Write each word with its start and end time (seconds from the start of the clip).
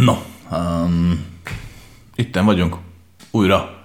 No, 0.00 0.16
um, 0.50 1.24
itten 2.14 2.44
vagyunk 2.44 2.76
újra 3.30 3.84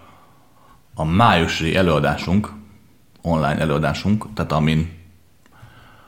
a 0.94 1.04
májusi 1.04 1.76
előadásunk, 1.76 2.52
online 3.22 3.58
előadásunk, 3.58 4.34
tehát 4.34 4.52
amin 4.52 4.92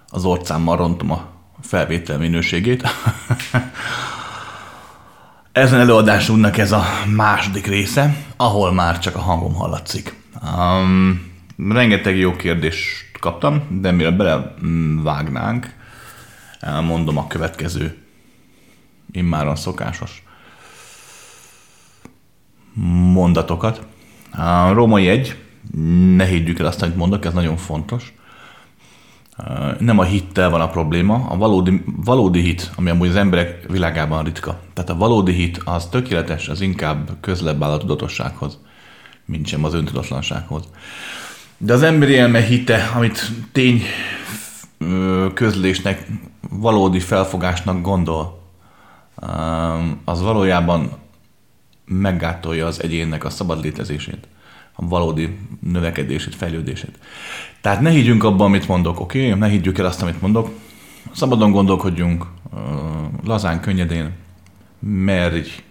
az 0.10 0.26
orcámmal 0.26 0.78
rontom 0.78 1.12
a 1.12 1.28
felvétel 1.62 2.18
minőségét. 2.18 2.84
Ezen 5.52 5.80
előadásunknak 5.80 6.58
ez 6.58 6.72
a 6.72 6.84
második 7.16 7.68
része, 7.68 8.16
ahol 8.36 8.74
már 8.74 9.00
csak 9.00 9.16
a 9.16 9.22
hangom 9.22 9.54
hallatszik. 9.54 10.16
Um, 10.58 11.32
rengeteg 11.58 12.18
jó 12.18 12.36
kérdést 12.36 13.20
kaptam, 13.20 13.82
de 13.82 13.92
mire 13.92 14.12
belevágnánk, 14.12 15.74
elmondom 16.60 17.18
a 17.18 17.28
következő 17.28 18.05
immáron 19.16 19.56
szokásos 19.56 20.24
mondatokat. 23.14 23.86
A 24.32 24.74
római 24.74 25.08
egy, 25.08 25.36
ne 26.16 26.26
higgyük 26.26 26.60
el 26.60 26.66
azt, 26.66 26.82
amit 26.82 26.96
mondok, 26.96 27.26
ez 27.26 27.34
nagyon 27.34 27.58
fontos. 27.58 28.14
Nem 29.80 30.00
a 30.00 30.04
hittel 30.04 30.50
van 30.50 30.62
a 30.62 30.70
probléma, 30.70 31.26
a 31.30 31.38
valódi, 31.38 31.84
valódi 31.86 32.40
hit, 32.42 32.72
ami 32.76 32.90
amúgy 32.90 33.08
az 33.08 33.16
emberek 33.16 33.66
világában 33.70 34.24
ritka. 34.24 34.60
Tehát 34.74 34.90
a 34.90 34.96
valódi 34.96 35.32
hit 35.32 35.62
az 35.66 35.88
tökéletes, 35.88 36.50
az 36.50 36.62
inkább 36.62 37.10
közlebb 37.20 37.64
áll 37.64 37.72
a 37.72 37.78
tudatossághoz, 37.78 38.60
mint 39.26 39.48
sem 39.48 39.64
az 39.64 39.74
öntudatlansághoz. 39.74 40.64
De 41.58 41.74
az 41.74 41.84
emberi 41.84 42.18
elme 42.18 42.42
hite, 42.42 42.92
amit 42.96 43.32
tény 43.52 43.82
közlésnek, 45.34 46.08
valódi 46.50 47.00
felfogásnak 47.00 47.82
gondol, 47.82 48.35
az 50.06 50.22
valójában 50.22 50.92
meggátolja 51.86 52.66
az 52.66 52.84
egyénnek 52.84 53.24
a 53.24 53.30
szabad 53.30 53.64
létezését, 53.64 54.28
a 54.74 54.88
valódi 54.88 55.38
növekedését, 55.60 56.36
fejlődését. 56.36 57.00
Tehát 57.62 57.82
ne 57.82 57.90
higgyünk 57.90 58.24
abban, 58.24 58.46
amit 58.46 58.68
mondok, 58.68 59.00
oké? 59.00 59.26
Okay? 59.26 59.40
Ne 59.40 59.48
higgyük 59.48 59.78
el 59.78 59.86
azt, 59.86 60.02
amit 60.02 60.22
mondok. 60.22 60.50
Szabadon 61.14 61.52
gondolkodjunk, 61.52 62.26
lazán, 63.24 63.60
könnyedén, 63.60 64.12
merj 64.80 65.64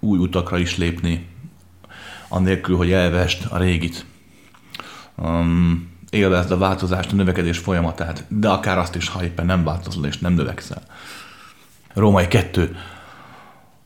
új 0.00 0.18
utakra 0.18 0.58
is 0.58 0.76
lépni, 0.76 1.26
annélkül, 2.28 2.76
hogy 2.76 2.92
elvest 2.92 3.44
a 3.44 3.58
régit. 3.58 4.06
Um, 5.16 5.90
élvezd 6.10 6.50
a 6.50 6.58
változást, 6.58 7.12
a 7.12 7.14
növekedés 7.14 7.58
folyamatát, 7.58 8.24
de 8.28 8.48
akár 8.48 8.78
azt 8.78 8.94
is, 8.94 9.08
ha 9.08 9.24
éppen 9.24 9.46
nem 9.46 9.64
változol 9.64 10.06
és 10.06 10.18
nem 10.18 10.32
növekszel. 10.32 10.82
Római 11.94 12.28
2. 12.28 12.76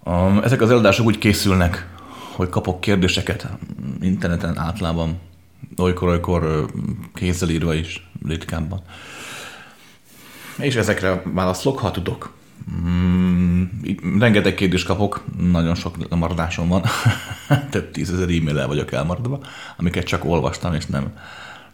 Um, 0.04 0.40
ezek 0.44 0.60
az 0.60 0.70
előadások 0.70 1.06
úgy 1.06 1.18
készülnek, 1.18 1.88
hogy 2.32 2.48
kapok 2.48 2.80
kérdéseket 2.80 3.48
interneten 4.00 4.58
általában, 4.58 5.18
olykor-olykor 5.76 6.70
kézzel 7.14 7.48
írva 7.48 7.74
is, 7.74 8.08
ritkábban. 8.26 8.80
És 10.58 10.74
ezekre 10.74 11.22
válaszolok, 11.24 11.78
ha 11.78 11.90
tudok. 11.90 12.34
Mm, 12.86 13.62
rengeteg 14.18 14.54
kérdést 14.54 14.86
kapok, 14.86 15.24
nagyon 15.38 15.74
sok 15.74 16.08
lemaradásom 16.10 16.68
van, 16.68 16.82
több 17.70 17.90
tízezer 17.90 18.28
e-mail 18.28 18.66
vagyok 18.66 18.92
elmaradva, 18.92 19.40
amiket 19.76 20.04
csak 20.04 20.24
olvastam, 20.24 20.74
és 20.74 20.86
nem 20.86 21.12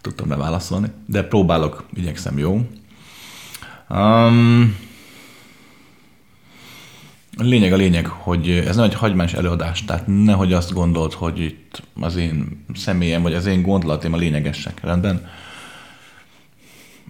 tudtam 0.01 0.29
rá 0.29 0.35
válaszolni, 0.35 0.87
de 1.05 1.23
próbálok, 1.23 1.83
igyekszem 1.93 2.37
jó. 2.37 2.67
Um, 3.89 4.75
lényeg 7.37 7.73
a 7.73 7.75
lényeg, 7.75 8.07
hogy 8.07 8.49
ez 8.49 8.75
nem 8.75 8.85
egy 8.85 8.93
hagyományos 8.93 9.33
előadás, 9.33 9.85
tehát 9.85 10.07
nehogy 10.07 10.53
azt 10.53 10.73
gondolt, 10.73 11.13
hogy 11.13 11.39
itt 11.39 11.83
az 11.99 12.15
én 12.15 12.65
személyem, 12.75 13.21
vagy 13.21 13.33
az 13.33 13.45
én 13.45 13.61
gondolataim 13.61 14.13
a 14.13 14.17
lényegesek, 14.17 14.79
rendben? 14.83 15.27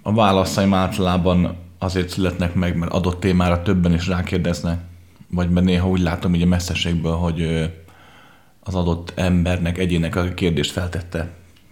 A 0.02 0.12
válaszaim 0.12 0.74
általában 0.74 1.56
azért 1.78 2.08
születnek 2.08 2.54
meg, 2.54 2.76
mert 2.76 2.92
adott 2.92 3.20
témára 3.20 3.62
többen 3.62 3.94
is 3.94 4.06
rákérdeznek, 4.06 4.80
vagy 5.30 5.50
mert 5.50 5.66
néha 5.66 5.88
úgy 5.88 6.00
látom 6.00 6.34
így 6.34 6.42
a 6.42 6.46
messzeségből, 6.46 7.14
hogy 7.16 7.70
az 8.60 8.74
adott 8.74 9.12
embernek, 9.14 9.78
egyének 9.78 10.16
a 10.16 10.34
kérdést 10.34 10.70
feltette, 10.70 11.30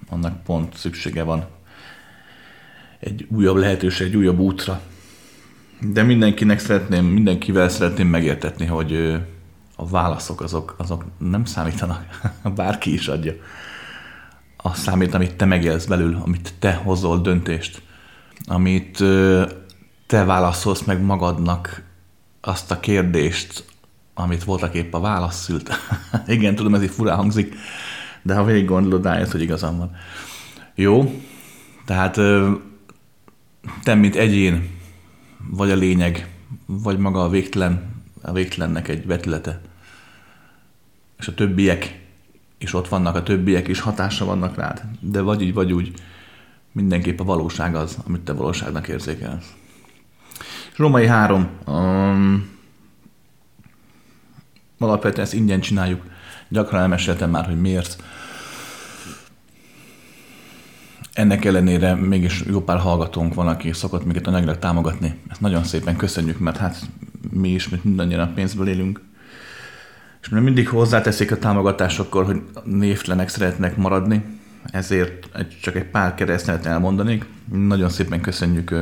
annak 0.09 0.43
pont 0.43 0.77
szüksége 0.77 1.23
van 1.23 1.47
egy 3.03 3.27
újabb 3.31 3.57
lehetőség, 3.57 4.07
egy 4.07 4.17
újabb 4.17 4.39
útra. 4.39 4.81
De 5.91 6.03
mindenkinek 6.03 6.59
szeretném, 6.59 7.05
mindenkivel 7.05 7.69
szeretném 7.69 8.09
megértetni, 8.09 8.67
hogy 8.67 9.21
a 9.77 9.87
válaszok 9.87 10.41
azok, 10.41 10.75
azok 10.79 11.05
nem 11.19 11.45
számítanak, 11.45 12.05
bárki 12.57 12.93
is 12.93 13.09
adja. 13.09 13.33
Az 14.57 14.79
számít, 14.79 15.15
amit 15.15 15.37
te 15.37 15.45
megélsz 15.45 15.85
belül, 15.85 16.19
amit 16.25 16.55
te 16.59 16.75
hozol 16.75 17.21
döntést, 17.21 17.83
amit 18.45 19.05
te 20.07 20.25
válaszolsz 20.25 20.83
meg 20.83 21.03
magadnak 21.03 21.83
azt 22.41 22.71
a 22.71 22.81
kérdést, 22.81 23.65
amit 24.15 24.45
voltak 24.45 24.75
épp 24.75 24.95
a 24.95 25.01
válasz 25.01 25.43
szült. 25.43 25.71
Igen, 26.27 26.55
tudom, 26.55 26.75
ez 26.75 26.83
így 26.83 26.91
furán 26.91 27.17
hangzik, 27.17 27.55
de 28.23 28.35
ha 28.35 28.45
végig 28.45 28.65
gondolod, 28.65 29.05
rájössz, 29.05 29.31
hogy 29.31 29.43
igazam 29.43 29.79
van. 29.79 29.97
Jó, 30.75 31.21
tehát 31.85 32.15
te, 33.83 33.95
mint 33.95 34.17
egyén, 34.17 34.81
vagy 35.57 35.71
a 35.71 35.75
lényeg, 35.75 36.29
vagy 36.67 36.99
maga 36.99 37.23
a 37.23 37.29
végtelen, 37.29 38.03
a 38.23 38.33
végtelennek 38.33 38.89
egy 38.89 39.07
vetülete. 39.07 39.61
És 41.19 41.29
a 41.29 41.35
többiek 41.35 42.01
és 42.59 42.75
ott 42.75 42.89
vannak, 42.89 43.15
a 43.15 43.23
többiek 43.23 43.69
is 43.69 43.81
hatása 43.81 44.25
vannak 44.25 44.57
rád. 44.57 44.83
De 45.01 45.21
vagy 45.21 45.43
így, 45.43 45.55
vagy 45.55 45.73
úgy, 45.73 45.95
mindenképp 46.73 47.21
a 47.21 47.25
valóság 47.25 47.75
az, 47.75 47.99
amit 48.07 48.21
te 48.21 48.33
valóságnak 48.33 48.89
érzékelsz. 48.89 49.53
És 50.73 50.79
Római 50.79 51.07
három, 51.07 51.49
um, 51.67 52.49
alapvetően 54.79 55.25
ezt 55.25 55.35
ingyen 55.35 55.61
csináljuk. 55.61 56.03
Gyakran 56.49 56.81
elmeséltem 56.81 57.31
már, 57.31 57.45
hogy 57.45 57.61
miért. 57.61 58.03
Ennek 61.13 61.45
ellenére 61.45 61.95
mégis 61.95 62.45
jó 62.47 62.61
pár 62.61 62.79
hallgatónk 62.79 63.35
van, 63.35 63.49
aki 63.49 63.73
szokott 63.73 64.05
minket 64.05 64.27
anyagilag 64.27 64.59
támogatni. 64.59 65.15
Ezt 65.31 65.41
nagyon 65.41 65.65
szépen 65.65 65.97
köszönjük, 65.97 66.39
mert 66.39 66.57
hát 66.57 66.81
mi 67.31 67.49
is, 67.49 67.69
mint 67.69 67.85
mindannyian 67.85 68.21
a 68.21 68.33
pénzből 68.35 68.69
élünk. 68.69 69.01
És 70.23 70.29
mert 70.29 70.45
mindig 70.45 70.69
hozzáteszik 70.69 71.33
a 71.33 71.39
támogatásokkor, 71.39 72.25
hogy 72.25 72.43
névtelenek 72.65 73.29
szeretnek 73.29 73.77
maradni, 73.77 74.25
ezért 74.65 75.29
csak 75.63 75.77
egy 75.77 75.85
pár 75.85 76.15
keresztnevet 76.15 76.67
elmondanék. 76.67 77.27
Nagyon 77.53 77.89
szépen 77.89 78.21
köszönjük 78.21 78.75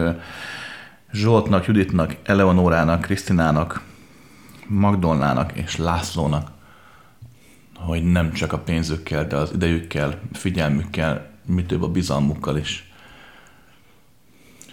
Zsoltnak, 1.12 1.66
Juditnak, 1.66 2.16
Eleonorának, 2.24 3.00
Krisztinának, 3.00 3.82
Magdolnának 4.66 5.52
és 5.52 5.76
Lászlónak, 5.76 6.50
hogy 7.76 8.02
nem 8.02 8.32
csak 8.32 8.52
a 8.52 8.58
pénzükkel, 8.58 9.26
de 9.26 9.36
az 9.36 9.50
idejükkel, 9.54 10.20
figyelmükkel, 10.32 11.29
mi 11.46 11.64
több 11.64 11.82
a 11.82 11.88
bizalmukkal 11.88 12.56
is 12.56 12.90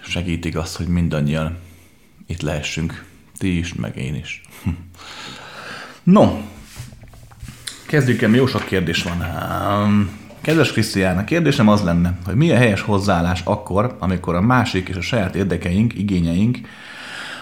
segítik 0.08 0.58
azt, 0.58 0.76
hogy 0.76 0.88
mindannyian 0.88 1.58
itt 2.28 2.42
lehessünk. 2.42 3.06
Ti 3.38 3.58
is, 3.58 3.74
meg 3.74 3.98
én 3.98 4.16
is. 4.16 4.42
No, 6.04 6.42
kezdjük 7.86 8.22
el, 8.22 8.30
jó 8.30 8.46
sok 8.46 8.66
kérdés 8.66 9.04
van. 9.04 9.24
Kedves 10.42 10.72
Krisztián, 10.72 11.18
a 11.18 11.24
kérdésem 11.24 11.68
az 11.68 11.82
lenne, 11.82 12.18
hogy 12.26 12.36
mi 12.36 12.52
a 12.52 12.56
helyes 12.56 12.82
hozzáállás 12.82 13.42
akkor, 13.44 13.96
amikor 14.00 14.36
a 14.36 14.42
másik 14.42 14.90
és 14.90 14.96
a 14.96 15.02
saját 15.02 15.36
érdekeink, 15.36 15.94
igényeink, 15.94 16.58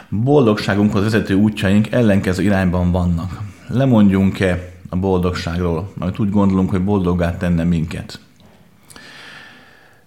boldogságunkhoz 0.09 1.03
vezető 1.03 1.33
útjaink 1.33 1.91
ellenkező 1.91 2.43
irányban 2.43 2.91
vannak. 2.91 3.41
Lemondjunk-e 3.67 4.73
a 4.89 4.95
boldogságról, 4.95 5.91
amit 5.99 6.19
úgy 6.19 6.29
gondolunk, 6.29 6.69
hogy 6.69 6.83
boldoggá 6.83 7.37
tenne 7.37 7.63
minket? 7.63 8.19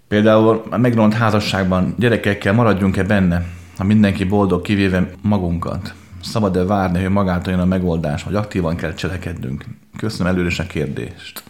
Például 0.08 0.62
a 0.70 0.76
megront 0.76 1.14
házasságban 1.14 1.94
gyerekekkel 1.98 2.52
maradjunk-e 2.52 3.02
benne, 3.02 3.46
ha 3.76 3.84
mindenki 3.84 4.24
boldog, 4.24 4.62
kivéve 4.62 5.10
magunkat? 5.22 5.94
Szabad-e 6.22 6.64
várni, 6.64 7.02
hogy 7.02 7.10
magától 7.10 7.52
jön 7.52 7.62
a 7.62 7.64
megoldás, 7.64 8.22
hogy 8.22 8.34
aktívan 8.34 8.76
kell 8.76 8.94
cselekednünk? 8.94 9.64
Köszönöm 9.96 10.32
előre 10.32 10.50
a 10.58 10.62
kérdést. 10.62 11.42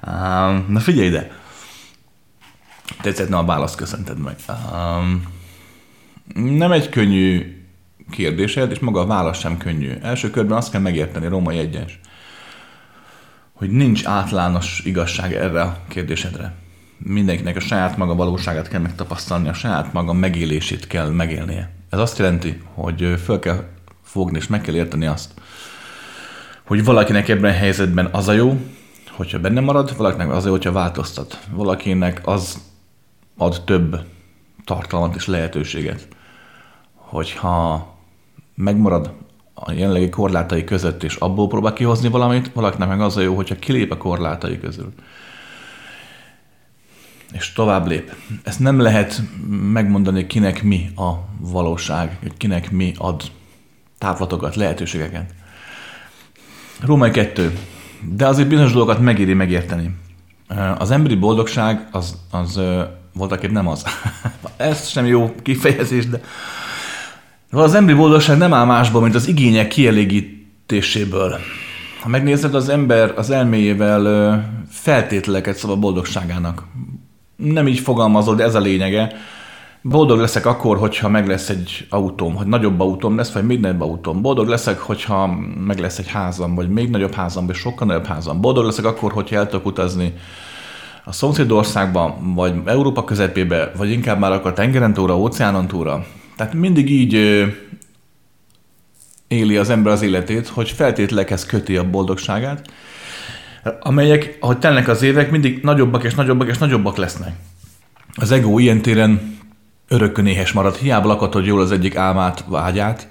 Na 0.68 0.80
figyelj 0.80 1.06
ide! 1.06 1.30
Tetszett, 3.02 3.32
a 3.32 3.44
választ 3.44 3.76
köszönted 3.76 4.18
meg. 4.18 4.36
Um, 4.72 5.22
nem 6.34 6.72
egy 6.72 6.88
könnyű 6.88 7.56
kérdésed, 8.10 8.70
és 8.70 8.78
maga 8.78 9.00
a 9.00 9.06
válasz 9.06 9.38
sem 9.38 9.58
könnyű. 9.58 9.92
Első 10.02 10.30
körben 10.30 10.56
azt 10.56 10.70
kell 10.70 10.80
megérteni, 10.80 11.28
római 11.28 11.58
egyes, 11.58 12.00
hogy 13.56 13.70
nincs 13.70 14.06
általános 14.06 14.80
igazság 14.84 15.34
erre 15.34 15.62
a 15.62 15.78
kérdésedre. 15.88 16.54
Mindenkinek 16.98 17.56
a 17.56 17.60
saját 17.60 17.96
maga 17.96 18.14
valóságát 18.14 18.68
kell 18.68 18.80
megtapasztalni, 18.80 19.48
a 19.48 19.52
saját 19.52 19.92
maga 19.92 20.12
megélését 20.12 20.86
kell 20.86 21.10
megélnie. 21.10 21.70
Ez 21.90 21.98
azt 21.98 22.18
jelenti, 22.18 22.62
hogy 22.74 23.14
föl 23.24 23.38
kell 23.38 23.64
fogni 24.02 24.38
és 24.38 24.46
meg 24.46 24.60
kell 24.60 24.74
érteni 24.74 25.06
azt, 25.06 25.30
hogy 26.66 26.84
valakinek 26.84 27.28
ebben 27.28 27.50
a 27.50 27.56
helyzetben 27.56 28.08
az 28.12 28.28
a 28.28 28.32
jó, 28.32 28.60
hogyha 29.10 29.38
benne 29.38 29.60
marad, 29.60 29.96
valakinek 29.96 30.30
az 30.30 30.44
jó, 30.44 30.50
hogyha 30.50 30.72
változtat. 30.72 31.38
Valakinek 31.50 32.20
az 32.24 32.60
ad 33.36 33.62
több 33.64 34.00
tartalmat 34.64 35.14
és 35.14 35.26
lehetőséget, 35.26 36.08
hogyha 36.94 37.94
megmarad 38.54 39.12
a 39.58 39.72
jelenlegi 39.72 40.08
korlátai 40.08 40.64
között, 40.64 41.02
és 41.02 41.14
abból 41.14 41.48
próbál 41.48 41.72
kihozni 41.72 42.08
valamit, 42.08 42.50
valakinek 42.52 42.88
meg 42.88 43.00
az 43.00 43.16
a 43.16 43.20
jó, 43.20 43.34
hogyha 43.34 43.54
kilép 43.54 43.90
a 43.92 43.96
korlátai 43.96 44.60
közül. 44.60 44.92
És 47.32 47.52
tovább 47.52 47.86
lép. 47.86 48.14
Ezt 48.42 48.58
nem 48.58 48.78
lehet 48.78 49.22
megmondani, 49.72 50.26
kinek 50.26 50.62
mi 50.62 50.90
a 50.96 51.12
valóság, 51.38 52.16
hogy 52.22 52.36
kinek 52.36 52.70
mi 52.70 52.94
ad 52.98 53.22
távlatokat, 53.98 54.56
lehetőségeket. 54.56 55.34
Római 56.80 57.10
2. 57.10 57.58
De 58.12 58.26
azért 58.26 58.48
bizonyos 58.48 58.72
dolgokat 58.72 59.00
megéri 59.00 59.34
megérteni. 59.34 59.94
Az 60.78 60.90
emberi 60.90 61.14
boldogság 61.14 61.88
az, 61.90 62.16
az 62.30 62.60
voltaképp 63.14 63.50
nem 63.50 63.68
az. 63.68 63.84
Ez 64.56 64.88
sem 64.88 65.06
jó 65.06 65.34
kifejezés, 65.42 66.06
de 66.06 66.20
az 67.50 67.74
emberi 67.74 67.98
boldogság 67.98 68.38
nem 68.38 68.52
áll 68.52 68.66
másból, 68.66 69.02
mint 69.02 69.14
az 69.14 69.28
igények 69.28 69.68
kielégítéséből. 69.68 71.36
Ha 72.02 72.08
megnézed, 72.08 72.54
az 72.54 72.68
ember 72.68 73.12
az 73.16 73.30
elméjével 73.30 74.44
feltételeket 74.70 75.56
szab 75.56 75.70
a 75.70 75.76
boldogságának. 75.76 76.64
Nem 77.36 77.68
így 77.68 77.78
fogalmazol, 77.78 78.34
de 78.34 78.44
ez 78.44 78.54
a 78.54 78.60
lényege. 78.60 79.12
Boldog 79.82 80.18
leszek 80.18 80.46
akkor, 80.46 80.78
hogyha 80.78 81.08
meg 81.08 81.26
lesz 81.26 81.48
egy 81.48 81.86
autóm, 81.90 82.34
hogy 82.34 82.46
nagyobb 82.46 82.80
autóm 82.80 83.16
lesz, 83.16 83.32
vagy 83.32 83.46
még 83.46 83.60
nagyobb 83.60 83.80
autóm. 83.80 84.22
Boldog 84.22 84.48
leszek, 84.48 84.78
hogyha 84.78 85.26
meg 85.66 85.78
lesz 85.78 85.98
egy 85.98 86.08
házam, 86.08 86.54
vagy 86.54 86.68
még 86.68 86.90
nagyobb 86.90 87.14
házam, 87.14 87.46
vagy 87.46 87.54
sokkal 87.54 87.86
nagyobb 87.86 88.06
házam. 88.06 88.40
Boldog 88.40 88.64
leszek 88.64 88.84
akkor, 88.84 89.12
hogyha 89.12 89.36
el 89.36 89.48
tudok 89.48 89.66
utazni 89.66 90.14
a 91.04 91.12
szomszédországban, 91.12 92.34
vagy 92.34 92.54
Európa 92.64 93.04
közepébe, 93.04 93.72
vagy 93.76 93.90
inkább 93.90 94.18
már 94.18 94.32
akkor 94.32 94.52
tengeren 94.52 94.92
túra, 94.92 95.18
óceánon 95.18 95.66
túra. 95.66 96.04
Tehát 96.36 96.54
mindig 96.54 96.90
így 96.90 97.14
éli 99.28 99.56
az 99.56 99.70
ember 99.70 99.92
az 99.92 100.02
életét, 100.02 100.48
hogy 100.48 100.70
feltételekhez 100.70 101.46
köti 101.46 101.76
a 101.76 101.90
boldogságát, 101.90 102.70
amelyek, 103.80 104.36
ahogy 104.40 104.58
telnek 104.58 104.88
az 104.88 105.02
évek, 105.02 105.30
mindig 105.30 105.62
nagyobbak 105.62 106.04
és 106.04 106.14
nagyobbak 106.14 106.48
és 106.48 106.58
nagyobbak 106.58 106.96
lesznek. 106.96 107.36
Az 108.14 108.30
ego 108.30 108.58
ilyen 108.58 108.82
téren 108.82 109.38
örökkön 109.88 110.26
éhes 110.26 110.52
marad, 110.52 110.76
hiába 110.76 111.08
lakatod 111.08 111.46
jól 111.46 111.60
az 111.60 111.72
egyik 111.72 111.96
álmát, 111.96 112.44
vágyát, 112.48 113.06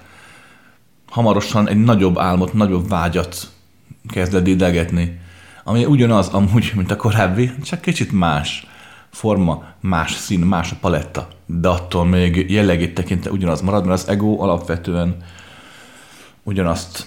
hamarosan 1.10 1.70
egy 1.70 1.84
nagyobb 1.84 2.18
álmot, 2.18 2.54
nagyobb 2.54 2.90
vágyat 2.90 3.48
kezd 4.08 4.34
el 4.34 4.42
dédelgetni, 4.42 5.20
ami 5.64 5.86
ugyanaz 5.86 6.28
amúgy, 6.28 6.72
mint 6.76 6.92
a 6.92 6.96
korábbi, 6.96 7.52
csak 7.64 7.82
kicsit 7.82 8.12
más 8.12 8.68
forma, 9.12 9.64
más 9.80 10.14
szín, 10.14 10.40
más 10.40 10.72
a 10.72 10.76
paletta, 10.80 11.28
de 11.46 11.68
attól 11.68 12.06
még 12.06 12.52
jellegét 12.52 12.94
tekintve 12.94 13.32
ugyanaz 13.32 13.62
marad, 13.62 13.86
mert 13.86 14.02
az 14.02 14.08
ego 14.08 14.42
alapvetően 14.42 15.16
ugyanazt 16.44 17.06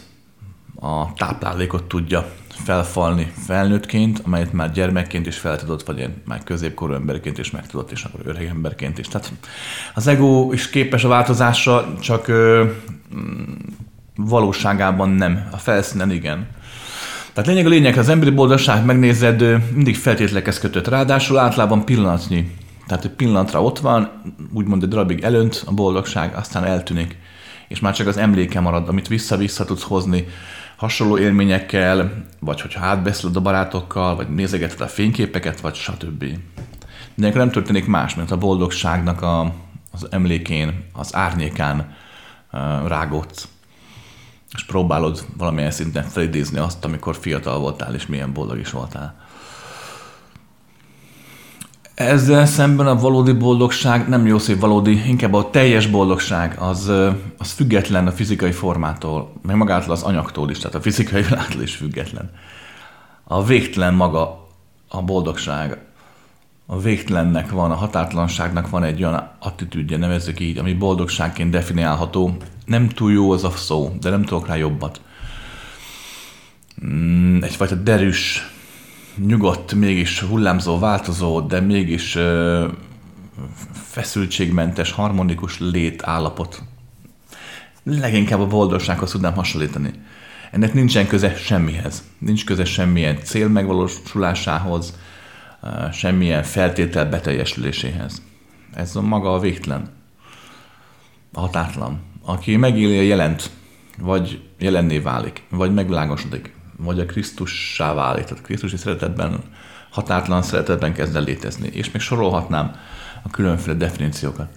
a 0.80 1.12
táplálékot 1.12 1.84
tudja 1.84 2.26
felfalni 2.64 3.32
felnőttként, 3.46 4.20
amelyet 4.24 4.52
már 4.52 4.72
gyermekként 4.72 5.26
is 5.26 5.38
fel 5.38 5.58
tudott, 5.58 5.82
vagy 5.82 6.08
már 6.24 6.44
középkorú 6.44 6.92
emberként 6.92 7.38
is 7.38 7.50
meg 7.50 7.66
tudott, 7.66 7.90
és 7.90 8.04
akkor 8.04 8.20
öreg 8.24 8.44
emberként 8.46 8.98
is. 8.98 9.08
Tehát 9.08 9.32
az 9.94 10.06
ego 10.06 10.52
is 10.52 10.70
képes 10.70 11.04
a 11.04 11.08
változásra, 11.08 11.94
csak 12.00 12.28
ö, 12.28 12.64
mm, 13.14 13.42
valóságában 14.16 15.10
nem. 15.10 15.48
A 15.50 15.56
felszínen 15.56 16.10
igen. 16.10 16.48
Tehát 17.32 17.48
lényeg 17.48 17.66
a 17.66 17.68
lényeg, 17.68 17.98
az 17.98 18.08
emberi 18.08 18.30
boldogság 18.30 18.84
megnézed, 18.84 19.44
mindig 19.74 19.96
feltételekhez 19.96 20.58
kötött. 20.58 20.88
Ráadásul 20.88 21.38
általában 21.38 21.84
pillanatnyi. 21.84 22.50
Tehát 22.88 23.04
egy 23.04 23.10
pillanatra 23.10 23.62
ott 23.62 23.78
van, 23.78 24.10
úgymond 24.52 24.82
egy 24.82 24.88
darabig 24.88 25.22
elönt 25.22 25.62
a 25.66 25.72
boldogság, 25.72 26.34
aztán 26.34 26.64
eltűnik. 26.64 27.16
És 27.68 27.80
már 27.80 27.94
csak 27.94 28.06
az 28.06 28.16
emléke 28.16 28.60
marad, 28.60 28.88
amit 28.88 29.08
vissza-vissza 29.08 29.64
tudsz 29.64 29.82
hozni 29.82 30.26
hasonló 30.76 31.18
élményekkel, 31.18 32.24
vagy 32.38 32.60
hogyha 32.60 32.84
átbeszéled 32.84 33.36
a 33.36 33.40
barátokkal, 33.40 34.16
vagy 34.16 34.28
nézegeted 34.28 34.80
a 34.80 34.86
fényképeket, 34.86 35.60
vagy 35.60 35.74
stb. 35.74 36.24
De 37.14 37.32
nem 37.34 37.50
történik 37.50 37.86
más, 37.86 38.14
mint 38.14 38.30
a 38.30 38.38
boldogságnak 38.38 39.22
a, 39.22 39.54
az 39.92 40.06
emlékén, 40.10 40.84
az 40.92 41.14
árnyékán 41.14 41.96
uh, 42.52 42.88
rágódsz 42.88 43.48
és 44.54 44.64
próbálod 44.64 45.24
valamilyen 45.36 45.70
szinten 45.70 46.04
felidézni 46.04 46.58
azt, 46.58 46.84
amikor 46.84 47.16
fiatal 47.16 47.58
voltál, 47.58 47.94
és 47.94 48.06
milyen 48.06 48.32
boldog 48.32 48.58
is 48.58 48.70
voltál. 48.70 49.27
Ezzel 51.98 52.46
szemben 52.46 52.86
a 52.86 52.98
valódi 52.98 53.32
boldogság 53.32 54.08
nem 54.08 54.26
jó 54.26 54.38
szép 54.38 54.60
valódi, 54.60 55.08
inkább 55.08 55.32
a 55.32 55.50
teljes 55.50 55.86
boldogság 55.86 56.56
az, 56.58 56.92
az 57.38 57.50
független 57.50 58.06
a 58.06 58.10
fizikai 58.10 58.52
formától, 58.52 59.32
meg 59.42 59.56
magától 59.56 59.92
az 59.92 60.02
anyagtól 60.02 60.50
is, 60.50 60.58
tehát 60.58 60.74
a 60.74 60.80
fizikai 60.80 61.22
világtól 61.28 61.62
is 61.62 61.76
független. 61.76 62.30
A 63.24 63.44
végtelen 63.44 63.94
maga 63.94 64.48
a 64.88 65.02
boldogság, 65.02 65.78
a 66.66 66.80
végtelennek 66.80 67.50
van, 67.50 67.70
a 67.70 67.74
határtlanságnak 67.74 68.70
van 68.70 68.84
egy 68.84 69.04
olyan 69.04 69.30
attitűdje, 69.38 69.96
nevezzük 69.96 70.40
így, 70.40 70.58
ami 70.58 70.74
boldogságként 70.74 71.50
definiálható. 71.50 72.36
Nem 72.64 72.88
túl 72.88 73.12
jó 73.12 73.30
az 73.30 73.44
a 73.44 73.50
szó, 73.50 73.96
de 74.00 74.10
nem 74.10 74.22
tudok 74.22 74.46
rá 74.46 74.56
jobbat. 74.56 75.00
Mm, 76.86 77.42
egyfajta 77.42 77.74
derűs, 77.74 78.56
nyugodt, 79.26 79.74
mégis 79.74 80.20
hullámzó, 80.20 80.78
változó, 80.78 81.40
de 81.40 81.60
mégis 81.60 82.18
feszültségmentes, 83.72 84.92
harmonikus 84.92 85.58
létállapot. 85.60 86.62
Leginkább 87.82 88.40
a 88.40 88.46
boldogsághoz 88.46 89.10
tudnám 89.10 89.34
hasonlítani. 89.34 89.90
Ennek 90.50 90.72
nincsen 90.72 91.06
köze 91.06 91.34
semmihez. 91.34 92.04
Nincs 92.18 92.44
köze 92.44 92.64
semmilyen 92.64 93.18
cél 93.22 93.48
megvalósulásához, 93.48 94.98
semmilyen 95.92 96.42
feltétel 96.42 97.08
beteljesüléséhez. 97.08 98.22
Ez 98.74 98.96
a 98.96 99.02
maga 99.02 99.34
a 99.34 99.38
végtelen, 99.38 99.90
a 101.32 101.40
határtlan. 101.40 102.00
Aki 102.24 102.56
megéli 102.56 102.98
a 102.98 103.02
jelent, 103.02 103.50
vagy 103.98 104.42
jelenné 104.58 104.98
válik, 104.98 105.42
vagy 105.50 105.74
megvilágosodik, 105.74 106.54
vagy 106.78 107.00
a 107.00 107.06
Krisztussá 107.06 107.94
válik, 107.94 108.24
tehát 108.24 108.44
Krisztusi 108.44 108.76
szeretetben, 108.76 109.38
határtlan 109.90 110.42
szeretetben 110.42 110.92
kezd 110.92 111.16
el 111.16 111.22
létezni. 111.22 111.68
És 111.72 111.90
még 111.90 112.02
sorolhatnám 112.02 112.76
a 113.22 113.30
különféle 113.30 113.76
definíciókat. 113.76 114.48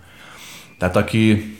Tehát 0.77 0.95
aki 0.95 1.57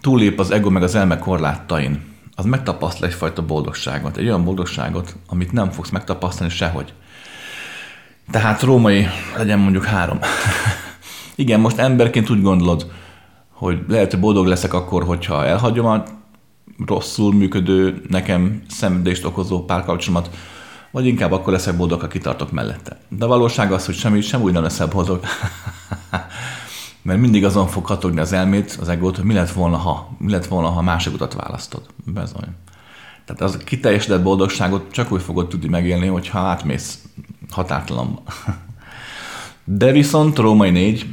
túlép 0.00 0.38
az 0.38 0.50
ego 0.50 0.70
meg 0.70 0.82
az 0.82 0.94
elme 0.94 1.18
korlátain, 1.18 2.12
az 2.34 2.44
megtapasztal 2.44 3.08
egyfajta 3.08 3.42
boldogságot, 3.42 4.16
egy 4.16 4.24
olyan 4.24 4.44
boldogságot, 4.44 5.16
amit 5.28 5.52
nem 5.52 5.70
fogsz 5.70 5.90
megtapasztalni 5.90 6.52
sehogy. 6.52 6.92
Tehát 8.30 8.62
római 8.62 9.06
legyen 9.36 9.58
mondjuk 9.58 9.84
három. 9.84 10.18
Igen, 11.34 11.60
most 11.60 11.78
emberként 11.78 12.30
úgy 12.30 12.42
gondolod, 12.42 12.92
hogy 13.50 13.78
lehet, 13.88 14.10
hogy 14.10 14.20
boldog 14.20 14.46
leszek 14.46 14.74
akkor, 14.74 15.04
hogyha 15.04 15.44
elhagyom 15.46 15.86
a 15.86 16.04
rosszul 16.86 17.34
működő, 17.34 18.02
nekem 18.08 18.62
szenvedést 18.68 19.24
okozó 19.24 19.64
párkapcsolatot, 19.64 20.36
vagy 20.90 21.06
inkább 21.06 21.32
akkor 21.32 21.52
leszek 21.52 21.76
boldog, 21.76 22.00
ha 22.00 22.08
kitartok 22.08 22.52
mellette. 22.52 22.98
De 23.08 23.24
a 23.24 23.28
valóság 23.28 23.72
az, 23.72 23.86
hogy 23.86 23.94
semmi, 23.94 24.20
sem 24.20 24.42
úgy 24.42 24.52
nem 24.52 24.62
leszel 24.62 24.86
boldog. 24.86 25.20
Mert 27.02 27.20
mindig 27.20 27.44
azon 27.44 27.66
fog 27.66 27.86
hatogni 27.86 28.20
az 28.20 28.32
elmét, 28.32 28.76
az 28.80 28.88
egót, 28.88 29.16
hogy 29.16 29.24
mi 29.24 29.34
lett 29.34 29.50
volna, 29.50 29.76
ha, 29.76 30.08
mi 30.18 30.30
lett 30.30 30.46
volna, 30.46 30.68
ha 30.68 30.82
másik 30.82 31.14
utat 31.14 31.34
választod. 31.34 31.82
Bezony. 32.04 32.48
Tehát 33.24 33.42
az 33.42 33.56
kiteljesedett 33.64 34.22
boldogságot 34.22 34.92
csak 34.92 35.12
úgy 35.12 35.22
fogod 35.22 35.48
tudni 35.48 35.68
megélni, 35.68 36.06
hogyha 36.06 36.38
átmész 36.38 37.02
határtalan. 37.50 38.18
De 39.64 39.92
viszont 39.92 40.38
Római 40.38 40.70
4, 40.70 41.06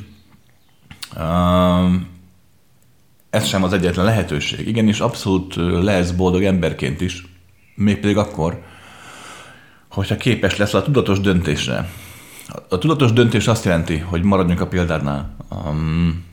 um, 1.18 2.08
ez 3.32 3.46
sem 3.46 3.64
az 3.64 3.74
egyetlen 3.74 4.06
lehetőség. 4.06 4.68
Igenis, 4.68 5.00
abszolút 5.00 5.56
lesz 5.84 6.12
boldog 6.12 6.44
emberként 6.44 7.02
is, 7.02 7.26
mégpedig 7.76 8.18
akkor, 8.18 8.62
hogyha 9.88 10.18
képes 10.18 10.58
lesz 10.58 10.74
a 10.74 10.82
tudatos 10.82 11.20
döntésre. 11.20 11.90
A 12.70 12.78
tudatos 12.78 13.14
döntés 13.14 13.48
azt 13.48 13.66
jelenti, 13.66 13.98
hogy 13.98 14.24
maradjunk 14.24 14.62
a 14.62 14.68
példánál. 14.68 15.36
Um, 15.66 16.24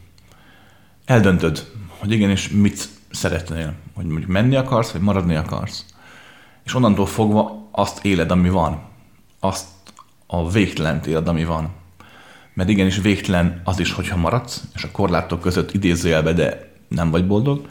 eldöntöd, 1.04 1.66
hogy 1.88 2.12
igenis 2.12 2.48
mit 2.48 2.88
szeretnél. 3.10 3.74
Hogy 3.94 4.04
mondjuk 4.04 4.30
menni 4.30 4.56
akarsz, 4.56 4.90
vagy 4.90 5.00
maradni 5.00 5.34
akarsz. 5.34 5.84
És 6.64 6.74
onnantól 6.74 7.06
fogva 7.06 7.68
azt 7.72 8.04
éled, 8.04 8.30
ami 8.30 8.48
van. 8.48 8.82
Azt 9.40 9.66
a 10.26 10.50
végtelen 10.50 11.00
éled, 11.06 11.28
ami 11.28 11.44
van. 11.44 11.70
Mert 12.54 12.68
igenis 12.68 12.98
végtelen 13.00 13.60
az 13.64 13.80
is, 13.80 13.92
hogyha 13.92 14.16
maradsz, 14.16 14.62
és 14.74 14.84
a 14.84 14.90
korlátok 14.90 15.40
között 15.40 15.74
idézőjelbe, 15.74 16.32
de 16.32 16.67
nem 16.88 17.10
vagy 17.10 17.26
boldog, 17.26 17.68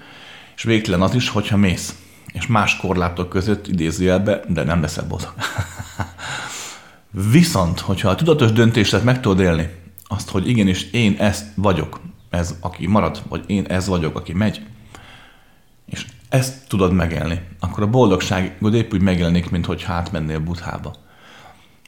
és 0.55 0.63
végtelen 0.63 1.01
az 1.01 1.15
is, 1.15 1.29
hogyha 1.29 1.57
mész, 1.57 1.95
és 2.33 2.47
más 2.47 2.77
korlátok 2.77 3.29
között 3.29 3.67
idézőjelbe, 3.67 4.41
de 4.47 4.63
nem 4.63 4.81
leszel 4.81 5.07
boldog. 5.07 5.33
Viszont, 7.31 7.79
hogyha 7.79 8.09
a 8.09 8.15
tudatos 8.15 8.51
döntéset 8.51 9.03
meg 9.03 9.21
tudod 9.21 9.39
élni, 9.39 9.69
azt, 10.07 10.29
hogy 10.29 10.49
igenis 10.49 10.83
én 10.91 11.15
ezt 11.19 11.45
vagyok, 11.55 11.99
ez 12.29 12.55
aki 12.59 12.87
marad, 12.87 13.21
vagy 13.29 13.43
én 13.47 13.65
ez 13.65 13.87
vagyok, 13.87 14.17
aki 14.17 14.33
megy, 14.33 14.61
és 15.85 16.05
ezt 16.29 16.67
tudod 16.67 16.93
megélni, 16.93 17.41
akkor 17.59 17.83
a 17.83 17.89
boldogság 17.89 18.57
épp 18.73 18.93
úgy 18.93 19.01
megjelenik, 19.01 19.49
mint 19.49 19.65
hogy 19.65 19.83
átmennél 19.87 20.39
Buthába. 20.39 20.95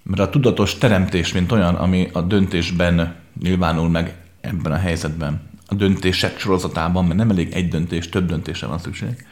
Mert 0.04 0.22
a 0.22 0.30
tudatos 0.30 0.78
teremtés, 0.78 1.34
mint 1.34 1.52
olyan, 1.52 1.76
ami 1.76 2.10
a 2.14 2.22
döntésben 2.22 3.16
nyilvánul 3.42 3.90
meg 3.90 4.18
ebben 4.42 4.72
a 4.72 4.78
helyzetben, 4.78 5.49
a 5.70 5.76
döntések 5.76 6.40
sorozatában, 6.40 7.06
mert 7.06 7.18
nem 7.18 7.30
elég 7.30 7.54
egy 7.54 7.68
döntés, 7.68 8.10
több 8.10 8.28
döntésre 8.28 8.68
van 8.68 8.80
szükség. 8.80 9.28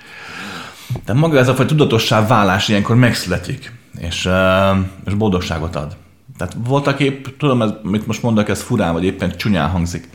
De 1.06 1.14
maga 1.14 1.38
ez 1.38 1.48
a 1.48 1.56
fajta 1.56 1.76
tudatossá 1.76 2.28
válás 2.28 2.68
ilyenkor 2.68 2.96
megszületik, 2.96 3.72
és, 4.00 4.30
és 5.06 5.14
boldogságot 5.14 5.76
ad. 5.76 5.98
Tehát 6.38 6.56
voltak 6.58 7.00
épp, 7.00 7.26
tudom, 7.38 7.62
ez, 7.62 7.72
mit 7.84 8.08
most 8.08 8.22
mondok, 8.22 8.50
ez 8.50 8.62
furán, 8.62 8.94
vagy 8.94 9.04
éppen 9.04 9.38
csúnyán 9.38 9.70
hangzik, 9.70 10.10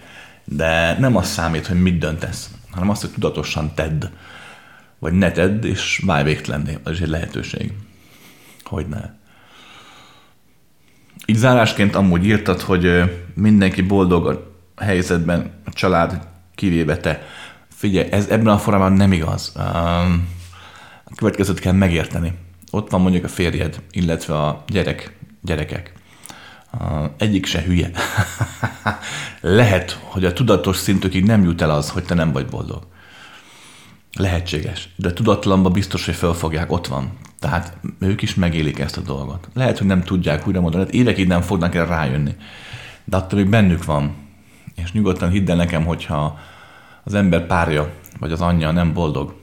de 0.44 0.96
nem 0.98 1.16
az 1.16 1.28
számít, 1.28 1.66
hogy 1.66 1.82
mit 1.82 1.98
döntesz, 1.98 2.50
hanem 2.70 2.90
azt, 2.90 3.00
hogy 3.00 3.10
tudatosan 3.10 3.74
tedd, 3.74 4.04
vagy 4.98 5.12
ne 5.12 5.30
tedd, 5.30 5.64
és 5.64 6.02
válj 6.06 6.24
végtelenné. 6.24 6.78
Az 6.82 6.92
is 6.92 7.00
egy 7.00 7.08
lehetőség. 7.08 7.72
Hogy 8.64 8.86
ne. 8.86 9.00
Így 11.26 11.36
zárásként 11.36 11.94
amúgy 11.94 12.26
írtad, 12.26 12.60
hogy 12.60 13.02
mindenki 13.34 13.82
boldog 13.82 14.26
a 14.26 14.82
helyzetben, 14.82 15.50
család 15.72 16.20
kivéve 16.54 16.96
te. 16.96 17.26
Figyelj, 17.68 18.10
ez 18.10 18.28
ebben 18.28 18.52
a 18.52 18.58
formában 18.58 18.92
nem 18.92 19.12
igaz. 19.12 19.56
A 21.04 21.14
következőt 21.16 21.60
kell 21.60 21.72
megérteni. 21.72 22.32
Ott 22.70 22.90
van 22.90 23.00
mondjuk 23.00 23.24
a 23.24 23.28
férjed, 23.28 23.82
illetve 23.90 24.38
a 24.38 24.64
gyerek, 24.68 25.16
gyerekek. 25.40 25.92
Egyik 27.18 27.46
se 27.46 27.62
hülye. 27.62 27.90
Lehet, 29.40 30.00
hogy 30.02 30.24
a 30.24 30.32
tudatos 30.32 30.76
szintükig 30.76 31.24
nem 31.24 31.44
jut 31.44 31.60
el 31.60 31.70
az, 31.70 31.90
hogy 31.90 32.04
te 32.04 32.14
nem 32.14 32.32
vagy 32.32 32.46
boldog. 32.46 32.86
Lehetséges, 34.16 34.88
de 34.96 35.12
tudatlanban 35.12 35.72
biztos, 35.72 36.04
hogy 36.04 36.14
fölfogják, 36.14 36.72
ott 36.72 36.86
van. 36.86 37.12
Tehát 37.38 37.76
ők 37.98 38.22
is 38.22 38.34
megélik 38.34 38.78
ezt 38.78 38.96
a 38.96 39.00
dolgot. 39.00 39.48
Lehet, 39.54 39.78
hogy 39.78 39.86
nem 39.86 40.02
tudják 40.02 40.46
újra 40.46 40.60
mondani, 40.60 40.84
hát 40.84 40.92
évekig 40.92 41.26
nem 41.26 41.40
fognak 41.40 41.74
el 41.74 41.86
rájönni. 41.86 42.34
De 43.04 43.16
attól 43.16 43.38
még 43.38 43.48
bennük 43.48 43.84
van. 43.84 44.14
És 44.74 44.92
nyugodtan 44.92 45.30
hidd 45.30 45.50
el 45.50 45.56
nekem, 45.56 45.84
hogyha 45.84 46.38
az 47.04 47.14
ember 47.14 47.46
párja, 47.46 47.92
vagy 48.18 48.32
az 48.32 48.40
anyja 48.40 48.70
nem 48.70 48.92
boldog, 48.92 49.40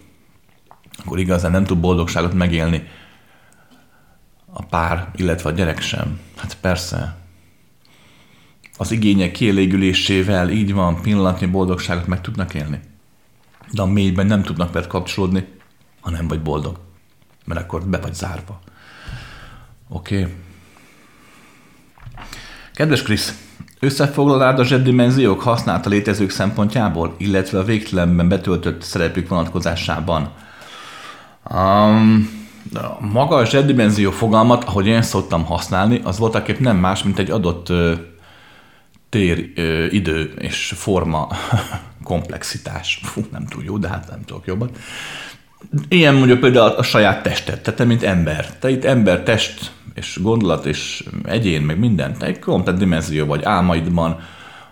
akkor 0.98 1.20
igazán 1.20 1.52
nem 1.52 1.64
tud 1.64 1.80
boldogságot 1.80 2.34
megélni 2.34 2.88
a 4.46 4.66
pár, 4.66 5.12
illetve 5.16 5.50
a 5.50 5.54
gyerek 5.54 5.82
sem. 5.82 6.20
Hát 6.38 6.58
persze. 6.62 7.18
Az 8.78 8.92
igények 8.92 9.32
kielégülésével 9.32 10.50
így 10.50 10.74
van, 10.74 11.02
pillanatnyi 11.02 11.48
boldogságot 11.48 12.08
meg 12.08 12.22
tudnak 12.22 12.54
élni. 12.54 12.80
De 13.72 13.82
a 13.82 13.86
mélyben 13.86 14.26
nem 14.26 14.44
tudnak 14.44 14.74
veled 14.74 14.88
kapcsolódni, 14.88 15.48
ha 16.00 16.10
nem 16.10 16.28
vagy 16.28 16.42
boldog. 16.42 16.80
Mert 17.46 17.62
akkor 17.62 17.86
be 17.86 17.98
vagy 17.98 18.14
zárva. 18.14 18.60
Oké. 19.88 20.20
Okay. 20.20 20.34
Kedves 22.74 23.02
Krisz, 23.02 23.49
összefoglalád 23.80 24.60
a 24.60 24.64
zsebdimenziók 24.64 25.42
használta 25.42 25.90
létezők 25.90 26.30
szempontjából, 26.30 27.16
illetve 27.18 27.60
a 27.60 27.64
végtelenben 27.64 28.28
betöltött 28.28 28.82
szerepük 28.82 29.28
vonatkozásában. 29.28 30.32
Um, 31.56 32.30
maga 33.00 33.36
a 33.36 33.46
zsebdimenzió 33.46 34.12
fogalmat, 34.12 34.64
ahogy 34.64 34.88
én 34.88 35.02
szoktam 35.02 35.46
használni, 35.46 36.02
az 36.04 36.18
voltaképp 36.18 36.60
nem 36.60 36.78
más, 36.78 37.04
mint 37.04 37.20
egy 37.20 37.32
adott 37.32 37.70
ö, 37.70 37.94
tér, 39.10 39.52
ö, 39.56 39.86
idő 39.86 40.34
és 40.38 40.74
forma 40.76 41.28
komplexitás. 42.04 43.00
Fú, 43.04 43.22
nem 43.32 43.46
túl 43.46 43.64
jó, 43.64 43.78
de 43.78 43.88
hát 43.88 44.10
nem 44.10 44.22
tudok 44.26 44.46
jobban. 44.46 44.70
Ilyen 45.90 46.16
mondjuk 46.16 46.40
például 46.40 46.70
a 46.70 46.84
saját 46.84 47.24
testet, 47.24 47.62
tehát 47.62 47.80
te 47.80 47.86
mint 47.86 48.04
ember. 48.04 48.58
Te 48.60 48.70
itt 48.70 48.86
ember, 48.86 49.24
test 49.24 49.72
és 49.94 50.20
gondolat 50.22 50.66
és 50.66 51.04
egyén, 51.24 51.62
meg 51.62 51.80
minden. 51.80 52.18
Te 52.18 52.26
egy 52.26 52.40
komplet 52.40 52.78
dimenzió 52.78 53.26
vagy 53.26 53.44
álmaidban 53.44 54.20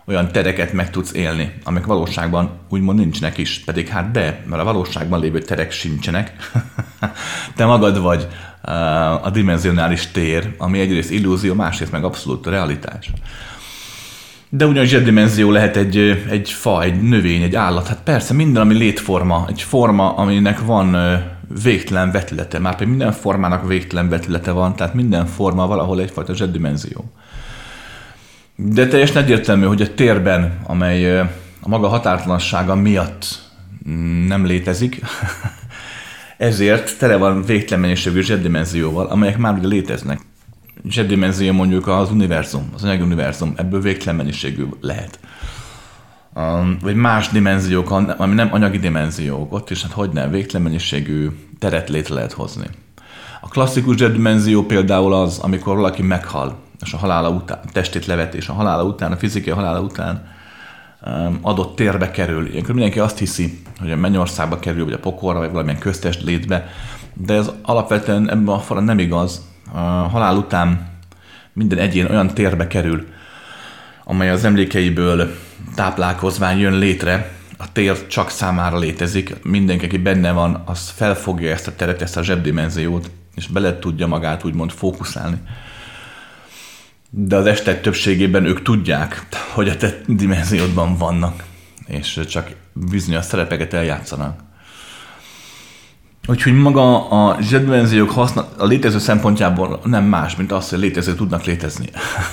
olyan 0.05 0.31
tereket 0.31 0.73
meg 0.73 0.89
tudsz 0.89 1.13
élni, 1.13 1.53
amik 1.63 1.85
valóságban 1.85 2.49
úgymond 2.69 2.99
nincsenek 2.99 3.37
is, 3.37 3.59
pedig 3.65 3.87
hát 3.87 4.11
de, 4.11 4.43
mert 4.45 4.61
a 4.61 4.65
valóságban 4.65 5.19
lévő 5.19 5.39
terek 5.39 5.71
sincsenek. 5.71 6.33
Te 7.55 7.65
magad 7.65 8.01
vagy 8.01 8.27
uh, 8.63 9.25
a 9.25 9.29
dimenzionális 9.29 10.07
tér, 10.07 10.55
ami 10.57 10.79
egyrészt 10.79 11.11
illúzió, 11.11 11.53
másrészt 11.53 11.91
meg 11.91 12.03
abszolút 12.03 12.45
realitás. 12.45 13.11
De 14.49 14.65
ugyanúgy 14.65 14.89
zsebdimenzió 14.89 15.51
lehet 15.51 15.75
egy, 15.75 15.97
egy 16.29 16.49
fa, 16.49 16.83
egy 16.83 17.01
növény, 17.01 17.41
egy 17.41 17.55
állat. 17.55 17.87
Hát 17.87 18.01
persze, 18.03 18.33
minden, 18.33 18.61
ami 18.61 18.73
létforma, 18.73 19.45
egy 19.49 19.61
forma, 19.61 20.15
aminek 20.15 20.65
van 20.65 20.97
végtelen 21.63 22.11
vetülete. 22.11 22.59
Már 22.59 22.73
pedig 22.73 22.87
minden 22.87 23.11
formának 23.11 23.67
végtelen 23.67 24.09
vetülete 24.09 24.51
van, 24.51 24.75
tehát 24.75 24.93
minden 24.93 25.25
forma 25.25 25.67
valahol 25.67 26.01
egyfajta 26.01 26.35
zsebdimenzió. 26.35 27.11
De 28.55 28.87
teljesen 28.87 29.23
egyértelmű, 29.23 29.65
hogy 29.65 29.81
a 29.81 29.93
térben, 29.93 30.59
amely 30.63 31.19
a 31.19 31.29
maga 31.67 31.87
határtalansága 31.87 32.75
miatt 32.75 33.25
nem 34.27 34.45
létezik, 34.45 35.01
ezért 36.37 36.97
tele 36.97 37.15
van 37.15 37.43
végtelen 37.45 37.79
mennyiségű 37.79 38.21
zsebdimenzióval, 38.21 39.05
amelyek 39.05 39.37
már 39.37 39.53
ugye 39.53 39.67
léteznek. 39.67 40.19
Zsebdimenzió 40.89 41.53
mondjuk 41.53 41.87
az 41.87 42.11
univerzum, 42.11 42.69
az 42.73 42.83
anyaguniverzum, 42.83 43.53
ebből 43.55 43.81
végtelen 43.81 44.15
mennyiségű 44.15 44.65
lehet. 44.81 45.19
Um, 46.35 46.77
vagy 46.81 46.95
más 46.95 47.29
dimenziók, 47.29 47.91
ami 47.91 48.33
nem 48.33 48.53
anyagi 48.53 48.77
dimenziók, 48.77 49.53
ott 49.53 49.69
is 49.69 49.81
hát 49.81 49.91
hogy 49.91 50.09
nem, 50.09 50.31
végtelen 50.31 50.61
mennyiségű 50.61 51.29
teret 51.59 51.89
létre 51.89 52.13
lehet 52.13 52.31
hozni. 52.31 52.65
A 53.41 53.47
klasszikus 53.47 53.97
zsebdimenzió 53.97 54.65
például 54.65 55.13
az, 55.13 55.39
amikor 55.39 55.75
valaki 55.75 56.01
meghal, 56.01 56.57
és 56.81 56.93
a 56.93 56.97
halála 56.97 57.29
után, 57.29 57.59
testét 57.71 58.05
levet, 58.05 58.33
és 58.33 58.47
a 58.47 58.53
halála 58.53 58.83
után, 58.83 59.11
a 59.11 59.17
fizikai 59.17 59.53
halála 59.53 59.81
után 59.81 60.27
um, 61.05 61.39
adott 61.41 61.75
térbe 61.75 62.11
kerül. 62.11 62.47
Ilyenkor 62.47 62.73
mindenki 62.73 62.99
azt 62.99 63.17
hiszi, 63.17 63.61
hogy 63.79 63.91
a 63.91 63.95
mennyországba 63.95 64.59
kerül, 64.59 64.83
vagy 64.83 64.93
a 64.93 64.99
pokorra, 64.99 65.39
vagy 65.39 65.51
valamilyen 65.51 65.79
köztest 65.79 66.23
létbe, 66.23 66.67
de 67.13 67.33
ez 67.33 67.51
alapvetően 67.61 68.29
ebben 68.29 68.55
a 68.55 68.59
falon 68.59 68.83
nem 68.83 68.99
igaz. 68.99 69.41
Halál 70.09 70.35
után 70.35 70.87
minden 71.53 71.77
egyén 71.77 72.05
olyan 72.05 72.27
térbe 72.27 72.67
kerül, 72.67 73.07
amely 74.03 74.29
az 74.29 74.43
emlékeiből 74.43 75.35
táplálkozván 75.75 76.57
jön 76.57 76.77
létre, 76.77 77.31
a 77.57 77.71
tér 77.71 78.07
csak 78.07 78.29
számára 78.29 78.77
létezik, 78.77 79.43
mindenki, 79.43 79.85
aki 79.85 79.97
benne 79.97 80.31
van, 80.31 80.61
az 80.65 80.89
felfogja 80.89 81.51
ezt 81.51 81.67
a 81.67 81.75
teret, 81.75 82.01
ezt 82.01 82.17
a 82.17 82.23
zsebdimenziót, 82.23 83.11
és 83.35 83.47
bele 83.47 83.79
tudja 83.79 84.07
magát 84.07 84.43
úgymond 84.43 84.71
fókuszálni. 84.71 85.37
De 87.09 87.35
az 87.35 87.45
estek 87.45 87.81
többségében 87.81 88.45
ők 88.45 88.61
tudják, 88.61 89.27
hogy 89.53 89.69
a 89.69 89.77
te 89.77 90.01
dimenziódban 90.07 90.97
vannak, 90.97 91.43
és 91.87 92.19
csak 92.29 92.49
bizonyos 92.73 93.25
szerepeket 93.25 93.73
eljátszanak. 93.73 94.46
Úgyhogy 96.29 96.53
maga 96.53 97.09
a 97.09 97.41
zsebdimenziók 97.41 98.09
haszna, 98.09 98.47
a 98.57 98.65
létező 98.65 98.99
szempontjából 98.99 99.79
nem 99.83 100.03
más, 100.03 100.35
mint 100.35 100.51
az, 100.51 100.69
hogy 100.69 100.79
létező 100.79 101.15
tudnak 101.15 101.43
létezni. 101.43 101.89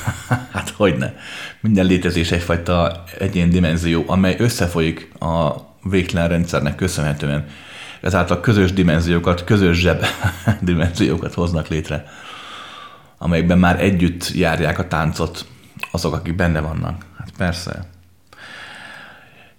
hát 0.53 0.73
hogy 0.77 0.97
ne. 0.97 1.13
Minden 1.61 1.87
létezés 1.87 2.31
egyfajta 2.31 3.05
egyén 3.19 3.51
dimenzió, 3.51 4.05
amely 4.07 4.37
összefolyik 4.39 5.13
a 5.21 5.53
végtelen 5.83 6.29
rendszernek 6.29 6.75
köszönhetően. 6.75 7.47
Ezáltal 8.01 8.41
közös 8.41 8.73
dimenziókat, 8.73 9.45
közös 9.45 9.79
zseb 9.79 10.05
dimenziókat 10.61 11.35
hoznak 11.35 11.69
létre 11.69 12.05
amelyekben 13.25 13.59
már 13.59 13.83
együtt 13.83 14.31
járják 14.35 14.79
a 14.79 14.89
táncot 14.89 15.47
azok, 15.91 16.15
akik 16.15 16.35
benne 16.35 16.61
vannak. 16.61 17.05
Hát 17.19 17.31
persze. 17.37 17.94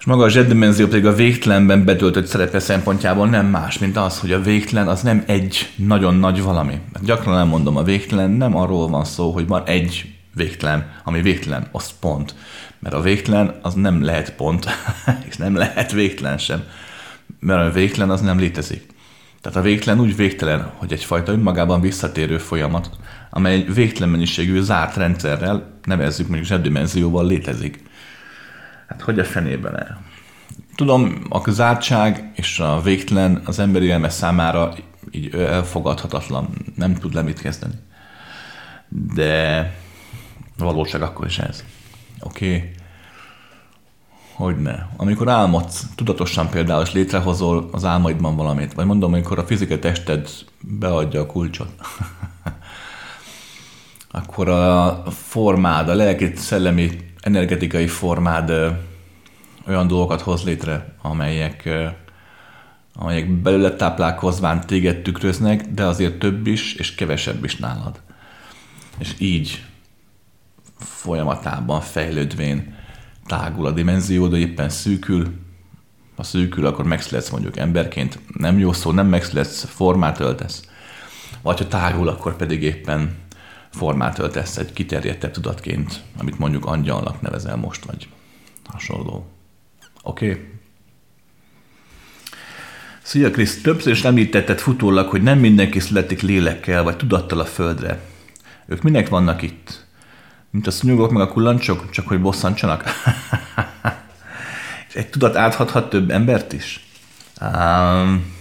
És 0.05 0.11
maga 0.11 0.23
a 0.23 0.29
zsebdimenzió 0.29 0.87
pedig 0.87 1.05
a 1.05 1.13
végtelenben 1.13 1.85
betöltött 1.85 2.25
szerepe 2.25 2.59
szempontjából 2.59 3.27
nem 3.27 3.45
más, 3.45 3.77
mint 3.77 3.97
az, 3.97 4.19
hogy 4.19 4.31
a 4.31 4.41
végtelen 4.41 4.87
az 4.87 5.01
nem 5.01 5.23
egy 5.27 5.69
nagyon 5.75 6.15
nagy 6.15 6.41
valami. 6.41 6.79
Gyakran 7.01 7.37
elmondom, 7.37 7.77
a 7.77 7.83
végtelen 7.83 8.31
nem 8.31 8.55
arról 8.55 8.87
van 8.87 9.05
szó, 9.05 9.31
hogy 9.31 9.47
van 9.47 9.63
egy 9.65 10.13
végtelen, 10.33 10.91
ami 11.03 11.21
végtelen, 11.21 11.67
az 11.71 11.89
pont. 11.99 12.35
Mert 12.79 12.95
a 12.95 13.01
végtelen 13.01 13.59
az 13.61 13.73
nem 13.73 14.03
lehet 14.03 14.35
pont, 14.35 14.65
és 15.29 15.37
nem 15.37 15.55
lehet 15.55 15.91
végtelen 15.91 16.37
sem. 16.37 16.63
Mert 17.39 17.69
a 17.69 17.71
végtelen 17.71 18.09
az 18.09 18.21
nem 18.21 18.39
létezik. 18.39 18.85
Tehát 19.41 19.57
a 19.57 19.61
végtelen 19.61 19.99
úgy 19.99 20.15
végtelen, 20.15 20.71
hogy 20.75 20.91
egyfajta 20.91 21.31
önmagában 21.31 21.81
visszatérő 21.81 22.37
folyamat, 22.37 22.89
amely 23.29 23.53
egy 23.53 23.73
végtelen 23.73 24.09
mennyiségű 24.09 24.61
zárt 24.61 24.95
rendszerrel, 24.95 25.79
nevezzük 25.83 26.27
mondjuk 26.27 26.47
zsebdimenzióval 26.47 27.25
létezik. 27.27 27.84
Hát 28.87 29.01
hogy 29.01 29.19
a 29.19 29.23
fenében 29.23 29.79
el? 29.79 30.01
Tudom, 30.75 31.25
a 31.29 31.51
zártság 31.51 32.31
és 32.35 32.59
a 32.59 32.81
végtelen 32.81 33.41
az 33.45 33.59
emberi 33.59 33.91
elme 33.91 34.09
számára 34.09 34.73
így 35.11 35.35
elfogadhatatlan, 35.35 36.49
nem 36.75 36.95
tud 36.95 37.13
le 37.13 37.21
mit 37.21 37.41
kezdeni. 37.41 37.73
De 38.89 39.59
a 40.57 40.63
valóság 40.63 41.01
akkor 41.01 41.25
is 41.25 41.39
ez. 41.39 41.63
Oké? 42.19 42.55
Okay. 42.55 42.71
Hogy 44.33 44.61
ne. 44.61 44.75
Amikor 44.97 45.29
álmodsz, 45.29 45.85
tudatosan 45.95 46.49
például, 46.49 46.81
és 46.81 46.93
létrehozol 46.93 47.69
az 47.71 47.85
álmaidban 47.85 48.35
valamit, 48.35 48.73
vagy 48.73 48.85
mondom, 48.85 49.13
amikor 49.13 49.39
a 49.39 49.45
fizikai 49.45 49.79
tested 49.79 50.29
beadja 50.61 51.21
a 51.21 51.25
kulcsot, 51.25 51.69
akkor 54.11 54.49
a 54.49 55.03
formád, 55.11 55.89
a 55.89 55.93
lelki, 55.93 56.31
szellemi, 56.35 57.13
energetikai 57.25 57.87
formád 57.87 58.51
olyan 59.67 59.87
dolgokat 59.87 60.21
hoz 60.21 60.43
létre, 60.43 60.95
amelyek, 61.01 61.69
amelyek 62.93 63.29
belőle 63.29 63.75
táplálkozván 63.75 64.65
téged 64.67 65.01
tükröznek, 65.01 65.61
de 65.61 65.85
azért 65.85 66.19
több 66.19 66.47
is, 66.47 66.73
és 66.73 66.95
kevesebb 66.95 67.43
is 67.43 67.55
nálad. 67.55 68.01
És 68.97 69.15
így 69.17 69.63
folyamatában 70.77 71.81
fejlődvén 71.81 72.75
tágul 73.25 73.65
a 73.65 73.71
dimenzió, 73.71 74.27
de 74.27 74.37
éppen 74.37 74.69
szűkül. 74.69 75.27
Ha 76.15 76.23
szűkül, 76.23 76.65
akkor 76.65 76.85
megszületsz 76.85 77.29
mondjuk 77.29 77.57
emberként. 77.57 78.19
Nem 78.37 78.59
jó 78.59 78.73
szó, 78.73 78.91
nem 78.91 79.07
megszületsz, 79.07 79.63
formát 79.63 80.19
öltesz. 80.19 80.69
Vagy 81.41 81.57
ha 81.57 81.67
tágul, 81.67 82.07
akkor 82.07 82.35
pedig 82.35 82.63
éppen 82.63 83.24
formát 83.75 84.19
öltesz 84.19 84.57
egy 84.57 84.73
kiterjedtebb 84.73 85.31
tudatként, 85.31 86.01
amit 86.17 86.39
mondjuk 86.39 86.65
angyalnak 86.65 87.21
nevezel 87.21 87.55
most, 87.55 87.85
vagy 87.85 88.07
hasonló. 88.65 89.27
Oké? 90.01 90.29
Okay? 90.29 90.53
Szia 93.01 93.31
Krisz, 93.31 93.61
többször 93.61 93.91
is 93.91 94.03
említetted 94.03 94.59
futólag, 94.59 95.09
hogy 95.09 95.21
nem 95.21 95.39
mindenki 95.39 95.79
születik 95.79 96.21
lélekkel 96.21 96.83
vagy 96.83 96.97
tudattal 96.97 97.39
a 97.39 97.45
földre. 97.45 98.01
Ők 98.65 98.81
minek 98.81 99.09
vannak 99.09 99.41
itt? 99.41 99.85
Mint 100.49 100.67
a 100.67 100.71
szúnyogok 100.71 101.11
meg 101.11 101.21
a 101.21 101.31
kullancsok, 101.31 101.89
csak 101.89 102.07
hogy 102.07 102.21
bosszantsanak? 102.21 102.83
És 104.87 104.95
egy 105.01 105.09
tudat 105.09 105.35
áthathat 105.35 105.89
több 105.89 106.09
embert 106.09 106.53
is? 106.53 106.87
Um, 107.41 108.33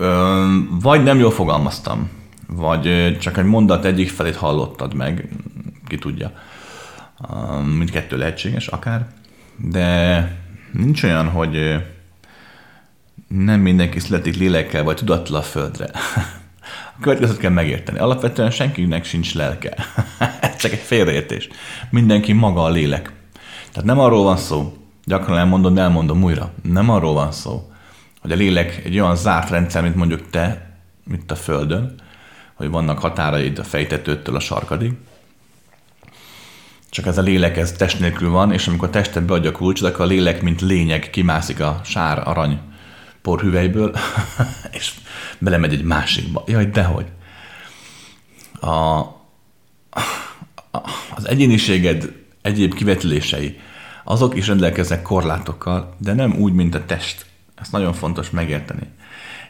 um, 0.00 0.78
vagy 0.80 1.02
nem 1.02 1.18
jól 1.18 1.30
fogalmaztam, 1.30 2.10
vagy 2.46 3.16
csak 3.18 3.36
egy 3.36 3.44
mondat 3.44 3.84
egyik 3.84 4.10
felét 4.10 4.36
hallottad 4.36 4.94
meg, 4.94 5.28
ki 5.86 5.98
tudja. 5.98 6.32
Mindkettő 7.76 8.16
lehetséges 8.16 8.66
akár 8.66 9.06
de 9.56 10.38
nincs 10.72 11.02
olyan, 11.02 11.28
hogy 11.28 11.84
nem 13.28 13.60
mindenki 13.60 13.98
születik 13.98 14.36
lélekkel 14.36 14.82
vagy 14.84 14.96
tudattal 14.96 15.36
a 15.36 15.42
földre. 15.42 15.90
A 16.96 17.00
következőt 17.00 17.38
kell 17.38 17.50
megérteni. 17.50 17.98
Alapvetően 17.98 18.50
senkinek 18.50 19.04
sincs 19.04 19.34
lelke. 19.34 19.74
Ez 20.40 20.56
csak 20.56 20.72
egy 20.72 20.78
félreértés. 20.78 21.48
Mindenki 21.90 22.32
maga 22.32 22.62
a 22.62 22.68
lélek. 22.68 23.12
Tehát 23.72 23.88
nem 23.88 23.98
arról 23.98 24.22
van 24.22 24.36
szó, 24.36 24.76
gyakran 25.04 25.38
elmondom, 25.38 25.74
de 25.74 25.80
elmondom 25.80 26.22
újra. 26.22 26.52
Nem 26.62 26.90
arról 26.90 27.12
van 27.12 27.32
szó, 27.32 27.72
hogy 28.20 28.32
a 28.32 28.34
lélek 28.34 28.84
egy 28.84 28.98
olyan 28.98 29.16
zárt 29.16 29.50
rendszer, 29.50 29.82
mint 29.82 29.94
mondjuk 29.94 30.30
te, 30.30 30.76
mint 31.04 31.30
a 31.30 31.34
Földön, 31.34 31.94
hogy 32.56 32.70
vannak 32.70 32.98
határaid 32.98 33.58
a 33.58 33.64
fejtetőtől 33.64 34.36
a 34.36 34.40
sarkadig, 34.40 34.92
csak 36.90 37.06
ez 37.06 37.18
a 37.18 37.22
lélek, 37.22 37.56
ez 37.56 37.72
test 37.72 38.00
nélkül 38.00 38.30
van, 38.30 38.52
és 38.52 38.66
amikor 38.68 38.88
a 38.88 38.90
tested 38.90 39.22
beadja 39.22 39.50
a 39.50 39.52
kulcsot, 39.52 39.88
akkor 39.88 40.04
a 40.04 40.08
lélek, 40.08 40.42
mint 40.42 40.60
lényeg 40.60 41.10
kimászik 41.10 41.60
a 41.60 41.80
sár 41.84 42.28
arany 42.28 42.60
porhüvelyből, 43.22 43.94
és 44.78 44.92
belemegy 45.38 45.72
egy 45.72 45.82
másikba. 45.82 46.44
Jaj, 46.46 46.66
dehogy. 46.66 47.06
A, 48.60 49.00
az 51.14 51.28
egyéniséged 51.28 52.12
egyéb 52.42 52.74
kivetülései, 52.74 53.60
azok 54.04 54.36
is 54.36 54.46
rendelkeznek 54.46 55.02
korlátokkal, 55.02 55.94
de 55.98 56.12
nem 56.12 56.34
úgy, 56.38 56.52
mint 56.52 56.74
a 56.74 56.84
test. 56.84 57.26
Ezt 57.54 57.72
nagyon 57.72 57.92
fontos 57.92 58.30
megérteni. 58.30 58.86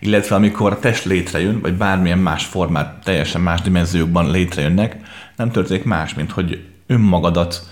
Illetve 0.01 0.35
amikor 0.35 0.73
a 0.73 0.79
test 0.79 1.05
létrejön, 1.05 1.61
vagy 1.61 1.75
bármilyen 1.75 2.19
más 2.19 2.45
formát, 2.45 3.05
teljesen 3.05 3.41
más 3.41 3.61
dimenziókban 3.61 4.31
létrejönnek, 4.31 4.97
nem 5.37 5.51
történik 5.51 5.85
más, 5.85 6.15
mint 6.15 6.33
hogy 6.33 6.65
önmagadat 6.87 7.71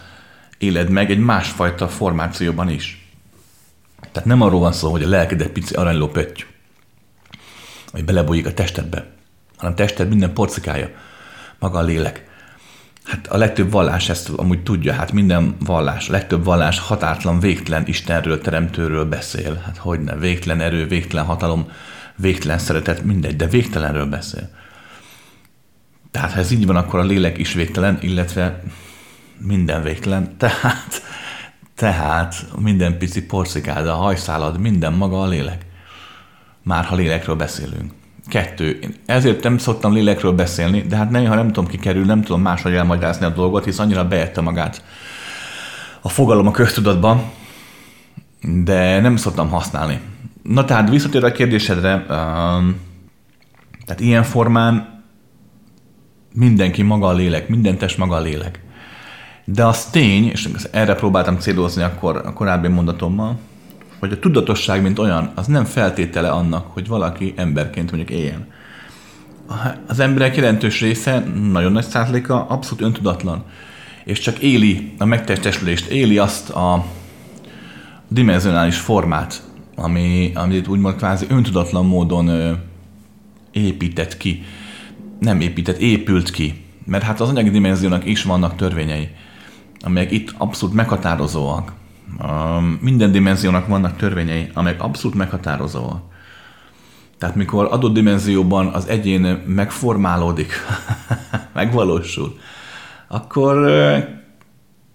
éled 0.59 0.91
meg 0.91 1.11
egy 1.11 1.19
másfajta 1.19 1.89
formációban 1.89 2.69
is. 2.69 3.09
Tehát 4.13 4.29
nem 4.29 4.41
arról 4.41 4.61
van 4.61 4.73
szó, 4.73 4.91
hogy 4.91 5.03
a 5.03 5.09
lelked 5.09 5.41
egy 5.41 5.51
pici 5.51 5.75
aranyló 5.75 6.09
pötty, 6.09 6.45
hogy 7.91 8.05
belebújik 8.05 8.47
a 8.47 8.55
testedbe, 8.55 9.07
hanem 9.57 9.73
a 9.73 9.77
tested 9.77 10.09
minden 10.09 10.33
porcikája, 10.33 10.91
maga 11.59 11.79
a 11.79 11.83
lélek. 11.83 12.33
Hát 13.05 13.27
a 13.27 13.37
legtöbb 13.37 13.71
vallás 13.71 14.09
ezt 14.09 14.29
amúgy 14.29 14.63
tudja, 14.63 14.93
hát 14.93 15.13
minden 15.13 15.57
vallás, 15.61 16.09
a 16.09 16.13
legtöbb 16.13 16.45
vallás 16.45 16.79
határtlan, 16.79 17.41
végtelen 17.41 17.87
Istenről, 17.87 18.41
Teremtőről 18.41 19.05
beszél. 19.05 19.63
Hát 19.65 19.77
hogy 19.77 20.01
ne, 20.01 20.17
végtelen 20.17 20.61
erő, 20.61 20.87
végtelen 20.87 21.25
hatalom, 21.25 21.71
végtelen 22.17 22.59
szeretet, 22.59 23.03
mindegy, 23.03 23.37
de 23.37 23.47
végtelenről 23.47 24.07
beszél. 24.07 24.49
Tehát 26.11 26.33
ha 26.33 26.39
ez 26.39 26.51
így 26.51 26.67
van, 26.67 26.77
akkor 26.77 27.01
a 27.01 27.05
lélek 27.05 27.39
is 27.39 27.53
végtelen, 27.53 27.99
illetve 28.01 28.63
minden 29.39 29.83
végtelen, 29.83 30.35
tehát, 30.39 31.03
tehát 31.77 32.47
minden 32.59 32.99
pici 32.99 33.27
porcikád, 33.27 33.87
a 33.87 33.95
hajszálad, 33.95 34.61
minden 34.61 34.93
maga 34.93 35.23
a 35.23 35.27
lélek. 35.27 35.67
Már 36.63 36.85
ha 36.85 36.95
lélekről 36.95 37.37
beszélünk. 37.37 37.93
Kettő. 38.27 38.79
Én 38.83 38.95
ezért 39.07 39.43
nem 39.43 39.59
szoktam 39.59 39.93
lélekről 39.93 40.33
beszélni, 40.33 40.83
de 40.83 40.97
hát 40.97 41.11
néha 41.11 41.35
nem 41.35 41.47
tudom 41.47 41.67
kikerül, 41.67 42.05
nem 42.05 42.23
tudom 42.23 42.41
máshogy 42.41 42.75
elmagyarázni 42.75 43.27
a 43.27 43.31
dolgot, 43.31 43.65
hisz 43.65 43.79
annyira 43.79 44.09
beette 44.09 44.41
magát 44.41 44.83
a 46.01 46.09
fogalom 46.09 46.47
a 46.47 46.51
köztudatban, 46.51 47.31
de 48.41 49.01
nem 49.01 49.17
szoktam 49.17 49.49
használni. 49.49 50.01
Na 50.45 50.65
tehát 50.65 50.91
visszatérve 50.91 51.27
a 51.27 51.33
kérdésedre, 51.33 51.95
um, 51.95 52.77
tehát 53.85 54.01
ilyen 54.01 54.23
formán 54.23 55.03
mindenki 56.35 56.83
maga 56.83 57.07
a 57.07 57.13
lélek, 57.13 57.49
minden 57.49 57.79
test 57.79 57.99
maga 57.99 58.15
a 58.15 58.21
lélek. 58.21 58.61
De 59.45 59.65
az 59.65 59.85
tény, 59.85 60.29
és 60.29 60.49
erre 60.71 60.95
próbáltam 60.95 61.39
célozni 61.39 61.83
akkor 61.83 62.17
a 62.17 62.33
korábbi 62.33 62.69
mondatommal, 62.69 63.39
hogy 63.99 64.13
a 64.13 64.19
tudatosság, 64.19 64.83
mint 64.83 64.99
olyan, 64.99 65.33
az 65.35 65.47
nem 65.47 65.65
feltétele 65.65 66.31
annak, 66.31 66.67
hogy 66.73 66.89
valaki 66.89 67.33
emberként 67.37 67.93
mondjuk 67.93 68.19
éljen. 68.19 68.47
Az 69.87 69.99
emberek 69.99 70.37
jelentős 70.37 70.81
része, 70.81 71.19
nagyon 71.51 71.73
nagy 71.73 71.85
százaléka 71.87 72.47
abszolút 72.47 72.85
öntudatlan, 72.85 73.45
és 74.05 74.19
csak 74.19 74.39
éli 74.39 74.95
a 74.99 75.05
megtestesülést, 75.05 75.87
éli 75.87 76.19
azt 76.19 76.51
a 76.51 76.85
dimenzionális 78.09 78.79
formát, 78.79 79.43
ami, 79.77 80.33
amit 80.35 80.69
úgymond 80.69 80.97
kvázi 80.97 81.27
öntudatlan 81.29 81.87
módon 81.87 82.29
ö, 82.29 82.53
épített 83.53 84.17
ki. 84.17 84.43
Nem 85.19 85.41
épített, 85.41 85.79
épült 85.79 86.31
ki. 86.31 86.65
Mert 86.87 87.05
hát 87.05 87.21
az 87.21 87.29
anyagi 87.29 87.51
dimenziónak 87.51 88.05
is 88.05 88.23
vannak 88.23 88.57
törvényei 88.57 89.09
amelyek 89.85 90.11
itt 90.11 90.35
abszolút 90.39 90.75
meghatározóak. 90.75 91.73
Minden 92.81 93.13
dimenziónak 93.13 93.67
vannak 93.67 93.97
törvényei, 93.97 94.51
amelyek 94.55 94.83
abszolút 94.83 95.17
meghatározóak. 95.17 96.03
Tehát 97.19 97.35
mikor 97.35 97.69
adott 97.71 97.93
dimenzióban 97.93 98.67
az 98.67 98.89
egyén 98.89 99.43
megformálódik, 99.47 100.53
megvalósul, 101.55 102.39
akkor 103.09 103.57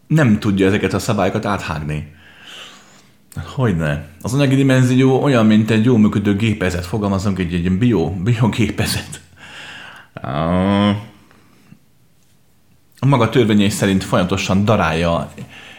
nem 0.08 0.40
tudja 0.40 0.68
ezeket 0.68 0.94
a 0.94 1.00
szabályokat 1.00 1.46
áthágni. 1.46 2.14
Hogyne. 3.46 4.08
Az 4.22 4.34
anyagi 4.34 4.56
dimenzió 4.56 5.22
olyan, 5.24 5.46
mint 5.46 5.70
egy 5.70 5.86
jó 5.86 5.98
működő 5.98 6.36
gépezet. 6.36 6.86
Fogalmazunk 6.86 7.40
egy, 7.40 7.54
egy 7.54 7.72
bio, 7.72 8.10
biogépezet. 8.10 9.22
A 13.00 13.06
maga 13.06 13.30
törvényei 13.30 13.70
szerint 13.70 14.04
folyamatosan 14.04 14.66
darálja, 14.66 15.32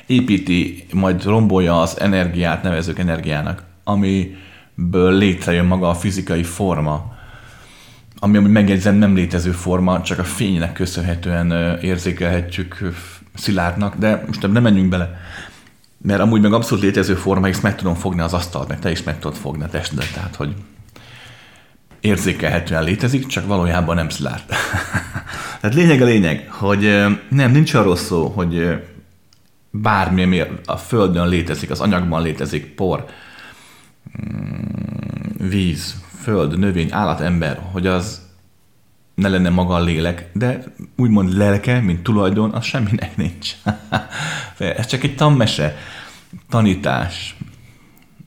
építi, 0.06 0.86
majd 0.92 1.24
rombolja 1.24 1.80
az 1.80 2.00
energiát, 2.00 2.62
nevezők 2.62 2.98
energiának, 2.98 3.62
amiből 3.84 5.12
létrejön 5.12 5.64
maga 5.64 5.88
a 5.88 5.94
fizikai 5.94 6.42
forma, 6.42 7.18
ami 8.18 8.36
amúgy 8.36 8.50
megjegyzem 8.50 8.94
nem 8.94 9.14
létező 9.14 9.50
forma, 9.50 10.02
csak 10.02 10.18
a 10.18 10.24
fénynek 10.24 10.72
köszönhetően 10.72 11.78
érzékelhetjük 11.82 12.92
szilárdnak, 13.34 13.96
de 13.96 14.24
most 14.26 14.52
nem 14.52 14.62
menjünk 14.62 14.88
bele. 14.88 15.20
Mert 16.02 16.20
amúgy 16.20 16.40
meg 16.40 16.52
abszolút 16.52 16.84
létező 16.84 17.14
forma, 17.14 17.48
és 17.48 17.60
meg 17.60 17.76
tudom 17.76 17.94
fogni 17.94 18.20
az 18.20 18.32
asztalt, 18.32 18.68
meg 18.68 18.78
te 18.78 18.90
is 18.90 19.02
meg 19.02 19.18
tudod 19.18 19.36
fogni 19.36 19.62
a 19.62 19.68
testedet, 19.68 20.12
tehát 20.12 20.36
hogy 20.36 20.54
érzékelhetően 22.00 22.84
létezik, 22.84 23.26
csak 23.26 23.46
valójában 23.46 23.94
nem 23.94 24.08
szilárd. 24.08 24.42
Tehát 25.60 25.76
lényeg 25.76 26.02
a 26.02 26.04
lényeg, 26.04 26.50
hogy 26.50 26.80
nem, 27.28 27.50
nincs 27.50 27.74
arról 27.74 27.96
szó, 27.96 28.26
hogy 28.26 28.82
bármi, 29.70 30.42
a 30.64 30.76
Földön 30.76 31.28
létezik, 31.28 31.70
az 31.70 31.80
anyagban 31.80 32.22
létezik, 32.22 32.74
por, 32.74 33.04
mm, 34.22 35.48
víz, 35.48 35.94
föld, 36.22 36.58
növény, 36.58 36.92
állat, 36.92 37.20
ember, 37.20 37.60
hogy 37.72 37.86
az 37.86 38.19
ne 39.20 39.28
lenne 39.28 39.48
maga 39.48 39.74
a 39.74 39.80
lélek, 39.80 40.30
de 40.32 40.64
úgymond 40.96 41.36
lelke, 41.36 41.80
mint 41.80 42.02
tulajdon, 42.02 42.50
az 42.50 42.64
semminek 42.64 43.16
nincs. 43.16 43.56
Ez 44.58 44.86
csak 44.86 45.02
egy 45.02 45.14
tanmese, 45.14 45.76
tanítás 46.48 47.36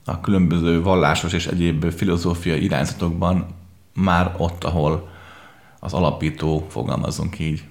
a 0.05 0.21
különböző 0.21 0.81
vallásos 0.81 1.33
és 1.33 1.47
egyéb 1.47 1.91
filozófiai 1.91 2.63
irányzatokban 2.63 3.47
már 3.93 4.33
ott, 4.37 4.63
ahol 4.63 5.09
az 5.79 5.93
alapító, 5.93 6.67
fogalmazunk 6.69 7.39
így, 7.39 7.63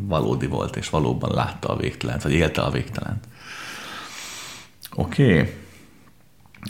valódi 0.00 0.46
volt, 0.46 0.76
és 0.76 0.90
valóban 0.90 1.30
látta 1.34 1.68
a 1.68 1.76
végtelent, 1.76 2.22
vagy 2.22 2.32
élte 2.32 2.60
a 2.60 2.70
végtelent. 2.70 3.24
Oké. 4.94 5.32
Okay. 5.32 5.54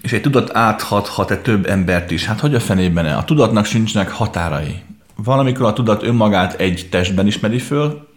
És 0.02 0.12
egy 0.12 0.20
tudat 0.20 0.56
áthathat-e 0.56 1.36
több 1.36 1.66
embert 1.66 2.10
is? 2.10 2.24
Hát 2.24 2.40
hogy 2.40 2.54
a 2.54 2.60
fenében? 2.60 3.06
A 3.06 3.24
tudatnak 3.24 3.64
sincsenek 3.64 4.10
határai. 4.10 4.82
Valamikor 5.16 5.66
a 5.66 5.72
tudat 5.72 6.02
önmagát 6.02 6.60
egy 6.60 6.88
testben 6.90 7.26
ismeri 7.26 7.58
föl, 7.58 8.08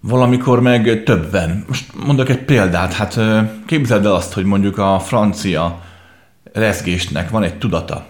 valamikor 0.00 0.60
meg 0.60 1.02
többen. 1.04 1.64
Most 1.68 2.04
mondok 2.04 2.28
egy 2.28 2.44
példát, 2.44 2.92
hát 2.92 3.20
képzeld 3.66 4.04
el 4.04 4.14
azt, 4.14 4.32
hogy 4.32 4.44
mondjuk 4.44 4.78
a 4.78 4.98
francia 4.98 5.82
rezgésnek 6.52 7.30
van 7.30 7.42
egy 7.42 7.58
tudata, 7.58 8.06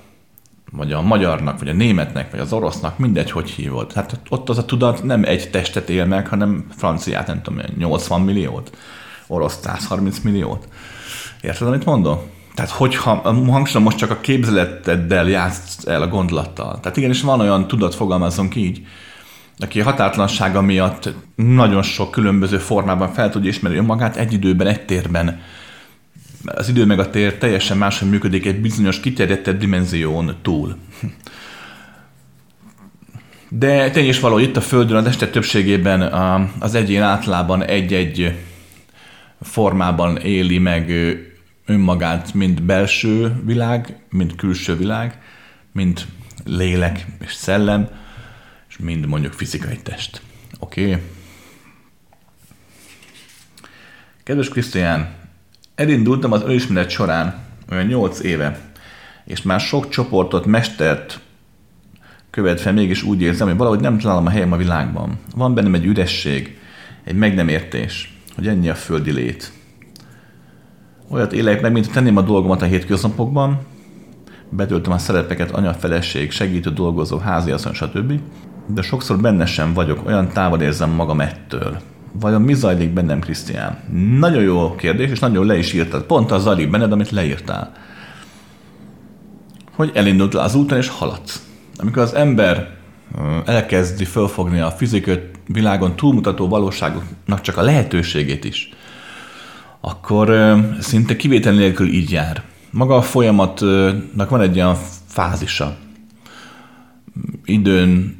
vagy 0.72 0.92
a 0.92 1.00
magyarnak, 1.02 1.58
vagy 1.58 1.68
a 1.68 1.72
németnek, 1.72 2.30
vagy 2.30 2.40
az 2.40 2.52
orosznak, 2.52 2.98
mindegy, 2.98 3.30
hogy 3.30 3.50
hívod. 3.50 3.92
Hát 3.92 4.20
ott 4.28 4.48
az 4.48 4.58
a 4.58 4.64
tudat 4.64 5.02
nem 5.02 5.24
egy 5.24 5.50
testet 5.50 5.88
él 5.88 6.04
meg, 6.04 6.28
hanem 6.28 6.66
franciát, 6.76 7.26
nem 7.26 7.42
tudom, 7.42 7.60
80 7.78 8.20
milliót, 8.20 8.76
orosz 9.26 9.58
130 9.62 10.18
milliót. 10.18 10.68
Érted, 11.40 11.66
amit 11.66 11.84
mondom? 11.84 12.20
Tehát 12.60 12.74
hogyha, 12.74 13.14
hangsúlyom 13.46 13.82
most 13.82 13.96
csak 13.96 14.10
a 14.10 14.20
képzeleteddel 14.20 15.28
játsz 15.28 15.86
el 15.86 16.02
a 16.02 16.08
gondolattal. 16.08 16.80
Tehát 16.80 16.96
igenis 16.96 17.22
van 17.22 17.40
olyan 17.40 17.68
tudat, 17.68 17.94
fogalmazunk 17.94 18.56
így, 18.56 18.86
aki 19.58 19.80
határtlansága 19.80 20.60
miatt 20.60 21.14
nagyon 21.34 21.82
sok 21.82 22.10
különböző 22.10 22.58
formában 22.58 23.12
fel 23.12 23.30
tudja 23.30 23.50
ismerni 23.50 23.78
önmagát 23.78 24.16
egy 24.16 24.32
időben, 24.32 24.66
egy 24.66 24.84
térben. 24.84 25.40
Az 26.44 26.68
idő 26.68 26.84
meg 26.84 26.98
a 26.98 27.10
tér 27.10 27.38
teljesen 27.38 27.76
máshogy 27.76 28.10
működik 28.10 28.46
egy 28.46 28.60
bizonyos 28.60 29.00
kiterjedtebb 29.00 29.58
dimenzión 29.58 30.36
túl. 30.42 30.76
De 33.48 33.90
tény 33.90 34.08
is 34.08 34.20
való, 34.20 34.38
itt 34.38 34.56
a 34.56 34.60
Földön 34.60 34.96
az 34.96 35.06
este 35.06 35.28
többségében 35.28 36.02
az 36.58 36.74
egyén 36.74 37.02
általában 37.02 37.64
egy-egy 37.64 38.38
formában 39.40 40.16
éli 40.16 40.58
meg 40.58 40.92
önmagát, 41.70 42.34
mint 42.34 42.62
belső 42.62 43.42
világ, 43.44 43.96
mint 44.10 44.36
külső 44.36 44.76
világ, 44.76 45.20
mint 45.72 46.06
lélek 46.44 47.06
és 47.20 47.32
szellem, 47.32 47.88
és 48.68 48.78
mind 48.78 49.06
mondjuk 49.06 49.32
fizikai 49.32 49.76
test. 49.82 50.22
Oké? 50.58 50.84
Okay. 50.84 51.02
Kedves 54.22 54.48
Krisztián, 54.48 55.14
elindultam 55.74 56.32
az 56.32 56.42
önismeret 56.42 56.90
során 56.90 57.44
olyan 57.70 57.86
8 57.86 58.20
éve, 58.20 58.60
és 59.24 59.42
már 59.42 59.60
sok 59.60 59.88
csoportot, 59.88 60.46
mestert 60.46 61.20
követve 62.30 62.70
mégis 62.70 63.02
úgy 63.02 63.22
érzem, 63.22 63.48
hogy 63.48 63.56
valahogy 63.56 63.80
nem 63.80 63.98
találom 63.98 64.26
a 64.26 64.30
helyem 64.30 64.52
a 64.52 64.56
világban. 64.56 65.18
Van 65.34 65.54
bennem 65.54 65.74
egy 65.74 65.84
üresség, 65.84 66.58
egy 67.04 67.14
meg 67.14 67.34
nem 67.34 67.48
értés, 67.48 68.14
hogy 68.34 68.48
ennyi 68.48 68.68
a 68.68 68.74
földi 68.74 69.12
lét. 69.12 69.52
Olyat 71.12 71.32
élek 71.32 71.60
meg, 71.60 71.72
mint 71.72 71.92
tenném 71.92 72.16
a 72.16 72.22
dolgomat 72.22 72.62
a 72.62 72.64
hétköznapokban, 72.64 73.58
betöltöm 74.48 74.92
a 74.92 74.98
szerepeket 74.98 75.50
anya, 75.50 75.74
feleség, 75.74 76.30
segítő, 76.30 76.70
dolgozó, 76.70 77.18
háziasszony, 77.18 77.72
stb. 77.72 78.20
De 78.66 78.82
sokszor 78.82 79.20
benne 79.20 79.46
sem 79.46 79.72
vagyok, 79.72 80.06
olyan 80.06 80.28
távol 80.28 80.60
érzem 80.60 80.90
magam 80.90 81.20
ettől. 81.20 81.80
Vajon 82.12 82.42
mi 82.42 82.54
zajlik 82.54 82.90
bennem, 82.92 83.20
Krisztián? 83.20 83.78
Nagyon 84.18 84.42
jó 84.42 84.74
kérdés, 84.74 85.10
és 85.10 85.18
nagyon 85.18 85.46
le 85.46 85.58
is 85.58 85.72
írtad. 85.72 86.02
Pont 86.02 86.30
az 86.30 86.42
zajlik 86.42 86.70
benned, 86.70 86.92
amit 86.92 87.10
leírtál. 87.10 87.72
Hogy 89.72 89.90
elindult 89.94 90.34
az 90.34 90.54
úton, 90.54 90.78
és 90.78 90.88
haladsz. 90.88 91.46
Amikor 91.76 92.02
az 92.02 92.14
ember 92.14 92.76
elkezdi 93.44 94.04
fölfogni 94.04 94.60
a 94.60 94.70
fizikai 94.70 95.20
világon 95.46 95.96
túlmutató 95.96 96.48
valóságoknak 96.48 97.40
csak 97.40 97.56
a 97.56 97.62
lehetőségét 97.62 98.44
is, 98.44 98.70
akkor 99.80 100.56
szinte 100.80 101.16
kivétel 101.16 101.52
nélkül 101.52 101.88
így 101.88 102.10
jár. 102.10 102.42
Maga 102.70 102.96
a 102.96 103.02
folyamatnak 103.02 104.28
van 104.28 104.40
egy 104.40 104.56
olyan 104.56 104.76
fázisa. 105.06 105.76
Időn 107.44 108.18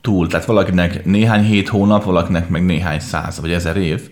túl, 0.00 0.26
tehát 0.26 0.46
valakinek 0.46 1.04
néhány 1.04 1.44
hét 1.44 1.68
hónap, 1.68 2.04
valakinek 2.04 2.48
meg 2.48 2.64
néhány 2.64 3.00
száz 3.00 3.40
vagy 3.40 3.52
ezer 3.52 3.76
év. 3.76 4.10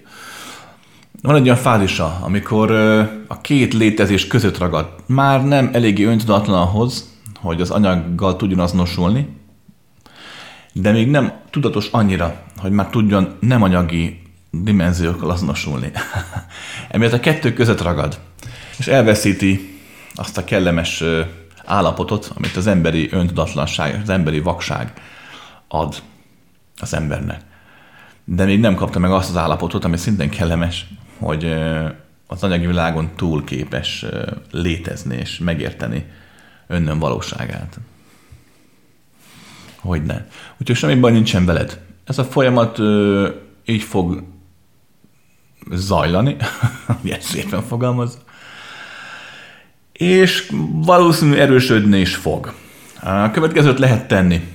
Van 1.22 1.34
egy 1.34 1.42
olyan 1.42 1.56
fázisa, 1.56 2.18
amikor 2.22 2.70
a 3.26 3.40
két 3.40 3.74
létezés 3.74 4.26
között 4.26 4.58
ragad. 4.58 4.88
Már 5.06 5.44
nem 5.44 5.70
eléggé 5.72 6.04
öntudatlan 6.04 6.60
ahhoz, 6.60 7.18
hogy 7.34 7.60
az 7.60 7.70
anyaggal 7.70 8.36
tudjon 8.36 8.60
azonosulni, 8.60 9.28
de 10.72 10.92
még 10.92 11.10
nem 11.10 11.32
tudatos 11.50 11.88
annyira, 11.90 12.42
hogy 12.56 12.70
már 12.70 12.86
tudjon 12.86 13.36
nem 13.40 13.62
anyagi 13.62 14.22
dimenziókkal 14.50 15.30
azonosulni. 15.30 15.90
Emiatt 16.88 17.12
a 17.12 17.20
kettő 17.20 17.52
között 17.52 17.82
ragad, 17.82 18.18
és 18.78 18.86
elveszíti 18.86 19.80
azt 20.14 20.38
a 20.38 20.44
kellemes 20.44 21.04
állapotot, 21.64 22.32
amit 22.34 22.56
az 22.56 22.66
emberi 22.66 23.08
öntudatlanság, 23.12 24.00
az 24.02 24.08
emberi 24.08 24.40
vakság 24.40 24.92
ad 25.68 26.02
az 26.80 26.94
embernek. 26.94 27.40
De 28.24 28.44
még 28.44 28.60
nem 28.60 28.74
kapta 28.74 28.98
meg 28.98 29.10
azt 29.10 29.28
az 29.28 29.36
állapotot, 29.36 29.84
ami 29.84 29.96
szintén 29.96 30.30
kellemes, 30.30 30.86
hogy 31.18 31.54
az 32.26 32.42
anyagi 32.42 32.66
világon 32.66 33.10
túl 33.16 33.44
képes 33.44 34.06
létezni 34.50 35.16
és 35.16 35.38
megérteni 35.38 36.06
önnön 36.66 36.98
valóságát. 36.98 37.78
Hogy 39.76 40.02
ne. 40.02 40.24
Úgyhogy 40.58 40.76
semmi 40.76 40.94
baj 40.94 41.12
nincsen 41.12 41.44
veled. 41.44 41.80
Ez 42.04 42.18
a 42.18 42.24
folyamat 42.24 42.78
így 43.64 43.82
fog 43.82 44.22
zajlani, 45.70 46.36
ilyen 47.02 47.20
szépen 47.20 47.62
fogalmaz, 47.62 48.18
és 49.92 50.52
valószínű 50.72 51.34
erősödni 51.34 51.98
is 51.98 52.14
fog. 52.14 52.52
A 53.02 53.30
következőt 53.30 53.78
lehet 53.78 54.08
tenni. 54.08 54.48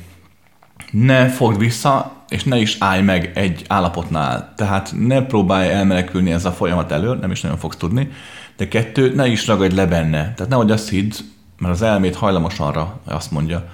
Ne 0.92 1.30
fogd 1.30 1.60
vissza, 1.60 2.12
és 2.30 2.44
ne 2.44 2.58
is 2.58 2.78
állj 2.80 3.02
meg 3.02 3.32
egy 3.36 3.66
állapotnál. 3.68 4.54
Tehát 4.56 4.94
ne 5.00 5.22
próbálj 5.22 5.70
elmenekülni 5.70 6.32
ez 6.32 6.46
a 6.46 6.52
folyamat 6.52 6.92
elől, 6.92 7.16
nem 7.16 7.32
is 7.32 7.42
nagyon 7.42 7.58
fogsz 7.58 7.78
tudni. 7.78 8.12
De 8.58 8.68
kettő, 8.68 9.16
ne 9.16 9.28
is 9.28 9.48
ragadj 9.48 9.76
le 9.76 9.86
benne. 9.86 10.34
Tehát 10.34 10.48
nehogy 10.48 10.72
azt 10.72 10.90
hidd, 10.90 11.14
mert 11.60 11.74
az 11.74 11.82
elmét 11.82 12.16
hajlamos 12.16 12.60
arra, 12.60 13.00
azt 13.06 13.32
mondja, 13.32 13.68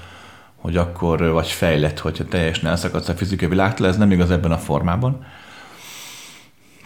hogy 0.56 0.78
akkor 0.78 1.32
vagy 1.32 1.48
fejlett, 1.48 2.00
hogyha 2.00 2.26
teljesen 2.26 2.70
elszakadsz 2.70 3.10
a 3.10 3.14
fizikai 3.14 3.48
világtól, 3.48 3.88
ez 3.88 3.98
nem 3.98 4.12
igaz 4.12 4.32
ebben 4.32 4.52
a 4.52 4.58
formában 4.58 5.26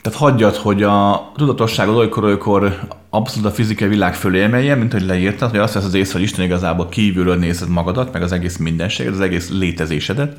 tehát 0.05 0.19
hagyjad, 0.19 0.55
hogy 0.55 0.83
a 0.83 1.31
tudatosságod 1.35 1.95
olykor, 1.95 2.23
olykor 2.23 2.79
abszolút 3.09 3.45
a 3.45 3.53
fizikai 3.53 3.87
világ 3.87 4.15
fölé 4.15 4.43
emelje, 4.43 4.75
mint 4.75 4.91
hogy 4.91 5.05
leírtad, 5.05 5.49
hogy 5.49 5.59
azt 5.59 5.73
vesz 5.73 5.83
az 5.83 5.93
ész, 5.93 6.11
hogy 6.11 6.21
Isten 6.21 6.45
igazából 6.45 6.89
kívülről 6.89 7.35
nézed 7.35 7.69
magadat, 7.69 8.13
meg 8.13 8.21
az 8.21 8.31
egész 8.31 8.57
mindenséget, 8.57 9.13
az 9.13 9.19
egész 9.19 9.49
létezésedet, 9.49 10.37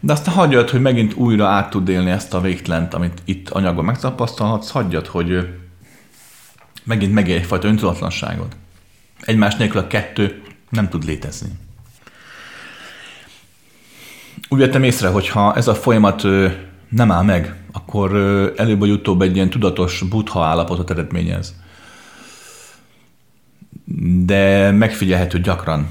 de 0.00 0.12
azt 0.12 0.26
hagyjad, 0.26 0.70
hogy 0.70 0.80
megint 0.80 1.14
újra 1.14 1.46
át 1.46 1.70
tud 1.70 1.88
élni 1.88 2.10
ezt 2.10 2.34
a 2.34 2.40
végtlent, 2.40 2.94
amit 2.94 3.22
itt 3.24 3.48
anyagban 3.48 3.84
megtapasztalhatsz, 3.84 4.70
hagyjad, 4.70 5.06
hogy 5.06 5.48
megint 6.84 7.12
megélj 7.12 7.38
egyfajta 7.38 7.68
öntudatlanságod. 7.68 8.56
Egymás 9.20 9.56
nélkül 9.56 9.80
a 9.80 9.86
kettő 9.86 10.42
nem 10.68 10.88
tud 10.88 11.04
létezni. 11.04 11.48
Úgy 14.48 14.58
vettem 14.58 14.82
észre, 14.82 15.08
hogy 15.08 15.28
ha 15.28 15.54
ez 15.54 15.68
a 15.68 15.74
folyamat 15.74 16.24
nem 16.88 17.10
áll 17.10 17.22
meg, 17.22 17.54
akkor 17.72 18.16
előbb 18.56 18.78
vagy 18.78 18.90
utóbb 18.90 19.22
egy 19.22 19.34
ilyen 19.34 19.50
tudatos 19.50 20.02
butha 20.10 20.44
állapotot 20.44 20.90
eredményez. 20.90 21.54
De 24.24 24.70
megfigyelhető 24.70 25.40
gyakran, 25.40 25.88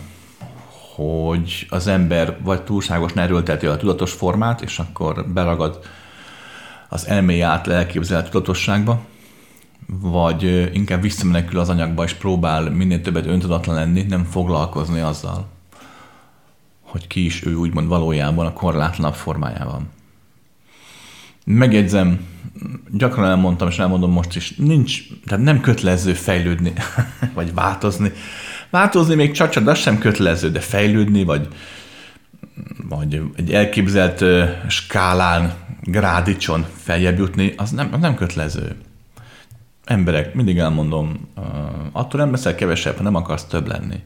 hogy 0.95 1.67
az 1.69 1.87
ember 1.87 2.37
vagy 2.43 2.61
túlságosan 2.61 3.17
erőlteti 3.17 3.65
a 3.65 3.77
tudatos 3.77 4.11
formát, 4.11 4.61
és 4.61 4.79
akkor 4.79 5.25
beragad 5.27 5.79
az 6.89 7.07
elméje 7.07 7.45
át 7.45 7.67
elképzelt 7.67 8.29
tudatosságba, 8.29 8.99
vagy 9.87 10.69
inkább 10.73 11.01
visszamenekül 11.01 11.59
az 11.59 11.69
anyagba, 11.69 12.03
és 12.03 12.13
próbál 12.13 12.69
minél 12.69 13.01
többet 13.01 13.25
öntudatlan 13.25 13.75
lenni, 13.75 14.01
nem 14.01 14.23
foglalkozni 14.23 14.99
azzal, 14.99 15.47
hogy 16.81 17.07
ki 17.07 17.25
is 17.25 17.45
ő 17.45 17.53
úgymond 17.55 17.87
valójában 17.87 18.45
a 18.45 18.53
korlátlanabb 18.53 19.15
formájában. 19.15 19.89
Megjegyzem, 21.47 22.19
gyakran 22.91 23.25
elmondtam, 23.25 23.67
és 23.67 23.79
elmondom 23.79 24.11
most 24.11 24.35
is, 24.35 24.55
nincs, 24.55 25.01
tehát 25.25 25.43
nem 25.43 25.61
kötelező 25.61 26.13
fejlődni, 26.13 26.73
vagy 27.33 27.53
változni. 27.53 28.11
Változni 28.69 29.15
még 29.15 29.31
csak 29.31 29.67
az 29.67 29.77
sem 29.77 29.97
kötelező, 29.97 30.51
de 30.51 30.59
fejlődni, 30.59 31.23
vagy, 31.23 31.47
vagy 32.89 33.21
egy 33.35 33.51
elképzelt 33.51 34.23
skálán, 34.67 35.53
grádicson 35.83 36.65
feljebb 36.75 37.17
jutni, 37.17 37.53
az 37.57 37.71
nem, 37.71 37.89
az 37.91 37.99
nem 37.99 38.15
kötelező. 38.15 38.75
Emberek, 39.85 40.33
mindig 40.33 40.57
elmondom, 40.57 41.27
attól 41.91 42.19
nem 42.19 42.31
leszel 42.31 42.55
kevesebb, 42.55 42.97
ha 42.97 43.03
nem 43.03 43.15
akarsz 43.15 43.45
több 43.45 43.67
lenni. 43.67 43.99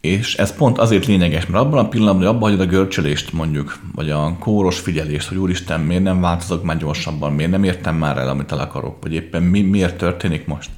És 0.00 0.36
ez 0.36 0.56
pont 0.56 0.78
azért 0.78 1.06
lényeges, 1.06 1.46
mert 1.46 1.64
abban 1.64 1.84
a 1.84 1.88
pillanatban, 1.88 2.26
hogy 2.26 2.34
abban 2.34 2.50
hagyod 2.50 2.60
a 2.60 2.70
görcsölést 2.70 3.32
mondjuk, 3.32 3.78
vagy 3.94 4.10
a 4.10 4.36
kóros 4.38 4.78
figyelést, 4.78 5.28
hogy 5.28 5.36
úristen, 5.36 5.80
miért 5.80 6.02
nem 6.02 6.20
változok 6.20 6.64
már 6.64 6.76
gyorsabban, 6.76 7.32
miért 7.32 7.50
nem 7.50 7.64
értem 7.64 7.96
már 7.96 8.18
el, 8.18 8.28
amit 8.28 8.52
el 8.52 8.58
akarok, 8.58 8.96
vagy 9.02 9.12
éppen 9.12 9.42
mi, 9.42 9.60
miért 9.60 9.96
történik 9.96 10.46
most. 10.46 10.70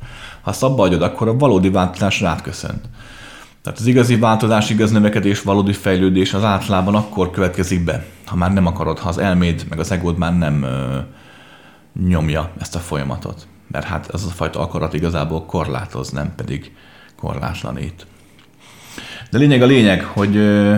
Ha 0.42 0.50
azt 0.50 0.62
abba 0.62 0.82
hagyod, 0.82 1.02
akkor 1.02 1.28
a 1.28 1.36
valódi 1.36 1.70
változás 1.70 2.20
rád 2.20 2.42
köszönt. 2.42 2.88
Tehát 3.62 3.78
az 3.78 3.86
igazi 3.86 4.16
változás, 4.16 4.70
igaz 4.70 4.90
növekedés, 4.90 5.42
valódi 5.42 5.72
fejlődés 5.72 6.34
az 6.34 6.44
általában 6.44 6.94
akkor 6.94 7.30
következik 7.30 7.84
be, 7.84 8.04
ha 8.26 8.36
már 8.36 8.52
nem 8.52 8.66
akarod, 8.66 8.98
ha 8.98 9.08
az 9.08 9.18
elméd, 9.18 9.66
meg 9.68 9.78
az 9.78 9.90
egód 9.90 10.18
már 10.18 10.38
nem 10.38 10.62
ö, 10.62 10.98
nyomja 12.06 12.50
ezt 12.60 12.74
a 12.74 12.78
folyamatot. 12.78 13.46
Mert 13.70 13.84
hát 13.84 14.10
ez 14.14 14.24
a 14.24 14.28
fajta 14.28 14.60
akarat 14.60 14.94
igazából 14.94 15.44
korlátoz, 15.44 16.10
nem 16.10 16.34
pedig 16.36 16.72
korlátlanít. 17.16 18.06
De 19.32 19.38
lényeg 19.38 19.62
a 19.62 19.66
lényeg, 19.66 20.04
hogy 20.04 20.36
ö, 20.36 20.76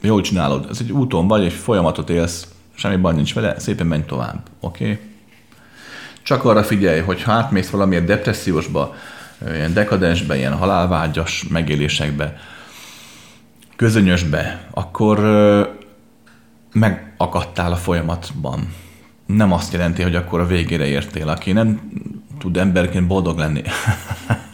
jól 0.00 0.20
csinálod. 0.20 0.66
Ez 0.70 0.78
egy 0.80 0.92
úton 0.92 1.26
vagy, 1.28 1.44
egy 1.44 1.52
folyamatot 1.52 2.10
élsz, 2.10 2.48
semmi 2.74 2.96
baj 2.96 3.14
nincs 3.14 3.34
vele, 3.34 3.58
szépen 3.58 3.86
menj 3.86 4.02
tovább. 4.06 4.40
Oké? 4.60 4.84
Okay? 4.84 4.98
Csak 6.22 6.44
arra 6.44 6.62
figyelj, 6.62 7.00
hogy 7.00 7.22
ha 7.22 7.32
átmész 7.32 7.70
valamilyen 7.70 8.06
depressziósba, 8.06 8.94
ilyen 9.52 9.72
dekadensbe, 9.72 10.36
ilyen 10.36 10.56
halálvágyas 10.56 11.44
megélésekbe, 11.48 12.36
közönyösbe, 13.76 14.68
akkor 14.70 15.18
megakadtál 16.72 17.72
a 17.72 17.76
folyamatban. 17.76 18.74
Nem 19.26 19.52
azt 19.52 19.72
jelenti, 19.72 20.02
hogy 20.02 20.14
akkor 20.14 20.40
a 20.40 20.46
végére 20.46 20.86
értél. 20.86 21.28
Aki 21.28 21.52
nem 21.52 21.80
tud 22.38 22.56
emberként 22.56 23.06
boldog 23.06 23.38
lenni, 23.38 23.62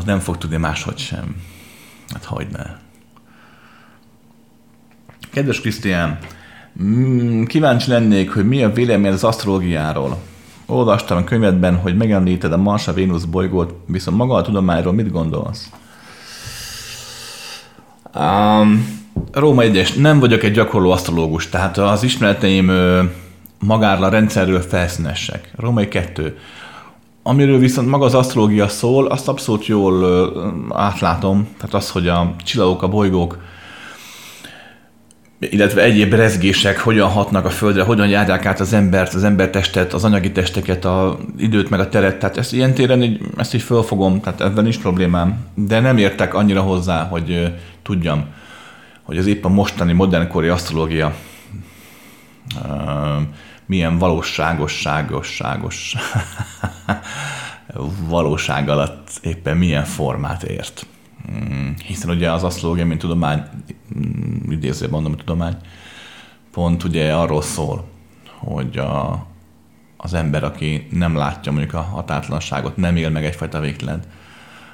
az 0.00 0.06
nem 0.06 0.18
fog 0.18 0.38
tudni 0.38 0.56
máshogy 0.56 0.98
sem. 0.98 1.36
Hát 2.12 2.24
hogy 2.24 2.46
ne. 2.52 2.64
Kedves 5.32 5.60
Krisztián, 5.60 6.18
mm, 6.82 7.42
kíváncsi 7.42 7.90
lennék, 7.90 8.30
hogy 8.30 8.48
mi 8.48 8.62
a 8.62 8.72
vélemény 8.72 9.12
az 9.12 9.24
asztrológiáról. 9.24 10.18
Olvastam 10.66 11.16
a 11.16 11.24
könyvedben, 11.24 11.76
hogy 11.76 11.96
megemlíted 11.96 12.52
a 12.52 12.56
Mars 12.56 12.88
a 12.88 12.92
Vénusz 12.92 13.24
bolygót, 13.24 13.74
viszont 13.86 14.16
maga 14.16 14.34
a 14.34 14.42
tudományról 14.42 14.92
mit 14.92 15.10
gondolsz? 15.10 15.70
Um, 18.14 18.98
Róma 19.32 19.62
egyes, 19.62 19.92
nem 19.92 20.18
vagyok 20.18 20.42
egy 20.42 20.52
gyakorló 20.52 20.90
asztrológus, 20.90 21.48
tehát 21.48 21.78
az 21.78 22.02
ismereteim 22.02 22.70
magáról 23.58 24.04
a 24.04 24.08
rendszerről 24.08 24.60
felszínesek. 24.60 25.52
Római 25.56 25.88
kettő. 25.88 26.38
Amiről 27.22 27.58
viszont 27.58 27.88
maga 27.88 28.04
az 28.04 28.14
asztrológia 28.14 28.68
szól, 28.68 29.06
azt 29.06 29.28
abszolút 29.28 29.66
jól 29.66 30.32
átlátom, 30.70 31.48
tehát 31.56 31.74
az, 31.74 31.90
hogy 31.90 32.08
a 32.08 32.34
csillagok, 32.44 32.82
a 32.82 32.88
bolygók 32.88 33.38
illetve 35.40 35.82
egyéb 35.82 36.14
rezgések 36.14 36.80
hogyan 36.80 37.08
hatnak 37.08 37.44
a 37.44 37.50
Földre, 37.50 37.82
hogyan 37.82 38.08
járják 38.08 38.46
át 38.46 38.60
az 38.60 38.72
embert, 38.72 39.14
az 39.14 39.24
embertestet, 39.24 39.92
az 39.92 40.04
anyagi 40.04 40.32
testeket, 40.32 40.84
a 40.84 41.18
időt, 41.38 41.70
meg 41.70 41.80
a 41.80 41.88
teret. 41.88 42.18
Tehát 42.18 42.36
ezt 42.36 42.52
ilyen 42.52 42.74
téren 42.74 43.02
így, 43.02 43.20
ezt 43.36 43.54
így 43.54 43.62
fölfogom, 43.62 44.20
tehát 44.20 44.40
ebben 44.40 44.66
is 44.66 44.78
problémám. 44.78 45.46
De 45.54 45.80
nem 45.80 45.98
értek 45.98 46.34
annyira 46.34 46.60
hozzá, 46.60 47.04
hogy 47.04 47.52
tudjam, 47.82 48.24
hogy 49.02 49.18
az 49.18 49.26
épp 49.26 49.44
a 49.44 49.48
mostani 49.48 49.92
modernkori 49.92 50.48
asztrológia 50.48 51.14
milyen 53.70 53.98
valóságosságosságos 53.98 55.96
valóság 58.16 58.68
alatt 58.68 59.10
éppen 59.22 59.56
milyen 59.56 59.84
formát 59.84 60.42
ért. 60.42 60.86
Mm, 61.32 61.70
hiszen 61.86 62.10
ugye 62.10 62.32
az 62.32 62.44
asztrológia, 62.44 62.86
mint 62.86 63.00
tudomány, 63.00 63.42
mm, 63.98 64.50
idézőben 64.50 64.90
mondom, 64.90 65.16
tudomány, 65.16 65.56
pont 66.52 66.84
ugye 66.84 67.14
arról 67.14 67.42
szól, 67.42 67.88
hogy 68.38 68.78
a, 68.78 69.26
az 69.96 70.14
ember, 70.14 70.44
aki 70.44 70.86
nem 70.90 71.16
látja 71.16 71.52
mondjuk 71.52 71.74
a 71.74 71.80
határtlanságot, 71.80 72.76
nem 72.76 72.96
él 72.96 73.10
meg 73.10 73.24
egyfajta 73.24 73.60
végtelen, 73.60 74.02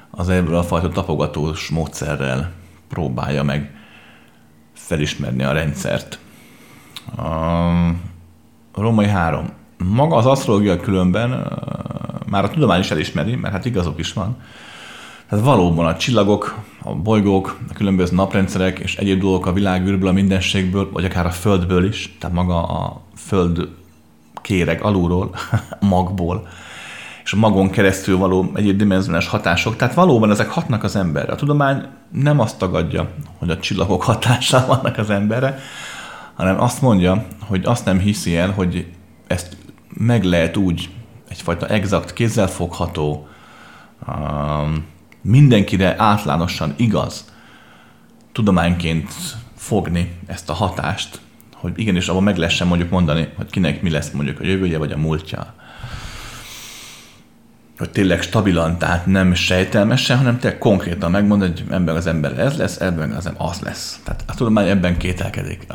az 0.09 0.29
ebből 0.29 0.55
a 0.55 0.63
fajta 0.63 0.89
tapogatós 0.89 1.69
módszerrel 1.69 2.51
próbálja 2.87 3.43
meg 3.43 3.71
felismerni 4.73 5.43
a 5.43 5.51
rendszert. 5.51 6.19
A 7.17 7.71
római 8.81 9.07
három. 9.07 9.45
Maga 9.77 10.15
az 10.15 10.25
asztrológia 10.25 10.79
különben 10.79 11.51
már 12.29 12.43
a 12.43 12.49
tudomány 12.49 12.79
is 12.79 12.91
elismeri, 12.91 13.35
mert 13.35 13.53
hát 13.53 13.65
igazok 13.65 13.99
is 13.99 14.13
van, 14.13 14.37
tehát 15.29 15.45
valóban 15.45 15.85
a 15.85 15.97
csillagok, 15.97 16.55
a 16.83 16.93
bolygók, 16.93 17.57
a 17.69 17.73
különböző 17.73 18.15
naprendszerek 18.15 18.79
és 18.79 18.95
egyéb 18.95 19.19
dolgok 19.19 19.45
a 19.45 19.53
világűrből, 19.53 20.09
a 20.09 20.11
mindenségből, 20.11 20.89
vagy 20.91 21.05
akár 21.05 21.25
a 21.25 21.29
Földből 21.29 21.85
is, 21.85 22.15
tehát 22.19 22.35
maga 22.35 22.63
a 22.63 23.01
Föld 23.15 23.69
kéreg 24.41 24.81
alulról, 24.81 25.35
magból, 25.79 26.47
és 27.23 27.33
a 27.33 27.37
magon 27.37 27.69
keresztül 27.69 28.17
való 28.17 28.51
egyéb 28.53 28.77
dimenziónás 28.77 29.27
hatások. 29.27 29.75
Tehát 29.75 29.93
valóban 29.93 30.31
ezek 30.31 30.49
hatnak 30.49 30.83
az 30.83 30.95
emberre. 30.95 31.31
A 31.31 31.35
tudomány 31.35 31.85
nem 32.11 32.39
azt 32.39 32.57
tagadja, 32.57 33.09
hogy 33.37 33.49
a 33.49 33.59
csillagok 33.59 34.03
hatással 34.03 34.65
vannak 34.75 34.97
az 34.97 35.09
emberre, 35.09 35.59
hanem 36.37 36.61
azt 36.61 36.81
mondja, 36.81 37.27
hogy 37.39 37.65
azt 37.65 37.85
nem 37.85 37.99
hiszi 37.99 38.35
el, 38.35 38.51
hogy 38.51 38.87
ezt 39.27 39.57
meg 39.89 40.23
lehet 40.23 40.57
úgy 40.57 40.89
egyfajta 41.27 41.67
exakt, 41.67 42.13
kézzelfogható, 42.13 43.27
um, 44.07 44.85
mindenkire 45.21 45.95
átlánosan 45.97 46.73
igaz 46.75 47.33
tudományként 48.31 49.13
fogni 49.55 50.11
ezt 50.25 50.49
a 50.49 50.53
hatást, 50.53 51.19
hogy 51.53 51.73
igenis 51.75 52.07
abban 52.07 52.23
meg 52.23 52.37
lehessen 52.37 52.67
mondjuk 52.67 52.89
mondani, 52.89 53.27
hogy 53.35 53.49
kinek 53.49 53.81
mi 53.81 53.89
lesz 53.89 54.11
mondjuk 54.11 54.39
a 54.39 54.45
jövője 54.45 54.77
vagy 54.77 54.91
a 54.91 54.97
múltja. 54.97 55.53
Hogy 57.77 57.89
tényleg 57.89 58.21
stabilan, 58.21 58.77
tehát 58.77 59.05
nem 59.05 59.33
sejtelmesen, 59.33 60.17
hanem 60.17 60.39
tényleg 60.39 60.59
konkrétan 60.59 61.11
megmond, 61.11 61.41
hogy 61.41 61.63
ebben 61.69 61.95
az 61.95 62.07
ember 62.07 62.39
ez 62.39 62.57
lesz, 62.57 62.79
ebben 62.79 63.11
az 63.11 63.25
ember 63.25 63.47
az 63.47 63.59
lesz. 63.59 63.99
Tehát 64.03 64.23
a 64.27 64.35
tudomány 64.35 64.67
ebben 64.67 64.97
kételkedik. 64.97 65.65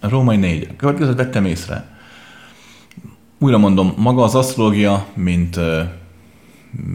A 0.00 0.08
római 0.08 0.36
négy. 0.36 0.68
A 0.70 0.76
következőt 0.76 1.16
vettem 1.16 1.44
észre. 1.44 1.84
Újra 3.38 3.58
mondom, 3.58 3.94
maga 3.96 4.22
az 4.22 4.34
asztrológia, 4.34 5.06
mint 5.14 5.60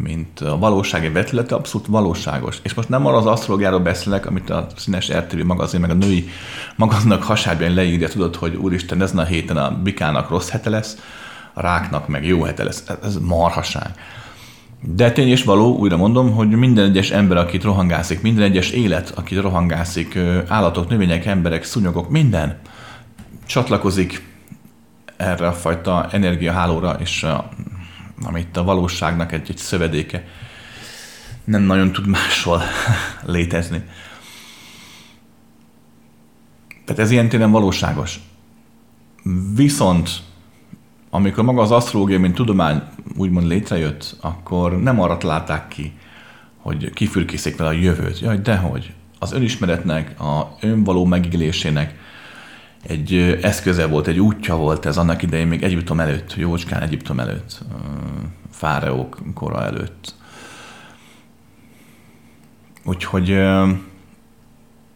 mint 0.04 0.40
a 0.40 0.58
valósági 0.58 1.10
vetülete, 1.10 1.56
abszolút 1.56 1.88
valóságos. 1.88 2.60
És 2.64 2.74
most 2.74 2.90
nem 2.90 3.06
arra 3.06 3.18
az 3.18 3.26
asztrológiáról 3.26 3.80
beszélek, 3.80 4.26
amit 4.26 4.50
a 4.50 4.68
színes 4.76 5.12
RTV 5.12 5.44
magazin, 5.44 5.80
meg 5.80 5.90
a 5.90 5.94
női 5.94 6.30
magazinnak 6.76 7.24
hasábján 7.24 7.74
leírja, 7.74 8.08
tudod, 8.08 8.36
hogy 8.36 8.56
úristen, 8.56 9.02
ezen 9.02 9.18
a 9.18 9.24
héten 9.24 9.58
a 9.58 9.80
bikának 9.84 10.30
rossz 10.30 10.50
hete 10.50 10.70
lesz, 10.70 10.98
a 11.58 11.62
ráknak 11.62 12.08
meg 12.08 12.26
jó 12.26 12.44
hete 12.44 12.64
lesz. 12.64 12.84
Ez 13.04 13.16
marhaság. 13.16 13.92
De 14.82 15.12
tény 15.12 15.28
és 15.28 15.44
való, 15.44 15.78
újra 15.78 15.98
mondom, 15.98 16.32
hogy 16.32 16.50
minden 16.50 16.90
egyes 16.90 17.12
ember, 17.12 17.38
akit 17.38 17.64
rohangászik, 17.64 18.22
minden 18.22 18.44
egyes 18.44 18.70
élet, 18.70 19.10
akit 19.16 19.42
rohangászik, 19.42 20.20
állatok, 20.48 20.90
növények, 20.90 21.26
emberek, 21.26 21.64
szúnyogok, 21.64 22.10
minden 22.10 22.60
csatlakozik 23.46 24.26
erre 25.18 25.48
a 25.48 25.54
fajta 25.54 26.08
energiahálóra, 26.12 26.98
és 27.00 27.26
amit 28.24 28.58
a 28.58 28.64
valóságnak 28.64 29.32
egy, 29.32 29.50
egy 29.50 29.58
szövedéke 29.58 30.24
nem 31.44 31.62
nagyon 31.62 31.92
tud 31.92 32.08
máshol 32.08 32.62
létezni. 33.36 33.84
Tehát 36.86 37.02
ez 37.02 37.12
ilyen 37.12 37.30
téren 37.30 37.52
valóságos. 37.52 38.20
Viszont 39.56 40.10
amikor 41.18 41.44
maga 41.44 41.62
az 41.62 41.72
asztrológia, 41.72 42.20
mint 42.20 42.36
tudomány 42.36 42.82
úgymond 43.16 43.48
létrejött, 43.48 44.16
akkor 44.22 44.82
nem 44.82 45.02
arra 45.02 45.18
találták 45.18 45.68
ki, 45.68 45.94
hogy 46.58 46.90
kifürkészik 46.94 47.58
vele 47.58 47.70
a 47.70 47.74
jövőt. 47.74 48.20
Jaj, 48.20 48.38
dehogy. 48.38 48.94
Az 49.20 49.32
önismeretnek, 49.32 50.20
a 50.20 50.56
önvaló 50.62 51.06
megígélésének 51.06 51.96
egy 52.84 53.38
eszköze 53.42 53.88
volt, 53.88 54.08
egy 54.08 54.20
útja 54.20 54.56
volt 54.56 54.86
ez 54.86 54.98
annak 54.98 55.22
idején 55.22 55.48
még 55.48 55.64
Egyiptom 55.64 56.00
előtt, 56.00 56.36
jócskán 56.36 56.82
Egyiptom 56.82 57.20
előtt, 57.20 57.60
fáreók 58.52 59.18
kora 59.34 59.64
előtt. 59.64 60.14
Úgyhogy 62.84 63.40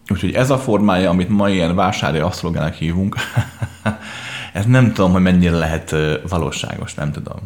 Úgyhogy 0.09 0.33
ez 0.33 0.49
a 0.49 0.57
formája, 0.57 1.09
amit 1.09 1.29
ma 1.29 1.49
ilyen 1.49 1.75
vásári 1.75 2.19
asztrológának 2.19 2.73
hívunk, 2.73 3.15
ez 4.51 4.65
nem 4.65 4.93
tudom, 4.93 5.11
hogy 5.11 5.21
mennyire 5.21 5.57
lehet 5.57 5.95
valóságos, 6.29 6.93
nem 6.93 7.11
tudom. 7.11 7.39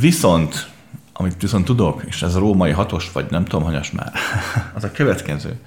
Viszont, 0.00 0.68
amit 1.12 1.40
viszont 1.40 1.64
tudok, 1.64 2.02
és 2.06 2.22
ez 2.22 2.34
a 2.34 2.38
római 2.38 2.70
hatos, 2.70 3.12
vagy 3.12 3.26
nem 3.30 3.44
tudom, 3.44 3.62
hanyas 3.64 3.90
már, 3.90 4.12
az 4.76 4.84
a 4.84 4.90
következő. 4.92 5.60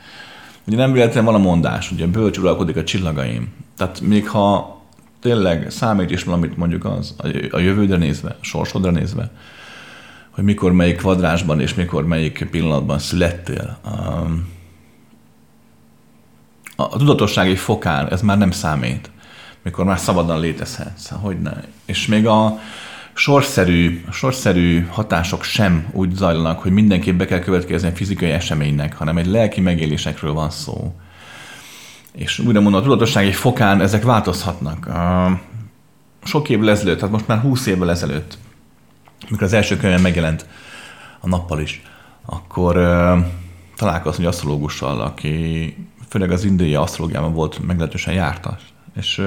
Ugye 0.68 0.78
nem 0.78 0.92
véletlenül 0.92 1.32
van 1.32 1.42
a 1.42 1.44
mondás, 1.44 1.92
ugye 1.92 2.08
bölcs 2.08 2.38
uralkodik 2.38 2.76
a 2.76 2.84
csillagaim. 2.84 3.54
Tehát 3.78 4.02
még 4.02 4.30
ha 4.30 4.82
tényleg 5.22 5.72
számít 5.72 6.12
is 6.12 6.24
valamit 6.24 6.58
mondjuk 6.58 6.86
az, 6.86 7.16
a 7.52 7.58
jövődre 7.58 7.98
nézve, 7.98 8.30
a 8.30 8.44
sorsodra 8.44 8.92
nézve, 8.92 9.32
hogy 10.30 10.44
mikor 10.44 10.72
melyik 10.72 10.98
kvadrásban 10.98 11.60
és 11.60 11.74
mikor 11.74 12.06
melyik 12.06 12.48
pillanatban 12.52 13.00
születtél. 13.00 13.78
Um, 13.86 14.52
a 16.76 16.98
tudatossági 16.98 17.56
fokán 17.56 18.08
ez 18.10 18.22
már 18.22 18.38
nem 18.38 18.52
számít, 18.52 19.12
mikor 19.64 19.86
már 19.86 20.00
szabadon 20.00 20.40
létezhetsz, 20.40 21.10
hogy 21.10 21.42
ne. 21.42 21.54
És 21.86 22.08
még 22.08 22.28
a 22.28 22.60
sorszerű, 23.14 24.06
sorszerű 24.12 24.86
hatások 24.86 25.44
sem 25.44 25.88
úgy 25.92 26.14
zajlanak, 26.16 26.62
hogy 26.62 26.72
mindenképp 26.72 27.18
be 27.18 27.26
kell 27.26 27.40
következni 27.40 27.88
a 27.88 27.96
fizikai 27.96 28.30
eseménynek, 28.30 28.96
hanem 28.96 29.18
egy 29.18 29.26
lelki 29.26 29.62
megélésekről 29.62 30.34
van 30.34 30.50
szó. 30.50 30.96
És 32.12 32.40
újra 32.40 32.62
mondom, 32.62 32.82
a 32.82 32.84
tudatossági 32.84 33.32
fokán 33.32 33.82
ezek 33.82 34.04
változhatnak. 34.04 34.90
Sok 36.24 36.50
évvel 36.50 36.70
ezelőtt, 36.70 36.98
tehát 36.98 37.14
most 37.14 37.28
már 37.28 37.40
20 37.40 37.66
évvel 37.66 37.90
ezelőtt, 37.90 38.38
mikor 39.30 39.44
az 39.44 39.54
első 39.54 39.78
könyvem 39.78 40.02
megjelent 40.02 40.46
a 41.20 41.28
nappal 41.28 41.60
is, 41.60 41.82
akkor 42.26 42.74
találkoztam 43.76 44.24
egy 44.24 44.32
asztrológussal, 44.32 45.02
aki 45.02 45.76
főleg 46.10 46.32
az 46.32 46.44
indiai 46.44 46.76
asztrológiában 46.76 47.34
volt 47.34 47.66
meglehetősen 47.66 48.14
jártas. 48.14 48.73
És 48.96 49.22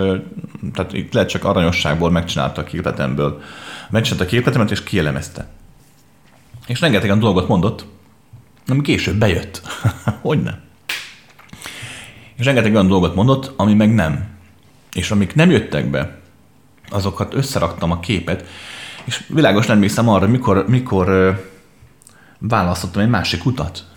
tehát 0.72 0.92
itt 0.92 1.12
lehet 1.12 1.28
csak 1.28 1.44
aranyosságból 1.44 2.10
megcsinálta 2.10 2.60
a 2.60 2.64
képletemből. 2.64 3.42
Megcsinálta 3.90 4.24
a 4.24 4.28
képletemet, 4.28 4.70
és 4.70 4.82
kielemezte. 4.82 5.48
És 6.66 6.80
rengetegen 6.80 7.18
dolgot 7.18 7.48
mondott, 7.48 7.86
ami 8.66 8.80
később 8.80 9.16
bejött. 9.16 9.62
hogy 10.22 10.42
nem? 10.42 10.60
És 12.36 12.44
rengeteg 12.44 12.72
olyan 12.72 12.86
dolgot 12.86 13.14
mondott, 13.14 13.52
ami 13.56 13.74
meg 13.74 13.94
nem. 13.94 14.28
És 14.92 15.10
amik 15.10 15.34
nem 15.34 15.50
jöttek 15.50 15.90
be, 15.90 16.18
azokat 16.88 17.34
összeraktam 17.34 17.90
a 17.90 18.00
képet, 18.00 18.46
és 19.04 19.24
világos 19.28 19.66
nem 19.66 19.76
emlékszem 19.76 20.08
arra, 20.08 20.26
mikor, 20.26 20.64
mikor 20.68 21.36
választottam 22.38 23.02
egy 23.02 23.08
másik 23.08 23.44
utat 23.44 23.95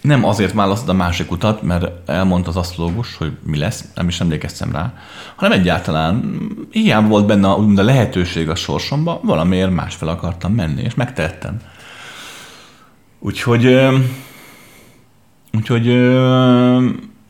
nem 0.00 0.24
azért 0.24 0.52
választod 0.52 0.88
a 0.88 0.92
másik 0.92 1.30
utat, 1.30 1.62
mert 1.62 2.08
elmondta 2.08 2.48
az 2.48 2.56
asztrológus, 2.56 3.16
hogy 3.16 3.32
mi 3.42 3.58
lesz, 3.58 3.84
nem 3.94 4.08
is 4.08 4.20
emlékeztem 4.20 4.72
rá, 4.72 4.94
hanem 5.36 5.58
egyáltalán 5.58 6.40
hiába 6.70 7.08
volt 7.08 7.26
benne 7.26 7.48
a, 7.48 7.58
a 7.76 7.82
lehetőség 7.82 8.48
a 8.48 8.54
sorsomba, 8.54 9.20
valamiért 9.22 9.70
másfel 9.70 10.08
akartam 10.08 10.52
menni, 10.52 10.82
és 10.82 10.94
megtettem. 10.94 11.60
Úgyhogy, 13.18 13.78
úgyhogy 15.52 15.86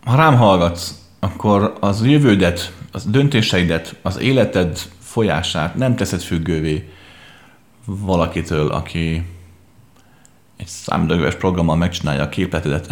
ha 0.04 0.16
rám 0.16 0.36
hallgatsz, 0.36 0.94
akkor 1.20 1.76
az 1.80 2.06
jövődet, 2.06 2.72
az 2.92 3.04
döntéseidet, 3.04 3.94
az 4.02 4.18
életed 4.18 4.78
folyását 5.00 5.74
nem 5.74 5.96
teszed 5.96 6.20
függővé 6.20 6.88
valakitől, 7.84 8.68
aki 8.68 9.26
egy 10.58 10.66
számítógépes 10.66 11.34
programmal 11.34 11.76
megcsinálja 11.76 12.22
a 12.22 12.28
képletedet, 12.28 12.88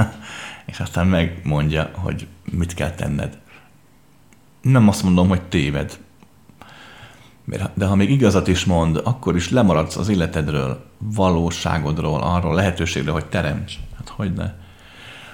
és 0.70 0.80
aztán 0.80 1.06
megmondja, 1.06 1.90
hogy 1.92 2.26
mit 2.50 2.74
kell 2.74 2.90
tenned. 2.90 3.38
Nem 4.62 4.88
azt 4.88 5.02
mondom, 5.02 5.28
hogy 5.28 5.42
téved, 5.42 5.98
de 7.74 7.86
ha 7.86 7.94
még 7.94 8.10
igazat 8.10 8.48
is 8.48 8.64
mond, 8.64 9.00
akkor 9.04 9.36
is 9.36 9.50
lemaradsz 9.50 9.96
az 9.96 10.08
életedről, 10.08 10.84
valóságodról, 10.98 12.20
arról 12.20 12.54
lehetőségről, 12.54 13.12
hogy 13.12 13.26
teremts. 13.26 13.74
Hát 13.96 14.08
hogy 14.08 14.32
ne? 14.32 14.52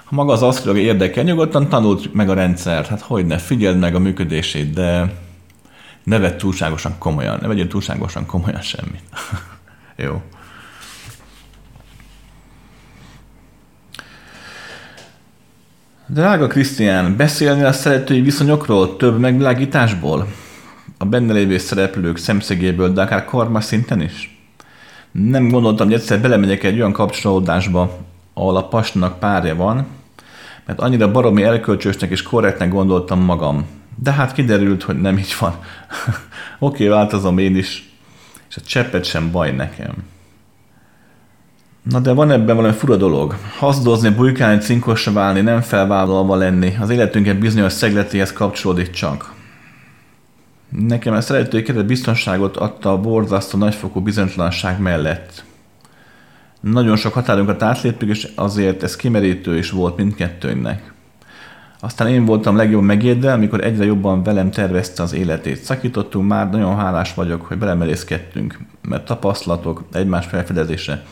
Ha 0.04 0.14
maga 0.14 0.32
az 0.32 0.42
asztrológia 0.42 0.84
érdekel, 0.84 1.24
nyugodtan 1.24 1.68
tanult 1.68 2.14
meg 2.14 2.28
a 2.28 2.34
rendszert, 2.34 2.86
hát 2.86 3.00
hogy 3.00 3.26
ne, 3.26 3.38
figyeld 3.38 3.78
meg 3.78 3.94
a 3.94 3.98
működését, 3.98 4.72
de 4.72 5.14
ne 6.02 6.18
vedd 6.18 6.36
túlságosan 6.36 6.98
komolyan, 6.98 7.38
ne 7.40 7.46
vegyél 7.46 7.66
túlságosan 7.66 8.26
komolyan 8.26 8.60
semmit. 8.60 9.02
Jó. 9.96 10.22
Drága 16.08 16.46
Krisztián, 16.46 17.16
beszélni 17.16 17.62
a 17.62 17.72
szeretői 17.72 18.20
viszonyokról, 18.20 18.96
több 18.96 19.18
megvilágításból? 19.18 20.26
A 20.98 21.04
benne 21.04 21.32
lévő 21.32 21.58
szereplők 21.58 22.16
szemszögéből, 22.16 22.92
de 22.92 23.02
akár 23.02 23.24
karma 23.24 23.60
szinten 23.60 24.00
is? 24.00 24.38
Nem 25.12 25.48
gondoltam, 25.48 25.86
hogy 25.86 25.96
egyszer 25.96 26.20
belemegyek 26.20 26.64
egy 26.64 26.76
olyan 26.76 26.92
kapcsolódásba, 26.92 27.98
ahol 28.34 28.56
a 28.56 28.68
pasnak 28.68 29.18
párja 29.18 29.56
van, 29.56 29.86
mert 30.66 30.80
annyira 30.80 31.10
baromi 31.10 31.42
elkölcsösnek 31.42 32.10
és 32.10 32.22
korrektnek 32.22 32.68
gondoltam 32.68 33.20
magam. 33.20 33.66
De 34.02 34.12
hát 34.12 34.32
kiderült, 34.32 34.82
hogy 34.82 35.00
nem 35.00 35.18
így 35.18 35.36
van. 35.38 35.52
Oké, 36.58 36.84
okay, 36.84 36.86
változom 36.86 37.38
én 37.38 37.56
is, 37.56 37.92
és 38.48 38.56
a 38.56 38.60
cseppet 38.60 39.04
sem 39.04 39.30
baj 39.30 39.50
nekem. 39.50 39.94
Na 41.90 42.00
de 42.00 42.12
van 42.12 42.30
ebben 42.30 42.56
valami 42.56 42.74
fura 42.74 42.96
dolog. 42.96 43.36
Haszdozni, 43.58 44.10
bujkálni, 44.10 44.60
cinkosra 44.60 45.12
válni, 45.12 45.40
nem 45.40 45.60
felvállalva 45.60 46.36
lenni. 46.36 46.76
Az 46.80 46.90
életünket 46.90 47.38
bizonyos 47.38 47.72
szegletéhez 47.72 48.32
kapcsolódik 48.32 48.90
csak. 48.90 49.32
Nekem 50.68 51.14
a 51.14 51.20
szeretői 51.20 51.62
keret 51.62 51.86
biztonságot 51.86 52.56
adta 52.56 52.92
a 52.92 53.00
borzasztó 53.00 53.58
nagyfokú 53.58 54.00
bizonytalanság 54.00 54.80
mellett. 54.80 55.44
Nagyon 56.60 56.96
sok 56.96 57.12
határunkat 57.12 57.62
átléptük, 57.62 58.08
és 58.08 58.28
azért 58.34 58.82
ez 58.82 58.96
kimerítő 58.96 59.56
is 59.56 59.70
volt 59.70 59.96
mindkettőnknek. 59.96 60.92
Aztán 61.80 62.08
én 62.08 62.24
voltam 62.24 62.56
legjobb 62.56 62.82
megérdel, 62.82 63.34
amikor 63.34 63.64
egyre 63.64 63.84
jobban 63.84 64.22
velem 64.22 64.50
tervezte 64.50 65.02
az 65.02 65.12
életét. 65.12 65.62
Szakítottunk 65.62 66.28
már, 66.28 66.50
nagyon 66.50 66.76
hálás 66.76 67.14
vagyok, 67.14 67.42
hogy 67.42 67.58
belemerészkedtünk, 67.58 68.58
mert 68.82 69.04
tapasztalatok, 69.04 69.84
egymás 69.92 70.26
felfedezése, 70.26 71.04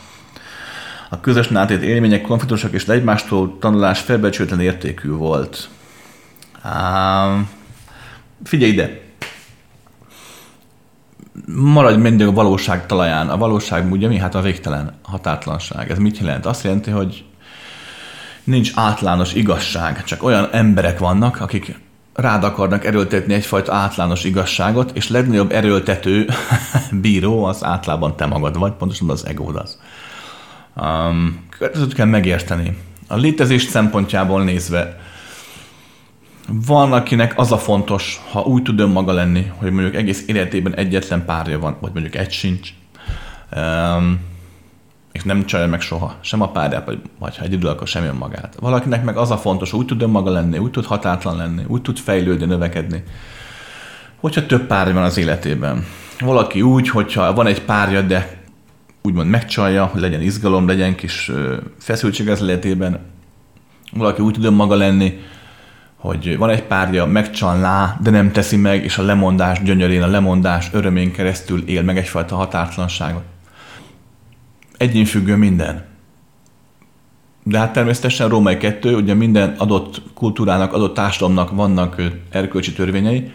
a 1.15 1.19
közös 1.21 1.51
átét 1.53 1.81
élmények, 1.81 2.21
konfliktusok 2.21 2.71
és 2.71 2.87
egymástól 2.87 3.57
tanulás 3.59 3.99
felbecsülten 3.99 4.59
értékű 4.59 5.09
volt. 5.09 5.69
Um, 6.65 7.49
figyelj 8.43 8.71
ide! 8.71 9.03
Maradj 11.55 11.99
mindig 11.99 12.27
a 12.27 12.31
valóság 12.31 12.85
talaján. 12.85 13.29
A 13.29 13.37
valóság 13.37 13.91
ugye 13.91 14.07
mi? 14.07 14.17
Hát 14.17 14.35
a 14.35 14.41
végtelen 14.41 14.93
határtlanság. 15.01 15.91
Ez 15.91 15.97
mit 15.97 16.17
jelent? 16.17 16.45
Azt 16.45 16.63
jelenti, 16.63 16.91
hogy 16.91 17.25
nincs 18.43 18.71
átlános 18.75 19.33
igazság, 19.33 20.03
csak 20.03 20.23
olyan 20.23 20.47
emberek 20.51 20.99
vannak, 20.99 21.41
akik 21.41 21.79
rád 22.13 22.43
akarnak 22.43 22.85
erőltetni 22.85 23.33
egyfajta 23.33 23.73
átlános 23.73 24.23
igazságot, 24.23 24.91
és 24.93 25.09
legnagyobb 25.09 25.51
erőltető 25.51 26.29
bíró 27.01 27.43
az 27.43 27.63
átlában 27.63 28.15
te 28.15 28.25
magad 28.25 28.57
vagy, 28.57 28.73
pontosan 28.73 29.09
az 29.09 29.25
egód 29.25 29.55
az. 29.55 29.77
Um, 30.81 31.47
kell 31.95 32.05
megérteni. 32.05 32.77
A 33.07 33.15
létezés 33.15 33.63
szempontjából 33.63 34.43
nézve 34.43 34.99
van, 36.47 36.93
akinek 36.93 37.37
az 37.37 37.51
a 37.51 37.57
fontos, 37.57 38.21
ha 38.31 38.41
úgy 38.41 38.63
tud 38.63 38.79
önmaga 38.79 39.13
lenni, 39.13 39.51
hogy 39.55 39.71
mondjuk 39.71 39.95
egész 39.95 40.23
életében 40.27 40.75
egyetlen 40.75 41.25
párja 41.25 41.59
van, 41.59 41.77
vagy 41.79 41.91
mondjuk 41.93 42.15
egy 42.15 42.31
sincs, 42.31 42.69
um, 43.55 44.19
és 45.11 45.23
nem 45.23 45.45
csalja 45.45 45.67
meg 45.67 45.81
soha, 45.81 46.15
sem 46.21 46.41
a 46.41 46.51
párját, 46.51 46.85
vagy, 46.85 46.99
vagy 47.19 47.37
ha 47.37 47.43
egyedül, 47.43 47.69
akkor 47.69 47.87
sem 47.87 48.03
önmagát. 48.03 48.55
Valakinek 48.59 49.03
meg 49.03 49.17
az 49.17 49.31
a 49.31 49.37
fontos, 49.37 49.73
úgy 49.73 49.85
tud 49.85 50.01
önmaga 50.01 50.31
lenni, 50.31 50.57
úgy 50.57 50.71
tud 50.71 50.85
hatátlan 50.85 51.35
lenni, 51.35 51.63
úgy 51.67 51.81
tud 51.81 51.97
fejlődni, 51.97 52.45
növekedni, 52.45 53.03
hogyha 54.15 54.45
több 54.45 54.67
párja 54.67 54.93
van 54.93 55.03
az 55.03 55.17
életében. 55.17 55.85
Valaki 56.19 56.61
úgy, 56.61 56.89
hogyha 56.89 57.33
van 57.33 57.47
egy 57.47 57.61
párja, 57.61 58.01
de 58.01 58.44
úgymond 59.05 59.29
megcsalja, 59.29 59.85
hogy 59.85 60.01
legyen 60.01 60.21
izgalom, 60.21 60.67
legyen 60.67 60.95
kis 60.95 61.31
feszültség 61.79 62.29
az 62.29 62.41
életében. 62.41 62.99
Valaki 63.93 64.21
úgy 64.21 64.33
tud 64.33 64.53
maga 64.53 64.75
lenni, 64.75 65.19
hogy 65.95 66.37
van 66.37 66.49
egy 66.49 66.63
párja, 66.63 67.05
megcsalná, 67.05 67.97
de 68.01 68.09
nem 68.09 68.31
teszi 68.31 68.55
meg, 68.55 68.83
és 68.83 68.97
a 68.97 69.03
lemondás 69.03 69.63
gyönyörén, 69.63 70.01
a 70.01 70.07
lemondás 70.07 70.69
örömén 70.71 71.11
keresztül 71.11 71.63
él 71.67 71.83
meg 71.83 71.97
egyfajta 71.97 72.35
határtlanságot. 72.35 73.23
Egyén 74.77 75.05
függő 75.05 75.35
minden. 75.35 75.85
De 77.43 77.57
hát 77.57 77.73
természetesen 77.73 78.29
Római 78.29 78.57
kettő, 78.57 78.95
ugye 78.95 79.13
minden 79.13 79.55
adott 79.57 80.01
kultúrának, 80.13 80.73
adott 80.73 80.93
társadalomnak 80.93 81.51
vannak 81.51 82.01
erkölcsi 82.29 82.73
törvényei, 82.73 83.31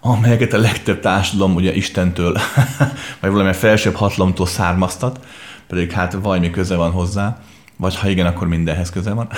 amelyeket 0.00 0.52
a 0.52 0.58
legtöbb 0.58 1.00
társadalom 1.00 1.54
ugye 1.54 1.74
Istentől, 1.74 2.32
vagy 3.20 3.30
valamilyen 3.30 3.52
felsőbb 3.52 3.94
hatalomtól 3.94 4.46
származtat, 4.46 5.26
pedig 5.66 5.90
hát 5.90 6.12
valami 6.12 6.50
köze 6.50 6.76
van 6.76 6.90
hozzá. 6.90 7.40
Vagy 7.76 7.96
ha 7.96 8.08
igen, 8.08 8.26
akkor 8.26 8.48
mindenhez 8.48 8.90
köze 8.90 9.12
van. 9.12 9.28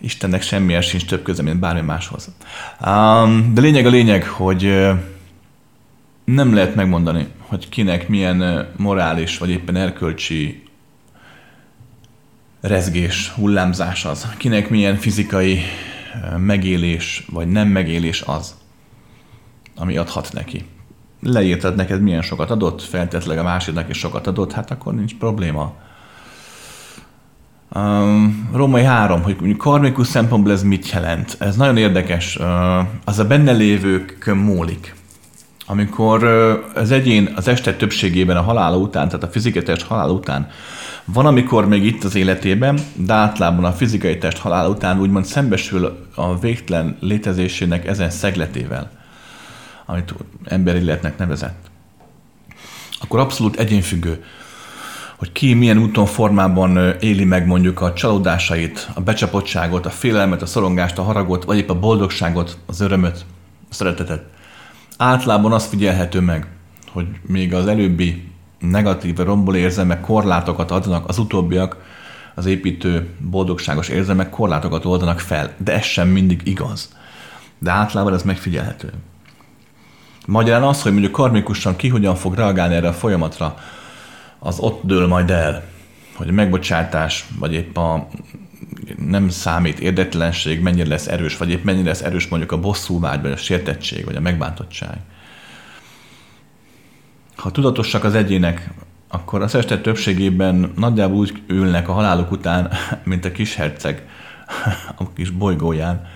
Istennek 0.00 0.42
semmihez 0.42 0.84
sincs 0.84 1.04
több 1.04 1.22
köze, 1.22 1.42
mint 1.42 1.58
bármi 1.58 1.80
máshoz. 1.80 2.30
Um, 2.86 3.54
de 3.54 3.60
lényeg 3.60 3.86
a 3.86 3.90
lényeg, 3.90 4.24
hogy 4.24 4.88
nem 6.24 6.54
lehet 6.54 6.74
megmondani, 6.74 7.26
hogy 7.38 7.68
kinek 7.68 8.08
milyen 8.08 8.68
morális 8.76 9.38
vagy 9.38 9.50
éppen 9.50 9.76
erkölcsi 9.76 10.62
rezgés, 12.60 13.28
hullámzás 13.28 14.04
az, 14.04 14.26
kinek 14.36 14.68
milyen 14.68 14.96
fizikai 14.96 15.62
megélés 16.38 17.26
vagy 17.30 17.48
nem 17.48 17.68
megélés 17.68 18.22
az, 18.22 18.54
ami 19.76 19.96
adhat 19.96 20.32
neki. 20.32 20.64
Leírtad 21.22 21.74
neked 21.74 22.00
milyen 22.00 22.22
sokat 22.22 22.50
adott, 22.50 22.82
feltetleg 22.82 23.38
a 23.38 23.42
másiknak 23.42 23.88
is 23.88 23.98
sokat 23.98 24.26
adott, 24.26 24.52
hát 24.52 24.70
akkor 24.70 24.94
nincs 24.94 25.14
probléma. 25.16 25.74
Um, 27.74 28.48
Római 28.52 28.82
3, 28.84 29.22
hogy 29.22 29.56
karmikus 29.56 30.06
szempontból 30.06 30.52
ez 30.52 30.62
mit 30.62 30.90
jelent? 30.90 31.36
Ez 31.38 31.56
nagyon 31.56 31.76
érdekes. 31.76 32.36
Uh, 32.36 32.46
az 33.04 33.18
a 33.18 33.26
benne 33.26 33.52
lévők 33.52 34.32
múlik. 34.34 34.94
Amikor 35.66 36.24
uh, 36.24 36.80
az 36.80 36.90
egyén 36.90 37.32
az 37.36 37.48
este 37.48 37.74
többségében 37.74 38.36
a 38.36 38.42
halála 38.42 38.76
után, 38.76 39.06
tehát 39.06 39.22
a 39.22 39.28
fizikai 39.28 39.62
test 39.62 39.82
halála 39.82 40.12
után, 40.12 40.48
van, 41.04 41.26
amikor 41.26 41.68
még 41.68 41.84
itt 41.84 42.04
az 42.04 42.14
életében, 42.14 42.78
de 42.94 43.12
általában 43.12 43.64
a 43.64 43.72
fizikai 43.72 44.18
test 44.18 44.38
halála 44.38 44.68
után 44.68 45.00
úgymond 45.00 45.24
szembesül 45.24 46.06
a 46.14 46.38
végtelen 46.38 46.96
létezésének 47.00 47.86
ezen 47.86 48.10
szegletével, 48.10 48.90
amit 49.86 50.14
emberi 50.44 50.78
életnek 50.78 51.18
nevezett. 51.18 51.70
Akkor 53.00 53.20
abszolút 53.20 53.56
egyénfüggő 53.56 54.24
hogy 55.22 55.32
ki 55.32 55.54
milyen 55.54 55.78
úton, 55.78 56.06
formában 56.06 56.94
éli 57.00 57.24
meg 57.24 57.46
mondjuk 57.46 57.80
a 57.80 57.92
csalódásait, 57.92 58.88
a 58.94 59.00
becsapottságot, 59.00 59.86
a 59.86 59.90
félelmet, 59.90 60.42
a 60.42 60.46
szorongást, 60.46 60.98
a 60.98 61.02
haragot, 61.02 61.44
vagy 61.44 61.58
épp 61.58 61.70
a 61.70 61.78
boldogságot, 61.78 62.58
az 62.66 62.80
örömöt, 62.80 63.24
a 63.70 63.74
szeretetet. 63.74 64.24
Általában 64.96 65.52
azt 65.52 65.68
figyelhető 65.68 66.20
meg, 66.20 66.46
hogy 66.92 67.06
még 67.26 67.54
az 67.54 67.66
előbbi 67.66 68.31
negatív, 68.70 69.16
rombol 69.16 69.56
érzelmek 69.56 70.00
korlátokat 70.00 70.70
adnak, 70.70 71.08
az 71.08 71.18
utóbbiak, 71.18 71.76
az 72.34 72.46
építő, 72.46 73.08
boldogságos 73.18 73.88
érzelmek 73.88 74.30
korlátokat 74.30 74.84
oldanak 74.84 75.20
fel, 75.20 75.52
de 75.56 75.72
ez 75.72 75.84
sem 75.84 76.08
mindig 76.08 76.40
igaz. 76.44 76.96
De 77.58 77.70
általában 77.70 78.14
ez 78.14 78.22
megfigyelhető. 78.22 78.92
Magyarán 80.26 80.62
az, 80.62 80.82
hogy 80.82 80.92
mondjuk 80.92 81.12
karmikusan 81.12 81.76
ki 81.76 81.88
hogyan 81.88 82.14
fog 82.14 82.34
reagálni 82.34 82.74
erre 82.74 82.88
a 82.88 82.92
folyamatra, 82.92 83.56
az 84.38 84.58
ott 84.58 84.80
dől 84.84 85.06
majd 85.06 85.30
el, 85.30 85.64
hogy 86.16 86.28
a 86.28 86.32
megbocsátás, 86.32 87.26
vagy 87.38 87.52
épp 87.52 87.76
a 87.76 88.08
nem 89.06 89.28
számít 89.28 89.80
érdetlenség 89.80 90.60
mennyire 90.60 90.88
lesz 90.88 91.06
erős, 91.06 91.36
vagy 91.36 91.50
épp 91.50 91.64
mennyire 91.64 91.88
lesz 91.88 92.02
erős 92.02 92.28
mondjuk 92.28 92.52
a 92.52 92.60
bosszúvágy, 92.60 93.22
vagy 93.22 93.30
a 93.30 93.36
sértettség, 93.36 94.04
vagy 94.04 94.16
a 94.16 94.20
megbántottság. 94.20 94.98
Ha 97.42 97.50
tudatosak 97.50 98.04
az 98.04 98.14
egyének, 98.14 98.70
akkor 99.08 99.42
az 99.42 99.54
este 99.54 99.80
többségében 99.80 100.72
nagyjából 100.76 101.16
úgy 101.16 101.42
ülnek 101.46 101.88
a 101.88 101.92
haláluk 101.92 102.30
után, 102.30 102.70
mint 103.04 103.24
a 103.24 103.32
kis 103.32 103.54
herceg 103.54 104.06
a 104.98 105.12
kis 105.12 105.30
bolygóján, 105.30 106.06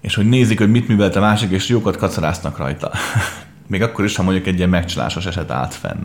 és 0.00 0.14
hogy 0.14 0.28
nézik, 0.28 0.58
hogy 0.58 0.70
mit 0.70 0.88
művelt 0.88 1.16
a 1.16 1.20
másik, 1.20 1.50
és 1.50 1.68
jókat 1.68 1.96
kacaráznak 1.96 2.58
rajta. 2.58 2.90
Még 3.68 3.82
akkor 3.82 4.04
is, 4.04 4.16
ha 4.16 4.22
mondjuk 4.22 4.46
egy 4.46 4.56
ilyen 4.56 4.68
megcsalásos 4.68 5.26
eset 5.26 5.50
állt 5.50 5.74
fenn 5.74 6.02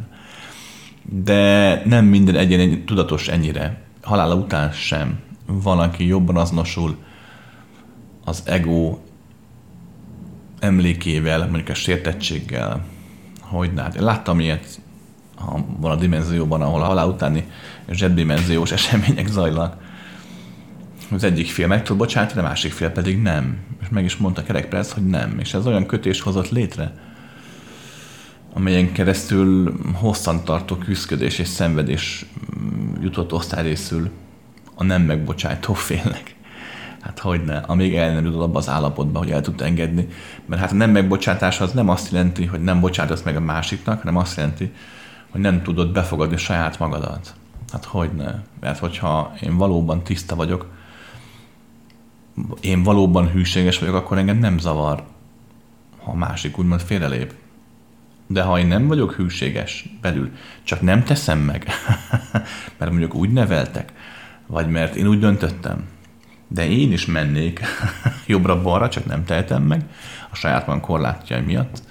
de 1.11 1.81
nem 1.85 2.05
minden 2.05 2.35
egyén 2.35 2.85
tudatos 2.85 3.27
ennyire. 3.27 3.81
Halála 4.01 4.35
után 4.35 4.71
sem. 4.71 5.19
Van, 5.45 5.79
aki 5.79 6.07
jobban 6.07 6.37
azonosul 6.37 6.97
az 8.25 8.43
ego 8.45 8.97
emlékével, 10.59 11.39
mondjuk 11.39 11.69
a 11.69 11.73
sértettséggel, 11.73 12.85
hogy 13.49 13.71
hát 13.75 13.95
én 13.95 14.03
láttam 14.03 14.39
ilyet 14.39 14.79
van 15.79 15.91
a 15.91 15.95
dimenzióban, 15.95 16.61
ahol 16.61 16.81
a 16.81 16.85
halál 16.85 17.07
utáni 17.07 17.49
zsebdimenziós 17.89 18.71
események 18.71 19.27
zajlanak. 19.27 19.87
Az 21.11 21.23
egyik 21.23 21.47
fél 21.47 21.67
meg 21.67 21.83
tud 21.83 21.97
bocsátani, 21.97 22.39
a 22.39 22.43
másik 22.43 22.71
fél 22.71 22.89
pedig 22.89 23.21
nem. 23.21 23.57
És 23.81 23.89
meg 23.89 24.03
is 24.03 24.17
mondta 24.17 24.43
Kerekperc, 24.43 24.91
hogy 24.91 25.05
nem. 25.05 25.39
És 25.39 25.53
ez 25.53 25.67
olyan 25.67 25.85
kötés 25.85 26.21
hozott 26.21 26.49
létre, 26.49 26.93
amelyen 28.53 28.91
keresztül 28.91 29.79
hosszantartó 29.93 30.75
küzdködés 30.75 31.39
és 31.39 31.47
szenvedés 31.47 32.25
mm, 32.59 33.01
jutott 33.01 33.33
osztályrészül 33.33 34.09
a 34.75 34.83
nem 34.83 35.01
megbocsátó 35.01 35.73
félnek. 35.73 36.35
Hát 37.01 37.19
hogy 37.19 37.43
ne, 37.43 37.57
amíg 37.57 37.95
el 37.95 38.13
nem 38.13 38.25
jutott 38.25 38.41
abba 38.41 38.57
az 38.57 38.69
állapotba, 38.69 39.19
hogy 39.19 39.31
el 39.31 39.41
tud 39.41 39.61
engedni. 39.61 40.07
Mert 40.45 40.61
hát 40.61 40.71
a 40.71 40.75
nem 40.75 40.91
megbocsátás 40.91 41.61
az 41.61 41.71
nem 41.71 41.89
azt 41.89 42.11
jelenti, 42.11 42.45
hogy 42.45 42.63
nem 42.63 42.79
bocsátasz 42.79 43.21
meg 43.21 43.35
a 43.35 43.39
másiknak, 43.39 43.99
hanem 43.99 44.17
azt 44.17 44.37
jelenti, 44.37 44.71
hogy 45.29 45.41
nem 45.41 45.61
tudod 45.61 45.91
befogadni 45.91 46.37
saját 46.37 46.79
magadat. 46.79 47.33
Hát 47.71 47.85
hogy 47.85 48.11
ne? 48.11 48.33
Mert 48.59 48.79
hogyha 48.79 49.33
én 49.41 49.57
valóban 49.57 50.03
tiszta 50.03 50.35
vagyok, 50.35 50.67
én 52.61 52.83
valóban 52.83 53.29
hűséges 53.29 53.79
vagyok, 53.79 53.95
akkor 53.95 54.17
engem 54.17 54.37
nem 54.37 54.57
zavar, 54.57 55.03
ha 56.03 56.11
a 56.11 56.15
másik 56.15 56.57
úgymond 56.57 56.81
félrelép. 56.81 57.33
De 58.27 58.41
ha 58.41 58.59
én 58.59 58.67
nem 58.67 58.87
vagyok 58.87 59.13
hűséges 59.13 59.89
belül, 60.01 60.31
csak 60.63 60.81
nem 60.81 61.03
teszem 61.03 61.39
meg, 61.39 61.67
mert 62.77 62.91
mondjuk 62.91 63.15
úgy 63.15 63.33
neveltek, 63.33 63.93
vagy 64.47 64.67
mert 64.67 64.95
én 64.95 65.07
úgy 65.07 65.19
döntöttem, 65.19 65.87
de 66.51 66.69
én 66.69 66.91
is 66.91 67.05
mennék 67.05 67.61
jobbra-balra, 68.27 68.89
csak 68.89 69.05
nem 69.05 69.25
tehetem 69.25 69.63
meg, 69.63 69.83
a 70.31 70.35
saját 70.35 70.65
van 70.65 70.81
korlátja 70.81 71.43
miatt, 71.45 71.81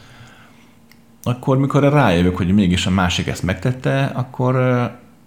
akkor 1.23 1.59
mikor 1.59 1.83
rájövök, 1.83 2.37
hogy 2.37 2.55
mégis 2.55 2.87
a 2.87 2.91
másik 2.91 3.27
ezt 3.27 3.43
megtette, 3.43 4.05
akkor 4.05 4.57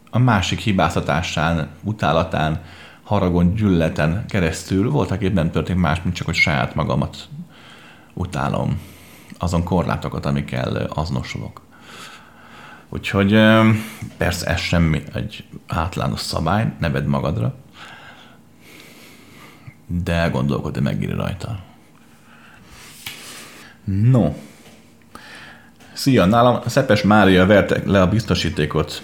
a 0.10 0.20
másik 0.20 0.60
hibáztatásán, 0.60 1.70
utálatán, 1.84 2.62
haragon, 3.04 3.54
gyülleten 3.54 4.26
keresztül 4.28 4.90
voltak 4.90 5.22
éppen 5.22 5.52
nem 5.54 5.78
más, 5.78 6.02
mint 6.04 6.16
csak, 6.16 6.26
hogy 6.26 6.36
saját 6.36 6.76
magamat 6.76 7.28
utálom. 8.14 8.80
Azon 9.38 9.64
korlátokat, 9.64 10.26
amikkel 10.26 10.76
azonosulok. 10.76 11.62
Úgyhogy 12.90 13.32
persze 14.18 14.46
ez 14.46 14.60
semmi 14.60 15.02
egy 15.14 15.44
átlános 15.68 16.20
szabály, 16.20 16.74
neved 16.80 17.06
magadra, 17.06 17.56
de 20.04 20.14
elgondolkodj, 20.14 20.74
de 20.74 20.82
megírja 20.82 21.16
rajta. 21.16 21.60
No. 23.84 24.34
Szia, 25.94 26.26
nálam 26.26 26.62
Szepes 26.66 27.02
Mária 27.02 27.46
verte 27.46 27.82
le 27.86 28.02
a 28.02 28.10
biztosítékot. 28.10 29.04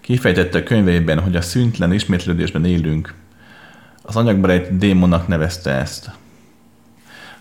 Kifejtette 0.00 0.58
a 0.58 0.62
könyveiben, 0.62 1.20
hogy 1.20 1.36
a 1.36 1.40
szüntlen 1.40 1.92
ismétlődésben 1.92 2.64
élünk. 2.64 3.14
Az 4.02 4.16
anyagberejt 4.16 4.78
démonnak 4.78 5.28
nevezte 5.28 5.70
ezt. 5.70 6.10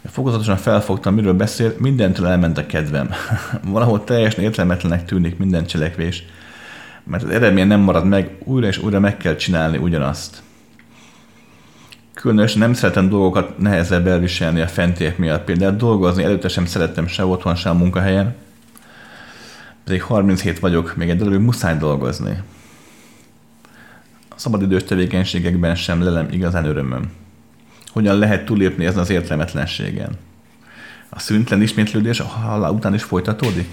Fokozatosan 0.05 0.57
felfogtam, 0.57 1.13
miről 1.13 1.33
beszél, 1.33 1.73
mindentől 1.77 2.27
elment 2.27 2.57
a 2.57 2.65
kedvem. 2.65 3.09
Valahol 3.63 4.03
teljesen 4.03 4.43
értelmetlenek 4.43 5.05
tűnik 5.05 5.37
minden 5.37 5.65
cselekvés, 5.65 6.23
mert 7.03 7.23
az 7.23 7.29
eredmény 7.29 7.67
nem 7.67 7.79
marad 7.79 8.05
meg, 8.05 8.35
újra 8.43 8.67
és 8.67 8.77
újra 8.77 8.99
meg 8.99 9.17
kell 9.17 9.35
csinálni 9.35 9.77
ugyanazt. 9.77 10.41
Különösen 12.21 12.59
nem 12.59 12.73
szeretem 12.73 13.09
dolgokat 13.09 13.57
nehezebb 13.57 14.07
elviselni 14.07 14.61
a 14.61 14.67
fentiek 14.67 15.17
miatt. 15.17 15.43
Például 15.43 15.75
dolgozni 15.75 16.23
előtte 16.23 16.47
sem 16.47 16.65
szerettem 16.65 17.07
se 17.07 17.25
otthon, 17.25 17.55
se 17.55 17.69
a 17.69 17.73
munkahelyen. 17.73 18.35
Pedig 19.83 20.01
37 20.01 20.59
vagyok, 20.59 20.95
még 20.95 21.09
egy 21.09 21.17
darabig 21.17 21.39
muszáj 21.39 21.77
dolgozni. 21.77 22.41
A 24.29 24.35
szabadidős 24.35 24.83
tevékenységekben 24.83 25.75
sem 25.75 26.03
lelem 26.03 26.27
igazán 26.31 26.65
örömöm 26.65 27.11
hogyan 27.97 28.17
lehet 28.17 28.45
túlépni 28.45 28.85
ezen 28.85 28.99
az 28.99 29.09
értelmetlenségen. 29.09 30.17
A 31.09 31.19
szüntlen 31.19 31.61
ismétlődés 31.61 32.19
a 32.19 32.23
halál 32.23 32.71
után 32.71 32.93
is 32.93 33.03
folytatódik? 33.03 33.67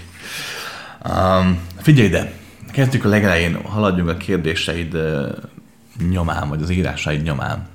Um, 1.09 1.59
figyelj 1.77 2.07
ide, 2.07 2.31
kezdjük 2.71 3.05
a 3.05 3.09
legelején, 3.09 3.61
haladjunk 3.63 4.09
a 4.09 4.17
kérdéseid 4.17 4.97
nyomán, 6.09 6.49
vagy 6.49 6.61
az 6.61 6.69
írásaid 6.69 7.23
nyomán. 7.23 7.67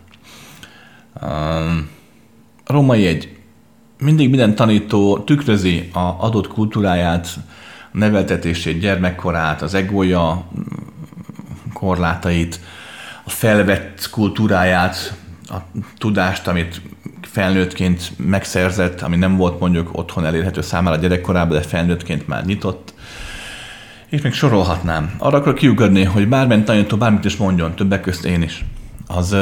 A 1.15 2.73
római 2.73 3.07
egy. 3.07 3.39
Mindig 3.99 4.31
minden 4.31 4.55
tanító 4.55 5.19
tükrözi 5.19 5.89
a 5.93 6.17
adott 6.19 6.49
kultúráját, 6.49 7.29
a 7.93 7.99
neveltetését, 7.99 8.79
gyermekkorát, 8.79 9.63
az 9.63 9.75
egója 9.75 10.49
korlátait, 11.73 12.61
a 13.25 13.31
felvett 13.31 14.09
kultúráját, 14.11 15.15
a 15.49 15.57
tudást, 15.99 16.49
amit 16.49 16.81
felnőttként 17.23 18.13
megszerzett, 18.17 19.01
ami 19.01 19.17
nem 19.17 19.37
volt 19.37 19.61
mondjuk 19.61 19.89
otthon 19.93 20.25
elérhető 20.25 20.61
számára 20.61 20.97
gyerekkorában, 20.97 21.57
de 21.57 21.63
felnőttként 21.63 22.29
már 22.29 22.45
nyitott, 22.45 22.95
És 24.09 24.21
még 24.21 24.33
sorolhatnám. 24.33 25.15
Arra 25.19 25.37
akarok 25.39 25.59
kiugadni, 25.59 26.05
hogy 26.05 26.29
bármilyen 26.29 26.65
tanító 26.65 26.97
bármit 26.97 27.25
is 27.25 27.37
mondjon, 27.37 27.75
többek 27.75 28.01
közt 28.01 28.25
én 28.25 28.43
is. 28.43 28.65
Az 29.07 29.37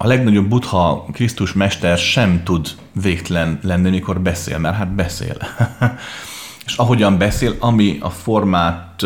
a 0.00 0.06
legnagyobb 0.06 0.48
buddha 0.48 1.04
Krisztus 1.12 1.52
mester 1.52 1.98
sem 1.98 2.42
tud 2.44 2.68
végtelen 3.02 3.58
lenni, 3.62 3.90
mikor 3.90 4.20
beszél, 4.20 4.58
mert 4.58 4.76
hát 4.76 4.94
beszél. 4.94 5.36
és 6.66 6.76
ahogyan 6.76 7.18
beszél, 7.18 7.54
ami 7.58 7.98
a 8.00 8.10
formát 8.10 9.04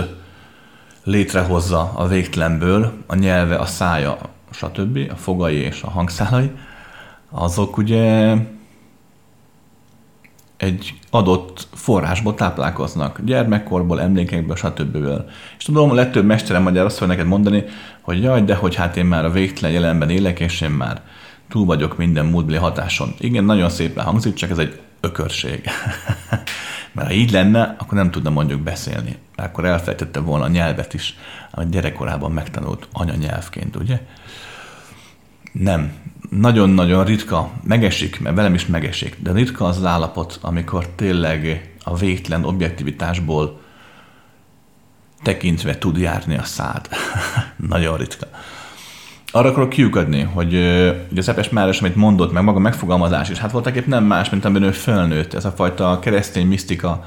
létrehozza 1.04 1.92
a 1.94 2.06
végtelenből, 2.06 2.92
a 3.06 3.14
nyelve, 3.14 3.56
a 3.56 3.66
szája, 3.66 4.18
stb., 4.50 4.98
a 5.10 5.16
fogai 5.16 5.56
és 5.56 5.82
a 5.82 5.90
hangszálai, 5.90 6.50
azok 7.30 7.76
ugye 7.76 8.34
egy 10.62 10.94
adott 11.10 11.68
forrásból 11.74 12.34
táplálkoznak, 12.34 13.20
gyermekkorból, 13.24 14.00
emlékekből, 14.00 14.56
stb. 14.56 14.96
És 15.58 15.64
tudom, 15.64 15.90
a 15.90 15.94
legtöbb 15.94 16.24
mesterem 16.24 16.62
magyar 16.62 16.84
azt 16.84 16.98
fogja 16.98 17.14
neked 17.14 17.28
mondani, 17.28 17.64
hogy 18.00 18.22
jaj, 18.22 18.42
de 18.42 18.54
hogy 18.54 18.74
hát 18.74 18.96
én 18.96 19.04
már 19.04 19.24
a 19.24 19.30
végtelen 19.30 19.74
jelenben 19.74 20.10
élek, 20.10 20.40
és 20.40 20.60
én 20.60 20.70
már 20.70 21.00
túl 21.48 21.64
vagyok 21.64 21.96
minden 21.96 22.26
múltbeli 22.26 22.58
hatáson. 22.58 23.14
Igen, 23.18 23.44
nagyon 23.44 23.68
szépen 23.68 24.04
hangzik, 24.04 24.34
csak 24.34 24.50
ez 24.50 24.58
egy 24.58 24.80
ökörség. 25.00 25.64
Mert 26.94 27.08
ha 27.08 27.14
így 27.14 27.30
lenne, 27.30 27.76
akkor 27.78 27.98
nem 27.98 28.10
tudna 28.10 28.30
mondjuk 28.30 28.60
beszélni. 28.60 29.16
Akkor 29.36 29.64
elfelejtette 29.64 30.20
volna 30.20 30.44
a 30.44 30.48
nyelvet 30.48 30.94
is, 30.94 31.16
amit 31.50 31.70
gyerekkorában 31.70 32.32
megtanult 32.32 32.88
anyanyelvként, 32.92 33.76
ugye? 33.76 34.00
Nem. 35.52 35.92
Nagyon-nagyon 36.30 37.04
ritka, 37.04 37.50
megesik, 37.64 38.20
mert 38.20 38.36
velem 38.36 38.54
is 38.54 38.66
megesik, 38.66 39.16
de 39.22 39.32
ritka 39.32 39.64
az, 39.64 39.76
az 39.76 39.84
állapot, 39.84 40.38
amikor 40.42 40.88
tényleg 40.88 41.72
a 41.84 41.96
végtelen 41.96 42.44
objektivitásból 42.44 43.60
tekintve 45.22 45.78
tud 45.78 45.96
járni 45.96 46.36
a 46.36 46.44
szád. 46.44 46.88
Nagyon 47.68 47.96
ritka. 47.96 48.26
Arra 49.34 49.48
akarok 49.48 49.68
kiukadni, 49.68 50.20
hogy, 50.20 50.52
hogy 51.08 51.18
az 51.18 51.28
Epes 51.28 51.48
Máros, 51.48 51.80
amit 51.80 51.96
mondott, 51.96 52.32
meg 52.32 52.42
maga 52.42 52.58
megfogalmazás 52.58 53.28
is, 53.28 53.38
hát 53.38 53.50
voltak 53.50 53.76
épp 53.76 53.86
nem 53.86 54.04
más, 54.04 54.30
mint 54.30 54.44
amiben 54.44 54.68
ő 54.68 54.72
fölnőtt. 54.72 55.34
Ez 55.34 55.44
a 55.44 55.50
fajta 55.50 55.98
keresztény 55.98 56.46
misztika, 56.46 57.04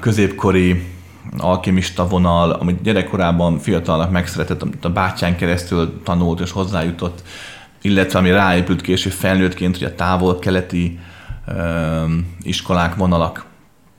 középkori 0.00 0.82
alkimista 1.36 2.06
vonal, 2.08 2.50
amit 2.50 2.82
gyerekkorában 2.82 3.58
fiatalnak 3.58 4.10
megszeretett, 4.10 4.62
amit 4.62 4.84
a 4.84 4.92
bátyán 4.92 5.36
keresztül 5.36 6.02
tanult 6.02 6.40
és 6.40 6.50
hozzájutott, 6.50 7.22
illetve 7.82 8.18
ami 8.18 8.30
ráépült 8.30 8.80
később 8.80 9.12
felnőttként, 9.12 9.78
hogy 9.78 9.86
a 9.86 9.94
távol-keleti 9.94 10.98
iskolák, 12.42 12.94
vonalak. 12.94 13.44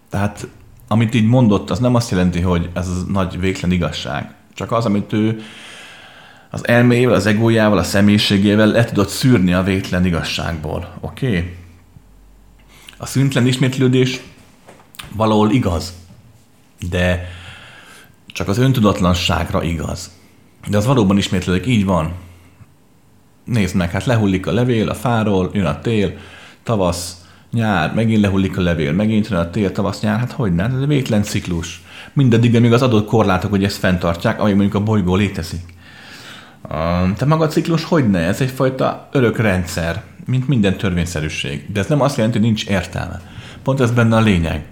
Tehát 0.09 0.47
amit 0.88 1.13
így 1.13 1.26
mondott, 1.26 1.69
az 1.69 1.80
nem 1.80 1.95
azt 1.95 2.11
jelenti, 2.11 2.41
hogy 2.41 2.69
ez 2.74 2.88
az 2.88 3.05
nagy 3.07 3.39
végtelen 3.39 3.76
igazság. 3.76 4.34
Csak 4.53 4.71
az, 4.71 4.86
amit 4.86 5.13
ő 5.13 5.41
az 6.49 6.67
elméjével, 6.67 7.15
az 7.15 7.26
egójával, 7.26 7.78
a 7.78 7.84
személyiségével 7.84 8.67
le 8.67 8.86
tudott 8.86 9.09
szűrni 9.09 9.53
a 9.53 9.63
végtelen 9.63 10.05
igazságból. 10.05 10.93
Oké? 10.99 11.28
Okay? 11.28 11.55
A 12.97 13.05
szüntlen 13.05 13.47
ismétlődés 13.47 14.21
valahol 15.15 15.51
igaz, 15.51 15.93
de 16.89 17.29
csak 18.27 18.47
az 18.47 18.57
öntudatlanságra 18.57 19.63
igaz. 19.63 20.11
De 20.67 20.77
az 20.77 20.86
valóban 20.86 21.17
ismétlődik, 21.17 21.65
így 21.65 21.86
van. 21.86 22.13
Nézd 23.45 23.75
meg, 23.75 23.91
hát 23.91 24.05
lehullik 24.05 24.47
a 24.47 24.51
levél 24.51 24.89
a 24.89 24.93
fáról, 24.93 25.49
jön 25.53 25.65
a 25.65 25.81
tél, 25.81 26.13
tavasz, 26.63 27.25
nyár, 27.51 27.93
megint 27.93 28.21
lehullik 28.21 28.57
a 28.57 28.61
levél, 28.61 28.91
megint 28.91 29.27
jön 29.27 29.39
a 29.39 29.49
tél, 29.49 29.71
tavasz, 29.71 30.01
nyár, 30.01 30.19
hát 30.19 30.31
hogy 30.31 30.55
nem, 30.55 30.75
ez 30.75 30.88
végtelen 30.88 31.23
ciklus. 31.23 31.81
Mindaddig, 32.13 32.55
amíg 32.55 32.73
az 32.73 32.81
adott 32.81 33.07
korlátok, 33.07 33.49
hogy 33.49 33.63
ezt 33.63 33.77
fenntartják, 33.77 34.39
amíg 34.39 34.55
mondjuk 34.55 34.75
a 34.75 34.84
bolygó 34.84 35.15
létezik. 35.15 35.73
Te 37.17 37.25
maga 37.25 37.43
a 37.43 37.47
ciklus 37.47 37.84
hogy 37.84 38.09
ne? 38.09 38.19
Ez 38.19 38.41
egyfajta 38.41 39.09
örök 39.11 39.38
rendszer, 39.38 40.03
mint 40.25 40.47
minden 40.47 40.77
törvényszerűség. 40.77 41.71
De 41.71 41.79
ez 41.79 41.88
nem 41.88 42.01
azt 42.01 42.17
jelenti, 42.17 42.38
hogy 42.38 42.47
nincs 42.47 42.65
értelme. 42.65 43.21
Pont 43.63 43.79
ez 43.79 43.91
benne 43.91 44.15
a 44.15 44.19
lényeg. 44.19 44.65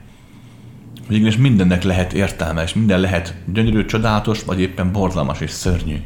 Hogy 1.08 1.16
igenis 1.16 1.38
mindennek 1.38 1.84
lehet 1.84 2.14
értelme, 2.14 2.64
és 2.64 2.74
minden 2.74 2.99
lehet 2.99 3.36
gyönyörű, 3.54 3.86
csodálatos, 3.86 4.43
vagy 4.43 4.60
éppen 4.60 4.91
borzalmas 4.91 5.41
és 5.41 5.52
szörnyű. 5.52 5.97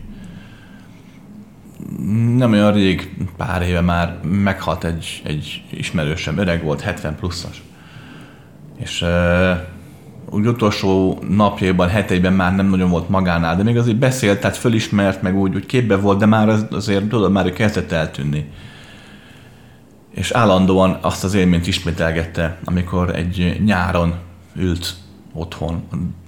Nem 2.35 2.51
olyan 2.51 2.73
rég, 2.73 3.15
pár 3.37 3.61
éve 3.61 3.81
már 3.81 4.19
meghalt 4.23 4.83
egy, 4.83 5.21
egy 5.25 5.63
ismerősem, 5.71 6.37
öreg 6.37 6.63
volt, 6.63 6.81
70 6.81 7.15
pluszos. 7.15 7.63
És 8.77 9.01
uh, 9.01 9.57
úgy 10.29 10.47
utolsó 10.47 11.19
napjaiban, 11.29 11.89
heteiben 11.89 12.33
már 12.33 12.55
nem 12.55 12.67
nagyon 12.67 12.89
volt 12.89 13.09
magánál, 13.09 13.55
de 13.55 13.63
még 13.63 13.77
azért 13.77 13.97
beszélt, 13.97 14.39
tehát 14.39 14.57
fölismert, 14.57 15.21
meg 15.21 15.37
úgy, 15.37 15.55
úgy 15.55 15.65
képbe 15.65 15.95
volt, 15.95 16.19
de 16.19 16.25
már 16.25 16.49
az, 16.49 16.65
azért 16.71 17.07
tudod, 17.07 17.31
már 17.31 17.53
kezdett 17.53 17.91
eltűnni. 17.91 18.49
És 20.09 20.31
állandóan 20.31 20.97
azt 21.01 21.23
az 21.23 21.33
élményt 21.33 21.67
ismételgette, 21.67 22.57
amikor 22.63 23.15
egy 23.15 23.61
nyáron 23.65 24.13
ült 24.55 24.95
otthon, 25.33 25.83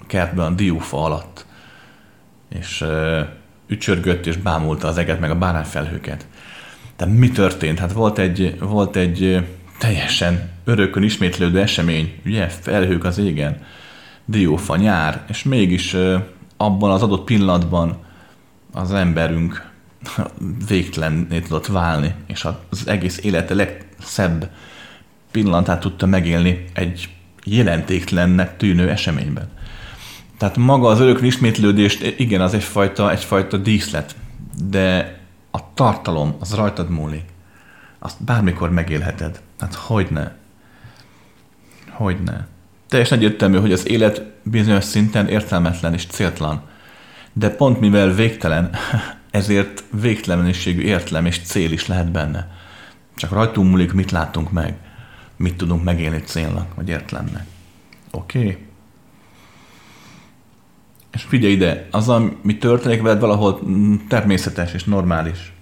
kertben, 0.08 0.52
a 0.52 0.56
diófa 0.56 1.04
alatt, 1.04 1.46
és 2.50 2.86
ücsörgött 3.68 4.26
és 4.26 4.38
bámulta 4.38 4.88
az 4.88 4.98
eget, 4.98 5.20
meg 5.20 5.30
a 5.30 5.38
bárányfelhőket. 5.38 6.28
De 6.98 7.06
mi 7.06 7.30
történt? 7.30 7.80
Hát 7.80 7.92
volt 7.92 8.18
egy, 8.18 8.60
volt 8.60 8.96
egy 8.96 9.46
teljesen 9.80 10.50
örökön 10.64 11.04
ismétlődő 11.04 11.62
esemény, 11.62 12.22
ugye, 12.26 12.48
felhők 12.48 13.04
az 13.04 13.18
égen, 13.18 13.66
diófa 14.26 14.76
nyár, 14.76 15.24
és 15.30 15.44
mégis 15.44 15.96
abban 16.58 16.92
az 16.92 17.04
adott 17.04 17.24
pillanatban 17.24 17.98
az 18.74 18.94
emberünk 18.94 19.72
végtelenné 20.68 21.40
tudott 21.40 21.68
válni, 21.68 22.14
és 22.28 22.48
az 22.70 22.88
egész 22.88 23.20
élete 23.24 23.54
legszebb 23.54 24.52
pillanatát 25.32 25.80
tudta 25.80 26.06
megélni 26.06 26.66
egy 26.74 27.10
jelentéklennek 27.56 28.58
tűnő 28.58 28.90
eseményben. 28.90 29.50
Tehát 30.38 30.58
maga 30.58 30.88
az 30.88 31.00
örök 31.00 31.22
ismétlődést, 31.22 32.14
igen, 32.18 32.42
az 32.42 32.54
egyfajta, 32.54 33.12
egyfajta 33.12 33.58
díszlet, 33.58 34.16
de 34.70 35.18
a 35.52 35.74
tartalom 35.74 36.36
az 36.40 36.54
rajtad 36.54 36.90
múlik. 36.90 37.26
Azt 38.00 38.24
bármikor 38.24 38.70
megélheted. 38.70 39.42
Hát 39.60 39.74
hogyne? 39.74 40.36
Hogyne? 41.90 42.48
teljesen 42.88 43.18
egyértelmű, 43.18 43.58
hogy 43.58 43.72
az 43.72 43.88
élet 43.88 44.22
bizonyos 44.44 44.84
szinten 44.84 45.28
értelmetlen 45.28 45.94
és 45.94 46.06
céltlan. 46.06 46.62
De 47.34 47.50
pont 47.50 47.80
mivel 47.80 48.14
végtelen, 48.14 48.70
ezért 49.32 49.84
végtelen 50.02 50.40
mennyiségű 50.40 50.82
értelem 50.82 51.26
és 51.26 51.40
cél 51.40 51.72
is 51.72 51.88
lehet 51.88 52.12
benne. 52.12 52.52
Csak 53.16 53.32
rajtunk 53.32 53.70
múlik, 53.70 53.94
mit 53.94 54.12
látunk 54.12 54.52
meg, 54.52 54.76
mit 55.38 55.58
tudunk 55.58 55.84
megélni 55.84 56.22
célnak, 56.26 56.76
vagy 56.76 56.90
értelemnek. 56.90 57.46
Oké? 58.12 58.40
Okay? 58.40 58.58
És 61.14 61.24
figyelj 61.24 61.54
ide, 61.54 61.88
az, 61.92 62.10
ami 62.10 62.58
történik 62.60 63.02
veled 63.02 63.20
valahol 63.20 63.60
mm, 63.66 63.96
természetes 64.08 64.74
és 64.74 64.84
normális. 64.84 65.54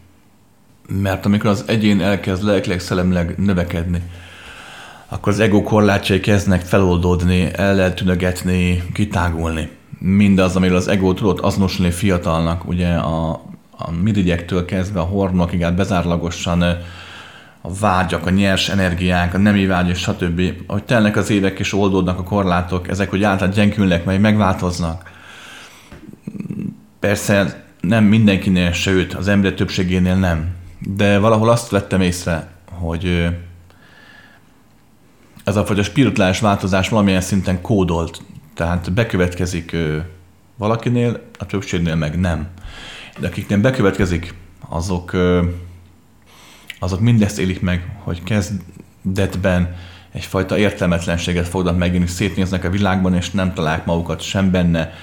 Mert 0.88 1.26
amikor 1.26 1.50
az 1.50 1.64
egyén 1.68 2.02
elkezd 2.02 2.44
lelkileg, 2.44 2.80
szellemleg 2.80 3.38
növekedni, 3.38 4.02
akkor 5.08 5.32
az 5.32 5.40
ego 5.40 5.64
korlátjai 5.64 6.20
kezdnek 6.20 6.62
feloldódni, 6.62 7.50
el 7.54 7.76
lehet 7.76 7.96
tünegetni, 7.96 8.84
kitágulni. 8.94 9.70
Mindaz, 10.00 10.56
amiről 10.56 10.78
az 10.78 10.88
ego 10.88 11.14
tudott 11.14 11.40
azonosulni 11.40 11.92
fiatalnak, 11.92 12.68
ugye 12.68 12.88
a, 12.96 13.30
a 13.78 13.92
mirigyektől 14.02 14.66
kezdve 14.66 15.00
a 15.00 15.04
hormonokig 15.04 15.64
át 15.64 15.76
bezárlagosan 15.76 16.64
a 17.66 17.74
vágyak, 17.80 18.26
a 18.26 18.30
nyers 18.30 18.70
energiák, 18.70 19.34
a 19.34 19.38
nemi 19.38 19.66
vágy 19.66 19.90
és 19.90 20.00
stb. 20.00 20.42
Hogy 20.68 20.84
telnek 20.84 21.16
az 21.16 21.30
évek 21.30 21.60
és 21.60 21.74
oldódnak 21.74 22.20
a 22.20 22.24
korlátok, 22.24 22.88
ezek 22.88 23.10
hogy 23.10 23.24
általán 23.24 23.54
gyengülnek, 23.54 24.06
majd 24.06 24.20
megváltoznak. 24.20 25.12
Persze 27.00 27.64
nem 27.82 28.04
mindenkinél, 28.04 28.72
sőt, 28.72 29.14
az 29.14 29.28
ember 29.28 29.54
többségénél 29.54 30.16
nem. 30.16 30.48
De 30.80 31.20
valahol 31.20 31.50
azt 31.50 31.70
vettem 31.70 32.02
észre, 32.02 32.48
hogy 32.72 33.28
ez 35.44 35.56
a 35.56 35.66
fajta 35.66 35.84
spirituális 35.84 36.40
változás 36.40 36.90
valamilyen 36.90 37.22
szinten 37.22 37.62
kódolt. 37.62 38.22
Tehát 38.54 38.94
bekövetkezik 38.94 39.76
valakinél, 40.58 41.22
a 41.40 41.46
többségnél 41.46 41.96
meg 41.96 42.20
nem. 42.20 42.48
De 43.20 43.28
akiknél 43.28 43.58
bekövetkezik, 43.58 44.34
azok, 44.70 45.12
azok 46.86 47.00
mindezt 47.00 47.40
élik 47.40 47.62
meg, 47.62 47.98
hogy 48.04 48.24
kezdetben 48.24 49.76
egyfajta 50.12 50.58
értelmetlenséget 50.58 51.48
fognak 51.48 51.78
megint, 51.78 52.08
szétnéznek 52.08 52.64
a 52.64 52.70
világban, 52.70 53.16
és 53.16 53.32
nem 53.32 53.54
találják 53.54 53.86
magukat 53.86 54.22
sem 54.22 54.52
benne, 54.52 54.94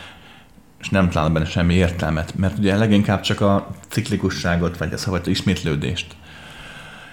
és 0.81 0.89
nem 0.89 1.11
találnak 1.11 1.35
benne 1.35 1.47
semmi 1.47 1.75
értelmet. 1.75 2.35
Mert 2.37 2.59
ugye 2.59 2.77
leginkább 2.77 3.21
csak 3.21 3.41
a 3.41 3.71
ciklikusságot, 3.89 4.77
vagy 4.79 4.93
a 4.93 4.97
fajta 4.97 5.31
ismétlődést, 5.31 6.17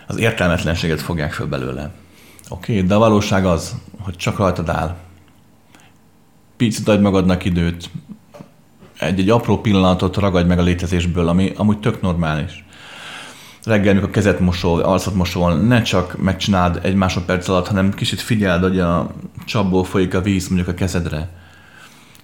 az 0.07 0.17
értelmetlenséget 0.17 1.01
fogják 1.01 1.33
föl 1.33 1.47
belőle. 1.47 1.91
Oké, 2.49 2.75
okay, 2.75 2.87
de 2.87 2.95
a 2.95 2.99
valóság 2.99 3.45
az, 3.45 3.75
hogy 3.99 4.15
csak 4.15 4.37
rajtad 4.37 4.69
áll. 4.69 4.95
picit 6.57 6.87
adj 6.87 7.01
magadnak 7.01 7.45
időt, 7.45 7.89
egy-egy 8.99 9.29
apró 9.29 9.61
pillanatot 9.61 10.17
ragadj 10.17 10.47
meg 10.47 10.59
a 10.59 10.63
létezésből, 10.63 11.27
ami 11.27 11.53
amúgy 11.55 11.79
tök 11.79 12.01
normális. 12.01 12.65
Reggel, 13.69 13.93
mikor 13.93 14.09
kezet 14.09 14.39
mosol, 14.39 14.81
arcot 14.81 15.15
mosol, 15.15 15.55
ne 15.55 15.81
csak 15.81 16.21
megcsináld 16.21 16.79
egy 16.83 16.95
másodperc 16.95 17.47
alatt, 17.47 17.67
hanem 17.67 17.93
kicsit 17.93 18.21
figyeld, 18.21 18.61
hogy 18.61 18.79
a 18.79 19.11
csapból 19.45 19.83
folyik 19.83 20.13
a 20.13 20.21
víz 20.21 20.47
mondjuk 20.47 20.69
a 20.69 20.73
kezedre. 20.73 21.29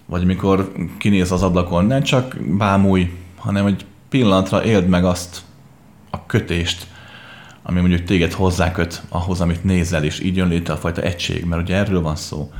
Vagy 0.05 0.25
mikor 0.25 0.71
kinéz 0.97 1.31
az 1.31 1.43
ablakon, 1.43 1.85
ne 1.85 2.01
csak 2.01 2.35
bámulj, 2.57 3.11
hanem 3.37 3.65
egy 3.65 3.85
pillanatra 4.09 4.63
éld 4.63 4.87
meg 4.87 5.05
azt 5.05 5.41
a 6.09 6.25
kötést, 6.25 6.87
ami 7.63 7.79
mondjuk 7.79 8.03
téged 8.03 8.33
hozzáköt 8.33 9.01
ahhoz, 9.09 9.41
amit 9.41 9.63
nézel, 9.63 10.03
és 10.03 10.19
így 10.19 10.35
jön 10.35 10.47
létre 10.47 10.73
a 10.73 10.77
fajta 10.77 11.01
egység, 11.01 11.45
mert 11.45 11.61
ugye 11.61 11.75
erről 11.75 12.01
van 12.01 12.15
szó. 12.15 12.51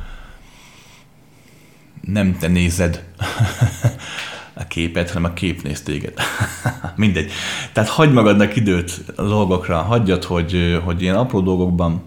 Nem 2.00 2.36
te 2.38 2.48
nézed 2.48 3.04
a 4.58 4.66
képet, 4.66 5.10
hanem 5.10 5.30
a 5.30 5.34
kép 5.34 5.62
néz 5.62 5.82
téged. 5.82 6.12
Mindegy. 6.96 7.30
Tehát 7.72 7.88
hagyd 7.88 8.12
magadnak 8.12 8.56
időt 8.56 9.02
a 9.16 9.22
dolgokra, 9.22 9.82
hagyjad, 9.82 10.24
hogy, 10.24 10.80
hogy 10.84 11.02
ilyen 11.02 11.16
apró 11.16 11.40
dolgokban 11.40 12.02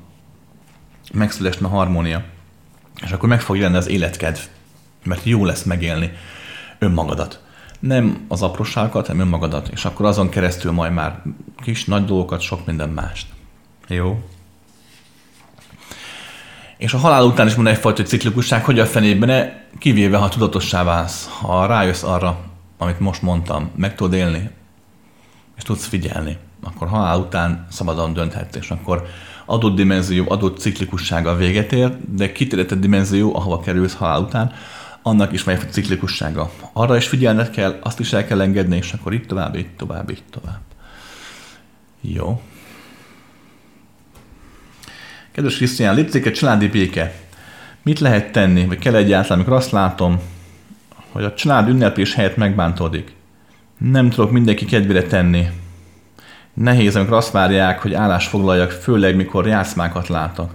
megszülesne 1.13 1.65
a 1.65 1.69
harmónia, 1.69 2.23
és 3.01 3.11
akkor 3.11 3.29
meg 3.29 3.41
fog 3.41 3.55
jelenni 3.55 3.77
az 3.77 3.87
életkedv, 3.87 4.39
mert 5.03 5.23
jó 5.23 5.45
lesz 5.45 5.63
megélni 5.63 6.11
önmagadat. 6.79 7.43
Nem 7.79 8.25
az 8.27 8.41
apróságokat, 8.41 9.07
hanem 9.07 9.21
önmagadat, 9.21 9.67
és 9.67 9.85
akkor 9.85 10.05
azon 10.05 10.29
keresztül 10.29 10.71
majd 10.71 10.93
már 10.93 11.21
kis, 11.61 11.85
nagy 11.85 12.05
dolgokat, 12.05 12.41
sok 12.41 12.65
minden 12.65 12.89
mást. 12.89 13.27
Jó? 13.87 14.23
És 16.79 16.93
a 16.93 16.97
halál 16.97 17.23
után 17.23 17.47
is 17.47 17.55
van 17.55 17.67
egyfajta 17.67 18.03
ciklikusság, 18.03 18.65
hogy 18.65 18.79
a 18.79 18.85
fenében, 18.85 19.53
kivéve 19.79 20.17
ha 20.17 20.29
tudatossá 20.29 20.83
válsz, 20.83 21.29
ha 21.41 21.65
rájössz 21.65 22.03
arra, 22.03 22.39
amit 22.77 22.99
most 22.99 23.21
mondtam, 23.21 23.71
meg 23.75 23.95
tudod 23.95 24.13
élni, 24.13 24.49
és 25.57 25.63
tudsz 25.63 25.85
figyelni, 25.85 26.37
akkor 26.63 26.87
halál 26.87 27.19
után 27.19 27.65
szabadon 27.69 28.13
dönthetsz, 28.13 28.55
és 28.55 28.69
akkor 28.69 29.07
adott 29.45 29.75
dimenzió, 29.75 30.25
adott 30.27 30.59
ciklikussága 30.59 31.35
véget 31.35 31.71
ér, 31.71 31.97
de 32.09 32.31
kitérített 32.31 32.79
dimenzió, 32.79 33.35
ahova 33.35 33.59
kerülsz 33.59 33.95
halál 33.95 34.21
után, 34.21 34.51
annak 35.01 35.31
is 35.31 35.47
a 35.47 35.57
ciklikussága. 35.69 36.51
Arra 36.73 36.95
is 36.95 37.07
figyelned 37.07 37.49
kell, 37.49 37.79
azt 37.83 37.99
is 37.99 38.13
el 38.13 38.25
kell 38.25 38.41
engedni, 38.41 38.77
és 38.77 38.93
akkor 38.93 39.13
itt 39.13 39.27
tovább, 39.27 39.55
itt 39.55 39.77
tovább, 39.77 40.09
itt 40.09 40.25
tovább. 40.29 40.61
Jó. 42.01 42.41
Kedves 45.31 45.57
Krisztián, 45.57 45.95
létezik 45.95 46.25
egy 46.25 46.33
családi 46.33 46.67
béke. 46.67 47.13
Mit 47.83 47.99
lehet 47.99 48.31
tenni, 48.31 48.65
vagy 48.65 48.79
kell 48.79 48.95
egyáltalán, 48.95 49.39
amikor 49.39 49.57
azt 49.57 49.71
látom, 49.71 50.19
hogy 51.11 51.23
a 51.23 51.33
család 51.33 51.69
ünneplés 51.69 52.13
helyett 52.13 52.37
megbántódik? 52.37 53.15
Nem 53.77 54.09
tudok 54.09 54.31
mindenki 54.31 54.65
kedvére 54.65 55.03
tenni. 55.03 55.47
Nehéz, 56.53 56.95
amikor 56.95 57.17
azt 57.17 57.31
várják, 57.31 57.81
hogy 57.81 57.93
állás 57.93 58.27
foglaljak, 58.27 58.71
főleg 58.71 59.15
mikor 59.15 59.47
játszmákat 59.47 60.07
látok. 60.07 60.51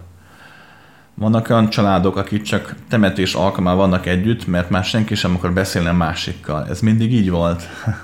Vannak 1.15 1.51
olyan 1.51 1.69
családok, 1.69 2.17
akik 2.17 2.43
csak 2.43 2.75
temetés 2.89 3.35
alkalmával 3.35 3.89
vannak 3.89 4.07
együtt, 4.07 4.47
mert 4.47 4.71
már 4.71 4.85
senki 4.85 5.15
sem 5.15 5.35
akar 5.35 5.53
beszélni 5.53 5.89
a 5.89 5.93
másikkal. 5.93 6.67
Ez 6.69 6.81
mindig 6.81 7.13
így 7.13 7.31
volt. 7.31 7.63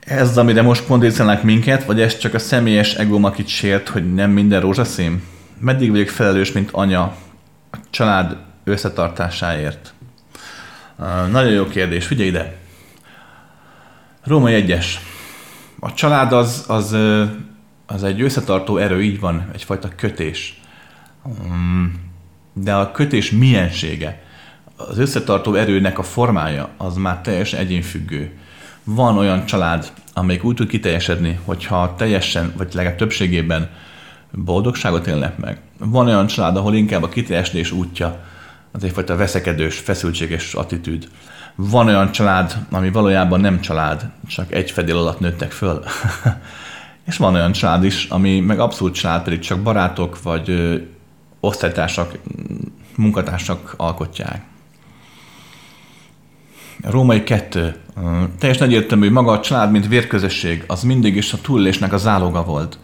Ez 0.00 0.38
amire 0.38 0.62
most 0.62 0.86
kondicionálnak 0.86 1.42
minket, 1.42 1.84
vagy 1.84 2.00
ez 2.00 2.18
csak 2.18 2.34
a 2.34 2.38
személyes 2.38 2.94
egóm, 2.94 3.24
akit 3.24 3.48
sért, 3.48 3.88
hogy 3.88 4.14
nem 4.14 4.30
minden 4.30 4.60
rózsaszín? 4.60 5.22
Meddig 5.58 5.90
vagyok 5.90 6.08
felelős, 6.08 6.52
mint 6.52 6.70
anya 6.70 7.02
a 7.70 7.76
család 7.90 8.36
összetartásáért? 8.64 9.94
Nagyon 11.30 11.52
jó 11.52 11.66
kérdés, 11.66 12.06
figyelj 12.06 12.28
ide! 12.28 12.56
Római 14.24 14.54
egyes. 14.54 15.00
A 15.80 15.92
család 15.92 16.32
az, 16.32 16.64
az, 16.68 16.96
az 17.86 18.04
egy 18.04 18.20
összetartó 18.20 18.76
erő, 18.76 19.02
így 19.02 19.20
van, 19.20 19.48
egyfajta 19.52 19.88
kötés. 19.96 20.60
Um, 21.24 21.94
de 22.52 22.74
a 22.74 22.90
kötés 22.90 23.30
miensége, 23.30 24.22
az 24.76 24.98
összetartó 24.98 25.54
erőnek 25.54 25.98
a 25.98 26.02
formája, 26.02 26.68
az 26.76 26.96
már 26.96 27.20
teljesen 27.20 27.60
egyénfüggő. 27.60 28.38
Van 28.84 29.18
olyan 29.18 29.46
család, 29.46 29.92
amelyik 30.12 30.44
úgy 30.44 30.54
tud 30.54 30.68
kiteljesedni, 30.68 31.38
hogyha 31.44 31.94
teljesen, 31.96 32.52
vagy 32.56 32.74
legalább 32.74 32.96
többségében 32.96 33.70
boldogságot 34.44 35.06
élnek 35.06 35.38
meg. 35.38 35.60
Van 35.78 36.06
olyan 36.06 36.26
család, 36.26 36.56
ahol 36.56 36.74
inkább 36.74 37.02
a 37.02 37.08
kiteljesedés 37.08 37.72
útja 37.72 38.24
az 38.72 38.84
egyfajta 38.84 39.16
veszekedős, 39.16 39.78
feszültséges 39.78 40.54
attitűd. 40.54 41.08
Van 41.54 41.86
olyan 41.86 42.12
család, 42.12 42.56
ami 42.70 42.90
valójában 42.90 43.40
nem 43.40 43.60
család, 43.60 44.10
csak 44.26 44.52
egy 44.52 44.70
fedél 44.70 44.96
alatt 44.96 45.20
nőttek 45.20 45.52
föl. 45.52 45.84
És 47.06 47.16
van 47.16 47.34
olyan 47.34 47.52
család 47.52 47.84
is, 47.84 48.04
ami 48.04 48.40
meg 48.40 48.60
abszolút 48.60 48.94
család, 48.94 49.22
pedig 49.22 49.38
csak 49.38 49.60
barátok, 49.60 50.22
vagy 50.22 50.80
osztálytársak, 51.40 52.18
munkatársak 52.96 53.74
alkotják. 53.76 54.42
Római 56.82 57.22
kettő. 57.22 57.76
Teljesen 58.38 58.66
egyértelmű, 58.66 59.10
maga 59.10 59.32
a 59.32 59.40
család, 59.40 59.70
mint 59.70 59.88
vérközösség, 59.88 60.64
az 60.66 60.82
mindig 60.82 61.16
is 61.16 61.32
a 61.32 61.40
túlélésnek 61.40 61.92
a 61.92 61.96
záloga 61.96 62.44
volt. 62.44 62.78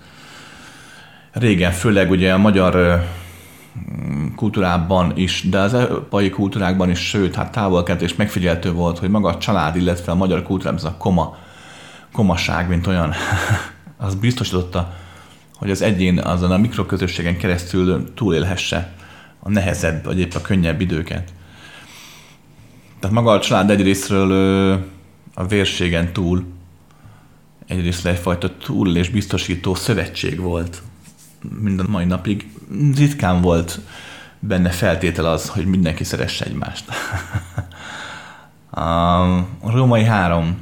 Régen, 1.33 1.73
főleg 1.73 2.11
ugye 2.11 2.33
a 2.33 2.39
magyar 2.39 3.05
kultúrában 4.37 5.13
is, 5.17 5.49
de 5.49 5.59
az 5.59 5.75
európai 5.75 6.31
kultúrákban 6.31 6.91
is, 6.91 6.99
sőt, 6.99 7.35
hát 7.35 7.53
távol 7.53 7.83
és 8.01 8.15
megfigyeltő 8.15 8.73
volt, 8.73 8.99
hogy 8.99 9.11
maga 9.11 9.29
a 9.29 9.39
család, 9.39 9.77
illetve 9.77 10.13
a 10.13 10.15
magyar 10.15 10.43
kultúrában 10.43 10.79
ez 10.79 10.85
a 10.85 10.97
koma, 10.97 11.37
komaság, 12.13 12.69
mint 12.69 12.87
olyan, 12.87 13.13
az 13.97 14.15
biztosította, 14.15 14.95
hogy 15.55 15.71
az 15.71 15.83
egyén 15.83 16.19
azon 16.19 16.51
a 16.51 16.57
mikroközösségen 16.57 17.37
keresztül 17.37 18.15
túlélhesse 18.15 18.93
a 19.41 19.51
nehezebb, 19.51 20.05
vagy 20.05 20.19
épp 20.19 20.35
a 20.35 20.41
könnyebb 20.41 20.81
időket. 20.81 21.33
Tehát 23.01 23.17
maga 23.17 23.31
a 23.31 23.41
család 23.41 23.71
egyrésztről 23.71 24.33
a 25.35 25.47
vérségen 25.47 26.13
túl, 26.13 26.45
egyrészt 27.67 28.07
egyfajta 28.07 28.57
túl 28.57 28.97
és 28.97 29.09
biztosító 29.09 29.75
szövetség 29.75 30.41
volt 30.41 30.83
minden 31.61 31.87
mai 31.89 32.05
napig. 32.05 32.51
Ritkán 32.97 33.41
volt 33.41 33.81
benne 34.39 34.71
feltétel 34.71 35.25
az, 35.25 35.49
hogy 35.49 35.67
mindenki 35.67 36.05
szeresse 36.05 36.45
egymást. 36.45 36.85
a 39.61 39.71
római 39.71 40.05
három. 40.05 40.57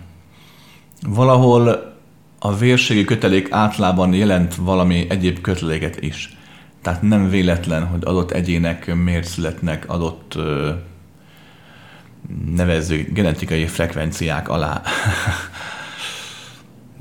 Valahol 1.08 1.94
a 2.38 2.56
vérségi 2.56 3.04
kötelék 3.04 3.52
általában 3.52 4.12
jelent 4.12 4.54
valami 4.54 5.06
egyéb 5.08 5.40
köteléket 5.40 6.00
is. 6.00 6.36
Tehát 6.82 7.02
nem 7.02 7.28
véletlen, 7.28 7.86
hogy 7.86 8.04
adott 8.04 8.30
egyének 8.30 8.94
miért 8.94 9.26
születnek 9.26 9.88
adott 9.88 10.38
nevező 12.54 13.08
genetikai 13.12 13.66
frekvenciák 13.66 14.48
alá. 14.48 14.82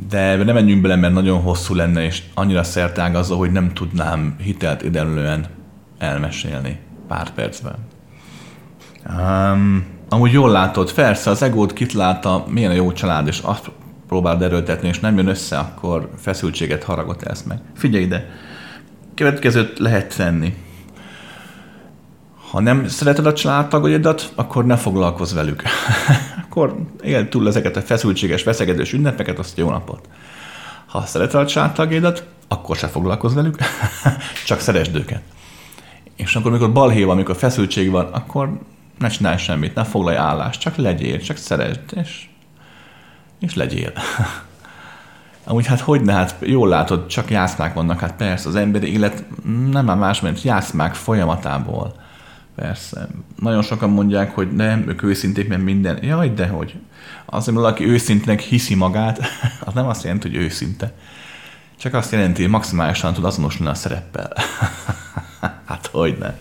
De 0.10 0.36
nem 0.36 0.54
menjünk 0.54 0.82
bele, 0.82 0.96
mert 0.96 1.14
nagyon 1.14 1.42
hosszú 1.42 1.74
lenne, 1.74 2.04
és 2.04 2.24
annyira 2.34 2.64
szertágazó, 2.64 3.38
hogy 3.38 3.52
nem 3.52 3.74
tudnám 3.74 4.36
hitelt 4.40 4.84
idegenlően 4.84 5.46
elmesélni 5.98 6.80
pár 7.08 7.34
percben. 7.34 7.76
Um, 9.18 9.86
amúgy 10.10 10.32
jól 10.32 10.52
látod, 10.52 10.94
persze 10.94 11.30
az 11.30 11.42
egót 11.42 11.74
kitlátta, 11.74 12.46
milyen 12.48 12.72
a 12.72 12.74
jó 12.74 12.92
család, 12.92 13.28
és 13.28 13.40
azt 13.40 13.72
próbál 14.08 14.44
erőltetni, 14.44 14.88
és 14.88 15.00
nem 15.00 15.18
jön 15.18 15.28
össze, 15.28 15.58
akkor 15.58 16.10
feszültséget, 16.18 16.84
haragot 16.84 17.24
elsz 17.24 17.44
meg. 17.44 17.60
Figyelj 17.76 18.04
ide, 18.04 18.30
következőt 19.16 19.80
lehet 19.80 20.16
tenni. 20.16 20.54
Ha 22.52 22.60
nem 22.60 22.88
szereted 22.88 23.26
a 23.26 23.34
családtagaidat, 23.34 24.32
akkor 24.36 24.66
ne 24.66 24.78
foglalkozz 24.78 25.34
velük. 25.34 25.64
akkor 26.44 26.76
él 27.04 27.30
túl 27.30 27.48
ezeket 27.48 27.76
a 27.76 27.82
feszültséges, 27.82 28.44
veszegedős 28.44 28.94
ünnepeket, 28.94 29.40
azt 29.40 29.58
jó 29.58 29.70
napot. 29.70 30.10
Ha 30.86 31.06
szereted 31.06 31.40
a 31.40 31.46
családtagaidat, 31.46 32.26
akkor 32.48 32.76
se 32.76 32.88
foglalkozz 32.88 33.34
velük, 33.34 33.58
csak 34.46 34.60
szeresd 34.60 34.96
őket. 34.96 35.22
És 36.16 36.36
akkor, 36.36 36.52
amikor 36.52 36.72
balhé 36.72 37.04
van, 37.04 37.16
amikor 37.16 37.36
feszültség 37.36 37.92
van, 37.92 38.06
akkor 38.06 38.60
ne 38.98 39.08
csinálj 39.08 39.38
semmit, 39.38 39.76
ne 39.76 39.84
foglalj 39.84 40.18
állást, 40.18 40.60
csak 40.60 40.76
legyél, 40.76 41.20
csak 41.20 41.38
szeresd, 41.38 41.80
és, 41.96 42.28
és 43.40 43.56
legyél. 43.56 43.92
Amúgy 45.44 45.68
hát 45.68 45.80
hogy 45.80 46.02
ne, 46.02 46.14
hát 46.14 46.36
jól 46.40 46.68
látod, 46.68 47.08
csak 47.08 47.30
játszmák 47.30 47.74
vannak, 47.74 48.00
hát 48.00 48.16
persze, 48.16 48.48
az 48.48 48.56
emberi 48.56 48.92
élet 48.94 49.24
nem 49.72 49.86
már 49.86 49.98
más, 49.98 50.22
mint 50.22 50.42
játszmák 50.42 50.94
folyamatából. 50.94 52.08
Persze. 52.56 53.08
Nagyon 53.40 53.62
sokan 53.62 53.90
mondják, 53.90 54.36
hogy 54.36 54.52
nem, 54.52 54.84
ők 54.88 55.04
őszinték, 55.04 55.48
mert 55.48 55.62
minden. 55.62 56.04
Jaj, 56.04 56.30
de 56.30 56.48
hogy. 56.48 56.76
Az, 57.26 57.46
hogy 57.46 57.54
valaki 57.54 57.86
őszintének 57.86 58.40
hiszi 58.40 58.76
magát, 58.76 59.20
az 59.66 59.74
nem 59.74 59.88
azt 59.88 60.04
jelenti, 60.04 60.28
hogy 60.28 60.38
őszinte. 60.38 60.94
Csak 61.78 61.94
azt 61.94 62.12
jelenti, 62.12 62.42
hogy 62.42 62.52
maximálisan 62.52 63.14
tud 63.14 63.26
azonosulni 63.26 63.72
a 63.72 63.74
szereppel. 63.74 64.34
hát 65.68 65.90
hogy 65.92 66.18
ne. 66.20 66.34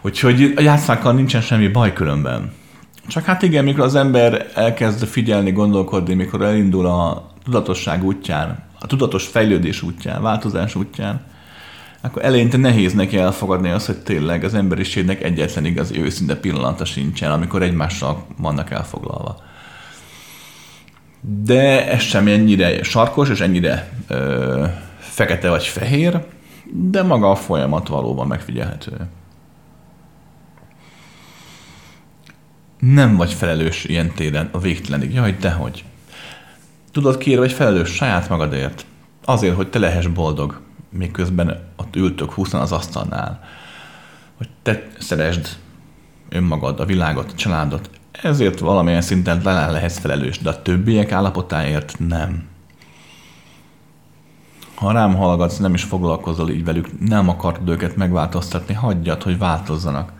Úgyhogy 0.00 0.52
a 0.56 0.60
játszmákkal 0.60 1.12
nincsen 1.12 1.40
semmi 1.40 1.68
baj 1.68 1.92
különben. 1.92 2.52
Csak 3.06 3.24
hát 3.24 3.42
igen, 3.42 3.64
mikor 3.64 3.84
az 3.84 3.94
ember 3.94 4.50
elkezd 4.54 5.06
figyelni, 5.06 5.52
gondolkodni, 5.52 6.14
mikor 6.14 6.42
elindul 6.42 6.86
a 6.86 7.30
tudatosság 7.44 8.04
útján, 8.04 8.62
a 8.80 8.86
tudatos 8.86 9.26
fejlődés 9.26 9.82
útján, 9.82 10.22
változás 10.22 10.74
útján, 10.74 11.20
akkor 12.00 12.24
eleinte 12.24 12.56
nehéz 12.56 12.92
neki 12.92 13.16
elfogadni 13.16 13.70
azt, 13.70 13.86
hogy 13.86 13.98
tényleg 13.98 14.44
az 14.44 14.54
emberiségnek 14.54 15.22
egyetlen 15.22 15.64
igazi 15.64 16.00
őszinte 16.00 16.36
pillanata 16.36 16.84
sincsen, 16.84 17.30
amikor 17.30 17.62
egymással 17.62 18.26
vannak 18.36 18.70
elfoglalva. 18.70 19.36
De 21.20 21.90
ez 21.90 22.00
sem 22.00 22.26
ennyire 22.26 22.82
sarkos, 22.82 23.28
és 23.28 23.40
ennyire 23.40 23.92
ö, 24.08 24.66
fekete 24.98 25.50
vagy 25.50 25.66
fehér, 25.66 26.24
de 26.72 27.02
maga 27.02 27.30
a 27.30 27.34
folyamat 27.34 27.88
valóban 27.88 28.26
megfigyelhető. 28.26 28.92
Nem 32.78 33.16
vagy 33.16 33.32
felelős 33.32 33.84
ilyen 33.84 34.12
téren 34.12 34.48
a 34.52 34.58
végtelenig. 34.58 35.14
Jaj, 35.14 35.36
dehogy. 35.40 35.84
Tudod, 36.92 37.18
ki 37.18 37.36
vagy 37.36 37.52
felelős 37.52 37.88
saját 37.88 38.28
magadért. 38.28 38.84
Azért, 39.24 39.54
hogy 39.54 39.70
te 39.70 39.78
lehess 39.78 40.06
boldog, 40.06 40.60
miközben 40.90 41.68
ott 41.76 41.96
ültök 41.96 42.32
húszan 42.32 42.60
az 42.60 42.72
asztalnál. 42.72 43.44
Hogy 44.36 44.48
te 44.62 44.86
szeresd 44.98 45.58
önmagad, 46.28 46.80
a 46.80 46.84
világot, 46.84 47.30
a 47.30 47.34
családot. 47.34 47.90
Ezért 48.22 48.58
valamilyen 48.58 49.02
szinten 49.02 49.40
le 49.44 49.70
lehetsz 49.70 49.98
felelős, 49.98 50.38
de 50.38 50.50
a 50.50 50.62
többiek 50.62 51.12
állapotáért 51.12 51.94
nem. 51.98 52.48
Ha 54.74 54.92
rám 54.92 55.14
hallgatsz, 55.14 55.56
nem 55.56 55.74
is 55.74 55.82
foglalkozol 55.82 56.50
így 56.50 56.64
velük, 56.64 57.00
nem 57.08 57.28
akarod 57.28 57.68
őket 57.68 57.96
megváltoztatni, 57.96 58.74
hagyjad, 58.74 59.22
hogy 59.22 59.38
változzanak. 59.38 60.12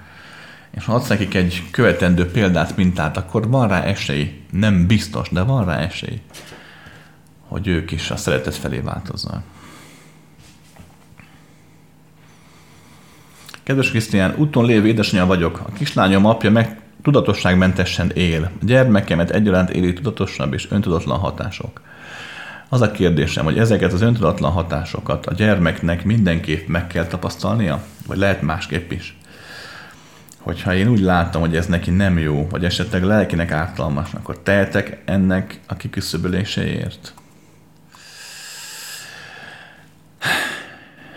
És 0.70 0.84
ha 0.84 0.94
adsz 0.94 1.08
nekik 1.08 1.34
egy 1.34 1.62
követendő 1.70 2.30
példát, 2.30 2.76
mintát, 2.76 3.16
akkor 3.16 3.48
van 3.48 3.68
rá 3.68 3.82
esély. 3.82 4.44
Nem 4.50 4.86
biztos, 4.86 5.28
de 5.28 5.42
van 5.42 5.64
rá 5.64 5.76
esély, 5.76 6.20
hogy 7.48 7.66
ők 7.66 7.90
is 7.90 8.10
a 8.10 8.16
szeretet 8.16 8.54
felé 8.54 8.78
változnak. 8.78 9.42
Kedves 13.70 13.90
Krisztián, 13.90 14.34
úton 14.36 14.64
lévő 14.64 14.86
édesanyja 14.86 15.26
vagyok. 15.26 15.60
A 15.66 15.72
kislányom 15.72 16.26
apja 16.26 16.50
meg 16.50 16.80
tudatosságmentesen 17.02 18.10
él. 18.10 18.50
A 18.60 18.64
gyermekemet 18.64 19.30
egyaránt 19.30 19.70
éli 19.70 19.92
tudatosabb 19.92 20.52
és 20.52 20.70
öntudatlan 20.70 21.18
hatások. 21.18 21.80
Az 22.68 22.80
a 22.80 22.90
kérdésem, 22.90 23.44
hogy 23.44 23.58
ezeket 23.58 23.92
az 23.92 24.00
öntudatlan 24.00 24.50
hatásokat 24.50 25.26
a 25.26 25.34
gyermeknek 25.34 26.04
mindenképp 26.04 26.68
meg 26.68 26.86
kell 26.86 27.06
tapasztalnia? 27.06 27.82
Vagy 28.06 28.18
lehet 28.18 28.42
másképp 28.42 28.90
is? 28.90 29.16
Hogyha 30.38 30.74
én 30.74 30.88
úgy 30.88 31.00
látom, 31.00 31.40
hogy 31.40 31.56
ez 31.56 31.66
neki 31.66 31.90
nem 31.90 32.18
jó, 32.18 32.46
vagy 32.50 32.64
esetleg 32.64 33.02
lelkinek 33.02 33.50
ártalmas, 33.50 34.12
akkor 34.12 34.38
tehetek 34.38 35.02
ennek 35.04 35.60
a 35.66 35.76
kiküszöböléséért? 35.76 37.14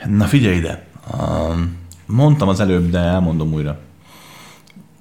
Na 0.05 0.25
figyelj 0.25 0.55
ide! 0.55 0.85
Um, 1.17 1.81
mondtam 2.05 2.47
az 2.47 2.59
előbb, 2.59 2.89
de 2.89 2.99
elmondom 2.99 3.53
újra. 3.53 3.79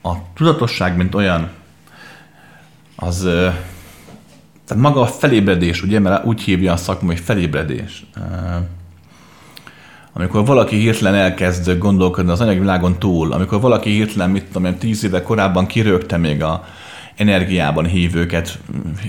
A 0.02 0.12
tudatosság, 0.34 0.96
mint 0.96 1.14
olyan, 1.14 1.50
az 2.96 3.28
tehát 4.66 4.82
maga 4.82 5.00
a 5.00 5.06
felébredés, 5.06 5.82
ugye, 5.82 5.98
mert 5.98 6.24
úgy 6.24 6.40
hívja 6.40 6.72
a 6.72 6.76
szakma, 6.76 7.06
hogy 7.06 7.20
felébredés. 7.20 8.04
Amikor 10.12 10.46
valaki 10.46 10.76
hirtelen 10.76 11.14
elkezd 11.14 11.78
gondolkodni 11.78 12.30
az 12.30 12.40
anyagvilágon 12.40 12.98
túl, 12.98 13.32
amikor 13.32 13.60
valaki 13.60 13.90
hirtelen, 13.90 14.30
mit 14.30 14.44
tudom 14.44 14.64
én, 14.64 14.78
tíz 14.78 15.04
éve 15.04 15.22
korábban 15.22 15.66
kirögte 15.66 16.16
még 16.16 16.42
a 16.42 16.64
energiában 17.16 17.86
hívőket, 17.86 18.58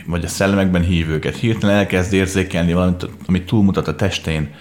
vagy 0.05 0.23
a 0.23 0.27
szellemekben 0.27 0.81
hívőket, 0.81 1.35
hirtelen 1.35 1.75
elkezd 1.75 2.13
érzékelni 2.13 2.73
valamit, 2.73 3.09
amit 3.25 3.45
túlmutat 3.45 3.87
a 3.87 3.95
testén, 3.95 4.53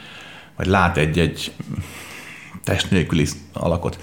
vagy 0.57 0.67
lát 0.67 0.97
egy-egy 0.97 1.53
test 2.65 2.91
nélküli 2.91 3.27
alakot. 3.53 3.99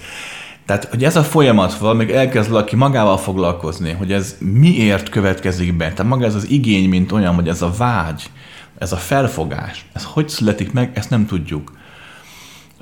Tehát, 0.70 0.84
hogy 0.84 1.04
ez 1.04 1.16
a 1.16 1.22
folyamat 1.22 1.78
valami 1.78 2.14
elkezd 2.14 2.50
valaki 2.50 2.76
magával 2.76 3.18
foglalkozni, 3.18 3.92
hogy 3.92 4.12
ez 4.12 4.36
miért 4.38 5.08
következik 5.08 5.76
be. 5.76 5.92
Tehát 5.92 6.12
maga 6.12 6.24
ez 6.24 6.34
az 6.34 6.50
igény, 6.50 6.88
mint 6.88 7.12
olyan, 7.12 7.34
hogy 7.34 7.48
ez 7.48 7.62
a 7.62 7.72
vágy, 7.78 8.30
ez 8.78 8.92
a 8.92 8.96
felfogás, 8.96 9.86
ez 9.92 10.04
hogy 10.04 10.28
születik 10.28 10.72
meg, 10.72 10.90
ezt 10.94 11.10
nem 11.10 11.26
tudjuk. 11.26 11.72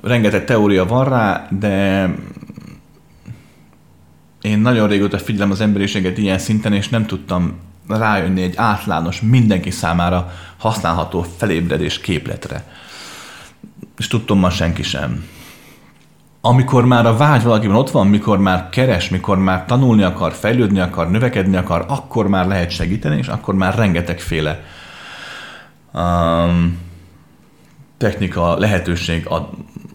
Rengeteg 0.03 0.45
teória 0.45 0.87
van 0.87 1.09
rá, 1.09 1.49
de 1.51 2.09
én 4.41 4.59
nagyon 4.59 4.89
régóta 4.89 5.19
figyelem 5.19 5.51
az 5.51 5.61
emberiséget 5.61 6.19
ilyen 6.19 6.39
szinten, 6.39 6.73
és 6.73 6.89
nem 6.89 7.07
tudtam 7.07 7.59
rájönni 7.89 8.43
egy 8.43 8.57
átlános, 8.57 9.21
mindenki 9.21 9.71
számára 9.71 10.33
használható 10.57 11.27
felébredés 11.37 12.01
képletre. 12.01 12.65
És 13.99 14.07
tudtom 14.07 14.39
ma 14.39 14.51
senki 14.51 14.83
sem 14.83 15.25
amikor 16.41 16.85
már 16.85 17.07
a 17.07 17.17
vágy 17.17 17.43
valakiben 17.43 17.77
ott 17.77 17.91
van, 17.91 18.07
mikor 18.07 18.39
már 18.39 18.69
keres, 18.69 19.09
mikor 19.09 19.39
már 19.39 19.65
tanulni 19.65 20.03
akar, 20.03 20.33
fejlődni 20.33 20.81
akar, 20.81 21.11
növekedni 21.11 21.57
akar, 21.57 21.85
akkor 21.89 22.29
már 22.29 22.47
lehet 22.47 22.71
segíteni, 22.71 23.17
és 23.17 23.29
akkor 23.29 23.55
már 23.55 23.75
rengetegféle 23.75 24.65
um, 25.93 26.79
technika, 27.97 28.59
lehetőség 28.59 29.27
ad, 29.27 29.49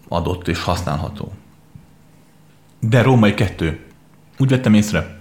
adott 0.08 0.48
és 0.48 0.62
használható. 0.62 1.32
De 2.80 3.02
római 3.02 3.34
kettő. 3.34 3.80
Úgy 4.38 4.48
vettem 4.48 4.74
észre, 4.74 5.20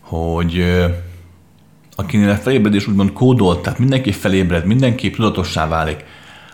hogy 0.00 0.64
akinél 1.96 2.30
a 2.30 2.36
felébredés 2.36 2.86
úgymond 2.86 3.12
kódolt, 3.12 3.62
tehát 3.62 3.78
mindenki 3.78 4.12
felébred, 4.12 4.64
mindenki 4.64 5.10
tudatossá 5.10 5.68
válik, 5.68 6.04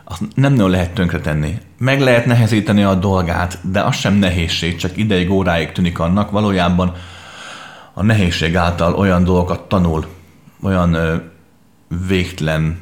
azt 0.04 0.22
nem 0.34 0.52
nagyon 0.52 0.70
lehet 0.70 0.94
tönkretenni. 0.94 1.58
Meg 1.78 2.00
lehet 2.00 2.26
nehezíteni 2.26 2.82
a 2.82 2.94
dolgát, 2.94 3.58
de 3.70 3.80
az 3.80 3.94
sem 3.94 4.14
nehézség, 4.14 4.76
csak 4.76 4.96
ideig, 4.96 5.30
óráig 5.30 5.72
tűnik 5.72 5.98
annak. 5.98 6.30
Valójában 6.30 6.92
a 7.94 8.02
nehézség 8.02 8.56
által 8.56 8.94
olyan 8.94 9.24
dolgokat 9.24 9.68
tanul, 9.68 10.06
olyan 10.62 10.94
ö, 10.94 11.16
végtelen 12.08 12.80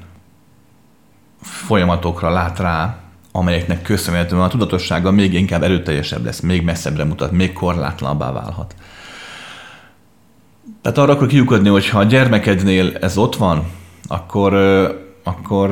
folyamatokra 1.40 2.30
lát 2.30 2.58
rá, 2.58 2.96
amelyeknek 3.32 3.82
köszönhetően 3.82 4.42
a 4.42 4.48
tudatossága 4.48 5.10
még 5.10 5.34
inkább 5.34 5.62
erőteljesebb 5.62 6.24
lesz, 6.24 6.40
még 6.40 6.62
messzebbre 6.62 7.04
mutat, 7.04 7.32
még 7.32 7.52
korlátlanabbá 7.52 8.32
válhat. 8.32 8.74
Tehát 10.82 10.98
arra 10.98 11.12
akkor 11.12 11.26
kiukadni, 11.26 11.68
hogy 11.68 11.88
ha 11.88 11.98
a 11.98 12.04
gyermekednél 12.04 12.96
ez 12.96 13.16
ott 13.16 13.36
van, 13.36 13.64
akkor, 14.06 14.54
akkor 15.22 15.70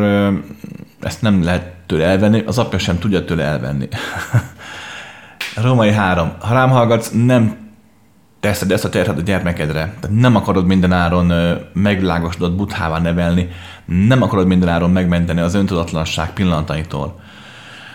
ezt 1.00 1.22
nem 1.22 1.42
lehet 1.42 1.72
tőle 1.86 2.04
elvenni, 2.04 2.42
az 2.46 2.58
apja 2.58 2.78
sem 2.78 2.98
tudja 2.98 3.24
tőle 3.24 3.44
elvenni. 3.44 3.88
Római 5.62 5.92
három. 5.92 6.32
Ha 6.38 6.54
rám 6.54 6.70
hallgatsz, 6.70 7.10
nem 7.10 7.56
teszed 8.40 8.70
ezt 8.70 8.84
a 8.84 8.88
terhet 8.88 9.18
a 9.18 9.20
gyermekedre. 9.20 9.94
Tehát 10.00 10.16
nem 10.16 10.36
akarod 10.36 10.66
mindenáron 10.66 11.32
megvilágosodott 11.72 12.56
buthává 12.56 13.00
nevelni, 13.00 13.48
nem 13.84 14.22
akarod 14.22 14.46
mindenáron 14.46 14.90
megmenteni 14.90 15.40
az 15.40 15.54
öntudatlanság 15.54 16.32
pillanataitól, 16.32 17.20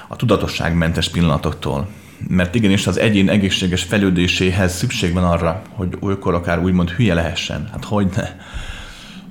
a 0.08 0.16
tudatosságmentes 0.16 1.10
pillanatoktól. 1.10 1.88
Mert 2.28 2.56
igenis 2.56 2.88
az 2.88 2.99
egyén 2.99 3.30
egészséges 3.30 3.84
fejlődéséhez 3.84 4.76
szükség 4.76 5.14
van 5.14 5.24
arra, 5.24 5.62
hogy 5.70 5.97
olykor 5.99 6.34
akár 6.34 6.60
úgymond 6.60 6.89
hülye 6.89 7.14
lehessen. 7.14 7.70
Hát 7.72 7.86
hogy 7.86 8.08
ne? 8.16 8.30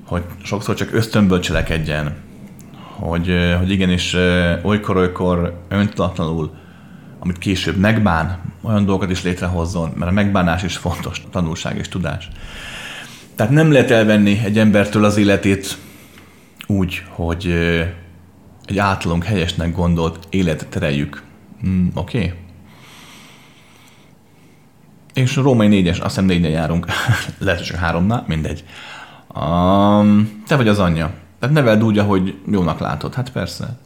Hogy 0.05 0.23
sokszor 0.43 0.75
csak 0.75 0.93
ösztönből 0.93 1.39
cselekedjen, 1.39 2.15
hogy, 2.99 3.33
hogy 3.57 3.71
igenis 3.71 4.15
olykor-olykor 4.63 5.61
öntudatlanul, 5.69 6.53
amit 7.19 7.37
később 7.37 7.77
megbán, 7.77 8.39
olyan 8.61 8.85
dolgokat 8.85 9.11
is 9.11 9.23
létrehozzon, 9.23 9.91
mert 9.95 10.11
a 10.11 10.13
megbánás 10.13 10.63
is 10.63 10.77
fontos, 10.77 11.21
tanulság 11.31 11.77
és 11.77 11.87
tudás. 11.87 12.29
Tehát 13.35 13.51
nem 13.53 13.71
lehet 13.71 13.91
elvenni 13.91 14.39
egy 14.43 14.57
embertől 14.57 15.03
az 15.03 15.17
életét 15.17 15.77
úgy, 16.67 17.03
hogy 17.09 17.45
egy 18.65 18.77
általunk 18.77 19.23
helyesnek 19.23 19.75
gondolt 19.75 20.27
életet 20.29 20.67
tereljük. 20.67 21.23
Mm, 21.67 21.87
Oké? 21.93 22.17
Okay? 22.17 22.33
És 25.13 25.37
a 25.37 25.41
római 25.41 25.67
négyes, 25.67 25.97
azt 25.97 26.07
hiszem 26.07 26.25
négynél 26.25 26.51
járunk, 26.51 26.85
lehet, 27.39 27.59
hogy 27.59 27.67
csak 27.67 27.77
háromnál, 27.77 28.23
mindegy. 28.27 28.63
Um, 29.35 30.43
te 30.47 30.55
vagy 30.55 30.67
az 30.67 30.79
anyja. 30.79 31.13
Tehát 31.45 31.59
neveld 31.59 31.83
úgy, 31.83 31.97
ahogy 31.97 32.37
jónak 32.51 32.79
látod. 32.79 33.13
Hát 33.13 33.31
persze. 33.31 33.77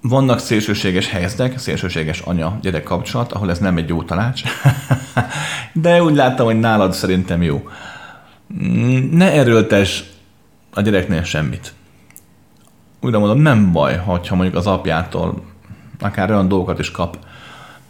Vannak 0.00 0.38
szélsőséges 0.38 1.08
helyzetek, 1.08 1.58
szélsőséges 1.58 2.20
anya-gyerek 2.20 2.82
kapcsolat, 2.82 3.32
ahol 3.32 3.50
ez 3.50 3.58
nem 3.58 3.76
egy 3.76 3.88
jó 3.88 4.02
tanács. 4.02 4.42
De 5.72 6.02
úgy 6.02 6.14
láttam, 6.14 6.46
hogy 6.46 6.58
nálad 6.58 6.92
szerintem 6.92 7.42
jó. 7.42 7.68
Ne 9.10 9.32
erőltes 9.32 10.04
a 10.70 10.80
gyereknél 10.80 11.22
semmit. 11.22 11.72
Újra 13.00 13.18
mondom, 13.18 13.38
nem 13.38 13.72
baj, 13.72 13.96
ha 13.96 14.20
mondjuk 14.30 14.56
az 14.56 14.66
apjától 14.66 15.42
akár 16.00 16.30
olyan 16.30 16.48
dolgokat 16.48 16.78
is 16.78 16.90
kap, 16.90 17.18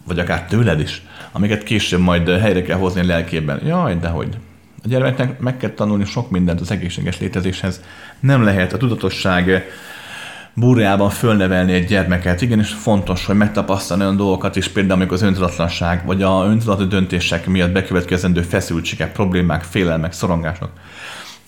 vagy 0.03 0.19
akár 0.19 0.45
tőled 0.45 0.79
is, 0.79 1.01
amiket 1.31 1.63
később 1.63 1.99
majd 1.99 2.29
helyre 2.29 2.61
kell 2.61 2.77
hozni 2.77 3.01
a 3.01 3.05
lelkében. 3.05 3.65
Jaj, 3.65 3.95
de 3.95 4.07
hogy. 4.07 4.37
A 4.83 4.87
gyermeknek 4.87 5.39
meg 5.39 5.57
kell 5.57 5.69
tanulni 5.69 6.05
sok 6.05 6.29
mindent 6.29 6.61
az 6.61 6.71
egészséges 6.71 7.19
létezéshez. 7.19 7.81
Nem 8.19 8.43
lehet 8.43 8.73
a 8.73 8.77
tudatosság 8.77 9.65
burjában 10.53 11.09
fölnevelni 11.09 11.73
egy 11.73 11.85
gyermeket. 11.85 12.41
Igenis 12.41 12.69
fontos, 12.69 13.25
hogy 13.25 13.35
megtapasztalni 13.35 14.03
olyan 14.03 14.15
dolgokat 14.15 14.55
is, 14.55 14.67
például 14.67 14.99
amikor 14.99 15.13
az 15.13 15.21
öntudatlanság, 15.21 16.05
vagy 16.05 16.21
a 16.21 16.45
öntudatlan 16.45 16.89
döntések 16.89 17.47
miatt 17.47 17.71
bekövetkezendő 17.71 18.41
feszültségek, 18.41 19.11
problémák, 19.11 19.63
félelmek, 19.63 20.13
szorongások. 20.13 20.69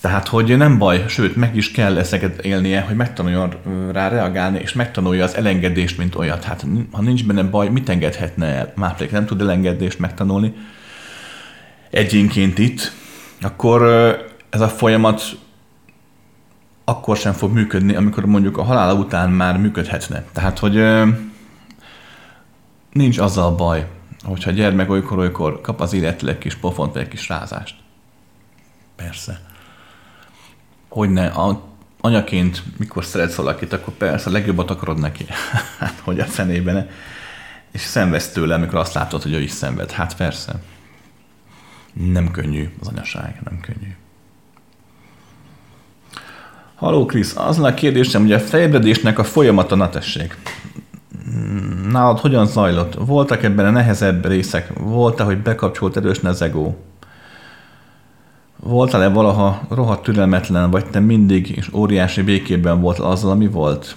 Tehát, 0.01 0.27
hogy 0.27 0.57
nem 0.57 0.77
baj, 0.77 1.03
sőt, 1.07 1.35
meg 1.35 1.55
is 1.55 1.71
kell 1.71 1.97
ezeket 1.97 2.41
élnie, 2.41 2.81
hogy 2.81 2.95
megtanuljon 2.95 3.53
rá 3.91 4.07
reagálni, 4.07 4.59
és 4.59 4.73
megtanulja 4.73 5.23
az 5.23 5.35
elengedést, 5.35 5.97
mint 5.97 6.15
olyat. 6.15 6.43
Hát, 6.43 6.65
ha 6.91 7.01
nincs 7.01 7.25
benne 7.25 7.43
baj, 7.43 7.69
mit 7.69 7.89
engedhetne 7.89 8.45
el? 8.45 8.73
Máplék 8.75 9.11
nem 9.11 9.25
tud 9.25 9.41
elengedést 9.41 9.99
megtanulni 9.99 10.53
egyénként 11.89 12.59
itt, 12.59 12.91
akkor 13.41 13.81
ez 14.49 14.61
a 14.61 14.67
folyamat 14.67 15.21
akkor 16.83 17.17
sem 17.17 17.33
fog 17.33 17.53
működni, 17.53 17.95
amikor 17.95 18.25
mondjuk 18.25 18.57
a 18.57 18.63
halála 18.63 18.93
után 18.93 19.31
már 19.31 19.57
működhetne. 19.57 20.23
Tehát, 20.33 20.59
hogy 20.59 20.83
nincs 22.91 23.17
azzal 23.17 23.55
baj, 23.55 23.87
hogyha 24.23 24.49
a 24.49 24.53
gyermek 24.53 24.89
olykor-olykor 24.89 25.61
kap 25.61 25.81
az 25.81 25.93
illetőleg 25.93 26.37
kis 26.37 26.55
pofont 26.55 26.93
vagy 26.93 27.01
egy 27.01 27.07
kis 27.07 27.29
rázást. 27.29 27.75
Persze. 28.95 29.41
Hogyne, 30.89 31.27
a, 31.27 31.61
anyaként, 32.01 32.63
mikor 32.77 33.05
szeretsz 33.05 33.35
valakit, 33.35 33.73
akkor 33.73 33.93
persze 33.93 34.29
a 34.29 34.33
legjobbat 34.33 34.71
akarod 34.71 34.99
neki. 34.99 35.25
hát, 35.79 35.99
hogy 36.03 36.19
a 36.19 36.25
fenében. 36.25 36.89
És 37.71 37.81
szenvedsz 37.81 38.31
tőle, 38.31 38.55
amikor 38.55 38.79
azt 38.79 38.93
látod, 38.93 39.21
hogy 39.21 39.33
ő 39.33 39.41
is 39.41 39.51
szenved. 39.51 39.91
Hát 39.91 40.15
persze. 40.15 40.61
Nem 41.93 42.31
könnyű 42.31 42.69
az 42.79 42.87
anyaság, 42.87 43.41
nem 43.43 43.59
könnyű. 43.59 43.95
Haló 46.75 47.05
Krisz, 47.05 47.35
az 47.37 47.59
a 47.59 47.73
kérdésem, 47.73 48.21
hogy 48.21 48.33
a 48.33 48.39
fejlődésnek 48.39 49.19
a 49.19 49.23
folyamata, 49.23 49.75
na 49.75 49.89
tessék. 49.89 50.37
Nálad 51.89 52.19
hogyan 52.19 52.45
zajlott? 52.45 52.93
Voltak 52.93 53.43
ebben 53.43 53.65
a 53.65 53.69
nehezebb 53.69 54.25
részek? 54.25 54.73
Volt-e, 54.79 55.23
hogy 55.23 55.41
bekapcsolt 55.41 55.97
erősen 55.97 56.25
az 56.25 56.41
ego? 56.41 56.73
Voltál-e 58.55 59.07
valaha 59.07 59.61
rohadt 59.69 60.03
türelmetlen, 60.03 60.69
vagy 60.69 60.85
te 60.85 60.99
mindig 60.99 61.49
és 61.49 61.73
óriási 61.73 62.21
békében 62.21 62.81
volt 62.81 62.99
azzal, 62.99 63.31
ami 63.31 63.47
volt? 63.47 63.95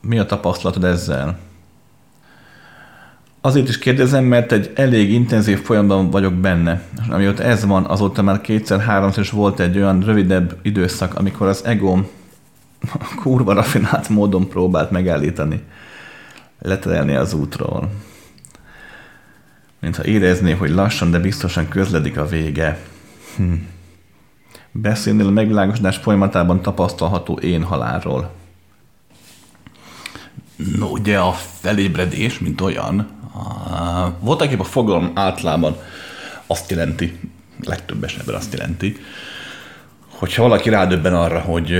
Mi 0.00 0.18
a 0.18 0.26
tapasztalatod 0.26 0.84
ezzel? 0.84 1.38
Azért 3.44 3.68
is 3.68 3.78
kérdezem, 3.78 4.24
mert 4.24 4.52
egy 4.52 4.70
elég 4.74 5.12
intenzív 5.12 5.62
folyamban 5.62 6.10
vagyok 6.10 6.34
benne. 6.34 6.82
És 7.00 7.06
amióta 7.08 7.42
ez 7.42 7.64
van, 7.64 7.84
azóta 7.84 8.22
már 8.22 8.40
kétszer-háromszor 8.40 9.22
is 9.22 9.30
volt 9.30 9.60
egy 9.60 9.76
olyan 9.76 10.00
rövidebb 10.00 10.56
időszak, 10.62 11.14
amikor 11.14 11.46
az 11.46 11.64
ego 11.64 11.98
kurva 13.22 13.52
rafinált 13.52 14.08
módon 14.08 14.48
próbált 14.48 14.90
megállítani, 14.90 15.62
leterelni 16.58 17.14
az 17.14 17.32
útról. 17.34 17.90
Mintha 19.80 20.04
érezné, 20.04 20.52
hogy 20.52 20.70
lassan, 20.70 21.10
de 21.10 21.18
biztosan 21.18 21.68
közledik 21.68 22.18
a 22.18 22.26
vége. 22.26 22.78
Hm. 23.36 23.52
Beszélnél 24.72 25.26
a 25.26 25.30
megvilágosodás 25.30 25.96
folyamatában 25.96 26.62
tapasztalható 26.62 27.34
én 27.38 27.62
halálról. 27.62 28.30
No, 30.56 30.86
ugye 30.86 31.18
a 31.18 31.32
felébredés, 31.60 32.38
mint 32.38 32.60
olyan, 32.60 33.08
voltak 34.20 34.60
a 34.60 34.64
fogalom 34.64 35.10
általában 35.14 35.76
azt 36.46 36.70
jelenti, 36.70 37.18
legtöbb 37.64 38.04
esetben 38.04 38.34
azt 38.34 38.52
jelenti, 38.52 38.96
hogyha 40.08 40.42
valaki 40.42 40.68
rádöbben 40.68 41.14
arra, 41.14 41.40
hogy 41.40 41.72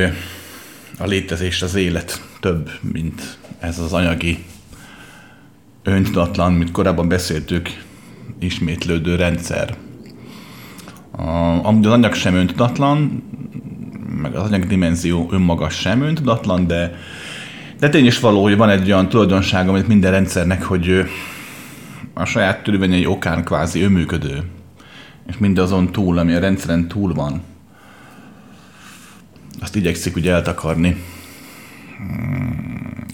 a 0.98 1.04
létezés, 1.06 1.62
az 1.62 1.74
élet 1.74 2.22
több, 2.40 2.70
mint 2.80 3.38
ez 3.58 3.78
az 3.78 3.92
anyagi, 3.92 4.44
öntudatlan, 5.82 6.52
mint 6.52 6.70
korábban 6.70 7.08
beszéltük, 7.08 7.82
ismétlődő 8.38 9.16
rendszer. 9.16 9.76
Amúgy 11.62 11.86
az 11.86 11.92
anyag 11.92 12.14
sem 12.14 12.34
öntudatlan, 12.34 13.22
meg 14.22 14.34
az 14.34 14.42
anyag 14.42 14.66
dimenzió 14.66 15.28
önmaga 15.30 15.68
sem 15.68 16.02
öntudatlan, 16.02 16.66
de, 16.66 16.98
de 17.78 17.88
tény 17.88 18.06
is 18.06 18.20
való, 18.20 18.42
hogy 18.42 18.56
van 18.56 18.68
egy 18.68 18.92
olyan 18.92 19.08
tulajdonság, 19.08 19.68
amit 19.68 19.88
minden 19.88 20.10
rendszernek, 20.10 20.62
hogy 20.62 21.10
a 22.14 22.24
saját 22.24 22.62
törvényei 22.62 23.06
okán 23.06 23.44
kvázi 23.44 23.82
önműködő, 23.82 24.42
és 25.26 25.38
mindazon 25.38 25.92
túl, 25.92 26.18
ami 26.18 26.34
a 26.34 26.40
rendszeren 26.40 26.88
túl 26.88 27.14
van, 27.14 27.42
azt 29.60 29.76
igyekszik 29.76 30.16
ugye 30.16 30.32
eltakarni 30.32 31.02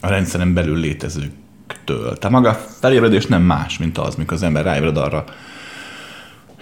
a 0.00 0.08
rendszeren 0.08 0.54
belül 0.54 0.76
létezőktől. 0.76 2.18
Tehát 2.18 2.30
maga 2.30 2.48
a 2.48 2.60
felébredés 2.80 3.26
nem 3.26 3.42
más, 3.42 3.78
mint 3.78 3.98
az, 3.98 4.14
mikor 4.14 4.32
az 4.32 4.42
ember 4.42 4.64
ráébred 4.64 4.96
arra, 4.96 5.24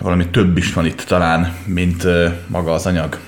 valami 0.01 0.29
több 0.29 0.57
is 0.57 0.73
van 0.73 0.87
itt 0.87 1.01
talán, 1.01 1.57
mint 1.65 2.07
maga 2.47 2.73
az 2.73 2.87
anyag. 2.87 3.19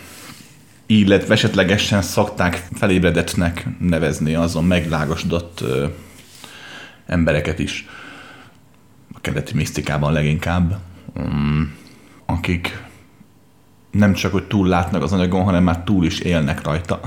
Illetve 0.90 1.34
esetlegesen 1.34 2.02
szokták 2.02 2.66
felébredetnek 2.72 3.66
nevezni 3.78 4.34
azon 4.34 4.64
meglágosodott 4.64 5.64
embereket 7.06 7.58
is. 7.58 7.86
A 9.12 9.20
keleti 9.20 9.54
misztikában 9.54 10.12
leginkább, 10.12 10.78
um, 11.16 11.74
akik 12.26 12.82
nem 13.90 14.12
csak, 14.12 14.32
hogy 14.32 14.46
túl 14.46 14.68
látnak 14.68 15.02
az 15.02 15.12
anyagon, 15.12 15.44
hanem 15.44 15.62
már 15.62 15.82
túl 15.84 16.04
is 16.04 16.18
élnek 16.18 16.62
rajta. 16.62 17.00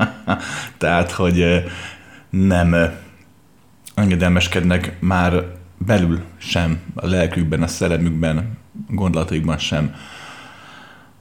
Tehát, 0.78 1.10
hogy 1.10 1.64
nem 2.30 2.76
engedelmeskednek 3.94 4.96
már 5.00 5.44
belül 5.78 6.20
sem, 6.36 6.80
a 6.94 7.06
lelkükben, 7.06 7.62
a 7.62 7.66
szellemükben, 7.66 8.58
gondolataikban 8.88 9.58
sem 9.58 9.94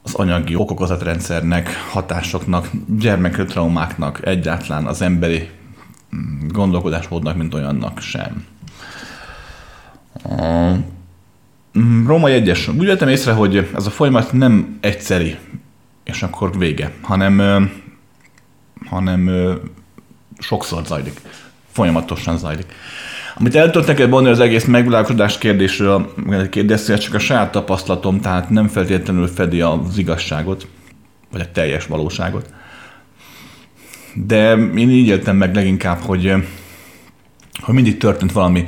az 0.02 0.14
anyagi 0.14 0.56
okokozatrendszernek, 0.56 1.76
hatásoknak, 1.90 2.70
gyermekű 3.00 3.44
traumáknak, 3.44 4.26
egyáltalán 4.26 4.86
az 4.86 5.02
emberi 5.02 5.50
mm, 6.16 6.48
gondolkodásmódnak, 6.48 7.38
mint 7.38 7.54
olyannak 7.54 8.00
sem. 8.00 8.46
A 10.24 10.76
Római 12.06 12.34
egyes. 12.34 12.68
Úgy 12.68 12.86
vettem 12.86 13.08
észre, 13.08 13.32
hogy 13.32 13.70
ez 13.76 13.86
a 13.86 13.90
folyamat 13.90 14.34
nem 14.34 14.78
egyszeri, 14.82 15.38
és 16.04 16.24
akkor 16.24 16.58
vége, 16.58 16.92
hanem, 17.02 17.72
hanem 18.86 19.30
sokszor 20.38 20.86
zajlik. 20.86 21.22
Folyamatosan 21.72 22.38
zajlik. 22.38 22.74
Amit 23.40 23.56
el 23.56 23.72
tudok 23.72 23.88
neked 23.88 24.10
mondani 24.10 24.34
az 24.36 24.40
egész 24.40 24.66
megvilágosodás 24.66 25.38
kérdésről, 25.38 26.14
kérdeztél, 26.50 26.98
csak 26.98 27.14
a 27.14 27.20
saját 27.20 27.52
tapasztalatom, 27.52 28.22
tehát 28.22 28.50
nem 28.50 28.68
feltétlenül 28.68 29.28
fedi 29.28 29.62
az 29.62 29.98
igazságot, 29.98 30.68
vagy 31.32 31.42
a 31.42 31.52
teljes 31.52 31.86
valóságot. 31.86 32.54
De 34.14 34.56
én 34.56 34.90
így 34.90 35.08
éltem 35.08 35.36
meg 35.36 35.56
leginkább, 35.56 36.00
hogy, 36.00 36.34
hogy 37.62 37.74
mindig 37.74 37.98
történt 37.98 38.32
valami, 38.32 38.66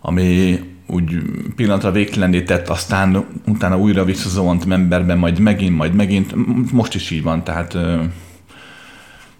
ami 0.00 0.58
úgy 0.86 1.22
pillanatra 1.56 1.90
végtelenné 1.90 2.42
tett, 2.42 2.68
aztán 2.68 3.26
utána 3.46 3.78
újra 3.78 4.04
visszazont 4.04 4.72
emberben, 4.72 5.18
majd 5.18 5.38
megint, 5.38 5.76
majd 5.76 5.94
megint. 5.94 6.34
Most 6.72 6.94
is 6.94 7.10
így 7.10 7.22
van, 7.22 7.44
tehát 7.44 7.76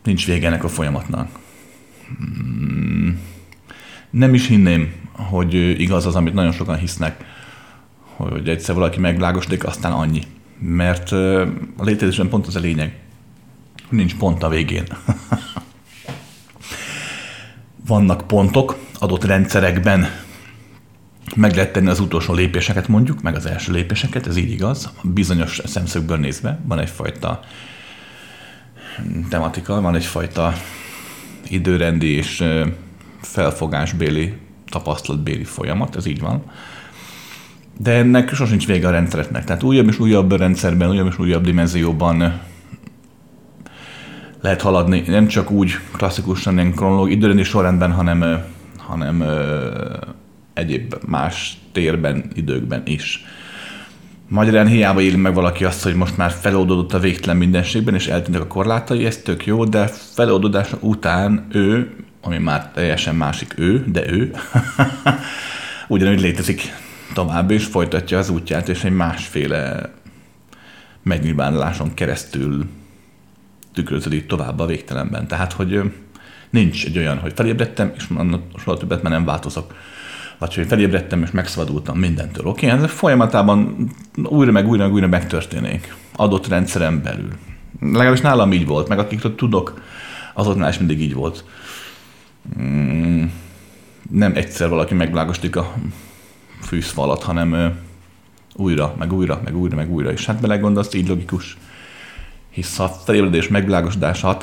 nincs 0.05 0.27
vége 0.27 0.47
ennek 0.47 0.65
a 0.65 0.69
folyamatnak. 0.69 1.29
Hmm. 2.19 3.28
Nem 4.11 4.35
is 4.35 4.47
hinném, 4.47 4.95
hogy 5.13 5.55
igaz 5.81 6.07
az, 6.07 6.15
amit 6.15 6.35
nagyon 6.35 6.53
sokan 6.53 6.79
hisznek, 6.79 7.25
hogy 8.17 8.49
egyszer 8.49 8.75
valaki 8.75 9.01
megvilágosodik, 9.01 9.65
aztán 9.65 9.93
annyi. 9.93 10.23
Mert 10.59 11.13
a 11.77 11.83
létezésben 11.85 12.29
pont 12.29 12.47
az 12.47 12.57
a 12.57 12.61
lényeg. 12.61 12.99
Nincs 13.89 14.17
pont 14.17 14.43
a 14.43 14.49
végén. 14.49 14.85
Vannak 17.87 18.27
pontok 18.27 18.77
adott 18.99 19.25
rendszerekben, 19.25 20.09
meg 21.37 21.55
lehet 21.55 21.73
tenni 21.73 21.89
az 21.89 22.01
utolsó 22.01 22.35
lépéseket 22.35 22.89
mondjuk, 22.89 23.23
meg 23.23 23.35
az 23.35 23.47
első 23.47 23.73
lépéseket, 23.73 24.27
ez 24.27 24.37
így 24.37 24.51
igaz, 24.51 24.93
bizonyos 25.03 25.61
szemszögből 25.65 26.17
nézve 26.17 26.61
van 26.65 26.79
egyfajta 26.79 27.41
tematika, 29.29 29.81
van 29.81 29.95
egyfajta 29.95 30.53
időrendi 31.49 32.09
és 32.09 32.45
felfogásbéli, 33.21 34.33
tapasztalatbéli 34.71 35.45
folyamat, 35.45 35.97
ez 35.97 36.07
így 36.07 36.21
van. 36.21 36.43
De 37.79 37.93
ennek 37.93 38.35
sosincs 38.35 38.67
vége 38.67 38.89
a 38.89 38.91
rendszereknek. 38.91 39.45
Tehát 39.45 39.63
újabb 39.63 39.89
és 39.89 39.99
újabb 39.99 40.33
rendszerben, 40.33 40.91
újabb 40.91 41.07
és 41.07 41.19
újabb 41.19 41.45
dimenzióban 41.45 42.41
lehet 44.41 44.63
haladni, 44.63 45.03
nem 45.07 45.27
csak 45.27 45.51
úgy 45.51 45.73
klasszikusan, 45.93 46.55
ilyen 46.55 46.75
kronológiai 46.75 47.17
időrendi 47.17 47.43
sorrendben, 47.43 47.93
hanem, 47.93 48.45
hanem 48.77 49.25
egyéb 50.55 50.95
más 51.07 51.59
térben, 51.73 52.25
időkben 52.35 52.83
is. 52.85 53.25
Magyarán 54.29 54.67
hiába 54.67 55.01
éli 55.01 55.17
meg 55.17 55.35
valaki 55.35 55.65
azt, 55.65 55.83
hogy 55.83 55.95
most 55.95 56.17
már 56.17 56.31
feloldódott 56.31 56.93
a 56.93 56.99
végtelen 56.99 57.37
mindenségben, 57.37 57.95
és 57.95 58.07
eltűntek 58.07 58.43
a 58.43 58.47
korlátai, 58.47 59.05
ez 59.05 59.17
tök 59.17 59.47
jó, 59.47 59.65
de 59.65 59.87
feloldódása 59.87 60.77
után 60.81 61.47
ő, 61.53 61.97
ami 62.29 62.39
már 62.39 62.71
teljesen 62.71 63.15
másik 63.15 63.55
ő, 63.57 63.85
de 63.87 64.11
ő, 64.11 64.31
ugyanúgy 65.89 66.21
létezik 66.21 66.73
tovább, 67.15 67.51
és 67.51 67.65
folytatja 67.65 68.19
az 68.19 68.29
útját, 68.29 68.69
és 68.69 68.85
egy 68.85 68.93
másféle 68.93 69.93
megnyilvánuláson 71.03 71.95
keresztül 71.95 72.67
tükröződik 73.75 74.27
tovább 74.27 74.59
a 74.59 74.67
végtelenben. 74.67 75.27
Tehát, 75.27 75.53
hogy 75.53 75.93
nincs 76.51 76.85
egy 76.87 76.99
olyan, 76.99 77.19
hogy 77.19 77.33
felébredtem, 77.35 77.93
és 77.97 78.09
soha 78.59 78.77
többet 78.77 79.03
már 79.03 79.13
nem 79.13 79.25
változok. 79.25 79.75
Vagy 80.39 80.55
hogy 80.55 80.67
felébredtem, 80.67 81.23
és 81.23 81.31
megszabadultam 81.31 81.99
mindentől. 81.99 82.47
Oké, 82.47 82.71
okay? 82.71 82.85
ez 82.85 82.91
folyamatában 82.91 83.89
újra 84.15 84.53
meg 84.53 84.69
újra 84.69 84.83
meg 84.85 84.93
újra 84.93 85.07
megtörténik. 85.07 85.95
Adott 86.17 86.49
rendszeren 86.49 87.03
belül. 87.03 87.33
Legalábbis 87.81 88.21
nálam 88.21 88.53
így 88.53 88.67
volt, 88.67 88.89
meg 88.89 88.99
akikről 88.99 89.35
tudok, 89.35 89.81
azoknál 90.35 90.71
is 90.71 90.79
mindig 90.79 91.01
így 91.01 91.15
volt. 91.15 91.45
Mm, 92.61 93.25
nem 94.11 94.35
egyszer 94.35 94.69
valaki 94.69 94.95
megvilágostik 94.95 95.57
a 95.57 95.75
fűszfalat, 96.63 97.23
hanem 97.23 97.79
újra, 98.55 98.95
meg 98.99 99.13
újra, 99.13 99.41
meg 99.45 99.57
újra, 99.57 99.77
meg 99.77 99.91
újra. 99.91 100.13
És 100.13 100.27
hát 100.27 100.41
belegondolsz, 100.41 100.95
így 100.95 101.09
logikus. 101.09 101.57
Hisz 102.51 102.79
a 102.79 102.89
felébredés, 102.89 103.49
megvilágosodás, 103.49 104.25
a 104.25 104.39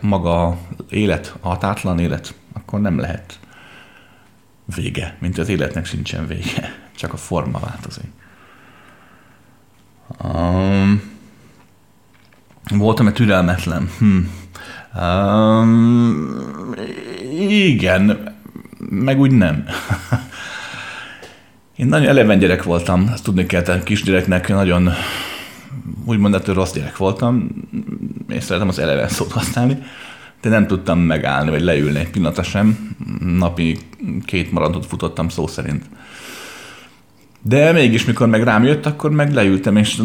maga 0.00 0.58
élet, 0.90 1.36
a 1.40 1.48
határtlan 1.48 1.98
élet, 1.98 2.34
akkor 2.52 2.80
nem 2.80 2.98
lehet 2.98 3.38
vége, 4.74 5.16
mint 5.18 5.38
az 5.38 5.48
életnek 5.48 5.86
sincsen 5.86 6.26
vége, 6.26 6.74
csak 6.98 7.12
a 7.12 7.16
forma 7.16 7.58
változik. 7.58 8.10
Um, 10.24 11.02
voltam-e 12.70 13.12
türelmetlen? 13.12 13.90
Hm. 13.98 14.18
Um, 15.00 16.34
igen, 17.38 18.34
meg 18.78 19.20
úgy 19.20 19.30
nem. 19.30 19.64
Én 21.76 21.86
nagyon 21.86 22.08
eleven 22.08 22.38
gyerek 22.38 22.62
voltam, 22.62 23.10
ezt 23.12 23.24
tudni 23.24 23.46
kell, 23.46 23.82
kisgyereknek 23.82 24.48
nagyon 24.48 24.90
úgymond 26.04 26.34
ettől 26.34 26.54
rossz 26.54 26.72
gyerek 26.72 26.96
voltam, 26.96 27.48
és 28.28 28.44
szeretem 28.44 28.68
az 28.68 28.78
eleven 28.78 29.08
szót 29.08 29.32
használni, 29.32 29.78
de 30.40 30.48
nem 30.48 30.66
tudtam 30.66 30.98
megállni, 30.98 31.50
vagy 31.50 31.62
leülni 31.62 31.98
egy 31.98 32.10
pillanatra 32.10 32.42
sem. 32.42 32.96
Napi 33.20 33.78
két 34.24 34.52
maradot 34.52 34.86
futottam 34.86 35.28
szó 35.28 35.46
szerint. 35.46 35.84
De 37.48 37.72
mégis, 37.72 38.04
mikor 38.04 38.28
meg 38.28 38.42
rám 38.42 38.64
jött, 38.64 38.86
akkor 38.86 39.10
meg 39.10 39.32
leültem, 39.32 39.76
és 39.76 40.02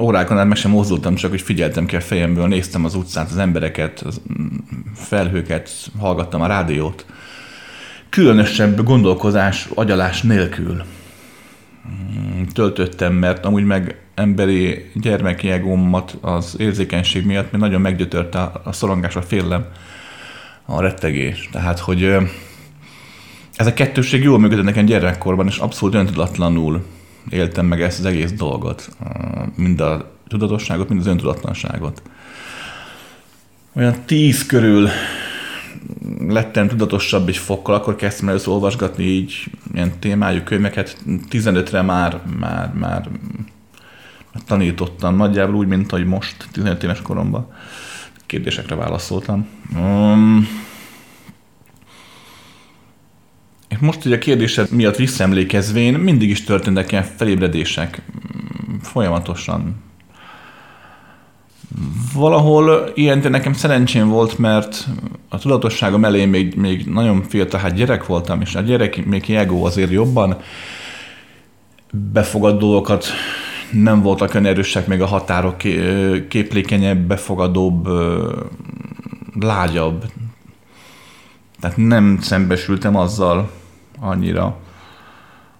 órákon 0.00 0.38
át 0.38 0.46
meg 0.46 0.56
sem 0.56 0.70
mozdultam, 0.70 1.14
csak 1.14 1.30
hogy 1.30 1.40
figyeltem 1.40 1.86
ki 1.86 1.96
a 1.96 2.00
fejemből, 2.00 2.46
néztem 2.46 2.84
az 2.84 2.94
utcát, 2.94 3.30
az 3.30 3.38
embereket, 3.38 4.00
az 4.00 4.20
felhőket, 4.94 5.70
hallgattam 5.98 6.40
a 6.40 6.46
rádiót 6.46 7.06
különösebb 8.08 8.84
gondolkozás, 8.84 9.68
agyalás 9.74 10.22
nélkül 10.22 10.82
mm, 11.88 12.42
töltöttem, 12.42 13.14
mert 13.14 13.44
amúgy 13.44 13.64
meg 13.64 14.00
emberi 14.14 14.90
gyermeki 14.94 15.50
egómat 15.50 16.16
az 16.20 16.54
érzékenység 16.58 17.26
miatt 17.26 17.52
még 17.52 17.60
nagyon 17.60 17.80
meggyötörte 17.80 18.50
a 18.64 18.72
szorongás, 18.72 19.16
a 19.16 19.22
félelem, 19.22 19.66
a 20.64 20.80
rettegés. 20.80 21.48
Tehát, 21.52 21.78
hogy 21.78 22.16
ez 23.60 23.66
a 23.66 23.74
kettőség 23.74 24.22
jól 24.22 24.38
működött 24.38 24.64
nekem 24.64 24.84
gyermekkorban, 24.84 25.46
és 25.46 25.58
abszolút 25.58 25.94
öntudatlanul 25.94 26.84
éltem 27.28 27.66
meg 27.66 27.82
ezt 27.82 27.98
az 27.98 28.04
egész 28.04 28.32
dolgot. 28.32 28.96
Mind 29.56 29.80
a 29.80 30.12
tudatosságot, 30.28 30.88
mind 30.88 31.00
az 31.00 31.06
öntudatlanságot. 31.06 32.02
Olyan 33.76 33.94
tíz 34.04 34.46
körül 34.46 34.88
lettem 36.28 36.68
tudatosabb 36.68 37.28
egy 37.28 37.36
fokkal, 37.36 37.74
akkor 37.74 37.96
kezdtem 37.96 38.28
először 38.28 38.52
olvasgatni 38.52 39.04
így 39.04 39.50
ilyen 39.74 39.98
témájú 39.98 40.42
könyveket. 40.42 40.96
15-re 41.30 41.82
már, 41.82 42.20
már, 42.38 42.72
már 42.74 43.08
tanítottam, 44.46 45.16
nagyjából 45.16 45.54
úgy, 45.54 45.66
mint 45.66 45.92
ahogy 45.92 46.06
most, 46.06 46.48
15 46.52 46.82
éves 46.82 47.02
koromban. 47.02 47.52
Kérdésekre 48.26 48.74
válaszoltam. 48.74 49.48
Um, 49.76 50.48
és 53.69 53.69
most 53.80 54.04
ugye 54.04 54.14
a 54.14 54.18
kérdésed 54.18 54.70
miatt 54.70 54.96
visszaemlékezvén 54.96 55.94
mindig 55.94 56.30
is 56.30 56.44
történtek 56.44 56.92
ilyen 56.92 57.06
felébredések 57.16 58.02
folyamatosan 58.82 59.88
valahol 62.14 62.90
ilyen 62.94 63.18
nekem 63.30 63.52
szerencsém 63.52 64.08
volt, 64.08 64.38
mert 64.38 64.86
a 65.28 65.38
tudatosságom 65.38 66.04
elején 66.04 66.28
még, 66.28 66.54
még 66.54 66.84
nagyon 66.84 67.22
fiatal, 67.22 67.60
hát 67.60 67.74
gyerek 67.74 68.06
voltam, 68.06 68.40
és 68.40 68.54
a 68.54 68.60
gyerek 68.60 69.04
még 69.04 69.30
ego 69.30 69.64
azért 69.64 69.90
jobban 69.90 70.36
befogad 72.12 72.58
dolgokat 72.58 73.06
nem 73.70 74.02
voltak 74.02 74.34
olyan 74.34 74.46
erősek, 74.46 74.86
még 74.86 75.00
a 75.00 75.06
határok 75.06 75.56
képlékenyebb, 76.28 76.98
befogadóbb, 76.98 77.88
lágyabb. 79.40 80.04
Tehát 81.60 81.76
nem 81.76 82.18
szembesültem 82.20 82.96
azzal 82.96 83.50
annyira 84.00 84.60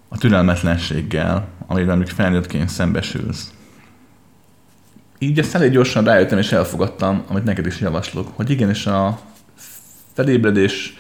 a 0.09 0.19
türelmetlenséggel, 0.19 1.49
amivel 1.67 1.97
még 1.97 2.09
felnőttként 2.09 2.69
szembesülsz 2.69 3.53
így 5.23 5.39
ezt 5.39 5.55
elég 5.55 5.71
gyorsan 5.71 6.05
rájöttem 6.05 6.39
és 6.39 6.53
elfogadtam, 6.53 7.23
amit 7.29 7.45
neked 7.45 7.67
is 7.67 7.81
javaslok, 7.81 8.29
hogy 8.35 8.51
igenis 8.51 8.87
a 8.87 9.21
felébredés, 10.13 10.97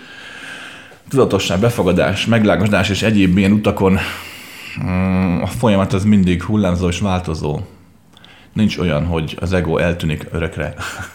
tudatosság, 1.08 1.60
befogadás, 1.60 2.26
meglágosodás 2.26 2.88
és 2.88 3.02
egyéb 3.02 3.38
ilyen 3.38 3.52
utakon 3.52 3.98
mm, 4.84 5.40
a 5.40 5.46
folyamat 5.46 5.92
az 5.92 6.04
mindig 6.04 6.42
hullámzó 6.42 6.88
és 6.88 6.98
változó. 6.98 7.60
Nincs 8.52 8.78
olyan, 8.78 9.06
hogy 9.06 9.36
az 9.40 9.52
ego 9.52 9.76
eltűnik 9.76 10.26
örökre. 10.32 10.74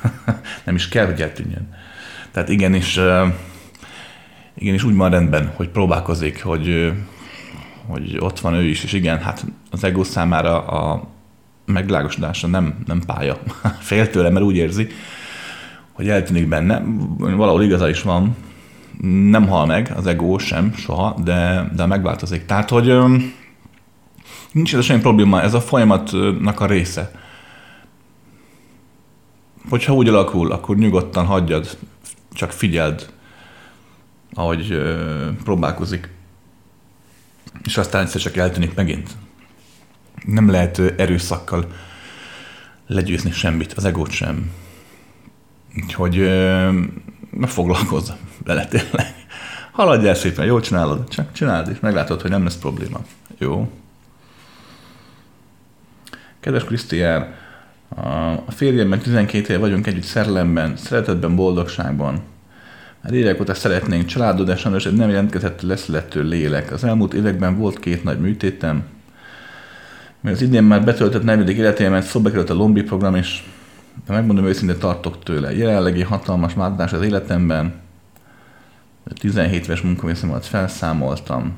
Nem 0.66 0.76
is 0.76 0.88
kell, 0.88 1.06
hogy 1.06 1.22
eltűnjön. 1.22 1.74
Tehát 2.32 2.50
igenis, 2.50 3.00
igenis 4.58 4.84
úgy 4.84 4.96
van 4.96 5.10
rendben, 5.10 5.52
hogy 5.56 5.70
próbálkozik, 5.70 6.44
hogy, 6.44 6.94
hogy 7.88 8.18
ott 8.20 8.40
van 8.40 8.54
ő 8.54 8.64
is, 8.64 8.84
és 8.84 8.94
igen, 8.94 9.20
hát 9.20 9.46
az 9.72 9.84
ego 9.84 10.04
számára 10.04 10.66
a 10.66 11.08
megvilágosodása 11.66 12.48
nem, 12.48 12.84
nem 12.86 13.02
pálya. 13.06 13.38
Fél 13.80 14.10
tőle, 14.10 14.30
mert 14.30 14.46
úgy 14.46 14.56
érzi, 14.56 14.88
hogy 15.92 16.10
eltűnik 16.10 16.48
benne. 16.48 16.84
Valahol 17.18 17.64
igaza 17.64 17.90
is 17.90 18.02
van. 18.02 18.36
Nem 19.30 19.48
hal 19.48 19.66
meg 19.66 19.94
az 19.96 20.08
ego 20.08 20.38
sem, 20.38 20.74
soha, 20.74 21.16
de, 21.24 21.72
de 21.76 21.86
megváltozik. 21.86 22.46
Tehát, 22.46 22.70
hogy 22.70 22.94
nincs 24.52 24.76
ez 24.76 24.86
semmi 24.86 25.02
probléma, 25.02 25.42
ez 25.42 25.54
a 25.54 25.62
folyamatnak 25.62 26.60
a 26.60 26.66
része. 26.66 27.12
Hogyha 29.70 29.94
úgy 29.94 30.08
alakul, 30.08 30.52
akkor 30.52 30.76
nyugodtan 30.76 31.26
hagyjad, 31.26 31.78
csak 32.34 32.52
figyeld, 32.52 33.14
ahogy 34.36 34.72
ö, 34.72 35.30
próbálkozik. 35.44 36.10
És 37.64 37.78
aztán 37.78 38.02
egyszer 38.02 38.22
csak 38.22 38.38
eltűnik 38.38 38.74
megint 38.74 39.10
nem 40.26 40.50
lehet 40.50 40.80
erőszakkal 40.98 41.68
legyőzni 42.88 43.32
semmit, 43.32 43.74
az 43.74 43.86
egót 43.86 44.12
sem. 44.12 44.52
Úgyhogy 45.84 46.16
ne 47.32 47.48
foglalkozz 47.48 48.10
vele 48.44 48.66
tényleg. 48.66 49.14
Haladj 49.72 50.08
el 50.08 50.16
szépen, 50.16 50.46
jól 50.46 50.62
csinálod, 50.62 51.10
csak 51.10 51.32
csináld, 51.32 51.70
és 51.70 51.80
meglátod, 51.80 52.22
hogy 52.22 52.30
nem 52.30 52.44
lesz 52.44 52.58
probléma. 52.58 53.00
Jó? 53.38 53.72
Kedves 56.40 56.64
Krisztián, 56.64 57.36
a 58.46 58.52
férjemmel 58.52 59.02
12 59.02 59.54
éve 59.54 59.58
vagyunk 59.58 59.88
együtt 59.88 60.04
szerelemben, 60.04 60.78
szeretetben, 60.78 61.36
boldogságban. 61.36 62.22
Már 63.06 63.14
évek 63.14 63.40
óta 63.40 63.54
szeretnénk 63.54 64.06
családod, 64.06 64.46
de 64.46 64.56
sajnos 64.56 64.84
nem 64.84 65.10
jelentkezett 65.10 65.62
leszülető 65.62 66.24
lélek. 66.24 66.72
Az 66.72 66.84
elmúlt 66.84 67.14
években 67.14 67.58
volt 67.58 67.80
két 67.80 68.04
nagy 68.04 68.20
műtétem, 68.20 68.84
mert 70.22 70.36
az 70.36 70.42
idén 70.42 70.64
már 70.64 70.84
betöltött 70.84 71.24
negyedik 71.24 71.58
életémet, 71.58 72.04
szóba 72.04 72.30
került 72.30 72.50
a 72.50 72.54
Lombi 72.54 72.82
program 72.82 73.16
is, 73.16 73.50
de 74.08 74.14
megmondom 74.14 74.46
őszintén 74.46 74.78
tartok 74.78 75.24
tőle. 75.24 75.56
Jelenlegi 75.56 76.02
hatalmas 76.02 76.54
változás 76.54 76.94
az 76.94 77.02
életemben, 77.02 77.74
17 79.20 79.64
éves 79.64 79.82
munkavészemet 79.82 80.46
felszámoltam. 80.46 81.54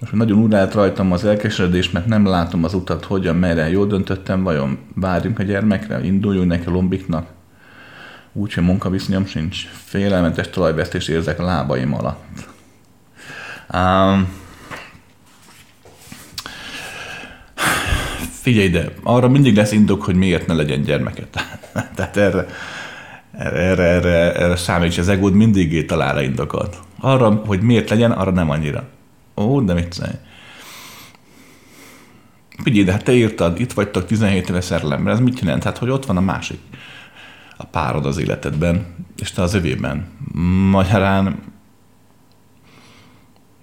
Most 0.00 0.12
nagyon 0.12 0.54
állt 0.54 0.74
rajtam 0.74 1.12
az 1.12 1.24
elkeseredés, 1.24 1.90
mert 1.90 2.06
nem 2.06 2.26
látom 2.26 2.64
az 2.64 2.74
utat, 2.74 3.04
hogyan, 3.04 3.36
merre 3.36 3.70
jól 3.70 3.86
döntöttem, 3.86 4.42
vajon 4.42 4.78
várjunk 4.94 5.38
a 5.38 5.42
gyermekre, 5.42 6.04
induljunk 6.04 6.48
neki 6.48 6.66
a 6.66 6.70
lombiknak. 6.70 7.26
Úgyhogy 8.32 8.64
munkaviszonyom 8.64 9.26
sincs. 9.26 9.66
Félelmetes 9.84 10.50
talajvesztés 10.50 11.08
érzek 11.08 11.38
a 11.38 11.44
lábaim 11.44 11.94
alatt. 11.94 12.48
Um, 13.74 14.28
figyelj 18.30 18.66
ide, 18.66 18.92
arra 19.02 19.28
mindig 19.28 19.56
lesz 19.56 19.72
indok, 19.72 20.02
hogy 20.02 20.14
miért 20.14 20.46
ne 20.46 20.54
legyen 20.54 20.82
gyermeket. 20.82 21.28
Tehát 21.94 22.16
erre, 22.16 22.46
erre, 23.32 23.82
erre, 23.82 24.34
erre 24.34 24.56
számíts, 24.56 24.98
az 24.98 25.08
egód 25.08 25.34
mindig 25.34 25.86
talál 25.86 26.22
indokat. 26.22 26.78
Arra, 27.00 27.30
hogy 27.46 27.60
miért 27.60 27.90
legyen, 27.90 28.10
arra 28.10 28.30
nem 28.30 28.50
annyira. 28.50 28.88
Ó, 29.36 29.60
de 29.60 29.74
mit 29.74 29.92
szej. 29.92 30.18
Figyelj, 32.62 32.84
de 32.84 32.92
hát 32.92 33.04
te 33.04 33.12
írtad, 33.12 33.60
itt 33.60 33.72
vagytok 33.72 34.06
17 34.06 34.48
éve 34.48 34.60
szerelemben, 34.60 35.12
ez 35.12 35.20
mit 35.20 35.40
jelent? 35.40 35.64
Hát, 35.64 35.78
hogy 35.78 35.90
ott 35.90 36.06
van 36.06 36.16
a 36.16 36.20
másik, 36.20 36.60
a 37.62 37.66
párod 37.66 38.06
az 38.06 38.18
életedben, 38.18 38.86
és 39.20 39.30
te 39.30 39.42
az 39.42 39.54
övében. 39.54 40.06
Magyarán 40.70 41.42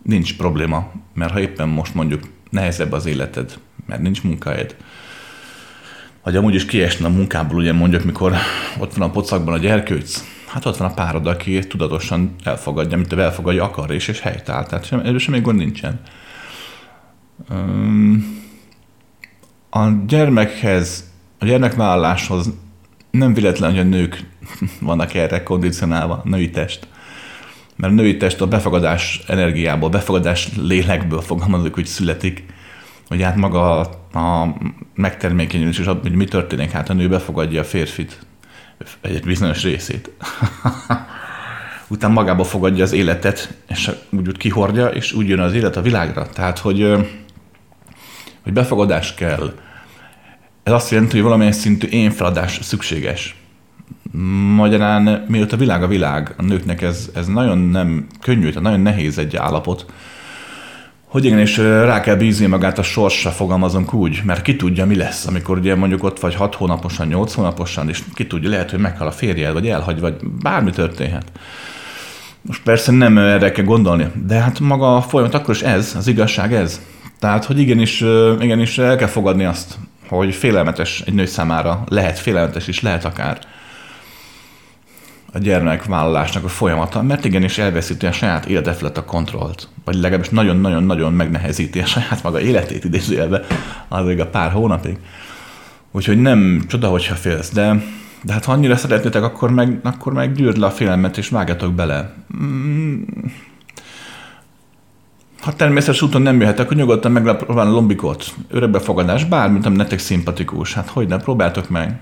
nincs 0.04 0.38
probléma, 0.38 0.92
mert 1.14 1.32
ha 1.32 1.40
éppen 1.40 1.70
most 1.70 1.94
mondjuk 1.94 2.24
nehezebb 2.50 2.92
az 2.92 3.06
életed, 3.06 3.60
mert 3.86 4.02
nincs 4.02 4.24
munkáid, 4.24 4.76
vagy 6.24 6.36
amúgy 6.36 6.54
is 6.54 6.66
kiesne 6.66 7.06
a 7.06 7.10
munkából, 7.10 7.58
ugye 7.58 7.74
mondjuk, 7.74 8.04
mikor 8.04 8.36
ott 8.80 8.94
van 8.94 9.10
a 9.10 9.12
pocakban 9.12 9.54
a 9.54 9.58
gyerkőc, 9.58 10.24
hát 10.48 10.66
ott 10.66 10.78
van 10.78 10.90
a 10.90 10.94
párod, 10.94 11.28
aki 11.28 11.68
tudatosan 11.68 12.36
elfogadja, 12.44 12.98
amit 12.98 13.14
elfogadja 13.14 13.64
akar, 13.64 13.92
és, 13.92 14.08
és 14.08 14.20
helytáll. 14.20 14.66
Tehát 14.66 14.86
sem, 14.86 15.18
semmi 15.18 15.40
gond 15.40 15.58
nincsen. 15.58 16.02
A 19.70 19.90
gyermekhez, 20.08 21.12
a 21.40 21.46
gyermekvállaláshoz 21.46 22.54
nem 23.12 23.34
véletlen, 23.34 23.70
hogy 23.70 23.80
a 23.80 23.84
nők 23.84 24.24
vannak 24.82 25.14
erre 25.14 25.44
kondicionálva, 25.44 26.22
női 26.24 26.50
test. 26.50 26.88
Mert 27.76 27.94
a 27.94 27.96
női 27.96 28.18
test 28.18 28.42
a 28.42 28.48
befogadás 28.48 29.22
energiából, 29.28 29.90
befogadás 29.90 30.50
lélekből 30.58 31.22
fogalmazok, 31.22 31.74
hogy 31.74 31.86
születik 31.86 32.44
hogy 33.10 33.22
hát 33.22 33.36
maga 33.36 33.80
a 34.14 34.56
megtermékenyülés, 34.96 35.80
és 35.80 35.86
hogy 35.86 36.16
mi 36.16 36.26
történik, 36.26 36.72
hát 36.72 36.90
a 36.90 36.94
nő 36.94 37.10
befogadja 37.10 37.62
a 37.62 37.64
férfit, 37.64 38.20
egy 39.02 39.24
bizonyos 39.24 39.64
részét. 39.64 40.12
Utána 41.88 42.14
magába 42.14 42.44
fogadja 42.44 42.84
az 42.84 42.92
életet, 42.92 43.58
és 43.68 43.92
úgy, 44.10 44.28
úgy 44.28 44.38
kihordja, 44.38 44.88
és 44.88 45.14
úgy 45.14 45.28
jön 45.28 45.40
az 45.40 45.54
élet 45.54 45.76
a 45.76 45.82
világra. 45.82 46.30
Tehát, 46.30 46.60
hogy, 46.60 46.96
hogy 48.44 48.54
befogadás 48.54 49.14
kell. 49.14 49.54
Ez 50.64 50.74
azt 50.74 50.92
jelenti, 50.92 51.14
hogy 51.14 51.24
valamilyen 51.24 51.52
szintű 51.52 51.88
én 51.88 52.12
feladás 52.12 52.60
szükséges. 52.62 53.36
Magyarán, 54.56 55.26
miért 55.28 55.54
a 55.54 55.58
világ 55.58 55.84
a 55.84 55.88
világ, 55.88 56.34
a 56.38 56.42
nőknek 56.42 56.82
ez, 56.82 57.10
ez 57.16 57.28
nagyon 57.28 57.58
nem 57.58 58.08
könnyű, 58.22 58.52
nagyon 58.60 58.80
nehéz 58.80 59.18
egy 59.18 59.36
állapot, 59.36 59.86
hogy 61.10 61.26
igen, 61.26 61.40
és 61.40 61.58
rá 61.58 62.02
kell 62.02 62.16
bízni 62.16 62.46
magát 62.46 62.78
a 62.78 62.84
sorsra, 62.84 63.30
fogalmazunk 63.30 63.94
úgy, 63.94 64.22
mert 64.26 64.42
ki 64.42 64.56
tudja, 64.56 64.86
mi 64.86 64.96
lesz, 64.96 65.28
amikor 65.28 65.58
ugye 65.58 65.76
mondjuk 65.76 66.04
ott 66.04 66.20
vagy 66.20 66.36
6 66.36 66.56
hónaposan, 66.56 67.08
8 67.08 67.34
hónaposan, 67.34 67.90
és 67.90 68.04
ki 68.14 68.28
tudja, 68.28 68.50
lehet, 68.50 68.70
hogy 68.70 68.80
meghal 68.80 69.08
a 69.08 69.12
férjed, 69.12 69.54
vagy 69.54 69.68
elhagy, 69.68 70.00
vagy 70.00 70.16
bármi 70.42 70.72
történhet. 70.72 71.32
Most 72.42 72.64
persze 72.64 72.92
nem 72.92 73.18
erre 73.18 73.52
kell 73.52 73.66
gondolni, 73.66 74.08
de 74.28 74.36
hát 74.36 74.60
maga 74.60 74.96
a 74.96 75.02
folyamat 75.02 75.34
akkor 75.34 75.56
is 75.56 75.62
ez, 75.62 75.94
az 75.98 76.08
igazság 76.08 76.54
ez. 76.54 76.82
Tehát, 77.20 77.46
hogy 77.46 77.60
igenis, 77.60 78.04
igenis 78.40 78.78
el 78.78 78.96
kell 78.96 79.08
fogadni 79.08 79.46
azt, 79.46 79.78
hogy 80.16 80.36
félelmetes 80.36 81.02
egy 81.06 81.14
nő 81.14 81.26
számára, 81.26 81.84
lehet 81.88 82.20
félelmetes 82.20 82.68
is, 82.68 82.82
lehet 82.82 83.06
akár 83.06 83.40
a 85.34 85.38
gyermekvállalásnak 85.38 86.44
a 86.44 86.48
folyamata, 86.48 87.02
mert 87.02 87.26
igenis 87.26 87.58
elveszíti 87.58 88.06
a 88.06 88.12
saját 88.12 88.46
élete 88.46 88.74
felett 88.74 88.98
a 88.98 89.06
kontrollt, 89.06 89.68
vagy 89.86 89.96
legalábbis 89.96 90.30
nagyon-nagyon-nagyon 90.30 91.14
megnehezíti 91.14 91.80
a 91.80 91.86
saját 91.86 92.24
maga 92.24 92.40
életét 92.42 92.84
idézőjelbe, 92.84 93.46
azért 93.88 94.20
a 94.20 94.28
pár 94.28 94.52
hónapig. 94.52 94.98
Úgyhogy 95.92 96.22
nem 96.22 96.64
csoda, 96.68 96.88
hogyha 96.88 97.16
félsz, 97.16 97.52
de, 97.52 97.84
de 98.24 98.34
hát 98.34 98.46
ha 98.46 98.52
annyira 98.52 98.76
szeretnétek, 98.76 99.24
akkor 99.24 99.52
meg, 99.52 99.80
akkor 99.84 100.14
meg 100.14 100.34
gyűrd 100.34 100.58
le 100.58 100.66
a 100.66 100.72
félelmet, 100.72 101.18
és 101.18 101.30
vágjatok 101.30 101.74
bele. 101.74 102.14
Mm. 102.44 103.02
Ha 105.42 105.54
természetes 105.54 106.02
úton 106.02 106.22
nem 106.22 106.40
jöhetek, 106.40 106.66
akkor 106.66 106.78
nyugodtan 106.78 107.12
megpróbálni 107.12 107.72
lombikot, 107.72 108.34
örökbefogadás, 108.50 109.24
bármit, 109.24 109.66
ami 109.66 109.76
nektek 109.76 110.00
szimpatikus. 110.00 110.74
Hát 110.74 110.90
hogy 110.90 111.08
ne, 111.08 111.18
próbáltok 111.18 111.70
meg. 111.70 112.00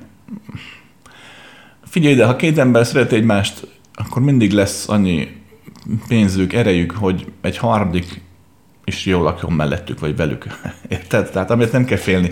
Figyelj 1.85 2.13
ide, 2.13 2.25
ha 2.25 2.35
két 2.35 2.57
ember 2.57 2.85
szereti 2.85 3.15
egymást, 3.15 3.67
akkor 3.93 4.21
mindig 4.21 4.51
lesz 4.51 4.89
annyi 4.89 5.27
pénzük, 6.07 6.53
erejük, 6.53 6.91
hogy 6.91 7.25
egy 7.41 7.57
harmadik 7.57 8.21
is 8.83 9.05
jól 9.05 9.23
lakjon 9.23 9.51
mellettük, 9.51 9.99
vagy 9.99 10.15
velük. 10.15 10.45
Érted? 10.87 11.29
Tehát 11.31 11.51
amit 11.51 11.71
nem 11.71 11.85
kell 11.85 11.97
félni, 11.97 12.31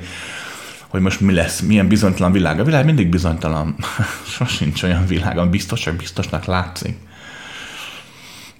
hogy 0.87 1.01
most 1.01 1.21
mi 1.21 1.33
lesz, 1.33 1.59
milyen 1.59 1.87
bizonytalan 1.87 2.31
világ. 2.31 2.59
A 2.59 2.63
világ 2.63 2.85
mindig 2.85 3.09
bizonytalan. 3.09 3.75
Sosincs 4.37 4.83
olyan 4.83 5.05
világ, 5.05 5.37
ami 5.37 5.49
biztos, 5.49 5.79
csak 5.79 5.95
biztosnak 5.95 6.45
látszik. 6.45 6.97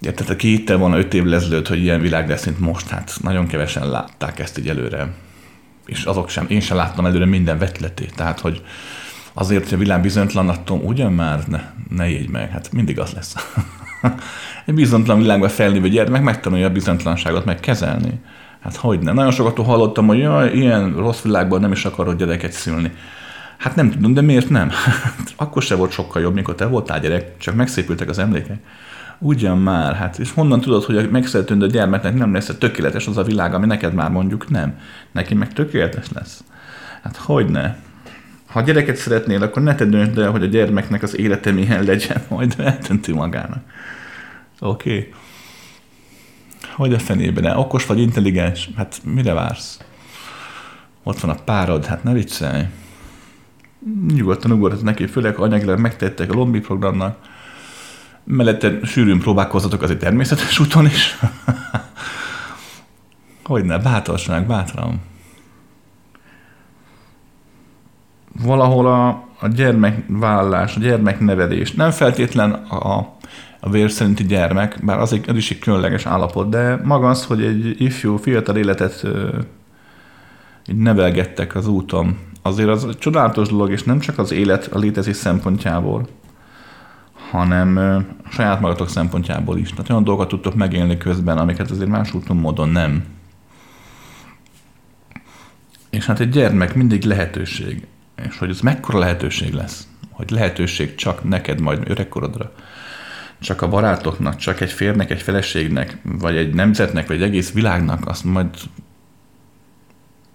Érted, 0.00 0.30
aki 0.30 0.52
itt 0.52 0.70
volna 0.70 0.98
öt 0.98 1.14
évvel 1.14 1.34
ezelőtt, 1.34 1.68
hogy 1.68 1.82
ilyen 1.82 2.00
világ 2.00 2.28
lesz, 2.28 2.44
mint 2.44 2.60
most, 2.60 2.88
hát 2.88 3.12
nagyon 3.22 3.46
kevesen 3.46 3.90
látták 3.90 4.38
ezt 4.38 4.58
így 4.58 4.68
előre. 4.68 5.12
És 5.86 6.04
azok 6.04 6.28
sem, 6.28 6.46
én 6.48 6.60
sem 6.60 6.76
láttam 6.76 7.06
előre 7.06 7.24
minden 7.24 7.58
vetletét. 7.58 8.14
Tehát, 8.14 8.40
hogy 8.40 8.62
azért, 9.32 9.64
hogy 9.64 9.74
a 9.74 9.76
világ 9.76 10.00
bizonytalan, 10.00 10.48
attól 10.48 10.78
ugyan 10.78 11.12
már 11.12 11.40
ne, 11.48 11.60
ne 11.88 12.08
jégy 12.08 12.28
meg, 12.28 12.50
hát 12.50 12.72
mindig 12.72 12.98
az 13.00 13.12
lesz. 13.12 13.34
Egy 14.66 14.74
bizonytalan 14.74 15.20
világban 15.20 15.48
felnővő 15.48 15.88
gyermek 15.88 16.22
megtanulja 16.22 16.66
a 16.66 16.70
bizonytalanságot 16.70 17.44
megkezelni. 17.44 18.20
Hát 18.60 18.76
hogy 18.76 18.98
nem? 18.98 19.14
Nagyon 19.14 19.30
sokat 19.30 19.66
hallottam, 19.66 20.06
hogy 20.06 20.18
jaj, 20.18 20.52
ilyen 20.52 20.94
rossz 20.96 21.22
világban 21.22 21.60
nem 21.60 21.72
is 21.72 21.84
akarod 21.84 22.18
gyereket 22.18 22.52
szülni. 22.52 22.92
Hát 23.58 23.76
nem 23.76 23.90
tudom, 23.90 24.14
de 24.14 24.20
miért 24.20 24.48
nem? 24.48 24.70
Hát 25.16 25.32
akkor 25.36 25.62
se 25.62 25.74
volt 25.74 25.90
sokkal 25.90 26.22
jobb, 26.22 26.34
mikor 26.34 26.54
te 26.54 26.66
voltál 26.66 27.00
gyerek, 27.00 27.38
csak 27.38 27.54
megszépültek 27.54 28.08
az 28.08 28.18
emlékek. 28.18 28.58
Ugyan 29.18 29.58
már, 29.58 29.94
hát 29.94 30.18
és 30.18 30.32
honnan 30.32 30.60
tudod, 30.60 30.84
hogy 30.84 30.96
a 30.96 31.10
megszülető 31.10 31.66
gyermeknek 31.66 32.14
nem 32.14 32.32
lesz 32.32 32.56
tökéletes 32.58 33.06
az 33.06 33.16
a 33.16 33.22
világ, 33.22 33.54
ami 33.54 33.66
neked 33.66 33.94
már 33.94 34.10
mondjuk 34.10 34.50
nem. 34.50 34.78
Neki 35.12 35.34
meg 35.34 35.52
tökéletes 35.52 36.06
lesz. 36.14 36.44
Hát 37.02 37.16
hogy 37.16 37.50
ne? 37.50 37.74
Ha 38.46 38.60
gyereket 38.60 38.96
szeretnél, 38.96 39.42
akkor 39.42 39.62
ne 39.62 39.74
te 39.74 39.84
döntsd 39.84 40.18
el, 40.18 40.30
hogy 40.30 40.42
a 40.42 40.46
gyermeknek 40.46 41.02
az 41.02 41.18
élete 41.18 41.50
milyen 41.50 41.84
legyen, 41.84 42.22
majd 42.28 42.54
eltönti 42.58 43.12
magának. 43.12 43.62
Oké. 44.60 44.98
Okay. 44.98 45.12
Hogy 46.74 46.92
a 46.92 46.98
fenében? 46.98 47.42
Ne? 47.42 47.56
Okos 47.56 47.86
vagy 47.86 47.98
intelligens? 47.98 48.70
Hát 48.76 49.00
mire 49.04 49.32
vársz? 49.32 49.78
Ott 51.02 51.20
van 51.20 51.30
a 51.30 51.42
párod, 51.44 51.84
hát 51.84 52.02
ne 52.02 52.12
viccelj. 52.12 52.64
Nyugodtan 54.14 54.50
ugorhat 54.50 54.82
neki, 54.82 55.06
főleg 55.06 55.38
anyagilag 55.38 55.78
megtettek 55.78 56.30
a 56.30 56.34
lombi 56.34 56.60
programnak. 56.60 57.18
Mellette 58.28 58.78
sűrűn 58.84 59.18
próbálkozzatok 59.18 59.82
azért 59.82 59.98
természetes 59.98 60.58
úton 60.58 60.86
is. 60.86 61.14
Hogyne, 63.44 63.78
bátorság, 63.78 64.46
bátran. 64.46 65.00
valahol 68.44 68.86
a, 68.86 69.08
a 69.40 69.48
gyermekvállás, 69.48 70.76
a 70.76 70.80
gyermeknevelés, 70.80 71.72
nem 71.72 71.90
feltétlen 71.90 72.52
a, 72.52 73.14
a 73.60 73.70
vér 73.70 73.90
szerinti 73.90 74.24
gyermek, 74.24 74.78
bár 74.82 74.98
az, 74.98 75.12
egy, 75.12 75.28
az 75.28 75.36
is 75.36 75.50
egy 75.50 75.58
különleges 75.58 76.06
állapot, 76.06 76.48
de 76.48 76.80
maga 76.84 77.08
az, 77.08 77.24
hogy 77.24 77.42
egy 77.42 77.80
ifjú, 77.80 78.16
fiatal 78.16 78.56
életet 78.56 79.00
ö, 79.02 79.38
így 80.68 80.76
nevelgettek 80.76 81.54
az 81.54 81.66
úton, 81.66 82.18
azért 82.42 82.68
az 82.68 82.88
csodálatos 82.98 83.48
dolog, 83.48 83.70
és 83.70 83.82
nem 83.82 83.98
csak 83.98 84.18
az 84.18 84.32
élet 84.32 84.68
a 84.72 84.78
létezés 84.78 85.16
szempontjából, 85.16 86.08
hanem 87.30 88.04
saját 88.30 88.60
magatok 88.60 88.88
szempontjából 88.88 89.58
is. 89.58 89.70
Tehát 89.70 89.90
olyan 89.90 90.04
dolgokat 90.04 90.28
tudtok 90.28 90.54
megélni 90.54 90.96
közben, 90.96 91.38
amiket 91.38 91.70
azért 91.70 91.90
más 91.90 92.14
úton 92.14 92.36
módon 92.36 92.68
nem. 92.68 93.04
És 95.90 96.06
hát 96.06 96.20
egy 96.20 96.30
gyermek 96.30 96.74
mindig 96.74 97.04
lehetőség 97.04 97.86
és 98.24 98.38
hogy 98.38 98.50
ez 98.50 98.60
mekkora 98.60 98.98
lehetőség 98.98 99.52
lesz, 99.52 99.86
hogy 100.10 100.30
lehetőség 100.30 100.94
csak 100.94 101.24
neked 101.24 101.60
majd 101.60 101.90
öregkorodra, 101.90 102.52
csak 103.38 103.62
a 103.62 103.68
barátoknak, 103.68 104.36
csak 104.36 104.60
egy 104.60 104.72
férnek, 104.72 105.10
egy 105.10 105.22
feleségnek, 105.22 105.98
vagy 106.02 106.36
egy 106.36 106.54
nemzetnek, 106.54 107.06
vagy 107.06 107.16
egy 107.16 107.28
egész 107.28 107.52
világnak, 107.52 108.08
azt 108.08 108.24
majd 108.24 108.48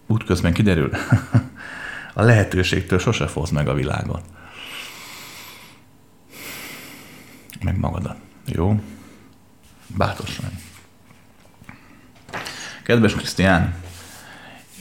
útközben 0.07 0.53
kiderül. 0.53 0.89
a 2.13 2.21
lehetőségtől 2.21 2.99
sose 2.99 3.27
fogsz 3.27 3.49
meg 3.49 3.67
a 3.67 3.73
világon. 3.73 4.21
Meg 7.63 7.77
magadat. 7.79 8.15
Jó? 8.45 8.79
Bátorság. 9.87 10.51
Kedves 12.83 13.15
Krisztián, 13.15 13.73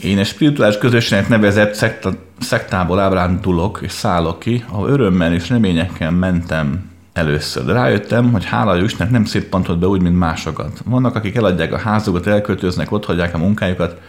én 0.03 0.19
egy 0.19 0.27
spirituális 0.27 0.79
közösségnek 0.79 1.29
nevezett 1.29 1.75
szekta, 1.75 2.13
szektából 2.41 2.99
ábrándulok 2.99 3.79
és 3.83 3.93
szállok 3.93 4.39
ki, 4.39 4.65
ahol 4.69 4.89
örömmel 4.89 5.33
és 5.35 5.49
reményekkel 5.49 6.11
mentem 6.11 6.91
először, 7.13 7.65
de 7.65 7.73
rájöttem, 7.73 8.33
hogy 8.33 8.45
hála 8.45 8.83
Istennek 8.83 9.13
nem 9.13 9.25
széppantott 9.25 9.79
be 9.79 9.87
úgy, 9.87 10.03
mint 10.03 10.19
másokat. 10.19 10.83
Vannak, 10.85 11.15
akik 11.15 11.35
eladják 11.35 11.73
a 11.73 11.79
házukat, 11.79 12.27
elköltöznek, 12.27 12.93
ott 12.93 13.05
hagyják 13.05 13.35
a 13.35 13.39
munkájukat, 13.39 14.01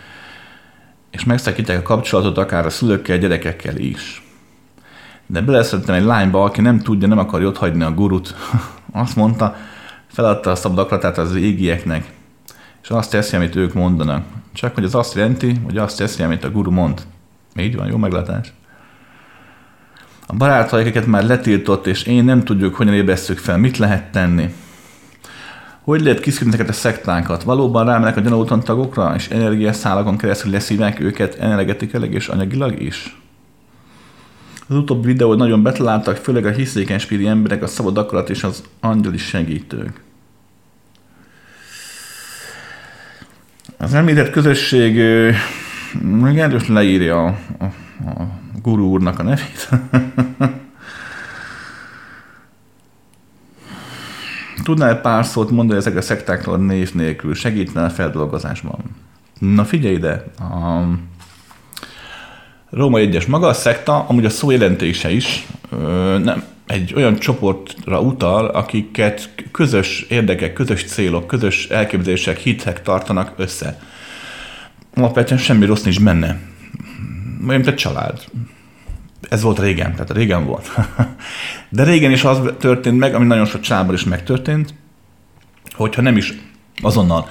és 1.11 1.23
megszakítják 1.23 1.79
a 1.79 1.81
kapcsolatot 1.81 2.37
akár 2.37 2.65
a 2.65 2.69
szülőkkel, 2.69 3.17
gyerekekkel 3.17 3.77
is. 3.77 4.30
De 5.31 5.41
beleszerettem 5.41 5.95
egy 5.95 6.03
lányba, 6.03 6.43
aki 6.43 6.61
nem 6.61 6.79
tudja, 6.79 7.07
nem 7.07 7.17
akarja 7.17 7.47
ott 7.47 7.57
hagyni 7.57 7.83
a 7.83 7.91
gurut. 7.91 8.35
Azt 8.91 9.15
mondta, 9.15 9.55
feladta 10.07 10.51
a 10.51 10.55
szabad 10.55 10.77
akaratát 10.77 11.17
az 11.17 11.35
égieknek, 11.35 12.11
és 12.81 12.89
azt 12.89 13.11
teszi, 13.11 13.35
amit 13.35 13.55
ők 13.55 13.73
mondanak. 13.73 14.25
Csak 14.53 14.73
hogy 14.73 14.83
az 14.83 14.95
azt 14.95 15.15
jelenti, 15.15 15.59
hogy 15.65 15.77
azt 15.77 15.97
teszi, 15.97 16.23
amit 16.23 16.43
a 16.43 16.51
guru 16.51 16.71
mond. 16.71 17.01
Így 17.55 17.75
van, 17.75 17.87
jó 17.87 17.97
meglátás. 17.97 18.53
A 20.27 20.33
barátaik 20.33 21.05
már 21.05 21.23
letiltott, 21.23 21.87
és 21.87 22.03
én 22.03 22.23
nem 22.23 22.43
tudjuk, 22.43 22.75
hogyan 22.75 22.93
ébresztjük 22.93 23.37
fel, 23.37 23.57
mit 23.57 23.77
lehet 23.77 24.11
tenni. 24.11 24.53
Hogy 25.81 26.01
lehet 26.01 26.19
kiszűrni 26.19 26.59
a 26.67 26.71
szektánkat? 26.71 27.43
Valóban 27.43 27.85
rámenek 27.85 28.17
a 28.17 28.21
gyanúton 28.21 28.59
tagokra, 28.59 29.15
és 29.15 29.29
energiaszálakon 29.29 30.17
keresztül 30.17 30.51
leszívják 30.51 30.99
őket 30.99 31.35
energetikailag 31.35 32.13
és 32.13 32.27
anyagilag 32.27 32.81
is? 32.81 33.20
Az 34.71 34.77
utóbbi 34.77 35.07
videót 35.07 35.37
nagyon 35.37 35.63
betaláltak, 35.63 36.15
főleg 36.15 36.45
a 36.45 36.51
hiszékeny 36.51 36.97
spíri 36.97 37.27
emberek, 37.27 37.63
a 37.63 37.67
szabad 37.67 37.97
akarat 37.97 38.29
és 38.29 38.43
az 38.43 38.63
angyali 38.79 39.17
segítők. 39.17 40.01
Az 43.77 43.93
említett 43.93 44.29
közösség 44.29 44.95
még 46.01 46.37
erősen 46.37 46.73
leírja 46.73 47.25
a, 47.25 47.35
a, 47.59 47.65
a 48.21 48.39
guru 48.61 48.85
úrnak 48.85 49.19
a 49.19 49.23
nevét. 49.23 49.69
Tudnál 54.63 55.01
pár 55.01 55.25
szót 55.25 55.49
mondani 55.49 55.79
ezek 55.79 55.95
a 55.95 56.01
szektákról 56.01 56.57
név 56.57 56.93
nélkül? 56.93 57.33
Segítene 57.33 57.85
a 57.85 57.89
feldolgozásban? 57.89 58.79
Na 59.39 59.65
figyelj 59.65 59.93
ide! 59.93 60.25
A 60.39 60.87
Róma 62.71 62.97
egyes 62.97 63.25
maga 63.25 63.47
a 63.47 63.53
szekta, 63.53 64.05
amúgy 64.07 64.25
a 64.25 64.29
szó 64.29 64.51
jelentése 64.51 65.11
is 65.11 65.47
nem, 66.23 66.43
egy 66.67 66.93
olyan 66.95 67.17
csoportra 67.17 68.01
utal, 68.01 68.45
akiket 68.45 69.29
közös 69.51 70.05
érdekek, 70.09 70.53
közös 70.53 70.83
célok, 70.83 71.27
közös 71.27 71.67
elképzelések, 71.67 72.37
hitek 72.37 72.81
tartanak 72.81 73.33
össze. 73.37 73.79
Alapvetően 74.95 75.39
semmi 75.39 75.65
rossz 75.65 75.83
nincs 75.83 76.03
benne. 76.03 76.39
Mint 77.39 77.67
egy 77.67 77.75
család. 77.75 78.23
Ez 79.29 79.41
volt 79.41 79.59
régen, 79.59 79.91
tehát 79.91 80.11
régen 80.11 80.45
volt. 80.45 80.71
De 81.69 81.83
régen 81.83 82.11
is 82.11 82.23
az 82.23 82.41
történt 82.59 82.97
meg, 82.97 83.15
ami 83.15 83.25
nagyon 83.25 83.45
sok 83.45 83.61
családban 83.61 83.95
is 83.95 84.03
megtörtént, 84.03 84.73
hogyha 85.71 86.01
nem 86.01 86.17
is 86.17 86.33
azonnal, 86.81 87.27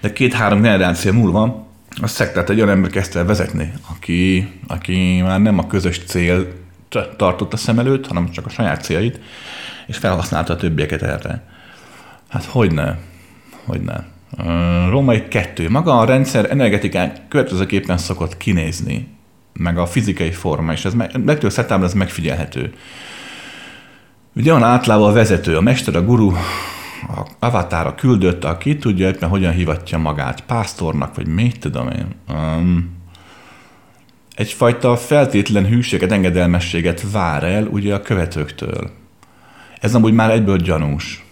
de 0.00 0.12
két-három 0.12 0.62
generáció 0.62 1.12
múlva 1.12 1.65
a 2.02 2.06
szektát 2.06 2.50
egy 2.50 2.56
olyan 2.56 2.68
ember 2.68 2.90
kezdte 2.90 3.24
vezetni, 3.24 3.72
aki, 3.90 4.48
aki 4.66 5.20
már 5.22 5.40
nem 5.40 5.58
a 5.58 5.66
közös 5.66 6.04
cél 6.04 6.52
tartotta 7.16 7.56
szem 7.56 7.78
előtt, 7.78 8.06
hanem 8.06 8.30
csak 8.30 8.46
a 8.46 8.50
saját 8.50 8.82
céljait, 8.82 9.20
és 9.86 9.96
felhasználta 9.96 10.52
a 10.52 10.56
többieket 10.56 11.02
erre. 11.02 11.42
Hát 12.28 12.44
hogy 12.44 12.72
ne? 12.72 12.94
Hogy 13.64 13.80
ne? 13.80 14.04
Római 14.88 15.28
kettő. 15.28 15.70
Maga 15.70 15.98
a 15.98 16.04
rendszer 16.04 16.50
energetikán 16.50 17.12
következőképpen 17.28 17.98
szokott 17.98 18.36
kinézni, 18.36 19.08
meg 19.52 19.78
a 19.78 19.86
fizikai 19.86 20.30
forma, 20.30 20.72
és 20.72 20.84
ez 20.84 20.92
legtöbb 21.24 21.50
szettában 21.50 21.86
ez 21.86 21.94
megfigyelhető. 21.94 22.74
Ugye 24.34 24.52
van 24.52 24.62
általában 24.62 25.10
a 25.10 25.12
vezető, 25.12 25.56
a 25.56 25.60
mester, 25.60 25.96
a 25.96 26.04
guru, 26.04 26.32
a 27.02 27.26
avatára 27.38 27.94
küldött, 27.94 28.44
aki 28.44 28.76
tudja 28.76 29.08
éppen 29.08 29.28
hogyan 29.28 29.52
hivatja 29.52 29.98
magát, 29.98 30.40
pásztornak, 30.40 31.14
vagy 31.14 31.26
mit 31.26 31.58
tudom 31.58 31.88
én. 31.88 32.14
Um, 32.28 32.96
egyfajta 34.34 34.96
feltétlen 34.96 35.66
hűséget, 35.66 36.12
engedelmességet 36.12 37.10
vár 37.10 37.44
el 37.44 37.66
ugye 37.66 37.94
a 37.94 38.02
követőktől. 38.02 38.90
Ez 39.80 39.94
amúgy 39.94 40.12
már 40.12 40.30
egyből 40.30 40.56
gyanús. 40.56 41.24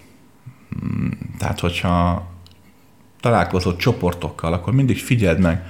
Hmm, 0.80 1.18
tehát, 1.38 1.60
hogyha 1.60 2.26
találkozol 3.20 3.76
csoportokkal, 3.76 4.52
akkor 4.52 4.72
mindig 4.72 4.98
figyeld 4.98 5.38
meg, 5.38 5.62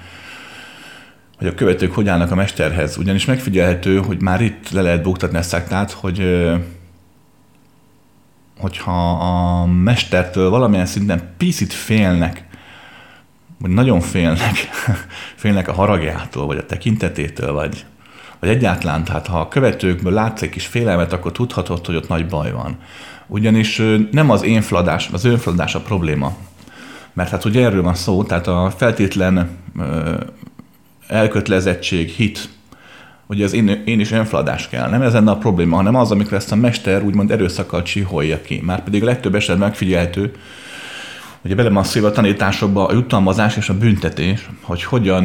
hogy 1.38 1.46
a 1.46 1.54
követők 1.54 1.94
hogy 1.94 2.08
állnak 2.08 2.30
a 2.30 2.34
mesterhez. 2.34 2.96
Ugyanis 2.96 3.24
megfigyelhető, 3.24 3.98
hogy 3.98 4.22
már 4.22 4.40
itt 4.40 4.70
le 4.70 4.82
lehet 4.82 5.02
buktatni 5.02 5.38
a 5.38 5.42
szektát, 5.42 5.90
hogy 5.90 6.18
hogyha 8.59 9.10
a 9.10 9.66
mestertől 9.66 10.51
valamilyen 10.51 10.86
szinten 10.86 11.35
picit 11.36 11.72
félnek, 11.72 12.44
vagy 13.59 13.70
nagyon 13.70 14.01
félnek, 14.01 14.68
félnek 15.43 15.68
a 15.68 15.72
haragjától, 15.72 16.47
vagy 16.47 16.56
a 16.56 16.66
tekintetétől, 16.66 17.52
vagy, 17.52 17.85
vagy 18.40 18.48
egyáltalán, 18.48 19.05
tehát 19.05 19.26
ha 19.26 19.40
a 19.40 19.48
követőkből 19.48 20.12
látsz 20.12 20.43
egy 20.43 20.51
kis 20.51 20.66
félelmet, 20.66 21.12
akkor 21.12 21.32
tudhatod, 21.32 21.86
hogy 21.86 21.97
ott 21.97 22.09
nagy 22.09 22.26
baj 22.26 22.52
van. 22.52 22.78
Ugyanis 23.26 23.82
nem 24.10 24.31
az 24.31 24.43
én 24.43 24.62
fladás, 24.62 25.09
az 25.12 25.24
önfladás 25.24 25.74
a 25.74 25.81
probléma. 25.81 26.36
Mert 27.12 27.31
hát 27.31 27.44
ugye 27.44 27.64
erről 27.64 27.82
van 27.82 27.94
szó, 27.94 28.24
tehát 28.24 28.47
a 28.47 28.72
feltétlen 28.76 29.59
elkötelezettség, 31.06 32.09
hit, 32.09 32.48
hogy 33.26 33.42
az 33.42 33.52
én, 33.52 33.82
én 33.84 34.01
is 34.01 34.10
önfladás 34.10 34.68
kell. 34.68 34.88
Nem 34.88 35.02
ez 35.02 35.12
lenne 35.12 35.30
a 35.30 35.36
probléma, 35.36 35.76
hanem 35.76 35.94
az, 35.94 36.10
amikor 36.10 36.32
ezt 36.32 36.52
a 36.52 36.56
mester 36.56 37.02
úgymond 37.02 37.30
erőszakkal 37.30 37.82
csiholja 37.82 38.40
ki. 38.40 38.60
Már 38.64 38.82
pedig 38.82 39.02
legtöbb 39.02 39.34
esetben 39.34 39.68
megfigyelhető, 39.68 40.32
hogy 41.42 41.56
bele 41.56 41.70
van 41.70 41.84
a 42.02 42.10
tanításokba 42.10 42.86
a 42.86 42.92
jutalmazás 42.92 43.56
és 43.56 43.68
a 43.68 43.78
büntetés, 43.78 44.48
hogy 44.60 44.82
hogyan 44.82 45.24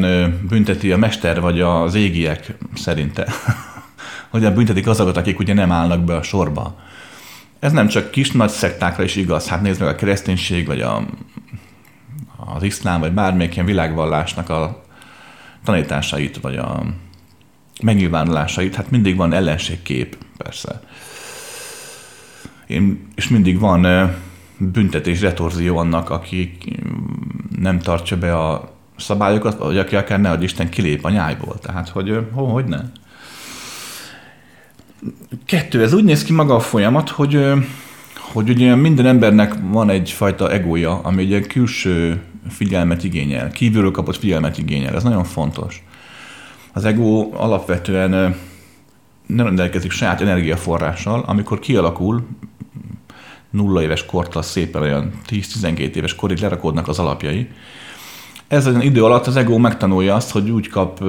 bünteti 0.49 0.91
a 0.91 0.97
mester 0.97 1.41
vagy 1.41 1.61
az 1.61 1.95
égiek 1.95 2.57
szerinte. 2.75 3.27
hogyan 4.29 4.53
büntetik 4.53 4.87
azokat, 4.87 5.17
akik 5.17 5.39
ugye 5.39 5.53
nem 5.53 5.71
állnak 5.71 6.03
be 6.03 6.15
a 6.15 6.23
sorba. 6.23 6.79
Ez 7.59 7.71
nem 7.71 7.87
csak 7.87 8.11
kis 8.11 8.31
nagy 8.31 8.49
szektákra 8.49 9.03
is 9.03 9.15
igaz, 9.15 9.47
hát 9.47 9.61
nézd 9.61 9.79
meg 9.79 9.89
a 9.89 9.95
kereszténység, 9.95 10.67
vagy 10.67 10.81
a, 10.81 11.05
az 12.55 12.63
iszlám, 12.63 12.99
vagy 12.99 13.11
bármelyik 13.11 13.53
ilyen 13.53 13.65
világvallásnak 13.65 14.49
a 14.49 14.83
tanításait, 15.63 16.37
vagy 16.37 16.57
a 16.57 16.83
megnyilvánulásait, 17.81 18.75
hát 18.75 18.91
mindig 18.91 19.15
van 19.15 19.33
ellenségkép, 19.33 20.17
persze. 20.37 20.81
Én, 22.67 23.07
és 23.15 23.27
mindig 23.27 23.59
van 23.59 24.11
büntetés, 24.57 25.21
retorzió 25.21 25.77
annak, 25.77 26.09
aki 26.09 26.57
nem 27.59 27.79
tartja 27.79 28.17
be 28.17 28.37
a 28.37 28.77
szabályokat, 28.97 29.57
vagy 29.57 29.77
aki 29.77 29.95
akár 29.95 30.21
ne, 30.21 30.29
hogy 30.29 30.43
Isten 30.43 30.69
kilép 30.69 31.05
a 31.05 31.09
nyájból. 31.09 31.59
Tehát, 31.59 31.89
hogy 31.89 32.19
hogy 32.33 32.65
ne? 32.65 32.79
Kettő, 35.45 35.81
ez 35.81 35.93
úgy 35.93 36.03
néz 36.03 36.23
ki 36.23 36.33
maga 36.33 36.55
a 36.55 36.59
folyamat, 36.59 37.09
hogy, 37.09 37.45
hogy 38.15 38.49
ugye 38.49 38.75
minden 38.75 39.05
embernek 39.05 39.55
van 39.61 39.89
egyfajta 39.89 40.51
egója, 40.51 40.99
ami 40.99 41.33
egy 41.33 41.47
külső 41.47 42.21
figyelmet 42.49 43.03
igényel, 43.03 43.49
kívülről 43.49 43.91
kapott 43.91 44.17
figyelmet 44.17 44.57
igényel. 44.57 44.95
Ez 44.95 45.03
nagyon 45.03 45.23
fontos. 45.23 45.83
Az 46.79 46.85
ego 46.85 47.29
alapvetően 47.33 48.35
nem 49.25 49.45
rendelkezik 49.45 49.91
saját 49.91 50.21
energiaforrással, 50.21 51.23
amikor 51.27 51.59
kialakul, 51.59 52.27
nulla 53.49 53.81
éves 53.81 54.05
kortól 54.05 54.41
szépen 54.41 54.81
olyan 54.81 55.11
10-12 55.29 55.95
éves 55.95 56.15
korig 56.15 56.37
lerakódnak 56.37 56.87
az 56.87 56.99
alapjai. 56.99 57.47
Ez 58.47 58.65
az 58.65 58.83
idő 58.83 59.03
alatt 59.03 59.27
az 59.27 59.35
ego 59.35 59.57
megtanulja 59.57 60.15
azt, 60.15 60.31
hogy 60.31 60.49
úgy 60.49 60.69
kap 60.69 61.03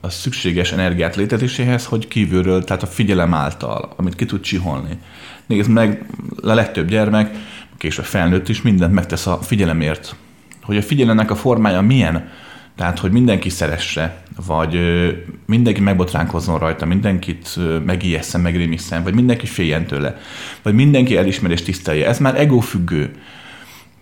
a 0.00 0.10
szükséges 0.10 0.72
energiát 0.72 1.16
létezéséhez, 1.16 1.86
hogy 1.86 2.08
kívülről, 2.08 2.64
tehát 2.64 2.82
a 2.82 2.86
figyelem 2.86 3.34
által, 3.34 3.92
amit 3.96 4.14
ki 4.14 4.24
tud 4.24 4.40
csiholni. 4.40 4.98
Nézd 5.46 5.70
meg, 5.70 6.06
a 6.42 6.54
legtöbb 6.54 6.88
gyermek, 6.88 7.36
később 7.78 8.04
felnőtt 8.04 8.48
is 8.48 8.62
mindent 8.62 8.94
megtesz 8.94 9.26
a 9.26 9.38
figyelemért. 9.42 10.16
Hogy 10.62 10.76
a 10.76 10.82
figyelemnek 10.82 11.30
a 11.30 11.36
formája 11.36 11.80
milyen, 11.80 12.28
tehát, 12.76 12.98
hogy 12.98 13.10
mindenki 13.10 13.48
szeresse, 13.48 14.22
vagy 14.46 14.78
mindenki 15.46 15.80
megbotránkozzon 15.80 16.58
rajta, 16.58 16.86
mindenkit 16.86 17.58
megijesszen, 17.84 18.40
megrémisszen, 18.40 19.02
vagy 19.02 19.14
mindenki 19.14 19.46
féljen 19.46 19.86
tőle, 19.86 20.16
vagy 20.62 20.74
mindenki 20.74 21.16
elismerés 21.16 21.62
tisztelje. 21.62 22.06
Ez 22.06 22.18
már 22.18 22.40
ego 22.40 22.60
függő. 22.60 23.10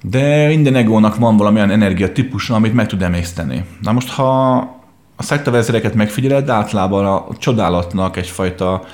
De 0.02 0.46
minden 0.46 0.74
egónak 0.74 1.16
van 1.16 1.36
valamilyen 1.36 1.70
energia 1.70 2.12
típusa, 2.12 2.54
amit 2.54 2.74
meg 2.74 2.86
tud 2.86 3.02
emészteni. 3.02 3.64
Na 3.82 3.92
most, 3.92 4.08
ha 4.08 4.56
a 5.16 5.22
szektavezéreket 5.22 5.94
megfigyeled, 5.94 6.48
általában 6.48 7.06
a 7.06 7.26
csodálatnak 7.38 8.16
egyfajta 8.16 8.84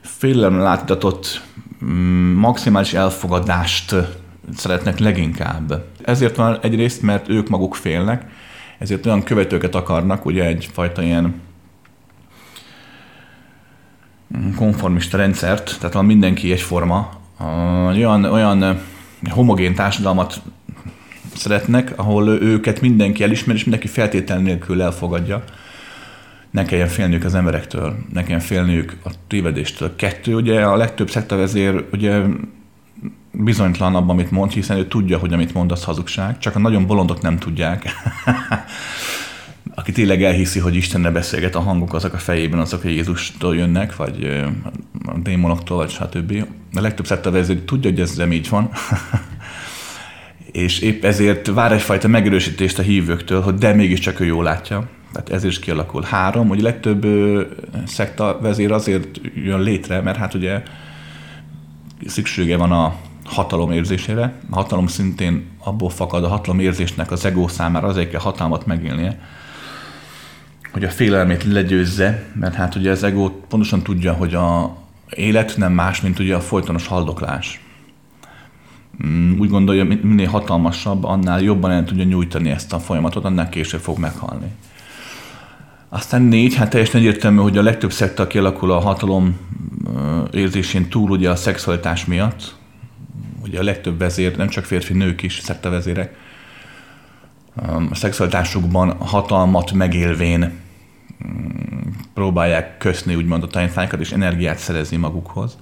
félelem 0.00 0.58
látítatott 0.58 1.42
mm, 1.84 2.32
maximális 2.34 2.92
elfogadást 2.94 3.94
szeretnek 4.56 4.98
leginkább. 4.98 5.84
Ezért 6.02 6.36
van 6.36 6.58
egyrészt, 6.62 7.02
mert 7.02 7.28
ők 7.28 7.48
maguk 7.48 7.74
félnek, 7.74 8.24
ezért 8.80 9.06
olyan 9.06 9.22
követőket 9.22 9.74
akarnak, 9.74 10.24
ugye 10.24 10.44
egyfajta 10.44 11.02
ilyen 11.02 11.40
konformista 14.56 15.16
rendszert, 15.16 15.76
tehát 15.78 15.94
van 15.94 16.04
mindenki 16.04 16.52
egyforma, 16.52 17.20
olyan, 17.94 18.24
olyan 18.24 18.80
homogén 19.30 19.74
társadalmat 19.74 20.42
szeretnek, 21.34 21.92
ahol 21.96 22.28
őket 22.28 22.80
mindenki 22.80 23.22
elismer, 23.22 23.54
és 23.54 23.62
mindenki 23.62 23.88
feltétel 23.88 24.38
nélkül 24.38 24.82
elfogadja. 24.82 25.44
Ne 26.50 26.64
kelljen 26.64 26.88
félniük 26.88 27.24
az 27.24 27.34
emberektől, 27.34 27.96
ne 28.12 28.20
kelljen 28.22 28.40
félniük 28.40 28.96
a 29.04 29.10
tévedéstől. 29.26 29.96
Kettő, 29.96 30.34
ugye 30.34 30.64
a 30.64 30.76
legtöbb 30.76 31.10
szektavezér 31.10 31.84
ugye 31.92 32.22
bizonytalan 33.32 33.94
abban, 33.94 34.10
amit 34.10 34.30
mond, 34.30 34.52
hiszen 34.52 34.76
ő 34.76 34.86
tudja, 34.86 35.18
hogy 35.18 35.32
amit 35.32 35.54
mond, 35.54 35.72
az 35.72 35.84
hazugság, 35.84 36.38
csak 36.38 36.56
a 36.56 36.58
nagyon 36.58 36.86
bolondok 36.86 37.20
nem 37.20 37.38
tudják. 37.38 37.84
Aki 39.74 39.92
tényleg 39.92 40.22
elhiszi, 40.22 40.58
hogy 40.58 40.74
Istenne 40.74 41.10
beszélget, 41.10 41.54
a 41.54 41.60
hangok 41.60 41.94
azok 41.94 42.12
a 42.12 42.18
fejében, 42.18 42.58
azok, 42.58 42.82
hogy 42.82 42.90
Jézustól 42.90 43.56
jönnek, 43.56 43.96
vagy 43.96 44.44
a 45.04 45.18
démonoktól, 45.18 45.76
vagy 45.76 45.90
stb. 45.90 46.46
A 46.74 46.80
legtöbb 46.80 47.06
szektavezér 47.06 47.60
tudja, 47.64 47.90
hogy 47.90 48.00
ez 48.00 48.16
nem 48.16 48.32
így 48.32 48.48
van. 48.48 48.70
és 50.52 50.78
épp 50.78 51.04
ezért 51.04 51.46
vár 51.46 51.72
egyfajta 51.72 52.08
megerősítést 52.08 52.78
a 52.78 52.82
hívőktől, 52.82 53.40
hogy 53.42 53.54
de 53.54 53.74
mégiscsak 53.74 54.20
ő 54.20 54.24
jól 54.24 54.44
látja. 54.44 54.88
Tehát 55.12 55.30
ez 55.30 55.44
is 55.44 55.58
kialakul. 55.58 56.02
Három, 56.02 56.48
hogy 56.48 56.60
a 56.60 56.62
legtöbb 56.62 57.06
szekta 57.86 58.38
vezér 58.42 58.72
azért 58.72 59.20
jön 59.34 59.60
létre, 59.60 60.00
mert 60.00 60.16
hát 60.16 60.34
ugye 60.34 60.62
szüksége 62.06 62.56
van 62.56 62.72
a 62.72 62.94
hatalom 63.30 63.70
érzésére. 63.70 64.34
A 64.50 64.54
hatalom 64.54 64.86
szintén 64.86 65.46
abból 65.64 65.90
fakad 65.90 66.24
a 66.24 66.28
hatalom 66.28 66.60
érzésnek 66.60 67.10
az 67.10 67.24
ego 67.24 67.48
számára, 67.48 67.86
azért 67.86 68.10
kell 68.10 68.20
hatalmat 68.20 68.66
megélnie, 68.66 69.20
hogy 70.72 70.84
a 70.84 70.90
félelmét 70.90 71.44
legyőzze, 71.44 72.26
mert 72.34 72.54
hát 72.54 72.74
ugye 72.74 72.90
az 72.90 73.02
ego 73.02 73.30
pontosan 73.30 73.82
tudja, 73.82 74.12
hogy 74.12 74.34
a 74.34 74.76
élet 75.10 75.56
nem 75.56 75.72
más, 75.72 76.00
mint 76.00 76.18
ugye 76.18 76.34
a 76.34 76.40
folytonos 76.40 76.86
haldoklás. 76.86 77.60
Mm, 79.06 79.38
úgy 79.38 79.48
gondolja, 79.48 79.84
minél 79.84 80.28
hatalmasabb, 80.28 81.04
annál 81.04 81.42
jobban 81.42 81.70
el 81.70 81.84
tudja 81.84 82.04
nyújtani 82.04 82.50
ezt 82.50 82.72
a 82.72 82.78
folyamatot, 82.78 83.24
annál 83.24 83.48
később 83.48 83.80
fog 83.80 83.98
meghalni. 83.98 84.46
Aztán 85.88 86.22
négy, 86.22 86.54
hát 86.54 86.70
teljesen 86.70 87.00
egyértelmű, 87.00 87.40
hogy 87.40 87.58
a 87.58 87.62
legtöbb 87.62 87.92
szekta 87.92 88.26
kialakul 88.26 88.72
a 88.72 88.78
hatalom 88.78 89.38
érzésén 90.32 90.88
túl 90.88 91.10
ugye 91.10 91.30
a 91.30 91.36
szexualitás 91.36 92.04
miatt. 92.04 92.58
Ugye 93.42 93.58
a 93.58 93.62
legtöbb 93.62 93.98
vezér, 93.98 94.36
nem 94.36 94.48
csak 94.48 94.64
férfi, 94.64 94.92
nők 94.92 95.22
is 95.22 95.38
szekta 95.38 95.70
vezérek, 95.70 96.14
a 97.90 97.94
szexualitásukban 97.94 98.96
hatalmat 98.96 99.72
megélvén 99.72 100.52
mm, 101.26 101.78
próbálják 102.14 102.78
köszni 102.78 103.14
úgymond 103.14 103.42
a 103.42 103.46
tanítványokat, 103.46 104.00
és 104.00 104.12
energiát 104.12 104.58
szerezni 104.58 104.96
magukhoz. 104.96 105.58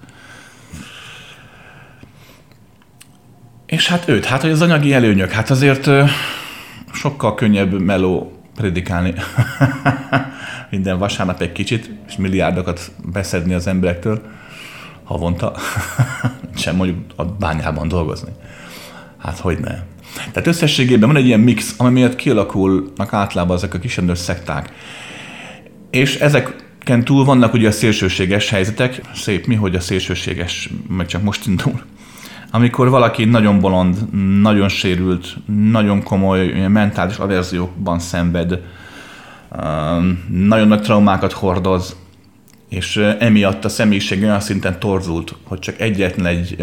És 3.66 3.88
hát 3.88 4.08
őt, 4.08 4.24
hát 4.24 4.40
hogy 4.40 4.50
az 4.50 4.62
anyagi 4.62 4.92
előnyök, 4.92 5.30
hát 5.30 5.50
azért 5.50 5.90
sokkal 6.92 7.34
könnyebb 7.34 7.80
meló 7.80 8.42
predikálni 8.54 9.14
minden 10.70 10.98
vasárnap 10.98 11.40
egy 11.40 11.52
kicsit, 11.52 11.90
és 12.08 12.16
milliárdokat 12.16 12.92
beszedni 13.12 13.54
az 13.54 13.66
emberektől 13.66 14.22
havonta, 15.08 15.54
sem 16.62 16.76
mondjuk 16.76 16.98
a 17.16 17.24
bányában 17.24 17.88
dolgozni. 17.88 18.30
Hát 19.18 19.38
hogy 19.38 19.58
ne. 19.58 19.74
Tehát 20.32 20.46
összességében 20.46 21.08
van 21.08 21.16
egy 21.16 21.26
ilyen 21.26 21.40
mix, 21.40 21.74
ami 21.76 21.90
miatt 21.90 22.16
kialakulnak 22.16 23.12
általában 23.12 23.56
ezek 23.56 23.74
a 23.74 23.78
kisendős 23.78 24.18
szekták. 24.18 24.72
És 25.90 26.16
ezeken 26.16 27.04
túl 27.04 27.24
vannak 27.24 27.52
ugye 27.52 27.68
a 27.68 27.72
szélsőséges 27.72 28.50
helyzetek, 28.50 29.00
szép 29.14 29.46
mi, 29.46 29.54
hogy 29.54 29.74
a 29.74 29.80
szélsőséges 29.80 30.70
meg 30.88 31.06
csak 31.06 31.22
most 31.22 31.46
indul 31.46 31.82
amikor 32.50 32.90
valaki 32.90 33.24
nagyon 33.24 33.60
bolond, 33.60 33.96
nagyon 34.40 34.68
sérült, 34.68 35.36
nagyon 35.70 36.02
komoly 36.02 36.68
mentális 36.68 37.16
averziókban 37.16 37.98
szenved, 37.98 38.60
um, 39.62 40.24
nagyon 40.28 40.68
nagy 40.68 40.82
traumákat 40.82 41.32
hordoz, 41.32 41.96
és 42.68 42.96
emiatt 43.18 43.64
a 43.64 43.68
személyiség 43.68 44.22
olyan 44.22 44.40
szinten 44.40 44.78
torzult, 44.78 45.34
hogy 45.42 45.58
csak 45.58 45.80
egyetlen 45.80 46.26
egy 46.26 46.56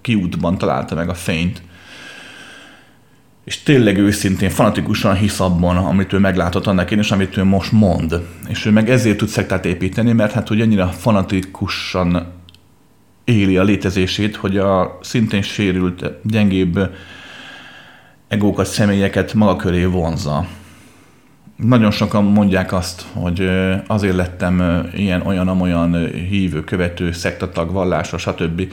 kiútban 0.00 0.58
találta 0.58 0.94
meg 0.94 1.08
a 1.08 1.14
fényt, 1.14 1.62
és 3.46 3.62
tényleg 3.62 3.98
őszintén, 3.98 4.50
fanatikusan 4.50 5.16
hisz 5.16 5.40
abban, 5.40 5.76
amit 5.76 6.12
ő 6.12 6.18
meglátott 6.18 6.66
annak 6.66 6.90
én, 6.90 6.98
és 6.98 7.10
amit 7.10 7.36
ő 7.36 7.44
most 7.44 7.72
mond. 7.72 8.26
És 8.48 8.64
ő 8.64 8.70
meg 8.70 8.90
ezért 8.90 9.16
tud 9.16 9.28
szektát 9.28 9.64
építeni, 9.64 10.12
mert 10.12 10.32
hát 10.32 10.48
hogy 10.48 10.60
annyira 10.60 10.86
fanatikusan 10.86 12.32
éli 13.24 13.56
a 13.56 13.62
létezését, 13.62 14.36
hogy 14.36 14.56
a 14.56 14.98
szintén 15.02 15.42
sérült, 15.42 16.10
gyengébb 16.22 16.78
egókat, 18.28 18.66
személyeket 18.66 19.34
maga 19.34 19.56
köré 19.56 19.84
vonza. 19.84 20.46
Nagyon 21.56 21.90
sokan 21.90 22.24
mondják 22.24 22.72
azt, 22.72 23.06
hogy 23.12 23.50
azért 23.86 24.16
lettem 24.16 24.86
ilyen, 24.94 25.26
olyan, 25.26 25.48
amolyan 25.48 26.06
hívő, 26.06 26.64
követő, 26.64 27.12
szektatag, 27.12 27.72
vallásos, 27.72 28.22
stb. 28.22 28.72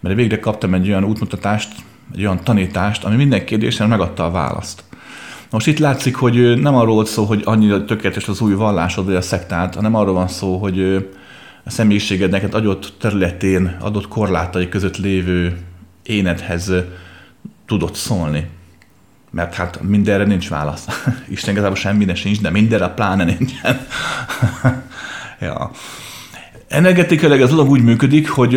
Mert 0.00 0.14
végre 0.16 0.38
kaptam 0.38 0.74
egy 0.74 0.88
olyan 0.88 1.04
útmutatást, 1.04 1.72
egy 2.14 2.20
olyan 2.20 2.44
tanítást, 2.44 3.04
ami 3.04 3.16
minden 3.16 3.44
kérdésre 3.44 3.86
megadta 3.86 4.24
a 4.24 4.30
választ. 4.30 4.84
Most 5.50 5.66
itt 5.66 5.78
látszik, 5.78 6.16
hogy 6.16 6.60
nem 6.60 6.74
arról 6.74 6.94
volt 6.94 7.06
szó, 7.06 7.24
hogy 7.24 7.42
annyira 7.44 7.84
tökéletes 7.84 8.28
az 8.28 8.40
új 8.40 8.54
vallásod, 8.54 9.04
vagy 9.04 9.14
a 9.14 9.20
szektát, 9.20 9.74
hanem 9.74 9.94
arról 9.94 10.14
van 10.14 10.28
szó, 10.28 10.56
hogy 10.56 11.08
a 11.64 11.70
személyiségednek 11.70 12.42
egy 12.42 12.54
adott 12.54 12.92
területén, 13.00 13.76
adott 13.80 14.08
korlátai 14.08 14.68
között 14.68 14.96
lévő 14.96 15.56
énedhez 16.02 16.72
tudott 17.66 17.94
szólni. 17.94 18.46
Mert 19.34 19.54
hát 19.54 19.80
mindenre 19.82 20.24
nincs 20.24 20.48
válasz. 20.48 20.86
Isten 21.28 21.52
igazából 21.52 21.76
semmire 21.76 22.14
sincs, 22.14 22.40
de 22.40 22.50
mindenre 22.50 22.88
pláne 22.88 23.24
nincsen. 23.24 23.86
ja. 25.40 25.70
Energetikailag 26.68 27.40
ez 27.40 27.50
dolog 27.50 27.70
úgy 27.70 27.82
működik, 27.82 28.28
hogy 28.28 28.50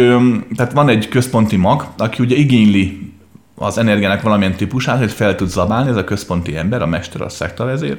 tehát 0.55 0.71
van 0.71 0.89
egy 0.89 1.07
központi 1.07 1.55
mag, 1.55 1.87
aki 1.97 2.23
ugye 2.23 2.35
igényli 2.35 3.11
az 3.55 3.77
energiának 3.77 4.21
valamilyen 4.21 4.55
típusát, 4.55 4.97
hogy 4.97 5.11
fel 5.11 5.35
tud 5.35 5.47
zabálni, 5.47 5.89
ez 5.89 5.95
a 5.95 6.03
központi 6.03 6.55
ember, 6.55 6.81
a 6.81 6.85
mester, 6.87 7.21
a 7.21 7.29
szektavezér, 7.29 7.97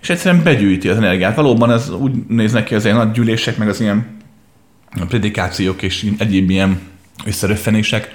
és 0.00 0.10
egyszerűen 0.10 0.42
begyűjti 0.42 0.88
az 0.88 0.96
energiát. 0.96 1.36
Valóban 1.36 1.70
ez 1.70 1.90
úgy 1.90 2.12
néznek 2.28 2.64
ki 2.64 2.74
az 2.74 2.84
ilyen 2.84 2.96
nagy 2.96 3.10
gyűlések, 3.10 3.56
meg 3.56 3.68
az 3.68 3.80
ilyen 3.80 4.16
predikációk 5.08 5.82
és 5.82 6.06
egyéb 6.18 6.50
ilyen 6.50 6.80
összeröffenések, 7.24 8.14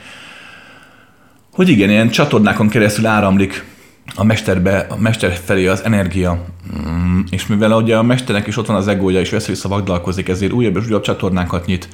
hogy 1.52 1.70
igen, 1.70 1.90
ilyen 1.90 2.10
csatornákon 2.10 2.70
keresztül 2.70 3.06
áramlik 3.06 3.64
a 4.16 4.24
mesterbe, 4.24 4.86
a 4.90 4.98
mester 4.98 5.32
felé 5.32 5.68
az 5.68 5.84
energia, 5.84 6.46
mm, 6.88 7.20
és 7.30 7.48
mivel 7.48 7.72
ugye 7.72 7.98
a 7.98 8.04
mesternek 8.04 8.48
is 8.48 8.58
ott 8.58 8.66
van 8.66 8.76
az 8.76 8.88
egója, 8.88 9.20
és 9.20 9.32
össze-vissza 9.32 9.70
vagdalkozik, 9.70 10.30
ezért 10.30 10.52
újabb 10.52 10.78
és 10.78 10.88
újabb 10.88 11.02
csatornákat 11.02 11.66
nyit. 11.66 11.90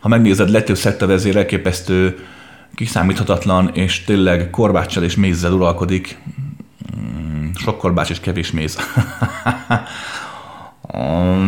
Ha 0.00 0.08
megnézed, 0.08 0.50
legtöbb 0.50 0.76
szekta 0.76 1.06
vezér 1.06 1.36
elképesztő, 1.36 2.18
kiszámíthatatlan, 2.74 3.70
és 3.72 4.04
tényleg 4.04 4.50
korbáccsal 4.50 5.02
és 5.02 5.16
mézzel 5.16 5.52
uralkodik. 5.52 6.18
Mm, 6.96 7.50
sok 7.54 7.78
korbács 7.78 8.10
és 8.10 8.20
kevés 8.20 8.50
méz. 8.50 8.78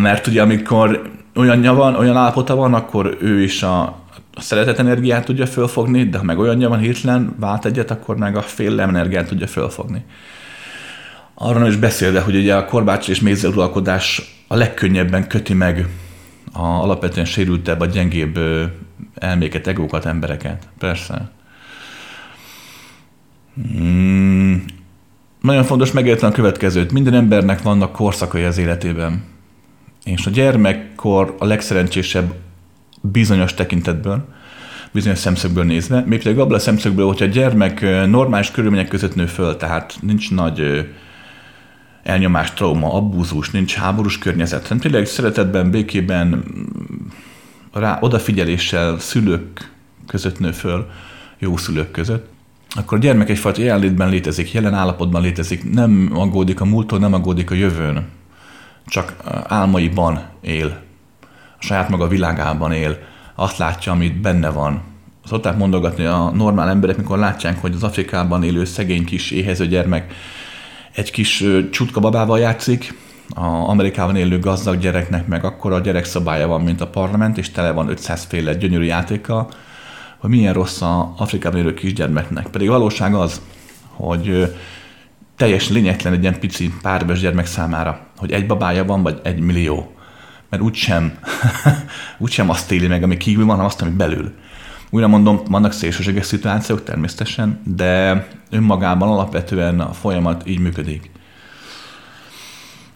Mert 0.02 0.26
ugye 0.26 0.42
amikor 0.42 1.10
olyanja 1.34 1.74
van, 1.74 1.94
olyan 1.94 2.16
állapota 2.16 2.54
van, 2.54 2.74
akkor 2.74 3.16
ő 3.20 3.42
is 3.42 3.62
a, 3.62 4.01
a 4.34 4.40
szeretet 4.40 4.78
energiát 4.78 5.24
tudja 5.24 5.46
fölfogni, 5.46 6.08
de 6.08 6.18
ha 6.18 6.24
meg 6.24 6.38
olyanja 6.38 6.68
van 6.68 6.78
hirtelen, 6.78 7.34
vált 7.38 7.64
egyet, 7.64 7.90
akkor 7.90 8.16
meg 8.16 8.36
a 8.36 8.42
félelem 8.42 8.88
energiát 8.88 9.26
tudja 9.26 9.46
fölfogni. 9.46 10.04
Arra 11.34 11.58
nem 11.58 11.68
is 11.68 11.76
beszélve, 11.76 12.20
hogy 12.20 12.36
ugye 12.36 12.54
a 12.56 12.64
korbács 12.64 13.08
és 13.08 13.20
mézzeluralkodás 13.20 14.22
a 14.48 14.56
legkönnyebben 14.56 15.26
köti 15.26 15.54
meg 15.54 15.88
a 16.52 16.62
alapvetően 16.62 17.26
sérültebb, 17.26 17.80
a 17.80 17.86
gyengébb 17.86 18.38
elméket, 19.14 19.66
egókat, 19.66 20.04
embereket. 20.04 20.68
Persze. 20.78 21.30
Hmm. 23.54 24.64
Nagyon 25.40 25.64
fontos 25.64 25.92
megérteni 25.92 26.32
a 26.32 26.34
következőt. 26.34 26.92
Minden 26.92 27.14
embernek 27.14 27.62
vannak 27.62 27.92
korszakai 27.92 28.42
az 28.42 28.58
életében. 28.58 29.24
És 30.04 30.26
a 30.26 30.30
gyermekkor 30.30 31.34
a 31.38 31.44
legszerencsésebb 31.44 32.34
bizonyos 33.02 33.54
tekintetből, 33.54 34.28
bizonyos 34.92 35.18
szemszögből 35.18 35.64
nézve, 35.64 36.04
még 36.06 36.22
pedig 36.22 36.38
abban 36.38 36.54
a 36.54 36.58
szemszögből, 36.58 37.06
hogyha 37.06 37.24
a 37.24 37.28
gyermek 37.28 37.80
normális 38.06 38.50
körülmények 38.50 38.88
között 38.88 39.14
nő 39.14 39.26
föl, 39.26 39.56
tehát 39.56 39.94
nincs 40.00 40.30
nagy 40.30 40.88
elnyomás, 42.02 42.52
trauma, 42.52 42.94
abúzus, 42.94 43.50
nincs 43.50 43.74
háborús 43.74 44.18
környezet, 44.18 44.62
hanem 44.62 44.78
tényleg 44.78 45.06
szeretetben, 45.06 45.70
békében, 45.70 46.44
rá 47.72 47.98
odafigyeléssel 48.00 48.98
szülők 48.98 49.72
között 50.06 50.38
nő 50.38 50.50
föl, 50.50 50.90
jó 51.38 51.56
szülők 51.56 51.90
között, 51.90 52.30
akkor 52.74 52.98
a 52.98 53.00
gyermek 53.00 53.28
egyfajta 53.28 53.62
jelenlétben 53.62 54.08
létezik, 54.08 54.52
jelen 54.52 54.74
állapotban 54.74 55.22
létezik, 55.22 55.72
nem 55.72 56.10
aggódik 56.14 56.60
a 56.60 56.64
múltól, 56.64 56.98
nem 56.98 57.12
aggódik 57.12 57.50
a 57.50 57.54
jövőn, 57.54 58.08
csak 58.86 59.16
álmaiban 59.46 60.22
él, 60.40 60.80
saját 61.62 61.88
maga 61.88 62.08
világában 62.08 62.72
él, 62.72 62.98
azt 63.34 63.58
látja, 63.58 63.92
amit 63.92 64.20
benne 64.20 64.50
van, 64.50 64.82
szokták 65.24 65.56
mondogatni 65.56 66.04
a 66.04 66.30
normál 66.34 66.68
emberek, 66.68 66.96
mikor 66.96 67.18
látják, 67.18 67.60
hogy 67.60 67.74
az 67.74 67.82
Afrikában 67.82 68.42
élő 68.42 68.64
szegény 68.64 69.04
kis 69.04 69.30
éhező 69.30 69.66
gyermek 69.66 70.14
egy 70.94 71.10
kis 71.10 71.44
csutka 71.70 72.00
babával 72.00 72.38
játszik, 72.38 72.94
a 73.34 73.44
Amerikában 73.44 74.16
élő 74.16 74.38
gazdag 74.38 74.78
gyereknek 74.78 75.26
meg 75.26 75.44
akkor 75.44 75.72
a 75.72 75.80
gyerekszabálya 75.80 76.46
van, 76.46 76.60
mint 76.60 76.80
a 76.80 76.86
parlament, 76.86 77.38
és 77.38 77.50
tele 77.50 77.70
van 77.70 77.88
500 77.88 78.24
féle 78.24 78.54
gyönyörű 78.54 78.84
játékkal, 78.84 79.50
hogy 80.18 80.30
milyen 80.30 80.52
rossz 80.52 80.80
a 80.80 81.14
Afrikában 81.16 81.60
élő 81.60 81.74
kisgyermeknek. 81.74 82.46
Pedig 82.46 82.68
a 82.68 82.72
valóság 82.72 83.14
az, 83.14 83.40
hogy 83.88 84.54
teljes 85.36 85.68
lényegtelen 85.68 86.16
egy 86.16 86.22
ilyen 86.22 86.38
pici 86.38 86.72
párbes 86.82 87.20
gyermek 87.20 87.46
számára, 87.46 88.06
hogy 88.16 88.32
egy 88.32 88.46
babája 88.46 88.84
van, 88.84 89.02
vagy 89.02 89.20
egy 89.22 89.40
millió. 89.40 89.91
Mert 90.52 90.64
úgysem, 90.64 91.12
úgysem 92.18 92.50
azt 92.50 92.72
éli 92.72 92.86
meg, 92.86 93.02
ami 93.02 93.16
kívül 93.16 93.44
van, 93.44 93.50
hanem 93.50 93.66
azt, 93.66 93.82
ami 93.82 93.90
belül. 93.90 94.32
Újra 94.90 95.08
mondom, 95.08 95.40
vannak 95.48 95.72
szélsőséges 95.72 96.26
szituációk 96.26 96.84
természetesen, 96.84 97.60
de 97.64 98.26
önmagában 98.50 99.08
alapvetően 99.08 99.80
a 99.80 99.92
folyamat 99.92 100.42
így 100.46 100.58
működik. 100.58 101.10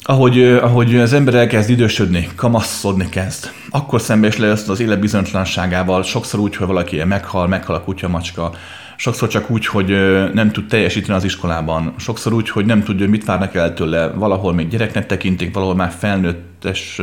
Ahogy, 0.02 0.42
ahogy 0.42 0.96
az 0.96 1.12
ember 1.12 1.34
elkezd 1.34 1.70
idősödni, 1.70 2.28
kamaszodni 2.34 3.08
kezd, 3.08 3.50
akkor 3.70 4.00
szembe 4.00 4.26
is 4.26 4.36
lesz 4.36 4.68
az 4.68 4.80
élet 4.80 5.00
bizonytalanságával, 5.00 6.02
sokszor 6.02 6.40
úgy, 6.40 6.56
hogy 6.56 6.66
valaki 6.66 7.04
meghal, 7.04 7.46
meghal 7.46 7.76
a 7.76 7.82
kutya, 7.82 8.08
macska, 8.08 8.52
sokszor 8.96 9.28
csak 9.28 9.50
úgy, 9.50 9.66
hogy 9.66 9.88
nem 10.32 10.50
tud 10.50 10.66
teljesíteni 10.66 11.18
az 11.18 11.24
iskolában, 11.24 11.94
sokszor 11.98 12.32
úgy, 12.32 12.48
hogy 12.48 12.64
nem 12.64 12.82
tudja, 12.82 13.08
mit 13.08 13.24
várnak 13.24 13.54
el 13.54 13.74
tőle, 13.74 14.08
valahol 14.08 14.52
még 14.52 14.68
gyereknek 14.68 15.06
tekintik, 15.06 15.54
valahol 15.54 15.74
már 15.74 15.92
felnőttes 15.98 17.00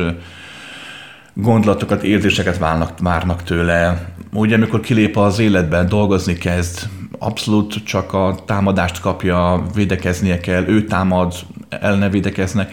gondolatokat, 1.34 2.02
érzéseket 2.02 2.58
várnak, 2.58 2.98
várnak 2.98 3.42
tőle. 3.42 4.08
Ugye, 4.32 4.54
amikor 4.54 4.80
kilép 4.80 5.16
az 5.16 5.38
életben, 5.38 5.88
dolgozni 5.88 6.34
kezd, 6.34 6.88
abszolút 7.18 7.84
csak 7.84 8.12
a 8.12 8.36
támadást 8.46 9.00
kapja, 9.00 9.66
védekeznie 9.74 10.40
kell, 10.40 10.64
ő 10.66 10.84
támad, 10.84 11.34
el 11.68 11.96
ne 11.96 12.08
védekeznek. 12.08 12.72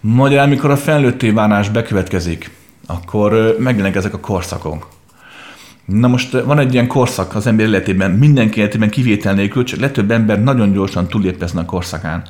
Magyarán, 0.00 0.46
amikor 0.46 0.70
a 0.70 0.76
felnőtté 0.76 1.30
válás 1.30 1.68
bekövetkezik, 1.68 2.50
akkor 2.86 3.56
megjelennek 3.58 3.96
ezek 3.96 4.14
a 4.14 4.20
korszakok. 4.20 4.88
Na 5.84 6.08
most 6.08 6.40
van 6.40 6.58
egy 6.58 6.72
ilyen 6.72 6.86
korszak 6.86 7.34
az 7.34 7.46
ember 7.46 7.66
életében, 7.66 8.10
mindenki 8.10 8.58
életében 8.58 8.90
kivétel 8.90 9.34
nélkül, 9.34 9.64
csak 9.64 9.80
legtöbb 9.80 10.10
ember 10.10 10.42
nagyon 10.42 10.72
gyorsan 10.72 11.08
túllép 11.08 11.42
ezen 11.42 11.62
a 11.62 11.64
korszakán, 11.64 12.22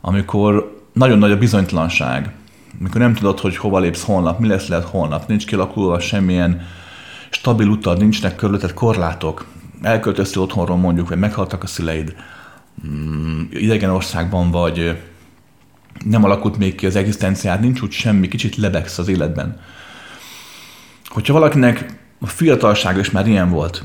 amikor 0.00 0.78
nagyon 0.92 1.18
nagy 1.18 1.30
a 1.30 1.38
bizonytalanság, 1.38 2.32
amikor 2.78 3.00
nem 3.00 3.14
tudod, 3.14 3.40
hogy 3.40 3.56
hova 3.56 3.78
lépsz 3.78 4.04
holnap, 4.04 4.38
mi 4.38 4.46
lesz 4.46 4.66
lehet 4.66 4.88
holnap, 4.88 5.28
nincs 5.28 5.46
kialakulva 5.46 6.00
semmilyen 6.00 6.66
stabil 7.30 7.68
utad, 7.68 7.98
nincsnek 7.98 8.36
körülötted 8.36 8.74
korlátok, 8.74 9.46
elköltöztél 9.82 10.42
otthonról 10.42 10.76
mondjuk, 10.76 11.08
vagy 11.08 11.18
meghaltak 11.18 11.62
a 11.62 11.66
szüleid, 11.66 12.14
mm, 12.86 13.40
idegen 13.50 13.90
országban 13.90 14.50
vagy, 14.50 14.98
nem 16.04 16.24
alakult 16.24 16.58
még 16.58 16.74
ki 16.74 16.86
az 16.86 16.96
egzisztenciád, 16.96 17.60
nincs 17.60 17.80
úgy 17.80 17.90
semmi, 17.90 18.28
kicsit 18.28 18.56
lebegsz 18.56 18.98
az 18.98 19.08
életben. 19.08 19.60
Hogyha 21.04 21.32
valakinek 21.32 21.98
a 22.20 22.26
fiatalság 22.26 22.96
is 22.96 23.10
már 23.10 23.28
ilyen 23.28 23.50
volt, 23.50 23.84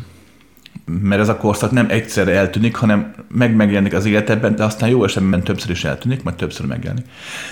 mert 0.86 1.22
ez 1.22 1.30
a 1.30 1.38
korszak 1.38 1.72
nem 1.72 1.86
egyszerre 1.90 2.32
eltűnik, 2.32 2.76
hanem 2.76 3.14
meg 3.32 3.56
megjelenik 3.56 3.94
az 3.94 4.06
életedben, 4.06 4.56
de 4.56 4.64
aztán 4.64 4.90
jó 4.90 5.04
esetben 5.04 5.44
többször 5.44 5.70
is 5.70 5.84
eltűnik, 5.84 6.24
majd 6.24 6.36
többször 6.36 6.66
megjelenik. 6.66 7.06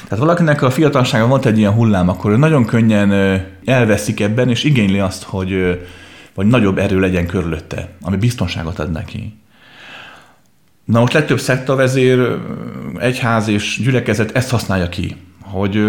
Tehát 0.03 0.23
valakinek 0.23 0.61
a 0.61 0.69
fiatalsága 0.69 1.27
volt 1.27 1.45
egy 1.45 1.57
ilyen 1.57 1.72
hullám, 1.72 2.10
akkor 2.10 2.31
ő 2.31 2.38
nagyon 2.38 2.65
könnyen 2.65 3.41
elveszik 3.65 4.19
ebben, 4.19 4.49
és 4.49 4.64
igényli 4.64 4.99
azt, 4.99 5.23
hogy 5.23 5.81
vagy 6.34 6.45
nagyobb 6.45 6.77
erő 6.77 6.99
legyen 6.99 7.27
körülötte, 7.27 7.89
ami 8.01 8.18
biztonságot 8.18 8.80
ad 8.80 8.91
neki. 8.91 9.38
Na 10.85 10.99
most 10.99 11.14
legtöbb 11.14 11.39
szektavezér, 11.39 12.38
egyház 12.97 13.47
és 13.47 13.80
gyülekezet 13.84 14.35
ezt 14.35 14.49
használja 14.49 14.89
ki, 14.89 15.15
hogy, 15.41 15.85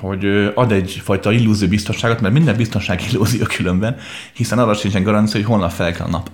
hogy 0.00 0.52
ad 0.54 0.72
egyfajta 0.72 1.32
illúzió 1.32 1.68
biztonságot, 1.68 2.20
mert 2.20 2.34
minden 2.34 2.56
biztonság 2.56 3.02
illúzió 3.10 3.44
különben, 3.44 3.96
hiszen 4.32 4.58
arra 4.58 4.74
sincsen 4.74 5.02
garancia, 5.02 5.40
hogy 5.40 5.48
holnap 5.48 5.70
fel 5.70 5.92
kell 5.92 6.06
a 6.06 6.10
nap. 6.10 6.30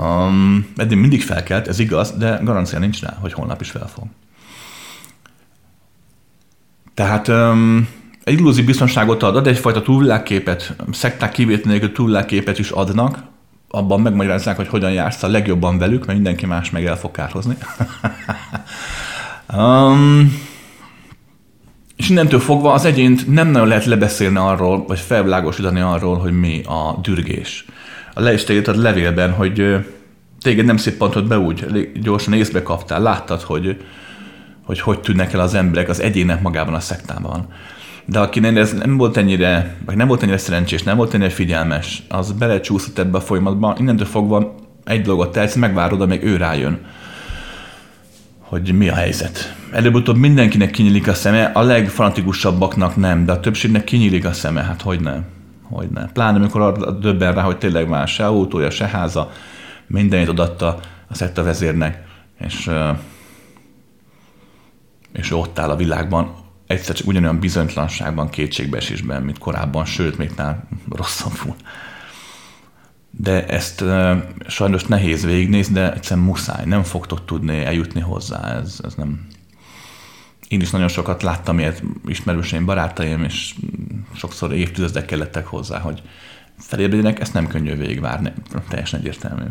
Um, 0.00 0.72
eddig 0.76 0.98
mindig 0.98 1.22
felkelt, 1.22 1.68
ez 1.68 1.78
igaz, 1.78 2.16
de 2.16 2.40
garancia 2.42 2.78
nincs 2.78 3.00
rá, 3.00 3.16
hogy 3.20 3.32
holnap 3.32 3.60
is 3.60 3.70
felfog. 3.70 4.04
Tehát 6.94 7.28
um, 7.28 7.88
egy 8.24 8.38
illúzió 8.38 8.64
biztonságot 8.64 9.22
ad, 9.22 9.36
ad 9.36 9.46
egyfajta 9.46 9.82
túlvilágképet, 9.82 10.76
szekták 10.92 11.32
kivétel 11.32 11.70
nélkül 11.70 11.92
túlvilágképet 11.92 12.58
is 12.58 12.70
adnak, 12.70 13.18
abban 13.70 14.00
megmagyarázzák, 14.00 14.56
hogy 14.56 14.68
hogyan 14.68 14.92
jársz 14.92 15.22
a 15.22 15.28
legjobban 15.28 15.78
velük, 15.78 16.06
mert 16.06 16.18
mindenki 16.18 16.46
más 16.46 16.70
meg 16.70 16.86
el 16.86 16.96
fog 16.96 17.10
kárhozni. 17.10 17.56
um, 19.56 20.47
és 22.08 22.14
innentől 22.14 22.40
fogva 22.40 22.72
az 22.72 22.84
egyént 22.84 23.28
nem 23.32 23.48
nagyon 23.48 23.68
lehet 23.68 23.84
lebeszélni 23.84 24.36
arról, 24.36 24.84
vagy 24.86 24.98
felvilágosítani 24.98 25.80
arról, 25.80 26.16
hogy 26.16 26.32
mi 26.32 26.62
a 26.64 26.98
dürgés. 27.02 27.64
A 28.14 28.20
le 28.20 28.32
is 28.32 28.44
a 28.44 28.72
levélben, 28.74 29.32
hogy 29.32 29.76
téged 30.40 30.64
nem 30.64 30.76
szippantott 30.76 31.26
be 31.26 31.38
úgy, 31.38 31.90
gyorsan 32.02 32.32
észbe 32.32 32.62
kaptál, 32.62 33.02
láttad, 33.02 33.42
hogy 33.42 33.76
hogy, 34.64 34.80
hogy 34.80 35.00
tűnnek 35.00 35.32
el 35.32 35.40
az 35.40 35.54
emberek, 35.54 35.88
az 35.88 36.00
egyének 36.00 36.42
magában 36.42 36.74
a 36.74 36.80
szektában. 36.80 37.46
De 38.04 38.18
akinek 38.18 38.56
ez 38.56 38.72
nem 38.72 38.96
volt 38.96 39.16
ennyire, 39.16 39.76
vagy 39.86 39.96
nem 39.96 40.06
volt 40.08 40.22
ennyire 40.22 40.38
szerencsés, 40.38 40.82
nem 40.82 40.96
volt 40.96 41.14
ennyire 41.14 41.30
figyelmes, 41.30 42.02
az 42.08 42.32
belecsúszott 42.32 42.98
ebbe 42.98 43.16
a 43.16 43.20
folyamatba, 43.20 43.76
innentől 43.78 44.06
fogva 44.06 44.54
egy 44.84 45.02
dolgot 45.02 45.32
tehetsz, 45.32 45.54
megvárod, 45.54 46.00
amíg 46.00 46.22
ő 46.22 46.36
rájön, 46.36 46.78
hogy 48.48 48.72
mi 48.72 48.88
a 48.88 48.94
helyzet. 48.94 49.56
Előbb-utóbb 49.72 50.16
mindenkinek 50.16 50.70
kinyílik 50.70 51.08
a 51.08 51.14
szeme, 51.14 51.44
a 51.44 51.62
legfanatikusabbaknak 51.62 52.96
nem, 52.96 53.24
de 53.24 53.32
a 53.32 53.40
többségnek 53.40 53.84
kinyílik 53.84 54.24
a 54.24 54.32
szeme, 54.32 54.62
hát 54.62 54.82
hogy 54.82 55.00
ne, 55.00 55.16
hogy 55.62 55.88
ne. 55.90 56.06
Pláne 56.06 56.38
amikor 56.38 56.98
döbben 56.98 57.34
rá, 57.34 57.42
hogy 57.42 57.58
tényleg 57.58 57.88
már 57.88 58.08
se 58.08 58.26
autója, 58.26 58.70
se 58.70 58.86
háza, 58.86 59.30
mindenit 59.86 60.28
odatta 60.28 60.80
a 61.08 61.14
szekta 61.14 61.42
vezérnek, 61.42 62.02
és, 62.40 62.70
és 65.12 65.32
ott 65.32 65.58
áll 65.58 65.70
a 65.70 65.76
világban, 65.76 66.34
egyszer 66.66 66.94
csak 66.94 67.06
ugyanolyan 67.06 67.38
bizonytalanságban, 67.38 68.28
kétségbeesésben, 68.28 69.22
mint 69.22 69.38
korábban, 69.38 69.84
sőt, 69.84 70.18
még 70.18 70.30
nál 70.36 70.68
rosszabbul. 70.90 71.54
De 73.10 73.46
ezt 73.46 73.80
uh, 73.80 74.16
sajnos 74.46 74.84
nehéz 74.84 75.24
végignézni, 75.24 75.74
de 75.74 75.92
egyszerűen 75.92 76.26
muszáj. 76.26 76.64
Nem 76.64 76.82
fogtok 76.82 77.24
tudni 77.24 77.64
eljutni 77.64 78.00
hozzá. 78.00 78.58
Ez, 78.60 78.80
ez 78.84 78.94
nem... 78.94 79.26
Én 80.48 80.60
is 80.60 80.70
nagyon 80.70 80.88
sokat 80.88 81.22
láttam 81.22 81.58
ilyet, 81.58 81.82
ismerőseim, 82.06 82.64
barátaim, 82.64 83.24
és 83.24 83.54
sokszor 84.14 84.52
évtizedek 84.52 85.06
kellettek 85.06 85.46
hozzá, 85.46 85.78
hogy 85.78 86.02
felébredjenek, 86.58 87.20
ezt 87.20 87.32
nem 87.32 87.46
könnyű 87.46 87.74
végigvárni, 87.74 88.32
teljesen 88.68 89.00
egyértelmű. 89.00 89.44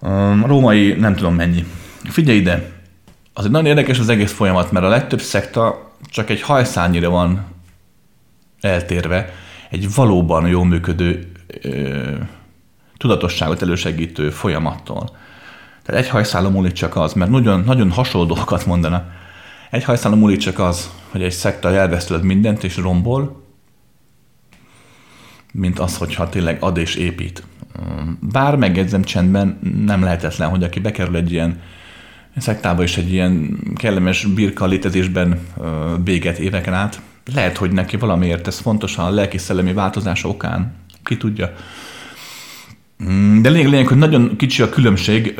Um, 0.00 0.46
római 0.46 0.92
nem 0.92 1.14
tudom 1.14 1.34
mennyi. 1.34 1.64
Figyelj 2.04 2.38
ide, 2.38 2.70
az 3.32 3.44
egy 3.44 3.50
nagyon 3.50 3.66
érdekes 3.66 3.98
az 3.98 4.08
egész 4.08 4.32
folyamat, 4.32 4.72
mert 4.72 4.84
a 4.84 4.88
legtöbb 4.88 5.20
szekta 5.20 5.92
csak 6.10 6.30
egy 6.30 6.40
hajszányira 6.40 7.10
van 7.10 7.46
eltérve 8.60 9.32
egy 9.70 9.94
valóban 9.94 10.48
jól 10.48 10.64
működő 10.64 11.32
tudatosságot 12.96 13.62
elősegítő 13.62 14.30
folyamattól. 14.30 15.10
Tehát 15.82 16.02
egy 16.02 16.08
hajszálom 16.08 16.52
múlik 16.52 16.72
csak 16.72 16.96
az, 16.96 17.12
mert 17.12 17.30
nagyon, 17.30 17.60
nagyon 17.60 17.90
hasonló 17.90 18.26
dolgokat 18.26 18.66
mondana. 18.66 19.04
Egy 19.70 19.84
hajszálom 19.84 20.18
múlik 20.18 20.38
csak 20.38 20.58
az, 20.58 20.90
hogy 21.10 21.22
egy 21.22 21.32
szekta 21.32 21.72
elvesztőd 21.72 22.22
mindent 22.22 22.64
és 22.64 22.76
rombol, 22.76 23.44
mint 25.52 25.78
az, 25.78 25.96
hogyha 25.96 26.28
tényleg 26.28 26.62
ad 26.62 26.76
és 26.76 26.94
épít. 26.94 27.42
Bár 28.20 28.56
megjegyzem 28.56 29.02
csendben, 29.02 29.58
nem 29.84 30.02
lehetetlen, 30.02 30.48
hogy 30.48 30.62
aki 30.62 30.80
bekerül 30.80 31.16
egy 31.16 31.32
ilyen 31.32 31.60
szektába 32.36 32.82
is 32.82 32.96
egy 32.96 33.12
ilyen 33.12 33.58
kellemes 33.74 34.24
birka 34.24 34.66
létezésben 34.66 35.40
béget 36.04 36.38
éveken 36.38 36.74
át. 36.74 37.00
Lehet, 37.34 37.56
hogy 37.56 37.70
neki 37.70 37.96
valamiért 37.96 38.46
ez 38.46 38.58
fontos 38.58 38.98
a 38.98 39.10
lelki-szellemi 39.10 39.72
változás 39.72 40.24
okán. 40.24 40.74
Ki 41.06 41.16
tudja. 41.16 41.52
Mm, 43.04 43.42
de 43.42 43.48
lényeg, 43.48 43.68
lényeg, 43.68 43.86
hogy 43.86 43.96
nagyon 43.96 44.36
kicsi 44.36 44.62
a 44.62 44.68
különbség 44.68 45.38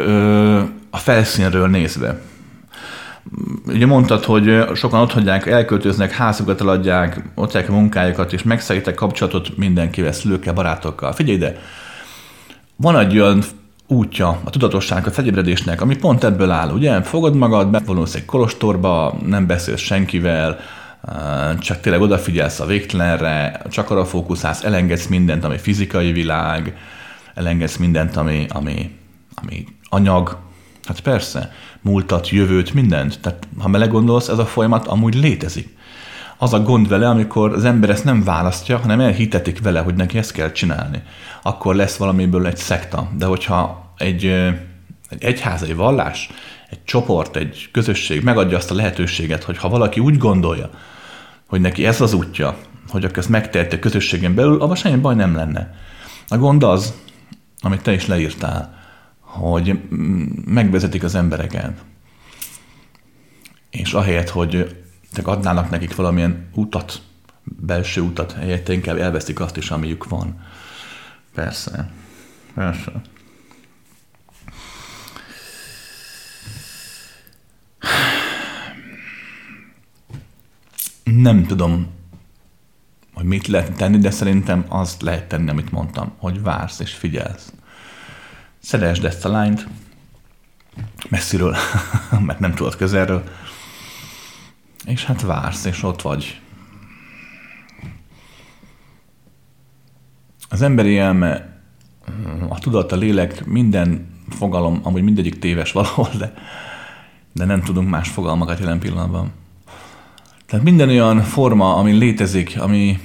a 0.91 0.99
felszínről 0.99 1.69
nézve. 1.69 2.21
Ugye 3.67 3.87
mondtad, 3.87 4.25
hogy 4.25 4.65
sokan 4.75 5.01
ott 5.01 5.13
hagyják, 5.13 5.47
elköltöznek, 5.47 6.11
házukat 6.11 6.61
eladják, 6.61 7.23
ott 7.35 7.55
a 7.55 7.73
munkájukat, 7.73 8.33
és 8.33 8.43
megszegítek 8.43 8.95
kapcsolatot 8.95 9.57
mindenkivel, 9.57 10.13
szülőkkel, 10.13 10.53
barátokkal. 10.53 11.13
Figyelj 11.13 11.37
ide, 11.37 11.61
van 12.77 12.99
egy 12.99 13.19
olyan 13.19 13.43
útja 13.87 14.41
a 14.45 14.51
tudatosság, 14.51 15.07
a 15.07 15.11
felébredésnek, 15.11 15.81
ami 15.81 15.97
pont 15.97 16.25
ebből 16.25 16.51
áll, 16.51 16.71
ugye? 16.71 17.03
Fogod 17.03 17.35
magad, 17.35 17.69
bevonulsz 17.69 18.15
egy 18.15 18.25
kolostorba, 18.25 19.19
nem 19.27 19.47
beszélsz 19.47 19.81
senkivel, 19.81 20.59
csak 21.59 21.81
tényleg 21.81 22.01
odafigyelsz 22.01 22.61
a 22.61 22.67
végtelenre, 22.67 23.63
csak 23.71 23.91
arra 23.91 24.05
fókuszálsz, 24.05 24.65
elengedsz 24.65 25.07
mindent, 25.07 25.45
ami 25.45 25.59
fizikai 25.59 26.13
világ, 26.13 26.77
elengedsz 27.35 27.77
mindent, 27.77 28.17
ami, 28.17 28.47
ami, 28.49 28.99
ami 29.35 29.65
anyag, 29.89 30.39
hát 30.85 31.01
persze, 31.01 31.53
múltat, 31.81 32.29
jövőt, 32.29 32.75
mindent. 32.75 33.21
Tehát 33.21 33.49
ha 33.59 33.69
melegondolsz, 33.69 34.29
ez 34.29 34.39
a 34.39 34.47
folyamat 34.47 34.87
amúgy 34.87 35.15
létezik. 35.15 35.77
Az 36.39 36.53
a 36.53 36.63
gond 36.63 36.89
vele, 36.89 37.09
amikor 37.09 37.53
az 37.53 37.65
ember 37.65 37.91
ezt 37.91 38.05
nem 38.05 38.25
választja, 38.25 38.79
hanem 38.79 39.01
elhitetik 39.01 39.63
vele, 39.63 39.81
hogy 39.81 39.95
neki 39.95 40.19
ezt 40.19 40.33
kell 40.33 40.53
csinálni. 40.53 41.03
Akkor 41.43 41.75
lesz 41.75 41.97
valamiből 41.97 42.47
egy 42.47 42.57
szekta. 42.57 43.11
De 43.19 43.27
hogyha 43.27 43.93
egy, 43.97 44.25
egy 45.09 45.25
egyház, 45.25 45.63
egy 45.63 45.77
vallás, 45.77 46.31
egy 46.71 46.85
csoport, 46.85 47.37
egy 47.37 47.69
közösség 47.73 48.23
megadja 48.23 48.57
azt 48.57 48.71
a 48.71 48.75
lehetőséget, 48.75 49.43
hogy 49.43 49.59
ha 49.59 49.69
valaki 49.69 50.01
úgy 50.01 50.19
gondolja, 50.19 50.71
hogy 51.47 51.61
neki 51.61 51.87
ez 51.87 52.01
az 52.01 52.13
útja, 52.13 52.57
hogy 52.89 53.05
akkor 53.05 53.19
ezt 53.19 53.29
megtehette 53.29 53.79
közösségen 53.79 54.35
belül, 54.35 54.61
abban 54.61 54.77
semmi 54.77 54.97
baj 54.97 55.15
nem 55.15 55.35
lenne. 55.35 55.75
A 56.29 56.37
gond 56.37 56.63
az, 56.63 56.95
amit 57.61 57.83
te 57.83 57.93
is 57.93 58.07
leírtál, 58.07 58.79
hogy 59.21 59.81
megvezetik 60.45 61.03
az 61.03 61.15
embereket. 61.15 61.85
És 63.71 63.93
ahelyett, 63.93 64.29
hogy 64.29 64.77
adnának 65.23 65.71
nekik 65.71 65.95
valamilyen 65.95 66.49
utat, 66.55 67.03
belső 67.43 68.01
utat, 68.01 68.33
helyette 68.33 68.73
inkább 68.73 68.97
elveszik 68.97 69.41
azt 69.41 69.57
is, 69.57 69.71
amiük 69.71 70.09
van. 70.09 70.41
Persze. 71.35 71.91
Persze. 72.55 72.93
Nem 81.15 81.47
tudom, 81.47 81.87
hogy 83.15 83.25
mit 83.25 83.47
lehet 83.47 83.77
tenni, 83.77 83.99
de 83.99 84.11
szerintem 84.11 84.65
azt 84.69 85.03
lehet 85.03 85.29
tenni, 85.29 85.51
amit 85.51 85.71
mondtam, 85.71 86.13
hogy 86.17 86.43
vársz 86.43 86.81
és 86.81 86.93
figyelsz. 86.93 87.53
Szeresd 88.59 89.05
ezt 89.05 89.25
a 89.25 89.29
lányt, 89.29 89.67
messziről, 91.09 91.57
mert 92.27 92.39
nem 92.39 92.55
tudod 92.55 92.77
közelről, 92.77 93.25
és 94.85 95.05
hát 95.05 95.21
vársz, 95.21 95.65
és 95.65 95.83
ott 95.83 96.03
vagy. 96.03 96.41
Az 100.49 100.63
emberi 100.63 100.99
elme, 100.99 101.61
a 102.49 102.59
tudat, 102.59 102.93
a 102.93 102.97
lélek, 102.97 103.45
minden 103.45 104.09
fogalom, 104.29 104.81
amúgy 104.83 105.03
mindegyik 105.03 105.39
téves 105.39 105.73
valahol, 105.73 106.09
de, 106.19 106.35
de 107.33 107.45
nem 107.45 107.63
tudunk 107.63 107.89
más 107.89 108.09
fogalmakat 108.09 108.59
jelen 108.59 108.79
pillanatban. 108.79 109.33
Tehát 110.47 110.65
minden 110.65 110.89
olyan 110.89 111.23
forma, 111.23 111.77
ami 111.77 111.93
létezik, 111.93 112.57
ami, 112.61 113.01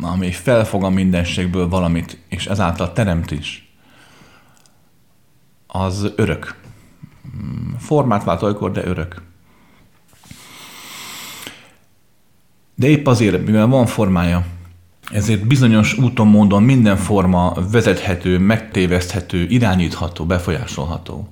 ami 0.00 0.30
felfog 0.30 0.84
a 0.84 0.90
mindenségből 0.90 1.68
valamit, 1.68 2.18
és 2.28 2.46
ezáltal 2.46 2.92
teremt 2.92 3.30
is, 3.30 3.72
az 5.66 6.12
örök. 6.16 6.60
Formát 7.78 8.24
vált 8.24 8.42
olykor, 8.42 8.72
de 8.72 8.84
örök. 8.84 9.22
De 12.74 12.86
épp 12.86 13.06
azért, 13.06 13.46
mivel 13.46 13.66
van 13.66 13.86
formája, 13.86 14.44
ezért 15.10 15.46
bizonyos 15.46 15.98
úton, 15.98 16.26
módon 16.26 16.62
minden 16.62 16.96
forma 16.96 17.54
vezethető, 17.70 18.38
megtéveszthető, 18.38 19.46
irányítható, 19.46 20.24
befolyásolható. 20.24 21.28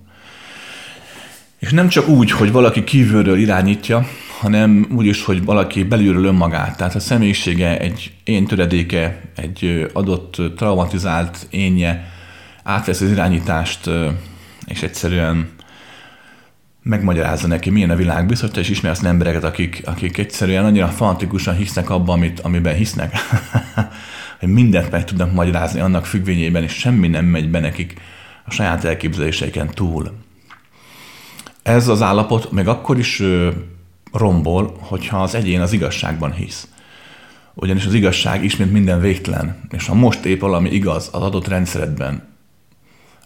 És 1.58 1.70
nem 1.70 1.88
csak 1.88 2.08
úgy, 2.08 2.30
hogy 2.30 2.52
valaki 2.52 2.84
kívülről 2.84 3.38
irányítja, 3.38 4.06
hanem 4.40 4.86
úgy 4.90 5.06
is, 5.06 5.24
hogy 5.24 5.44
valaki 5.44 5.82
belülről 5.82 6.24
önmagát. 6.24 6.76
Tehát 6.76 6.94
a 6.94 7.00
személyisége 7.00 7.78
egy 7.78 8.12
én 8.24 8.46
töredéke, 8.46 9.20
egy 9.36 9.90
adott 9.92 10.36
traumatizált 10.56 11.46
énje 11.50 12.10
átvesz 12.62 13.00
az 13.00 13.10
irányítást, 13.10 13.90
és 14.66 14.82
egyszerűen 14.82 15.48
megmagyarázza 16.82 17.46
neki, 17.46 17.70
milyen 17.70 17.90
a 17.90 17.96
világ. 17.96 18.26
Biztos, 18.26 18.50
hogy 18.50 18.58
is 18.58 18.68
ismersz 18.68 19.02
embereket, 19.02 19.44
akik, 19.44 19.82
akik 19.84 20.18
egyszerűen 20.18 20.64
annyira 20.64 20.86
fanatikusan 20.86 21.56
hisznek 21.56 21.90
abban, 21.90 22.16
amit, 22.16 22.40
amiben 22.40 22.74
hisznek, 22.74 23.14
hogy 24.40 24.48
mindent 24.48 24.90
meg 24.90 25.04
tudnak 25.04 25.32
magyarázni 25.32 25.80
annak 25.80 26.06
függvényében, 26.06 26.62
és 26.62 26.72
semmi 26.72 27.08
nem 27.08 27.24
megy 27.24 27.50
be 27.50 27.60
nekik 27.60 28.00
a 28.44 28.50
saját 28.50 28.84
elképzeléseiken 28.84 29.70
túl. 29.74 30.12
Ez 31.62 31.88
az 31.88 32.02
állapot 32.02 32.50
még 32.50 32.68
akkor 32.68 32.98
is 32.98 33.22
rombol, 34.12 34.76
hogyha 34.80 35.22
az 35.22 35.34
egyén 35.34 35.60
az 35.60 35.72
igazságban 35.72 36.32
hisz. 36.32 36.68
Ugyanis 37.54 37.86
az 37.86 37.94
igazság 37.94 38.44
ismét 38.44 38.72
minden 38.72 39.00
végtelen, 39.00 39.60
és 39.70 39.86
ha 39.86 39.94
most 39.94 40.24
épp 40.24 40.40
valami 40.40 40.70
igaz 40.70 41.08
az 41.12 41.22
adott 41.22 41.48
rendszeredben, 41.48 42.28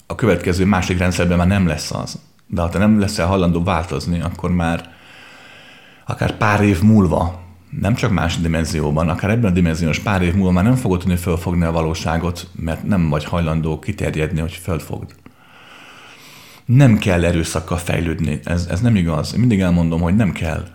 a 0.07 0.15
következő 0.15 0.65
másik 0.65 0.99
rendszerben 0.99 1.39
már 1.39 1.47
nem 1.47 1.67
lesz 1.67 1.91
az. 1.91 2.19
De 2.47 2.61
ha 2.61 2.69
te 2.69 2.79
nem 2.79 3.01
leszel 3.01 3.27
hajlandó 3.27 3.63
változni, 3.63 4.21
akkor 4.21 4.51
már 4.51 4.93
akár 6.07 6.37
pár 6.37 6.61
év 6.61 6.83
múlva, 6.83 7.43
nem 7.81 7.95
csak 7.95 8.13
más 8.13 8.39
dimenzióban, 8.39 9.09
akár 9.09 9.31
ebben 9.31 9.51
a 9.51 9.55
dimenziós 9.55 9.99
pár 9.99 10.23
év 10.23 10.35
múlva 10.35 10.51
már 10.51 10.65
nem 10.65 10.75
fogod 10.75 10.99
tudni 10.99 11.17
fölfogni 11.17 11.65
a 11.65 11.73
valóságot, 11.73 12.49
mert 12.53 12.83
nem 12.83 13.09
vagy 13.09 13.25
hajlandó 13.25 13.79
kiterjedni, 13.79 14.41
hogy 14.41 14.53
fölfogd. 14.53 15.15
Nem 16.65 16.99
kell 16.99 17.25
erőszakkal 17.25 17.79
fejlődni, 17.79 18.41
ez, 18.45 18.67
ez 18.71 18.81
nem 18.81 18.97
igaz. 18.97 19.33
Én 19.35 19.41
mindig 19.41 19.61
elmondom, 19.61 20.01
hogy 20.01 20.17
nem 20.17 20.33
kell. 20.33 20.67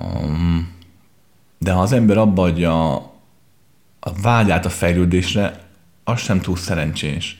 Um, 0.00 0.72
de 1.58 1.72
ha 1.72 1.80
az 1.80 1.92
ember 1.92 2.16
abba 2.16 2.42
adja 2.42 2.94
a 4.00 4.12
vágyát 4.22 4.64
a 4.64 4.70
fejlődésre, 4.70 5.60
az 6.04 6.20
sem 6.20 6.40
túl 6.40 6.56
szerencsés 6.56 7.38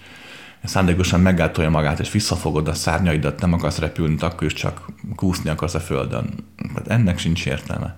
szándékosan 0.65 1.21
meggátolja 1.21 1.71
magát, 1.71 2.01
és 2.01 2.11
visszafogod 2.11 2.69
a 2.69 2.75
szárnyaidat, 2.75 3.41
nem 3.41 3.53
akarsz 3.53 3.79
repülni, 3.79 4.17
akkor 4.21 4.47
is 4.47 4.53
csak 4.53 4.87
kúszni 5.17 5.51
akarsz 5.51 5.75
a 5.75 5.81
földön. 5.81 6.35
Hát 6.75 6.89
ennek 6.89 7.19
sincs 7.19 7.47
értelme. 7.47 7.95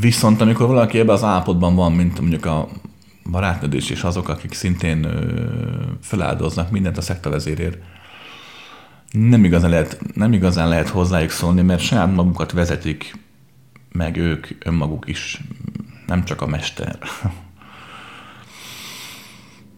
Viszont 0.00 0.40
amikor 0.40 0.66
valaki 0.66 0.98
ebben 0.98 1.14
az 1.14 1.22
állapotban 1.22 1.74
van, 1.74 1.92
mint 1.92 2.20
mondjuk 2.20 2.44
a 2.44 2.68
barátnődés 3.30 3.90
és 3.90 4.02
azok, 4.02 4.28
akik 4.28 4.52
szintén 4.52 5.08
feláldoznak 6.02 6.70
mindent 6.70 6.98
a 6.98 7.00
szekta 7.00 7.30
vezérért, 7.30 7.78
nem 9.12 9.44
igazán, 9.44 9.70
lehet, 9.70 10.00
nem 10.14 10.32
igazán 10.32 10.68
lehet 10.68 10.88
hozzájuk 10.88 11.30
szólni, 11.30 11.62
mert 11.62 11.80
saját 11.80 12.14
magukat 12.14 12.52
vezetik, 12.52 13.14
meg 13.92 14.16
ők 14.16 14.46
önmaguk 14.58 15.08
is, 15.08 15.42
nem 16.06 16.24
csak 16.24 16.40
a 16.40 16.46
mester. 16.46 16.98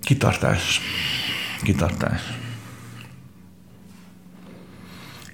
Kitartás. 0.03 0.81
Kitartás. 1.63 2.21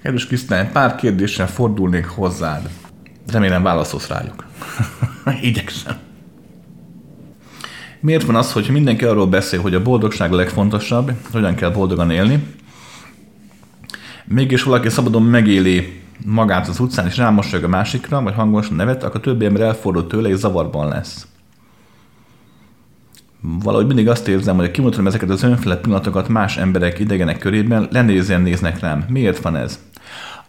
Kedves 0.02 0.26
Krisztán, 0.26 0.72
pár 0.72 0.94
kérdéssel 0.94 1.48
fordulnék 1.48 2.06
hozzád. 2.06 2.70
Remélem 3.26 3.62
válaszolsz 3.62 4.08
rájuk. 4.08 4.46
Igyekszem. 5.42 5.96
Miért 8.00 8.24
van 8.24 8.36
az, 8.36 8.52
hogy 8.52 8.68
mindenki 8.70 9.04
arról 9.04 9.26
beszél, 9.26 9.60
hogy 9.60 9.74
a 9.74 9.82
boldogság 9.82 10.32
a 10.32 10.36
legfontosabb, 10.36 11.12
hogyan 11.32 11.54
kell 11.54 11.70
boldogan 11.70 12.10
élni, 12.10 12.42
mégis 14.34 14.62
valaki 14.62 14.88
szabadon 14.88 15.22
megéli 15.22 16.00
magát 16.24 16.68
az 16.68 16.80
utcán, 16.80 17.06
és 17.06 17.16
rámosolyog 17.16 17.64
a 17.64 17.68
másikra, 17.68 18.22
vagy 18.22 18.34
hangosan 18.34 18.76
nevet, 18.76 19.04
akkor 19.04 19.20
többi 19.20 19.44
ember 19.44 19.62
elfordul 19.62 20.06
tőle, 20.06 20.28
és 20.28 20.36
zavarban 20.36 20.88
lesz 20.88 21.26
valahogy 23.40 23.86
mindig 23.86 24.08
azt 24.08 24.28
érzem, 24.28 24.56
hogy 24.56 24.70
kimutatom 24.70 25.06
ezeket 25.06 25.30
az 25.30 25.42
önfele 25.42 25.76
pillanatokat 25.76 26.28
más 26.28 26.56
emberek, 26.56 26.98
idegenek 26.98 27.38
körében, 27.38 27.88
lenézően 27.90 28.40
néznek 28.40 28.80
rám. 28.80 29.04
Miért 29.08 29.38
van 29.38 29.56
ez? 29.56 29.78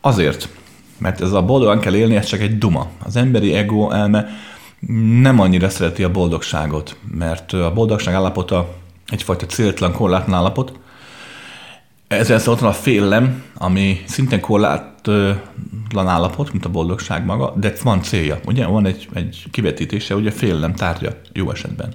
Azért, 0.01 0.49
mert 0.97 1.21
ez 1.21 1.31
a 1.31 1.41
boldogan 1.41 1.79
kell 1.79 1.95
élni, 1.95 2.15
ez 2.15 2.25
csak 2.25 2.39
egy 2.39 2.57
duma. 2.57 2.89
Az 3.03 3.15
emberi 3.15 3.53
ego 3.53 3.91
elme 3.91 4.27
nem 5.21 5.39
annyira 5.39 5.69
szereti 5.69 6.03
a 6.03 6.11
boldogságot, 6.11 6.97
mert 7.17 7.53
a 7.53 7.73
boldogság 7.73 8.13
állapota 8.13 8.73
egyfajta 9.07 9.45
céltlan, 9.45 9.91
korlátlan 9.91 10.37
állapot. 10.37 10.79
Ezzel 12.11 12.41
ott 12.45 12.59
van 12.59 12.69
a 12.69 12.73
félelem, 12.73 13.43
ami 13.57 14.01
szintén 14.05 14.39
korlátlan 14.39 16.07
állapot, 16.07 16.51
mint 16.51 16.65
a 16.65 16.69
boldogság 16.69 17.25
maga, 17.25 17.53
de 17.55 17.73
van 17.83 18.03
célja. 18.03 18.39
Ugye 18.45 18.65
van 18.65 18.85
egy, 18.85 19.09
egy 19.13 19.43
kivetítése, 19.51 20.15
ugye 20.15 20.31
félelem 20.31 20.73
tárgya 20.73 21.11
jó 21.33 21.51
esetben. 21.51 21.93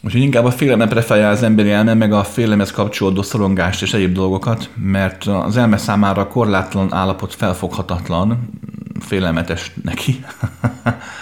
Úgyhogy 0.00 0.20
inkább 0.20 0.44
a 0.44 0.50
félelme 0.50 0.86
preferálja 0.86 1.28
az 1.28 1.42
emberi 1.42 1.70
elme, 1.70 1.94
meg 1.94 2.12
a 2.12 2.24
félelemhez 2.24 2.70
kapcsolódó 2.70 3.22
szorongást 3.22 3.82
és 3.82 3.92
egyéb 3.92 4.12
dolgokat, 4.12 4.70
mert 4.74 5.24
az 5.24 5.56
elme 5.56 5.76
számára 5.76 6.28
korlátlan 6.28 6.92
állapot 6.92 7.34
felfoghatatlan, 7.34 8.50
félelmetes 9.00 9.72
neki. 9.82 10.24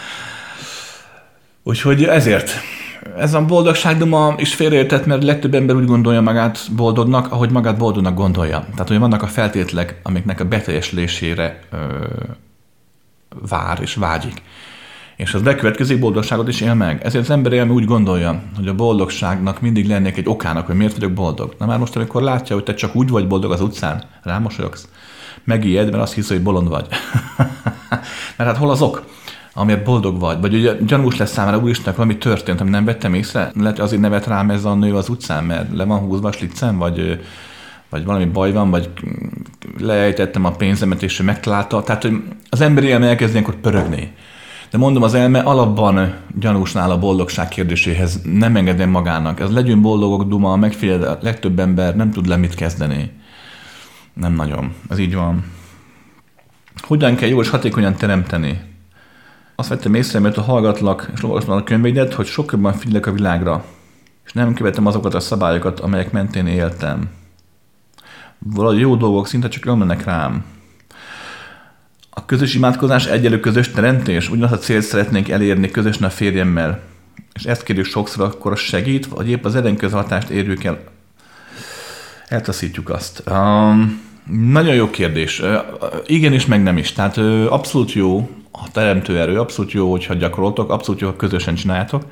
Úgyhogy 1.62 2.04
ezért 2.04 2.50
ez 3.16 3.34
a 3.34 3.44
boldogságduma 3.44 4.34
is 4.36 4.54
félreértett, 4.54 5.06
mert 5.06 5.24
legtöbb 5.24 5.54
ember 5.54 5.76
úgy 5.76 5.84
gondolja 5.84 6.20
magát 6.20 6.58
boldognak, 6.76 7.32
ahogy 7.32 7.50
magát 7.50 7.78
boldognak 7.78 8.14
gondolja. 8.14 8.66
Tehát, 8.70 8.88
hogy 8.88 8.98
vannak 8.98 9.22
a 9.22 9.26
feltételek, 9.26 10.00
amiknek 10.02 10.40
a 10.40 10.44
beteljesülésére 10.44 11.60
ö, 11.70 11.76
vár 13.48 13.78
és 13.80 13.94
vágyik. 13.94 14.42
És 15.16 15.34
az 15.34 15.42
bekövetkezik, 15.42 15.98
boldogságot 15.98 16.48
is 16.48 16.60
él 16.60 16.74
meg. 16.74 17.04
Ezért 17.04 17.24
az 17.24 17.30
ember 17.30 17.52
élme 17.52 17.72
úgy 17.72 17.84
gondolja, 17.84 18.42
hogy 18.56 18.68
a 18.68 18.74
boldogságnak 18.74 19.60
mindig 19.60 19.88
lennék 19.88 20.16
egy 20.16 20.28
okának, 20.28 20.66
hogy 20.66 20.76
miért 20.76 20.94
vagyok 20.94 21.12
boldog. 21.12 21.54
Na 21.58 21.66
már 21.66 21.78
most, 21.78 21.96
amikor 21.96 22.22
látja, 22.22 22.54
hogy 22.54 22.64
te 22.64 22.74
csak 22.74 22.94
úgy 22.94 23.08
vagy 23.08 23.26
boldog 23.26 23.52
az 23.52 23.60
utcán, 23.60 24.04
rámosolyogsz, 24.22 24.88
megijed, 25.44 25.90
mert 25.90 26.02
azt 26.02 26.14
hisz, 26.14 26.28
hogy 26.28 26.42
bolond 26.42 26.68
vagy. 26.68 26.86
mert 28.36 28.50
hát 28.50 28.56
hol 28.56 28.70
az 28.70 28.82
ok? 28.82 29.04
Amiért 29.58 29.84
boldog 29.84 30.20
vagy, 30.20 30.40
vagy 30.40 30.54
ugye 30.54 30.72
gyanús 30.86 31.16
lesz 31.16 31.32
számára, 31.32 31.58
úristen, 31.58 31.94
valami 31.96 32.18
történt, 32.18 32.60
ami 32.60 32.70
nem 32.70 32.84
vettem 32.84 33.14
észre, 33.14 33.50
lehet, 33.60 33.78
azért 33.78 34.00
nevet 34.00 34.26
rám 34.26 34.50
ez 34.50 34.64
a 34.64 34.74
nő 34.74 34.94
az 34.94 35.08
utcán, 35.08 35.44
mert 35.44 35.76
le 35.76 35.84
van 35.84 35.98
húzva 35.98 36.28
a 36.28 36.32
slicem, 36.32 36.78
vagy, 36.78 37.20
vagy 37.90 38.04
valami 38.04 38.24
baj 38.24 38.52
van, 38.52 38.70
vagy 38.70 38.90
lejtettem 39.78 40.44
a 40.44 40.50
pénzemet, 40.50 41.02
és 41.02 41.20
ő 41.20 41.24
megtalálta. 41.24 41.82
Tehát, 41.82 42.02
hogy 42.02 42.22
az 42.50 42.60
ember 42.60 42.84
élme 42.84 43.06
elkezd 43.06 43.32
ilyenkor 43.32 43.54
pörögni. 43.54 44.12
De 44.70 44.78
mondom, 44.78 45.02
az 45.02 45.14
elme 45.14 45.38
alapban 45.38 46.14
gyanúsnál 46.38 46.90
a 46.90 46.98
boldogság 46.98 47.48
kérdéséhez 47.48 48.20
nem 48.22 48.56
engedem 48.56 48.90
magának. 48.90 49.40
Ez 49.40 49.52
legyünk 49.52 49.82
boldogok, 49.82 50.24
duma, 50.24 50.56
megfigyel, 50.56 51.02
a 51.02 51.18
legtöbb 51.20 51.58
ember 51.58 51.96
nem 51.96 52.10
tud 52.10 52.26
le 52.26 52.36
mit 52.36 52.54
kezdeni. 52.54 53.10
Nem 54.12 54.34
nagyon. 54.34 54.72
Ez 54.88 54.98
így 54.98 55.14
van. 55.14 55.44
Hogyan 56.80 57.14
kell 57.14 57.28
jól 57.28 57.42
és 57.42 57.48
hatékonyan 57.48 57.94
teremteni? 57.94 58.65
Azt 59.58 59.68
vettem 59.68 59.94
észre, 59.94 60.18
mert 60.18 60.36
a 60.36 60.42
hallgatlak 60.42 61.10
és 61.14 61.24
olvastam 61.24 61.56
a 61.56 61.62
könyveidet, 61.62 62.14
hogy 62.14 62.26
sokkal 62.26 62.72
figyelek 62.72 63.06
a 63.06 63.12
világra, 63.12 63.64
és 64.24 64.32
nem 64.32 64.54
követem 64.54 64.86
azokat 64.86 65.14
a 65.14 65.20
szabályokat, 65.20 65.80
amelyek 65.80 66.12
mentén 66.12 66.46
éltem. 66.46 67.10
Valahogy 68.38 68.78
jó 68.78 68.96
dolgok 68.96 69.26
szinte 69.26 69.48
csak 69.48 69.64
ömlenek 69.64 70.04
rám. 70.04 70.44
A 72.10 72.24
közös 72.26 72.54
imádkozás 72.54 73.06
egyelő 73.06 73.40
közös 73.40 73.70
teremtés, 73.70 74.30
ugyanazt 74.30 74.52
a 74.52 74.58
célt 74.58 74.84
szeretnénk 74.84 75.28
elérni 75.28 75.70
közösen 75.70 76.04
a 76.04 76.10
férjemmel. 76.10 76.80
És 77.34 77.44
ezt 77.44 77.62
kérjük 77.62 77.86
sokszor, 77.86 78.24
akkor 78.24 78.52
az 78.52 78.58
segít, 78.58 79.06
vagy 79.06 79.28
épp 79.28 79.44
az 79.44 79.56
ellenkező 79.56 79.98
érjük 80.30 80.64
el. 80.64 80.78
Eltaszítjuk 82.28 82.90
azt. 82.90 83.22
Um, 83.30 84.05
nagyon 84.30 84.74
jó 84.74 84.90
kérdés. 84.90 85.42
Igen 86.06 86.32
is, 86.32 86.46
meg 86.46 86.62
nem 86.62 86.76
is. 86.76 86.92
Tehát 86.92 87.16
abszolút 87.48 87.92
jó 87.92 88.28
a 88.50 88.70
teremtő 88.72 89.18
erő, 89.18 89.40
abszolút 89.40 89.72
jó, 89.72 89.90
hogyha 89.90 90.14
gyakoroltok, 90.14 90.70
abszolút 90.70 91.00
jó, 91.00 91.08
ha 91.08 91.16
közösen 91.16 91.54
csináljátok. 91.54 92.02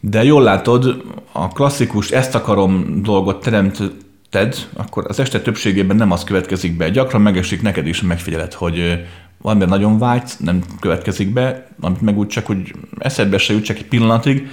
De 0.00 0.24
jól 0.24 0.42
látod, 0.42 1.02
a 1.32 1.48
klasszikus 1.48 2.10
ezt 2.10 2.34
akarom 2.34 3.02
dolgot 3.02 3.42
teremted, 3.42 4.68
akkor 4.76 5.04
az 5.08 5.20
este 5.20 5.40
többségében 5.40 5.96
nem 5.96 6.10
az 6.10 6.24
következik 6.24 6.76
be. 6.76 6.90
Gyakran 6.90 7.22
megesik 7.22 7.62
neked 7.62 7.86
is, 7.86 8.02
megfigyeled, 8.02 8.52
hogy 8.52 9.04
valami 9.42 9.64
nagyon 9.64 9.98
vágysz, 9.98 10.36
nem 10.36 10.62
következik 10.80 11.32
be, 11.32 11.66
amit 11.80 12.00
meg 12.00 12.18
úgy 12.18 12.26
csak, 12.26 12.46
hogy 12.46 12.74
eszedbe 12.98 13.38
se 13.38 13.52
jut, 13.52 13.64
csak 13.64 13.76
egy 13.76 13.86
pillanatig, 13.86 14.48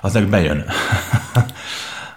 az 0.00 0.12
meg 0.12 0.28
bejön. 0.28 0.64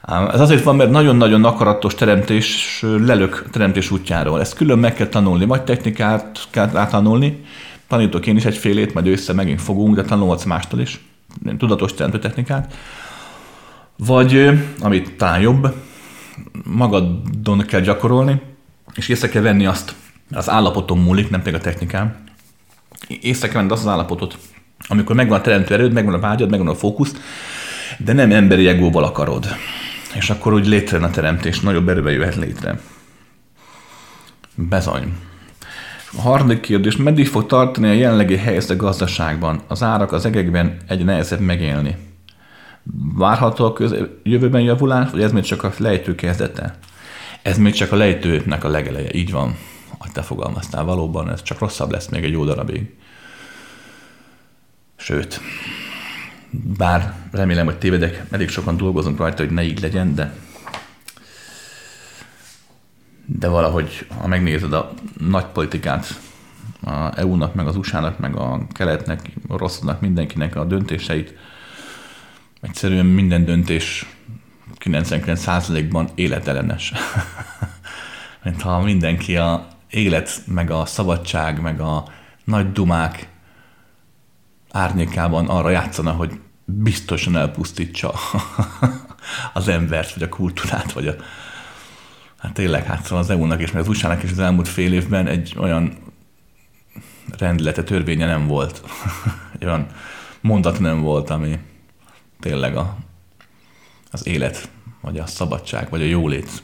Ez 0.10 0.40
azért 0.40 0.64
van, 0.64 0.76
mert 0.76 0.90
nagyon-nagyon 0.90 1.46
akaratos 1.46 1.96
teremtés 1.96 2.80
lelök 2.82 3.50
teremtés 3.52 3.92
útjáról. 3.92 4.40
Ezt 4.40 4.56
külön 4.56 4.80
meg 4.80 4.94
kell 4.94 5.08
tanulni, 5.08 5.46
vagy 5.46 5.64
technikát 5.64 6.48
kell 6.50 6.78
átanulni, 6.78 7.46
tanítok 7.88 8.28
én 8.28 8.36
is 8.36 8.46
egy 8.46 8.58
félét, 8.58 8.94
majd 8.94 9.08
össze 9.08 9.34
megint 9.34 9.62
fogunk, 9.62 9.96
de 9.96 10.04
tanulhatsz 10.04 10.44
mástól 10.44 10.80
is, 10.80 11.00
tudatos 11.58 11.94
teremtő 11.94 12.20
technikát. 12.20 12.74
Vagy, 13.98 14.50
amit 14.80 15.14
talán 15.18 15.40
jobb, 15.40 15.74
magadon 16.64 17.60
kell 17.68 17.82
gyakorolni, 17.82 18.42
és 18.96 19.08
észre 19.08 19.30
kell 19.30 19.42
venni 19.42 19.66
azt, 19.66 19.96
az 20.32 20.50
állapoton 20.50 20.98
múlik, 20.98 21.30
nem 21.30 21.42
pedig 21.42 21.60
a 21.60 21.64
technikán. 21.64 22.24
Észre 23.22 23.48
kell 23.48 23.58
venni 23.58 23.72
azt 23.72 23.86
az 23.86 23.92
állapotot, 23.92 24.38
amikor 24.88 25.16
megvan 25.16 25.40
a 25.40 25.42
teremtő 25.42 25.74
erőd, 25.74 25.94
megvan 25.94 26.14
a 26.14 26.20
vágyad, 26.20 26.50
megvan 26.50 26.68
a 26.68 26.76
fókusz, 26.76 27.16
de 27.98 28.14
nem 28.14 28.32
emberi 28.32 28.68
egóval 28.68 29.04
akarod. 29.04 29.48
És 30.14 30.30
akkor 30.30 30.54
úgy 30.54 30.68
létrejön 30.68 31.06
a 31.06 31.12
teremtés, 31.12 31.60
nagyobb 31.60 31.90
erővel 31.90 32.12
jöhet 32.12 32.36
létre. 32.36 32.80
Bezony. 34.56 35.14
A 36.18 36.22
harmadik 36.22 36.60
kérdés, 36.60 36.98
meddig 36.98 37.28
fog 37.28 37.46
tartani 37.46 37.88
a 37.88 37.94
jelenlegi 37.94 38.38
helyzet 38.38 38.70
a 38.70 38.76
gazdaságban? 38.76 39.62
Az 39.68 39.84
árak 39.84 40.12
az 40.12 40.26
egekben 40.26 40.78
egy 40.88 41.06
nehezebb 41.06 41.40
megélni. 41.40 41.98
Várható 43.14 43.66
a 43.66 43.74
köz- 43.74 44.10
jövőben 44.24 44.62
javulás, 44.62 45.12
vagy 45.12 45.22
ez 45.22 45.32
még 45.32 45.44
csak 45.44 45.64
a 45.64 45.72
lejtő 45.78 46.16
kezdete? 46.16 46.78
Ez 47.42 47.58
még 47.58 47.74
csak 47.74 47.92
a 47.92 47.96
lejtőnek 47.96 48.64
a 48.64 48.68
legeleje, 48.68 49.14
így 49.14 49.32
van, 49.32 49.58
hogy 49.98 50.12
te 50.12 50.22
fogalmaztál. 50.22 50.84
Valóban 50.84 51.30
ez 51.30 51.44
csak 51.44 51.60
rosszabb 51.60 51.92
lesz 51.92 52.08
még 52.08 52.24
egy 52.24 52.32
jó 52.32 52.46
darabig. 52.46 52.96
Sőt, 54.96 55.42
bár 56.78 57.14
remélem, 57.32 57.66
hogy 57.66 57.78
tévedek, 57.78 58.26
elég 58.32 58.50
sokan 58.50 58.78
dolgozunk 58.78 59.18
rajta, 59.18 59.44
hogy 59.44 59.54
ne 59.54 59.64
így 59.64 59.82
legyen, 59.82 60.16
de 60.16 60.34
de 63.38 63.48
valahogy, 63.48 64.08
ha 64.20 64.28
megnézed 64.28 64.74
a 64.74 64.94
nagy 65.18 65.46
politikát, 65.46 66.20
a 66.82 67.20
EU-nak, 67.20 67.54
meg 67.54 67.68
az 67.68 67.76
USA-nak, 67.76 68.20
meg 68.20 68.36
a 68.36 68.68
keletnek, 68.70 69.32
rossznak, 69.48 70.02
mindenkinek 70.02 70.56
a 70.56 70.64
döntéseit, 70.64 71.34
egyszerűen 72.62 73.06
minden 73.06 73.46
döntés 73.46 74.06
99%-ban 74.80 76.10
életellenes. 76.16 76.94
Mint 78.44 78.62
ha 78.62 78.80
mindenki 78.80 79.38
a 79.38 79.68
élet, 79.90 80.42
meg 80.46 80.72
a 80.72 80.86
szabadság, 80.86 81.62
meg 81.62 81.80
a 81.80 82.04
nagy 82.44 82.72
dumák 82.72 83.28
árnyékában 84.72 85.48
arra 85.48 85.70
játszana, 85.70 86.12
hogy 86.12 86.40
biztosan 86.66 87.36
elpusztítsa 87.36 88.14
az 89.54 89.68
embert, 89.68 90.14
vagy 90.14 90.24
a 90.24 90.30
kultúrát, 90.30 90.92
vagy 90.92 91.08
a, 91.08 91.16
hát 92.40 92.54
tényleg, 92.54 92.86
hát 92.86 93.04
szóval 93.04 93.20
az 93.20 93.30
EU-nak 93.30 93.62
és 93.62 93.72
meg 93.72 93.82
az 93.82 93.88
USA-nak 93.88 94.24
is 94.24 94.32
az 94.32 94.40
elmúlt 94.40 94.68
fél 94.68 94.94
évben 94.94 95.28
egy 95.28 95.56
olyan 95.58 95.98
rendlete, 97.38 97.84
törvénye 97.84 98.26
nem 98.26 98.48
volt. 98.48 98.84
egy 99.60 99.66
olyan 99.66 99.88
mondat 100.42 100.80
nem 100.80 101.02
volt, 101.02 101.30
ami 101.30 101.60
tényleg 102.40 102.76
a, 102.76 102.98
az 104.12 104.28
élet, 104.28 104.70
vagy 105.02 105.18
a 105.18 105.26
szabadság, 105.26 105.90
vagy 105.90 106.02
a 106.02 106.06
jólét 106.06 106.64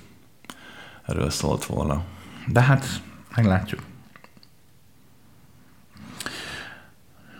erről 1.06 1.30
szólt 1.30 1.66
volna. 1.66 2.04
De 2.48 2.62
hát 2.62 2.86
meglátjuk. 3.36 3.82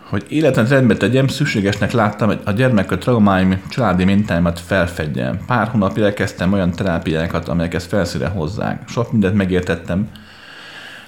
Hogy 0.10 0.26
életet 0.30 0.70
rendbe 0.70 0.96
tegyem, 0.98 1.28
szükségesnek 1.28 1.92
láttam 1.92 2.32
a 2.46 2.52
gyermek 2.52 2.98
traumáim, 2.98 3.62
családi 3.70 4.04
mintáimat 4.04 4.60
felfedjem. 4.60 5.40
Pár 5.46 5.68
hónapig 5.68 6.04
elkezdtem 6.04 6.54
olyan 6.54 6.72
terápiákat, 6.72 7.48
amelyek 7.48 7.74
ezt 7.74 7.88
felszíre 7.88 8.28
hozzák. 8.28 8.88
Sok 8.88 9.12
mindent 9.12 9.36
megértettem 9.36 10.10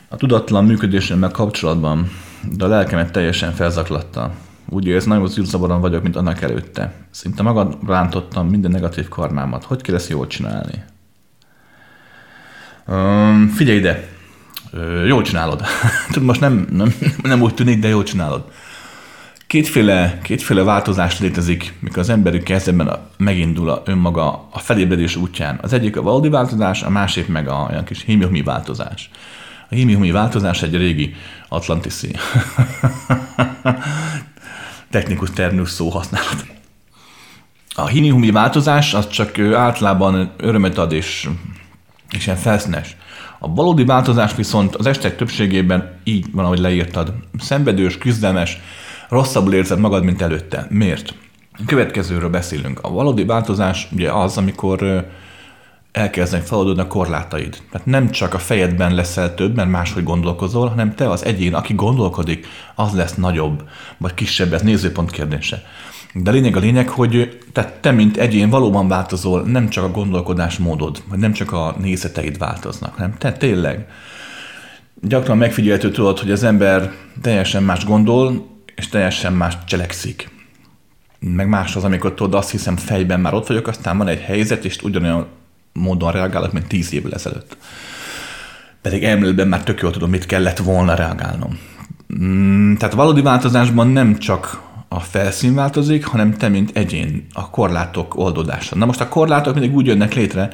a 0.07 0.15
tudatlan 0.15 0.65
működésemmel 0.65 1.31
kapcsolatban, 1.31 2.11
de 2.57 2.65
a 2.65 2.67
lelkemet 2.67 3.11
teljesen 3.11 3.51
felzaklatta. 3.51 4.31
Úgy 4.69 4.87
érzem, 4.87 5.09
nagyon 5.09 5.27
zűrzabaron 5.27 5.81
vagyok, 5.81 6.03
mint 6.03 6.15
annak 6.15 6.41
előtte. 6.41 6.93
Szinte 7.09 7.43
magad 7.43 7.77
rántottam 7.87 8.47
minden 8.47 8.71
negatív 8.71 9.07
karmámat. 9.07 9.63
Hogy 9.63 9.81
kell 9.81 9.95
ezt 9.95 10.09
jól 10.09 10.27
csinálni? 10.27 10.83
Um, 12.87 13.47
figyelj 13.47 13.77
ide! 13.77 14.07
Ö, 14.71 15.05
jól 15.05 15.21
csinálod. 15.21 15.61
Most 16.21 16.39
nem, 16.39 16.67
nem, 16.71 16.93
nem 17.23 17.41
úgy 17.41 17.53
tűnik, 17.53 17.79
de 17.79 17.87
jól 17.87 18.03
csinálod. 18.03 18.43
Kétféle, 19.47 20.19
kétféle 20.23 20.63
változás 20.63 21.19
létezik, 21.19 21.73
mikor 21.79 21.97
az 21.97 22.09
emberi 22.09 22.43
kezdetben 22.43 22.97
megindul 23.17 23.69
a 23.69 23.81
önmaga 23.85 24.47
a 24.51 24.59
felébredés 24.59 25.15
útján. 25.15 25.59
Az 25.61 25.73
egyik 25.73 25.97
a 25.97 26.01
valódi 26.01 26.29
változás, 26.29 26.83
a 26.83 26.89
másik 26.89 27.27
meg 27.27 27.47
a 27.47 27.67
olyan 27.69 27.83
kis 27.83 28.03
himihumi 28.03 28.41
változás. 28.41 29.09
A 29.69 29.75
himihumi 29.75 30.11
változás 30.11 30.61
egy 30.61 30.75
régi 30.75 31.15
atlantiszi 31.49 32.11
technikus 34.91 35.31
terminus 35.31 35.69
szó 35.69 35.89
használat. 35.89 36.45
A 37.75 37.87
himihumi 37.87 38.31
változás 38.31 38.93
az 38.93 39.07
csak 39.07 39.39
általában 39.39 40.31
örömet 40.37 40.77
ad 40.77 40.91
és, 40.91 41.29
és 42.09 42.25
ilyen 42.25 42.37
felszínes. 42.37 42.95
A 43.39 43.53
valódi 43.53 43.85
változás 43.85 44.35
viszont 44.35 44.75
az 44.75 44.85
estek 44.85 45.15
többségében 45.15 45.99
így 46.03 46.25
van, 46.31 46.45
ahogy 46.45 46.59
leírtad. 46.59 47.13
Szenvedős, 47.39 47.97
küzdelmes, 47.97 48.57
rosszabbul 49.09 49.53
érzed 49.53 49.79
magad, 49.79 50.03
mint 50.03 50.21
előtte. 50.21 50.67
Miért? 50.69 51.13
Következőről 51.65 52.29
beszélünk. 52.29 52.79
A 52.81 52.89
valódi 52.89 53.25
változás 53.25 53.87
ugye 53.91 54.11
az, 54.11 54.37
amikor 54.37 55.07
elkezdenek 55.91 56.45
feladódni 56.45 56.81
a 56.81 56.87
korlátaid. 56.87 57.57
Tehát 57.71 57.87
nem 57.87 58.09
csak 58.09 58.33
a 58.33 58.39
fejedben 58.39 58.95
leszel 58.95 59.33
több, 59.33 59.55
mert 59.55 59.69
máshogy 59.69 60.03
gondolkozol, 60.03 60.67
hanem 60.67 60.95
te 60.95 61.09
az 61.09 61.25
egyén, 61.25 61.53
aki 61.53 61.73
gondolkodik, 61.73 62.47
az 62.75 62.93
lesz 62.93 63.15
nagyobb, 63.15 63.63
vagy 63.97 64.13
kisebb, 64.13 64.53
ez 64.53 64.61
nézőpont 64.61 65.11
kérdése. 65.11 65.63
De 66.13 66.31
lényeg 66.31 66.55
a 66.55 66.59
lényeg, 66.59 66.89
hogy 66.89 67.37
tehát 67.51 67.73
te, 67.73 67.91
mint 67.91 68.17
egyén 68.17 68.49
valóban 68.49 68.87
változol, 68.87 69.41
nem 69.41 69.69
csak 69.69 69.83
a 69.83 69.91
gondolkodásmódod, 69.91 71.03
vagy 71.09 71.19
nem 71.19 71.33
csak 71.33 71.51
a 71.51 71.75
nézeteid 71.79 72.37
változnak, 72.37 72.93
hanem 72.93 73.17
te 73.17 73.31
tényleg. 73.31 73.87
Gyakran 75.01 75.37
megfigyelhető 75.37 75.91
tudod, 75.91 76.19
hogy 76.19 76.31
az 76.31 76.43
ember 76.43 76.91
teljesen 77.21 77.63
más 77.63 77.85
gondol, 77.85 78.56
és 78.77 78.87
teljesen 78.87 79.33
más 79.33 79.57
cselekszik. 79.65 80.29
Meg 81.19 81.47
más 81.47 81.75
az, 81.75 81.83
amikor 81.83 82.13
tudod, 82.13 82.33
azt 82.33 82.51
hiszem 82.51 82.75
fejben 82.75 83.19
már 83.19 83.33
ott 83.33 83.47
vagyok, 83.47 83.67
aztán 83.67 83.97
van 83.97 84.07
egy 84.07 84.21
helyzet, 84.21 84.65
és 84.65 84.81
ugyanolyan 84.81 85.27
módon 85.73 86.11
reagálok, 86.11 86.51
mint 86.51 86.67
tíz 86.67 86.93
évvel 86.93 87.13
ezelőtt. 87.13 87.57
Pedig 88.81 89.03
elméletben 89.03 89.47
már 89.47 89.63
tök 89.63 89.81
jól 89.81 89.91
tudom, 89.91 90.09
mit 90.09 90.25
kellett 90.25 90.57
volna 90.57 90.93
reagálnom. 90.93 91.59
Mm, 92.19 92.75
tehát 92.75 92.95
valódi 92.95 93.21
változásban 93.21 93.87
nem 93.87 94.17
csak 94.17 94.61
a 94.87 94.99
felszín 94.99 95.55
változik, 95.55 96.05
hanem 96.05 96.33
te, 96.33 96.47
mint 96.47 96.71
egyén, 96.73 97.25
a 97.33 97.49
korlátok 97.49 98.15
oldódása. 98.15 98.75
Na 98.75 98.85
most 98.85 99.01
a 99.01 99.07
korlátok 99.07 99.53
mindig 99.53 99.75
úgy 99.75 99.85
jönnek 99.85 100.13
létre, 100.13 100.49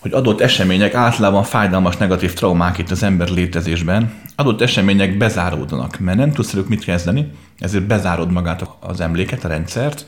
hogy 0.00 0.12
adott 0.12 0.40
események, 0.40 0.94
általában 0.94 1.42
fájdalmas 1.42 1.96
negatív 1.96 2.32
traumák 2.32 2.78
itt 2.78 2.90
az 2.90 3.02
ember 3.02 3.28
létezésben, 3.28 4.12
adott 4.36 4.60
események 4.60 5.16
bezáródnak, 5.16 5.98
mert 5.98 6.18
nem 6.18 6.32
tudsz 6.32 6.52
velük 6.52 6.68
mit 6.68 6.84
kezdeni, 6.84 7.30
ezért 7.58 7.86
bezárod 7.86 8.32
magát 8.32 8.68
az 8.80 9.00
emléket, 9.00 9.44
a 9.44 9.48
rendszert, 9.48 10.04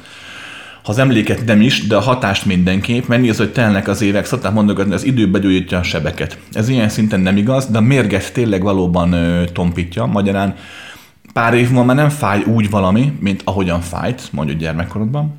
ha 0.82 0.90
az 0.90 0.98
emléket 0.98 1.44
nem 1.44 1.60
is, 1.60 1.86
de 1.86 1.97
a 1.97 2.01
hatást 2.01 2.44
mindenképp, 2.44 3.06
mert 3.06 3.28
az, 3.28 3.36
hogy 3.36 3.52
telnek 3.52 3.89
az 3.89 4.02
évek, 4.02 4.24
szokták 4.24 4.52
mondogatni, 4.52 4.94
az 4.94 5.05
idő 5.05 5.31
begyógyítja 5.31 5.78
a 5.78 5.82
sebeket. 5.82 6.39
Ez 6.52 6.69
ilyen 6.69 6.89
szinten 6.89 7.20
nem 7.20 7.36
igaz, 7.36 7.66
de 7.66 7.78
a 7.78 7.81
mérget 7.81 8.32
tényleg 8.32 8.62
valóban 8.62 9.12
ö, 9.12 9.44
tompítja. 9.44 10.06
Magyarán 10.06 10.55
pár 11.32 11.55
év 11.55 11.69
múlva 11.69 11.85
már 11.85 11.97
nem 11.97 12.09
fáj 12.09 12.43
úgy 12.43 12.70
valami, 12.70 13.12
mint 13.20 13.40
ahogyan 13.44 13.81
fájt, 13.81 14.28
mondjuk 14.32 14.59
gyermekkorodban. 14.59 15.35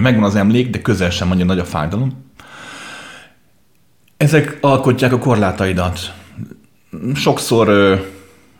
Megvan 0.00 0.24
az 0.24 0.34
emlék, 0.34 0.70
de 0.70 0.80
közel 0.80 1.10
sem 1.10 1.28
mondja 1.28 1.46
nagy 1.46 1.58
a 1.58 1.64
fájdalom. 1.64 2.27
Ezek 4.18 4.58
alkotják 4.60 5.12
a 5.12 5.18
korlátaidat. 5.18 6.12
Sokszor 7.14 7.68
ö, 7.68 7.96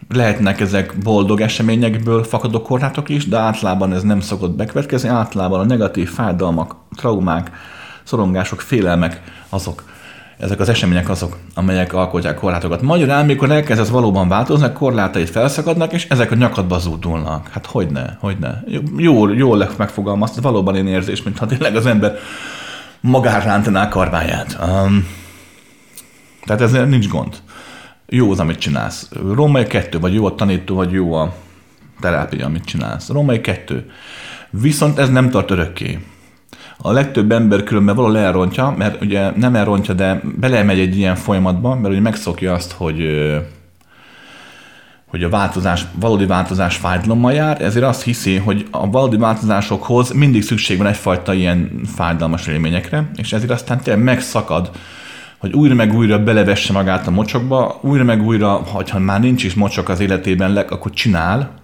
lehetnek 0.08 0.60
ezek 0.60 0.94
boldog 1.02 1.40
eseményekből 1.40 2.24
fakadó 2.24 2.62
korlátok 2.62 3.08
is, 3.08 3.28
de 3.28 3.38
általában 3.38 3.92
ez 3.92 4.02
nem 4.02 4.20
szokott 4.20 4.56
bekövetkezni. 4.56 5.08
Általában 5.08 5.60
a 5.60 5.64
negatív 5.64 6.10
fájdalmak, 6.10 6.74
traumák, 6.96 7.50
szorongások, 8.02 8.60
félelmek 8.60 9.22
azok, 9.48 9.84
ezek 10.38 10.60
az 10.60 10.68
események 10.68 11.08
azok, 11.08 11.36
amelyek 11.54 11.92
alkotják 11.92 12.34
korlátokat. 12.34 12.82
Magyarán, 12.82 13.22
amikor 13.22 13.50
elkezdesz 13.50 13.88
valóban 13.88 14.28
változni, 14.28 14.66
a 14.66 14.72
korlátaid 14.72 15.28
felszakadnak, 15.28 15.92
és 15.92 16.06
ezek 16.08 16.30
a 16.30 16.34
nyakadba 16.34 16.78
zúdulnak. 16.78 17.48
Hát 17.48 17.66
hogyne, 17.66 18.16
hogyne. 18.20 18.64
Jól, 18.96 19.34
jól 19.36 19.68
megfogalmazt, 19.76 20.40
valóban 20.40 20.76
én 20.76 20.86
érzés, 20.86 21.22
mintha 21.22 21.46
tényleg 21.46 21.76
az 21.76 21.86
ember 21.86 22.16
magára 23.00 23.44
rántaná 23.44 23.84
a 23.84 23.88
karmáját. 23.88 24.58
Um, 24.62 25.26
tehát 26.48 26.62
ezzel 26.62 26.84
nincs 26.84 27.08
gond. 27.08 27.36
Jó 28.06 28.30
az, 28.30 28.40
amit 28.40 28.58
csinálsz. 28.58 29.10
Római 29.34 29.64
kettő, 29.64 29.98
vagy 29.98 30.14
jó 30.14 30.26
a 30.26 30.34
tanító, 30.34 30.74
vagy 30.74 30.92
jó 30.92 31.12
a 31.12 31.34
terápia, 32.00 32.46
amit 32.46 32.64
csinálsz. 32.64 33.08
Római 33.08 33.40
kettő. 33.40 33.90
Viszont 34.50 34.98
ez 34.98 35.10
nem 35.10 35.30
tart 35.30 35.50
örökké. 35.50 35.98
A 36.78 36.92
legtöbb 36.92 37.32
ember 37.32 37.62
különben 37.62 37.94
valahol 37.94 38.18
elrontja, 38.18 38.74
mert 38.78 39.02
ugye 39.02 39.30
nem 39.36 39.54
elrontja, 39.54 39.94
de 39.94 40.20
belemegy 40.40 40.78
egy 40.78 40.96
ilyen 40.96 41.14
folyamatba, 41.16 41.74
mert 41.74 41.92
ugye 41.92 42.00
megszokja 42.00 42.52
azt, 42.52 42.72
hogy 42.72 43.02
hogy 45.06 45.22
a 45.22 45.28
változás, 45.28 45.84
valódi 46.00 46.26
változás 46.26 46.76
fájdalommal 46.76 47.32
jár, 47.32 47.62
ezért 47.62 47.84
azt 47.84 48.02
hiszi, 48.02 48.36
hogy 48.36 48.66
a 48.70 48.90
valódi 48.90 49.16
változásokhoz 49.16 50.12
mindig 50.12 50.42
szükség 50.42 50.78
van 50.78 50.86
egyfajta 50.86 51.34
ilyen 51.34 51.80
fájdalmas 51.94 52.46
élményekre, 52.46 53.10
és 53.16 53.32
ezért 53.32 53.50
aztán 53.50 53.80
tényleg 53.80 54.04
megszakad 54.04 54.70
hogy 55.38 55.52
újra 55.52 55.74
meg 55.74 55.94
újra 55.94 56.22
belevesse 56.22 56.72
magát 56.72 57.06
a 57.06 57.10
mocsokba, 57.10 57.78
újra 57.82 58.04
meg 58.04 58.22
újra, 58.22 58.62
ha 58.90 58.98
már 58.98 59.20
nincs 59.20 59.44
is 59.44 59.54
mocsok 59.54 59.88
az 59.88 60.00
életében, 60.00 60.56
akkor 60.56 60.90
csinál, 60.90 61.54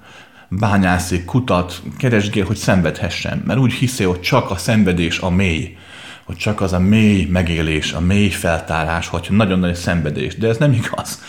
bányászik, 0.48 1.24
kutat, 1.24 1.82
keresgél, 1.98 2.44
hogy 2.44 2.56
szenvedhessen. 2.56 3.42
Mert 3.46 3.58
úgy 3.58 3.72
hiszi, 3.72 4.04
hogy 4.04 4.20
csak 4.20 4.50
a 4.50 4.56
szenvedés 4.56 5.18
a 5.18 5.30
mély, 5.30 5.76
hogy 6.24 6.36
csak 6.36 6.60
az 6.60 6.72
a 6.72 6.78
mély 6.78 7.24
megélés, 7.24 7.92
a 7.92 8.00
mély 8.00 8.28
feltárás, 8.28 9.08
hogy 9.08 9.26
nagyon 9.30 9.58
nagy 9.58 9.74
szenvedés. 9.74 10.36
De 10.36 10.48
ez 10.48 10.56
nem 10.56 10.72
igaz. 10.72 11.22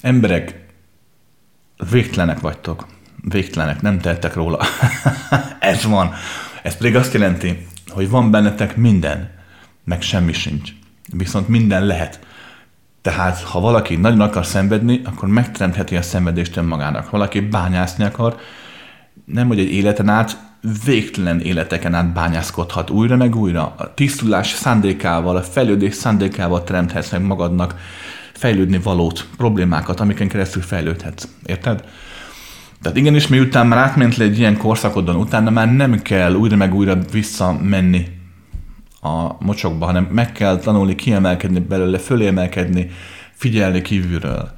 Emberek, 0.00 0.66
végtelenek 1.90 2.40
vagytok. 2.40 2.86
Végtelenek, 3.28 3.80
nem 3.80 3.98
tettek 3.98 4.34
róla. 4.34 4.58
ez 5.58 5.84
van. 5.84 6.12
Ez 6.62 6.76
pedig 6.76 6.96
azt 6.96 7.12
jelenti, 7.12 7.66
hogy 7.88 8.10
van 8.10 8.30
bennetek 8.30 8.76
minden, 8.76 9.30
meg 9.84 10.02
semmi 10.02 10.32
sincs 10.32 10.70
viszont 11.16 11.48
minden 11.48 11.86
lehet. 11.86 12.20
Tehát, 13.02 13.40
ha 13.40 13.60
valaki 13.60 13.96
nagyon 13.96 14.20
akar 14.20 14.46
szenvedni, 14.46 15.00
akkor 15.04 15.28
megteremtheti 15.28 15.96
a 15.96 16.02
szenvedést 16.02 16.56
önmagának. 16.56 17.04
Ha 17.04 17.10
valaki 17.10 17.40
bányászni 17.40 18.04
akar, 18.04 18.36
nem 19.24 19.46
hogy 19.46 19.58
egy 19.58 19.72
életen 19.72 20.08
át, 20.08 20.38
végtelen 20.84 21.40
életeken 21.40 21.94
át 21.94 22.12
bányászkodhat 22.12 22.90
újra 22.90 23.16
meg 23.16 23.36
újra. 23.36 23.74
A 23.76 23.94
tisztulás 23.94 24.52
szándékával, 24.52 25.36
a 25.36 25.42
fejlődés 25.42 25.94
szándékával 25.94 26.64
teremthetsz 26.64 27.10
meg 27.10 27.22
magadnak 27.22 27.74
fejlődni 28.32 28.78
valót, 28.78 29.28
problémákat, 29.36 30.00
amiken 30.00 30.28
keresztül 30.28 30.62
fejlődhetsz. 30.62 31.28
Érted? 31.44 31.84
Tehát 32.82 32.98
igenis, 32.98 33.28
miután 33.28 33.66
már 33.66 33.78
átment 33.78 34.16
le 34.16 34.24
egy 34.24 34.38
ilyen 34.38 34.56
korszakodon, 34.56 35.16
utána 35.16 35.50
már 35.50 35.74
nem 35.74 36.02
kell 36.02 36.34
újra 36.34 36.56
meg 36.56 36.74
újra 36.74 36.98
visszamenni 37.12 38.20
a 39.04 39.36
mocsokba, 39.38 39.86
hanem 39.86 40.08
meg 40.10 40.32
kell 40.32 40.58
tanulni 40.58 40.94
kiemelkedni 40.94 41.58
belőle, 41.58 41.98
fölémelkedni, 41.98 42.90
figyelni 43.34 43.82
kívülről. 43.82 44.50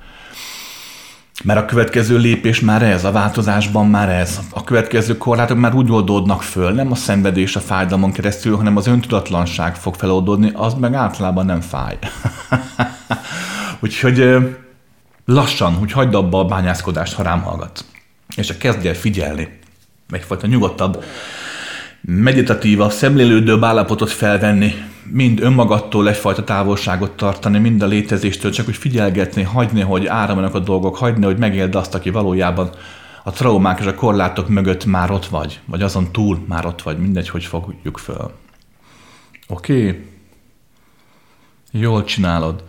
Mert 1.44 1.60
a 1.60 1.64
következő 1.64 2.18
lépés 2.18 2.60
már 2.60 2.82
ez, 2.82 3.04
a 3.04 3.12
változásban 3.12 3.86
már 3.86 4.08
ez. 4.08 4.40
A 4.50 4.64
következő 4.64 5.16
korlátok 5.16 5.58
már 5.58 5.74
úgy 5.74 5.90
oldódnak 5.90 6.42
föl, 6.42 6.72
nem 6.72 6.90
a 6.90 6.94
szenvedés 6.94 7.56
a 7.56 7.60
fájdalmon 7.60 8.12
keresztül, 8.12 8.56
hanem 8.56 8.76
az 8.76 8.86
öntudatlanság 8.86 9.76
fog 9.76 9.94
feloldódni, 9.94 10.50
az 10.54 10.74
meg 10.74 10.94
általában 10.94 11.46
nem 11.46 11.60
fáj. 11.60 11.98
Úgyhogy 13.82 14.38
lassan, 15.24 15.74
hogy 15.74 15.92
hagyd 15.92 16.14
abba 16.14 16.38
a 16.38 16.44
bányászkodást, 16.44 17.14
ha 17.14 17.22
rám 17.22 17.42
hallgat. 17.42 17.84
És 18.36 18.50
a 18.50 18.56
kezdj 18.56 18.88
el 18.88 18.94
figyelni. 18.94 19.58
Egyfajta 20.10 20.46
nyugodtabb 20.46 21.04
meditatívabb, 22.06 22.90
szemlélődőbb 22.90 23.64
állapotot 23.64 24.10
felvenni, 24.10 24.72
mind 25.10 25.40
önmagadtól 25.40 26.08
egyfajta 26.08 26.44
távolságot 26.44 27.10
tartani, 27.10 27.58
mind 27.58 27.82
a 27.82 27.86
létezéstől, 27.86 28.50
csak 28.50 28.64
hogy 28.64 28.76
figyelgetni, 28.76 29.42
hagyni, 29.42 29.80
hogy 29.80 30.06
áramlanak 30.06 30.54
a 30.54 30.58
dolgok, 30.58 30.96
hagyni, 30.96 31.24
hogy 31.24 31.38
megéld 31.38 31.74
azt, 31.74 31.94
aki 31.94 32.10
valójában 32.10 32.70
a 33.24 33.30
traumák 33.30 33.80
és 33.80 33.86
a 33.86 33.94
korlátok 33.94 34.48
mögött 34.48 34.84
már 34.84 35.10
ott 35.10 35.26
vagy, 35.26 35.60
vagy 35.64 35.82
azon 35.82 36.12
túl 36.12 36.44
már 36.48 36.66
ott 36.66 36.82
vagy, 36.82 36.98
mindegy, 36.98 37.28
hogy 37.28 37.44
fogjuk 37.44 37.98
föl. 37.98 38.32
Oké? 39.48 39.88
Okay. 39.88 40.04
Jól 41.70 42.04
csinálod, 42.04 42.64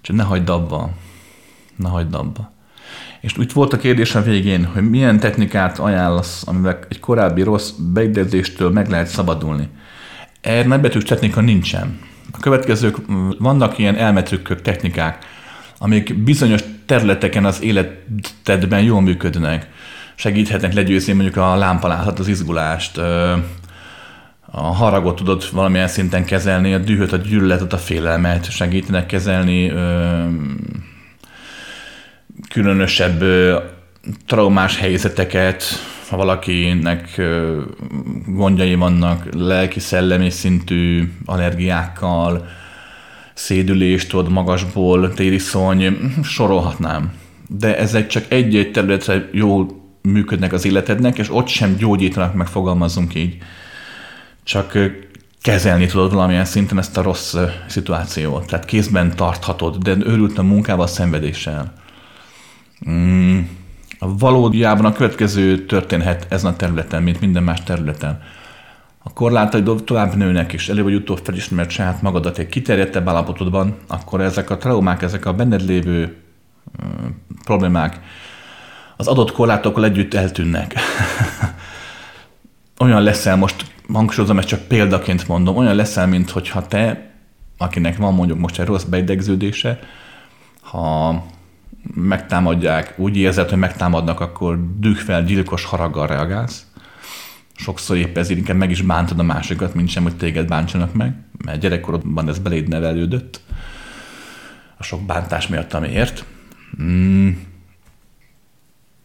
csak 0.00 0.16
ne 0.16 0.22
hagyd 0.22 0.48
abba. 0.48 0.90
Ne 1.76 1.88
hagyd 1.88 2.14
abba. 2.14 2.52
És 3.20 3.38
úgy 3.38 3.52
volt 3.52 3.72
a 3.72 3.76
kérdés 3.76 4.16
végén, 4.24 4.64
hogy 4.64 4.90
milyen 4.90 5.20
technikát 5.20 5.78
ajánlasz, 5.78 6.42
amivel 6.46 6.78
egy 6.88 7.00
korábbi 7.00 7.42
rossz 7.42 7.70
beidezéstől 7.70 8.70
meg 8.70 8.88
lehet 8.88 9.06
szabadulni. 9.06 9.68
Erre 10.40 10.68
nagybetűs 10.68 11.02
technika 11.02 11.40
nincsen. 11.40 11.98
A 12.32 12.38
következők, 12.38 12.96
vannak 13.38 13.78
ilyen 13.78 13.96
elmetrükkök, 13.96 14.62
technikák, 14.62 15.24
amik 15.78 16.22
bizonyos 16.22 16.60
területeken 16.86 17.44
az 17.44 17.62
életedben 17.62 18.82
jól 18.82 19.00
működnek. 19.00 19.68
Segíthetnek 20.14 20.74
legyőzni 20.74 21.12
mondjuk 21.12 21.36
a 21.36 21.56
lámpalázat, 21.56 22.18
az 22.18 22.28
izgulást, 22.28 22.98
a 24.50 24.60
haragot 24.60 25.16
tudod 25.16 25.44
valamilyen 25.52 25.88
szinten 25.88 26.24
kezelni, 26.24 26.74
a 26.74 26.78
dühöt, 26.78 27.12
a 27.12 27.16
gyűlöletet, 27.16 27.72
a 27.72 27.78
félelmet, 27.78 28.50
segítenek 28.50 29.06
kezelni, 29.06 29.72
különösebb 32.48 33.24
traumás 34.26 34.78
helyzeteket, 34.78 35.64
ha 36.08 36.16
valakinek 36.16 37.20
gondjai 38.26 38.74
vannak 38.74 39.28
lelki-szellemi 39.34 40.30
szintű 40.30 41.12
allergiákkal, 41.24 42.46
szédülést, 43.34 44.08
tudod, 44.08 44.30
magasból, 44.30 45.14
tériszony, 45.14 46.12
sorolhatnám. 46.22 47.12
De 47.48 47.78
ezek 47.78 48.06
csak 48.06 48.24
egy-egy 48.28 48.70
területre 48.70 49.28
jól 49.32 49.86
működnek 50.02 50.52
az 50.52 50.64
életednek, 50.64 51.18
és 51.18 51.34
ott 51.34 51.46
sem 51.46 51.76
gyógyítanak, 51.76 52.34
megfogalmazunk 52.34 53.14
így. 53.14 53.36
Csak 54.44 54.78
kezelni 55.42 55.86
tudod 55.86 56.12
valamilyen 56.12 56.44
szinten 56.44 56.78
ezt 56.78 56.96
a 56.96 57.02
rossz 57.02 57.36
szituációt. 57.66 58.46
Tehát 58.46 58.64
kézben 58.64 59.16
tarthatod, 59.16 59.76
de 59.76 59.96
őrült 60.06 60.38
a 60.38 60.42
munkával, 60.42 60.84
a 60.84 60.88
szenvedéssel. 60.88 61.72
Mm, 62.90 63.40
valójában 63.98 64.84
a 64.84 64.92
következő 64.92 65.64
történhet 65.64 66.26
ezen 66.28 66.52
a 66.52 66.56
területen, 66.56 67.02
mint 67.02 67.20
minden 67.20 67.42
más 67.42 67.62
területen. 67.62 68.22
A 68.98 69.12
korlátaid 69.12 69.84
tovább 69.84 70.14
nőnek, 70.14 70.52
és 70.52 70.68
elő 70.68 70.82
vagy 70.82 70.94
utóbb 70.94 71.20
felismert 71.24 71.70
saját 71.70 72.02
magadat 72.02 72.38
egy 72.38 72.48
kiterjedtebb 72.48 73.08
állapotodban, 73.08 73.76
akkor 73.86 74.20
ezek 74.20 74.50
a 74.50 74.56
traumák, 74.56 75.02
ezek 75.02 75.26
a 75.26 75.32
benned 75.32 75.66
lévő 75.66 76.16
uh, 76.78 76.84
problémák, 77.44 78.00
az 78.96 79.06
adott 79.06 79.32
korlátokkal 79.32 79.84
együtt 79.84 80.14
eltűnnek. 80.14 80.74
olyan 82.78 83.02
leszel, 83.02 83.36
most 83.36 83.72
hangsúlyozom, 83.92 84.38
ezt 84.38 84.48
csak 84.48 84.60
példaként 84.60 85.28
mondom, 85.28 85.56
olyan 85.56 85.74
leszel, 85.74 86.06
mint 86.06 86.30
hogyha 86.30 86.66
te, 86.66 87.10
akinek 87.58 87.96
van 87.96 88.14
mondjuk 88.14 88.38
most 88.38 88.58
egy 88.58 88.66
rossz 88.66 88.82
beidegződése, 88.82 89.78
ha 90.60 91.24
megtámadják, 91.94 92.94
úgy 92.96 93.16
érzed, 93.16 93.48
hogy 93.48 93.58
megtámadnak, 93.58 94.20
akkor 94.20 94.58
dühvel, 94.78 95.24
gyilkos 95.24 95.64
haraggal 95.64 96.06
reagálsz. 96.06 96.66
Sokszor 97.56 97.96
épp 97.96 98.16
ezért 98.16 98.38
inkább 98.38 98.56
meg 98.56 98.70
is 98.70 98.82
bántod 98.82 99.18
a 99.18 99.22
másikat, 99.22 99.74
mint 99.74 99.88
sem, 99.88 100.02
hogy 100.02 100.16
téged 100.16 100.48
bántsanak 100.48 100.94
meg, 100.94 101.14
mert 101.44 101.60
gyerekkorodban 101.60 102.28
ez 102.28 102.38
beléd 102.38 102.68
nevelődött 102.68 103.40
a 104.78 104.82
sok 104.82 105.02
bántás 105.02 105.48
miatt, 105.48 105.74
ami 105.74 105.88
ért. 105.88 106.24
Mm. 106.82 107.30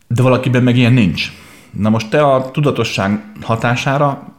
De 0.08 0.22
valakiben 0.22 0.64
meg 0.64 0.78
ilyen 0.78 0.94
nincs. 0.94 1.32
Na 1.72 1.90
most 1.90 2.10
te 2.10 2.26
a 2.26 2.52
tudatosság 2.52 3.24
hatására, 3.42 4.38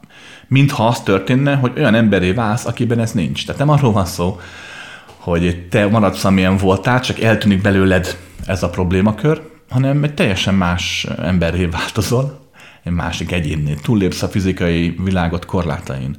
mintha 0.49 0.87
az 0.87 1.03
történne, 1.03 1.55
hogy 1.55 1.73
olyan 1.77 1.95
emberé 1.95 2.33
válsz, 2.33 2.67
akiben 2.67 2.99
ez 2.99 3.13
nincs. 3.13 3.47
Tehát 3.47 3.61
nem 3.61 3.69
arról 3.69 3.93
van 3.93 4.07
szó, 4.07 4.41
hogy 5.17 5.67
te 5.69 5.87
maradsz, 5.87 6.25
amilyen 6.25 6.57
voltál, 6.57 7.01
csak 7.01 7.21
eltűnik 7.21 7.61
belőled 7.61 8.19
ez 8.47 8.63
a 8.63 8.71
problémakör, 8.71 9.43
hanem 9.69 10.05
egy 10.05 10.15
teljesen 10.15 10.55
más 10.55 11.07
emberré 11.23 11.65
változol, 11.67 12.49
egy 12.83 12.93
másik 12.93 13.33
egyénnél. 13.33 13.81
Túllépsz 13.81 14.23
a 14.23 14.29
fizikai 14.29 14.97
világot 15.05 15.45
korlátain. 15.45 16.17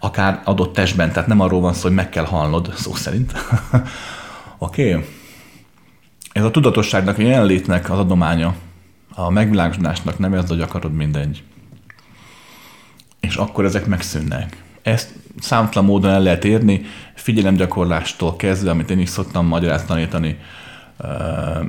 Akár 0.00 0.40
adott 0.44 0.72
testben, 0.72 1.12
tehát 1.12 1.28
nem 1.28 1.40
arról 1.40 1.60
van 1.60 1.72
szó, 1.72 1.82
hogy 1.82 1.92
meg 1.92 2.08
kell 2.08 2.24
halnod, 2.24 2.72
szó 2.74 2.94
szerint. 2.94 3.32
Oké? 4.58 4.94
okay. 4.94 5.04
Ez 6.32 6.44
a 6.44 6.50
tudatosságnak, 6.50 7.18
a 7.18 7.22
jelenlétnek 7.22 7.90
az 7.90 7.98
adománya. 7.98 8.54
A 9.14 9.30
megvilágosodásnak 9.30 10.18
nevezd, 10.18 10.48
hogy 10.48 10.60
akarod 10.60 10.92
mindegy. 10.92 11.42
És 13.20 13.36
akkor 13.36 13.64
ezek 13.64 13.86
megszűnnek. 13.86 14.62
Ezt 14.82 15.12
számtalan 15.40 15.88
módon 15.88 16.10
el 16.10 16.22
lehet 16.22 16.44
érni, 16.44 16.84
figyelemgyakorlástól 17.14 18.36
kezdve, 18.36 18.70
amit 18.70 18.90
én 18.90 18.98
is 18.98 19.08
szoktam 19.08 19.46
magyarázni 19.46 19.86
tanítani, 19.86 20.38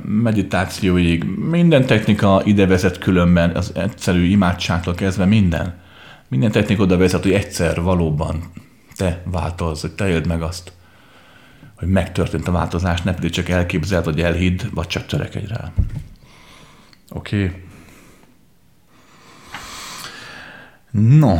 meditációig, 0.04 1.24
minden 1.24 1.86
technika 1.86 2.42
ide 2.44 2.66
vezet 2.66 2.98
különben, 2.98 3.56
az 3.56 3.72
egyszerű 3.74 4.24
imádságtól 4.24 4.94
kezdve 4.94 5.24
minden. 5.24 5.74
Minden 6.28 6.50
technika 6.50 6.82
oda 6.82 6.96
vezet, 6.96 7.22
hogy 7.22 7.32
egyszer 7.32 7.82
valóban 7.82 8.42
te 8.96 9.22
változz, 9.24 9.80
hogy 9.80 9.92
te 9.92 10.08
éld 10.08 10.26
meg 10.26 10.42
azt, 10.42 10.72
hogy 11.76 11.88
megtörtént 11.88 12.48
a 12.48 12.52
változás, 12.52 13.02
ne 13.02 13.14
pedig 13.14 13.30
csak 13.30 13.48
elképzeld, 13.48 14.04
vagy 14.04 14.20
elhidd, 14.20 14.60
vagy 14.74 14.86
csak 14.86 15.06
törekedj 15.06 15.46
rá. 15.46 15.72
Oké. 17.10 17.44
Okay. 17.44 17.62
No, 20.90 21.36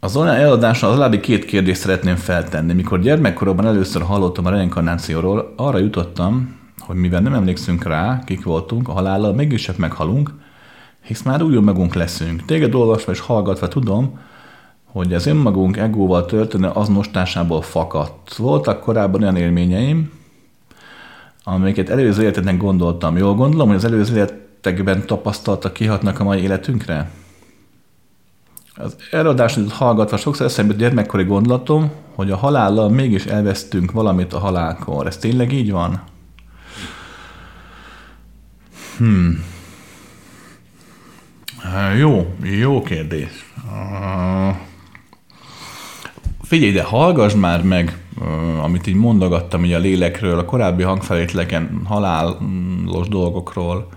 az 0.00 0.16
online 0.16 0.36
eladásra 0.36 0.88
az 0.88 0.96
alábbi 0.96 1.20
két 1.20 1.44
kérdést 1.44 1.80
szeretném 1.80 2.16
feltenni. 2.16 2.72
Mikor 2.72 3.00
gyermekkoromban 3.00 3.66
először 3.66 4.02
hallottam 4.02 4.46
a 4.46 4.50
reinkarnációról, 4.50 5.52
arra 5.56 5.78
jutottam, 5.78 6.56
hogy 6.78 6.96
mivel 6.96 7.20
nem 7.20 7.34
emlékszünk 7.34 7.84
rá, 7.84 8.22
kik 8.24 8.44
voltunk, 8.44 8.88
a 8.88 8.92
halállal 8.92 9.32
mégis 9.32 9.62
csak 9.62 9.76
meghalunk, 9.76 10.30
hisz 11.02 11.22
már 11.22 11.42
újul 11.42 11.62
magunk 11.62 11.94
leszünk. 11.94 12.44
Téged 12.44 12.74
olvasva 12.74 13.12
és 13.12 13.20
hallgatva 13.20 13.68
tudom, 13.68 14.18
hogy 14.84 15.14
az 15.14 15.26
önmagunk 15.26 15.76
egóval 15.76 16.24
történő 16.24 16.68
azonostásából 16.68 17.62
fakadt. 17.62 18.34
Voltak 18.34 18.80
korábban 18.80 19.22
olyan 19.22 19.36
élményeim, 19.36 20.12
amiket 21.44 21.88
előző 21.88 22.22
életeknek 22.22 22.56
gondoltam. 22.56 23.16
Jól 23.16 23.34
gondolom, 23.34 23.66
hogy 23.66 23.76
az 23.76 23.84
előző 23.84 24.14
életekben 24.14 25.06
tapasztaltak 25.06 25.72
kihatnak 25.72 26.20
a 26.20 26.24
mai 26.24 26.40
életünkre? 26.40 27.10
Az 28.74 28.96
előadást 29.10 29.70
hallgatva 29.70 30.16
sokszor 30.16 30.46
eszembe 30.46 30.74
gyermekkori 30.74 31.24
gondolatom, 31.24 31.90
hogy 32.14 32.30
a 32.30 32.36
halállal 32.36 32.88
mégis 32.88 33.24
elvesztünk 33.24 33.92
valamit 33.92 34.32
a 34.32 34.38
halálkor. 34.38 35.06
Ez 35.06 35.16
tényleg 35.16 35.52
így 35.52 35.70
van? 35.70 36.02
Hmm. 38.98 39.44
Jó, 41.98 42.34
jó 42.42 42.82
kérdés. 42.82 43.52
Uh, 43.70 44.56
figyelj, 46.42 46.72
de 46.72 46.82
hallgass 46.82 47.34
már 47.34 47.62
meg, 47.62 47.98
uh, 48.18 48.64
amit 48.64 48.86
így 48.86 48.94
mondogattam 48.94 49.64
így 49.64 49.72
a 49.72 49.78
lélekről, 49.78 50.38
a 50.38 50.44
korábbi 50.44 50.82
hangfelétleken 50.82 51.80
halálos 51.84 53.08
dolgokról, 53.08 53.88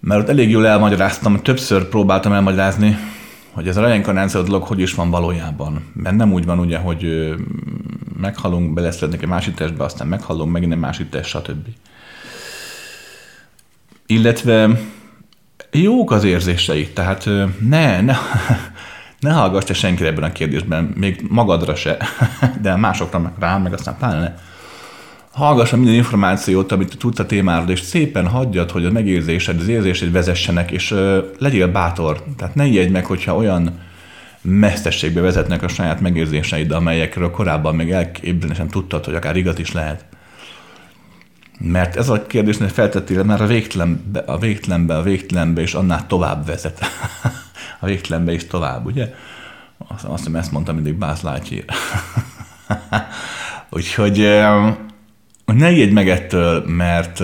mert 0.00 0.20
ott 0.20 0.28
elég 0.28 0.50
jól 0.50 0.66
elmagyaráztam, 0.66 1.42
többször 1.42 1.88
próbáltam 1.88 2.32
elmagyarázni, 2.32 2.96
hogy 3.52 3.68
ez 3.68 3.76
a 3.76 3.80
reinkarnáció 3.80 4.42
dolog 4.42 4.62
hogy 4.62 4.80
is 4.80 4.94
van 4.94 5.10
valójában. 5.10 5.84
Mert 5.92 6.16
nem 6.16 6.32
úgy 6.32 6.44
van 6.44 6.58
ugye, 6.58 6.78
hogy 6.78 7.34
meghalunk, 8.20 8.72
beleszednek 8.72 9.22
egy 9.22 9.28
másik 9.28 9.54
testbe, 9.54 9.84
aztán 9.84 10.06
meghalunk, 10.06 10.52
megint 10.52 10.72
egy 10.72 10.78
másik 10.78 11.08
test, 11.08 11.28
stb. 11.28 11.66
Illetve 14.06 14.70
jók 15.70 16.10
az 16.10 16.24
érzései, 16.24 16.88
tehát 16.88 17.28
ne, 17.68 18.00
ne, 18.00 18.14
ne 19.20 19.32
hallgass 19.32 19.64
te 19.64 19.74
senkire 19.74 20.08
ebben 20.08 20.24
a 20.24 20.32
kérdésben, 20.32 20.92
még 20.96 21.24
magadra 21.28 21.74
se, 21.74 21.96
de 22.62 22.76
másokra 22.76 23.18
meg 23.18 23.32
rám, 23.38 23.62
meg 23.62 23.72
aztán 23.72 23.96
pláne 23.98 24.20
ne. 24.20 24.34
Hallgass 25.32 25.72
a 25.72 25.76
minden 25.76 25.94
információt, 25.94 26.72
amit 26.72 26.98
tudsz 26.98 27.18
a 27.18 27.26
témáról, 27.26 27.70
és 27.70 27.80
szépen 27.80 28.26
hagyjad, 28.26 28.70
hogy 28.70 28.84
a 28.84 28.90
megérzésed, 28.90 29.60
az 29.60 29.68
érzésed 29.68 30.12
vezessenek, 30.12 30.70
és 30.70 30.90
uh, 30.90 31.16
legyél 31.38 31.68
bátor. 31.68 32.24
Tehát 32.36 32.54
ne 32.54 32.64
ijedj 32.64 32.92
meg, 32.92 33.06
hogyha 33.06 33.36
olyan 33.36 33.80
messzességbe 34.40 35.20
vezetnek 35.20 35.62
a 35.62 35.68
saját 35.68 36.00
megérzéseid, 36.00 36.70
amelyekről 36.70 37.30
korábban 37.30 37.74
még 37.74 37.90
elképzelni 37.90 38.54
sem 38.54 38.68
tudtad, 38.68 39.04
hogy 39.04 39.14
akár 39.14 39.36
igaz 39.36 39.58
is 39.58 39.72
lehet. 39.72 40.04
Mert 41.58 41.96
ez 41.96 42.08
a 42.08 42.26
kérdés, 42.26 42.56
hogy 42.56 42.72
feltettél, 42.72 43.22
már 43.22 43.42
a 43.42 43.46
végtelenbe, 43.46 44.18
a 44.18 44.38
végtelenbe, 44.38 44.96
a 44.96 45.02
végtelenbe, 45.02 45.60
és 45.60 45.74
annál 45.74 46.06
tovább 46.06 46.46
vezet. 46.46 46.80
a 47.80 47.86
végtelenbe 47.86 48.32
is 48.32 48.46
tovább, 48.46 48.86
ugye? 48.86 49.14
Azt, 49.88 50.04
azt 50.04 50.18
hiszem, 50.18 50.36
ezt 50.36 50.52
mondtam 50.52 50.74
mindig 50.74 50.94
Buzz 50.94 51.22
Lightyear. 51.22 51.64
Úgyhogy 53.70 54.18
ne 55.44 55.70
ijedj 55.70 55.92
meg 55.92 56.08
ettől, 56.08 56.64
mert 56.66 57.20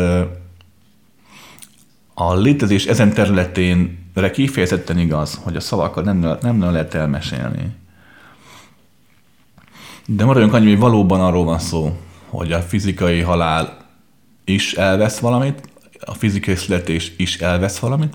a 2.15 2.35
létezés 2.35 2.87
ezen 2.87 3.13
területén 3.13 3.99
kifejezetten 4.33 4.99
igaz, 4.99 5.41
hogy 5.43 5.57
a 5.57 5.61
szavakat 5.61 6.05
nem, 6.05 6.37
nem 6.41 6.61
lehet 6.61 6.95
elmesélni. 6.95 7.77
De 10.07 10.25
maradjunk 10.25 10.55
annyi, 10.55 10.69
hogy 10.69 10.79
valóban 10.79 11.21
arról 11.21 11.45
van 11.45 11.59
szó, 11.59 11.99
hogy 12.29 12.53
a 12.53 12.61
fizikai 12.61 13.21
halál 13.21 13.80
is 14.45 14.73
elvesz 14.73 15.19
valamit, 15.19 15.69
a 16.01 16.15
fizikai 16.15 16.55
születés 16.55 17.13
is 17.17 17.37
elvesz 17.37 17.79
valamit, 17.79 18.15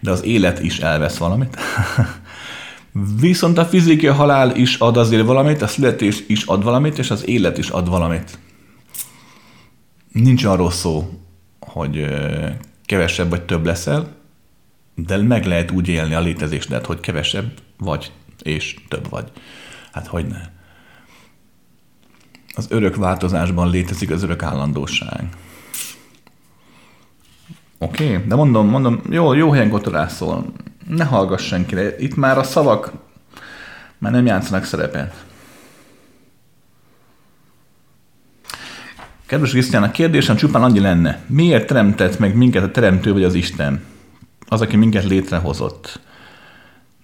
de 0.00 0.10
az 0.10 0.24
élet 0.24 0.62
is 0.62 0.78
elvesz 0.78 1.16
valamit. 1.16 1.56
Viszont 3.20 3.58
a 3.58 3.64
fizikai 3.64 4.08
halál 4.08 4.56
is 4.56 4.76
ad 4.76 4.96
azért 4.96 5.26
valamit, 5.26 5.62
a 5.62 5.66
születés 5.66 6.22
is 6.26 6.44
ad 6.44 6.62
valamit, 6.62 6.98
és 6.98 7.10
az 7.10 7.28
élet 7.28 7.58
is 7.58 7.68
ad 7.68 7.88
valamit. 7.88 8.38
Nincs 10.12 10.44
arról 10.44 10.70
szó, 10.70 11.20
hogy 11.60 12.06
kevesebb 12.86 13.30
vagy 13.30 13.42
több 13.42 13.64
leszel, 13.64 14.16
de 14.94 15.16
meg 15.16 15.46
lehet 15.46 15.70
úgy 15.70 15.88
élni 15.88 16.14
a 16.14 16.20
létezésdet, 16.20 16.86
hogy 16.86 17.00
kevesebb 17.00 17.52
vagy, 17.78 18.12
és 18.42 18.76
több 18.88 19.08
vagy. 19.10 19.30
Hát 19.92 20.06
hogy 20.06 20.26
ne. 20.26 20.40
Az 22.54 22.66
örök 22.68 22.96
változásban 22.96 23.70
létezik 23.70 24.10
az 24.10 24.22
örök 24.22 24.42
állandóság. 24.42 25.28
Oké, 27.78 28.14
okay, 28.14 28.26
de 28.26 28.34
mondom, 28.34 28.68
mondom, 28.68 29.02
jó, 29.10 29.32
jó 29.32 29.50
helyen 29.50 29.70
kotorászol. 29.70 30.52
Ne 30.88 31.04
hallgass 31.04 31.46
senkire. 31.46 31.96
Itt 31.98 32.14
már 32.14 32.38
a 32.38 32.42
szavak 32.42 32.92
már 33.98 34.12
nem 34.12 34.26
játszanak 34.26 34.64
szerepet. 34.64 35.24
Kedves 39.26 39.50
Krisztián, 39.50 39.82
a 39.82 39.90
kérdésem 39.90 40.36
csupán 40.36 40.62
annyi 40.62 40.80
lenne. 40.80 41.20
Miért 41.26 41.66
teremtett 41.66 42.18
meg 42.18 42.36
minket 42.36 42.62
a 42.62 42.70
teremtő 42.70 43.12
vagy 43.12 43.24
az 43.24 43.34
Isten? 43.34 43.84
Az, 44.46 44.60
aki 44.60 44.76
minket 44.76 45.04
létrehozott. 45.04 46.00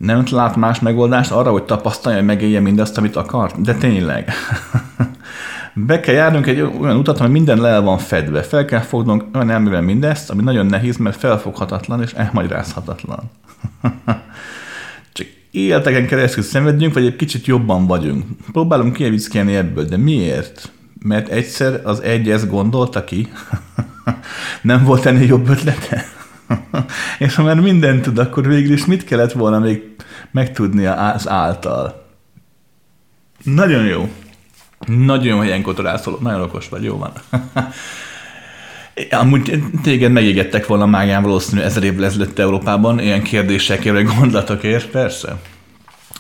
Nem 0.01 0.25
lát 0.31 0.57
más 0.57 0.81
megoldást 0.81 1.31
arra, 1.31 1.51
hogy 1.51 1.63
tapasztalja, 1.63 2.19
hogy 2.19 2.27
megélje 2.27 2.61
mindazt, 2.61 2.99
amit 2.99 3.17
akart? 3.17 3.61
De 3.61 3.75
tényleg. 3.75 4.33
Be 5.87 6.01
kell 6.01 6.15
járnunk 6.15 6.47
egy 6.47 6.61
olyan 6.61 6.97
utat, 6.97 7.21
ami 7.21 7.31
minden 7.31 7.59
le 7.59 7.79
van 7.79 7.99
fedve. 7.99 8.43
Fel 8.43 8.65
kell 8.65 8.81
fognunk 8.81 9.25
olyan 9.35 9.51
elmével 9.51 9.81
mindezt, 9.81 10.31
ami 10.31 10.43
nagyon 10.43 10.67
nehéz, 10.67 10.97
mert 10.97 11.17
felfoghatatlan 11.17 12.03
és 12.03 12.13
elmagyarázhatatlan. 12.13 13.31
Csak 15.13 15.27
életeken 15.51 16.07
keresztül 16.07 16.43
szenvedjünk, 16.43 16.95
vagy 16.95 17.07
egy 17.07 17.17
kicsit 17.17 17.47
jobban 17.47 17.87
vagyunk. 17.87 18.25
Próbálunk 18.53 18.93
kievickelni 18.93 19.55
ebből, 19.55 19.85
de 19.85 19.97
miért? 19.97 20.71
Mert 21.03 21.29
egyszer 21.29 21.81
az 21.85 22.03
egy 22.03 22.31
ezt 22.31 22.51
gondolta 22.51 23.05
ki. 23.05 23.29
Nem 24.63 24.85
volt 24.85 25.07
ennél 25.07 25.27
jobb 25.27 25.49
ötlete? 25.49 26.05
és 27.19 27.35
ha 27.35 27.43
már 27.43 27.61
mindent 27.61 28.03
tud, 28.03 28.19
akkor 28.19 28.47
végül 28.47 28.73
is 28.73 28.87
mit 28.87 29.05
kellett 29.05 29.33
volna 29.33 29.59
még 29.59 29.83
megtudnia 30.31 30.95
az 30.95 31.29
által? 31.29 32.07
Nagyon 33.43 33.85
jó. 33.85 34.09
Nagyon 34.87 35.35
jó 35.35 35.41
helyen 35.41 35.63
kotorászol, 35.63 36.19
nagyon 36.21 36.41
okos 36.41 36.69
vagy, 36.69 36.85
jó 36.85 36.97
van. 36.97 37.13
Amúgy 39.11 39.63
téged 39.83 40.13
megégettek 40.13 40.67
volna 40.67 40.87
mágán 40.87 41.23
valószínű 41.23 41.61
ezer 41.61 41.83
évvel 41.83 42.05
ezelőtt 42.05 42.39
Európában 42.39 43.01
ilyen 43.01 43.23
kérdésekért, 43.23 43.95
vagy 43.95 44.05
gondolatokért, 44.05 44.87
persze. 44.87 45.37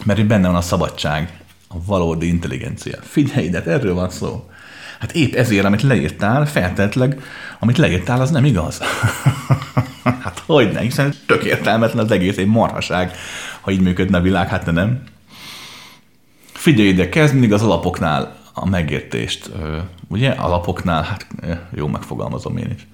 Mert 0.04 0.18
itt 0.18 0.26
benne 0.26 0.46
van 0.46 0.56
a 0.56 0.60
szabadság, 0.60 1.32
a 1.68 1.74
valódi 1.86 2.26
intelligencia. 2.26 2.98
Figyelj 3.02 3.46
ide, 3.46 3.62
erről 3.64 3.94
van 3.94 4.10
szó. 4.10 4.50
Hát 5.00 5.12
épp 5.12 5.34
ezért, 5.34 5.64
amit 5.64 5.82
leírtál, 5.82 6.46
feltétleg, 6.46 7.22
amit 7.58 7.78
leírtál, 7.78 8.20
az 8.20 8.30
nem 8.30 8.44
igaz. 8.44 8.80
hogy 10.54 10.72
ne, 10.72 10.80
hiszen 10.80 11.14
tök 11.26 11.44
értelmetlen 11.44 12.04
az 12.04 12.10
egész, 12.10 12.36
egy 12.36 12.46
marhaság, 12.46 13.12
ha 13.60 13.70
így 13.70 13.80
működne 13.80 14.18
a 14.18 14.20
világ, 14.20 14.48
hát 14.48 14.72
nem. 14.72 15.02
Figyelj 16.52 16.88
ide, 16.88 17.08
kezd 17.08 17.32
mindig 17.32 17.52
az 17.52 17.62
alapoknál 17.62 18.36
a 18.54 18.68
megértést. 18.68 19.50
Ugye 20.08 20.30
alapoknál, 20.30 21.02
hát 21.02 21.26
jó 21.74 21.86
megfogalmazom 21.86 22.56
én 22.56 22.72
is. 22.76 22.86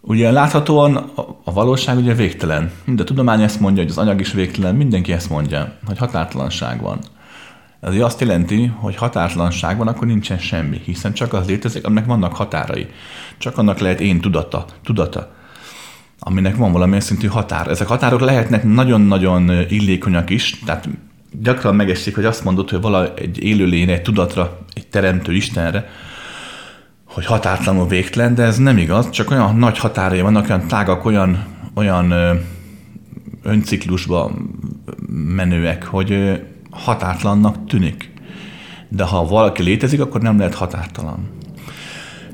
Ugye 0.00 0.30
láthatóan 0.30 0.96
a 1.44 1.52
valóság 1.52 1.96
ugye 1.96 2.14
végtelen. 2.14 2.72
Mind 2.84 3.00
a 3.00 3.04
tudomány 3.04 3.42
ezt 3.42 3.60
mondja, 3.60 3.82
hogy 3.82 3.90
az 3.90 3.98
anyag 3.98 4.20
is 4.20 4.32
végtelen, 4.32 4.74
mindenki 4.74 5.12
ezt 5.12 5.30
mondja, 5.30 5.72
hogy 5.86 5.98
határtalanság 5.98 6.80
van. 6.80 6.98
Ez 7.80 7.94
azt 8.00 8.20
jelenti, 8.20 8.66
hogy 8.66 8.96
határtalanság 8.96 9.76
van, 9.76 9.88
akkor 9.88 10.06
nincsen 10.06 10.38
semmi, 10.38 10.80
hiszen 10.84 11.12
csak 11.12 11.32
az 11.32 11.46
létezik, 11.46 11.86
aminek 11.86 12.06
vannak 12.06 12.36
határai. 12.36 12.86
Csak 13.38 13.58
annak 13.58 13.78
lehet 13.78 14.00
én 14.00 14.20
tudata, 14.20 14.64
tudata, 14.84 15.36
aminek 16.28 16.56
van 16.56 16.72
valamilyen 16.72 17.00
szintű 17.00 17.26
határ. 17.26 17.68
Ezek 17.68 17.86
határok 17.86 18.20
lehetnek 18.20 18.64
nagyon-nagyon 18.64 19.50
illékonyak 19.68 20.30
is, 20.30 20.58
tehát 20.64 20.88
gyakran 21.42 21.74
megesik, 21.74 22.14
hogy 22.14 22.24
azt 22.24 22.44
mondod, 22.44 22.70
hogy 22.70 22.80
vala 22.80 23.14
egy 23.14 23.42
élőlény, 23.42 23.90
egy 23.90 24.02
tudatra, 24.02 24.58
egy 24.74 24.86
teremtő 24.86 25.34
Istenre, 25.34 25.88
hogy 27.04 27.26
határtlanul 27.26 27.86
végtelen, 27.86 28.34
de 28.34 28.42
ez 28.42 28.58
nem 28.58 28.78
igaz, 28.78 29.10
csak 29.10 29.30
olyan 29.30 29.56
nagy 29.56 29.78
határai 29.78 30.20
vannak, 30.20 30.48
olyan 30.48 30.66
tágak, 30.66 31.04
olyan, 31.04 31.44
olyan 31.74 32.14
önciklusba 33.42 34.30
menőek, 35.36 35.84
hogy 35.84 36.40
határtlannak 36.70 37.66
tűnik. 37.66 38.12
De 38.88 39.04
ha 39.04 39.26
valaki 39.26 39.62
létezik, 39.62 40.00
akkor 40.00 40.20
nem 40.20 40.38
lehet 40.38 40.54
határtalan. 40.54 41.28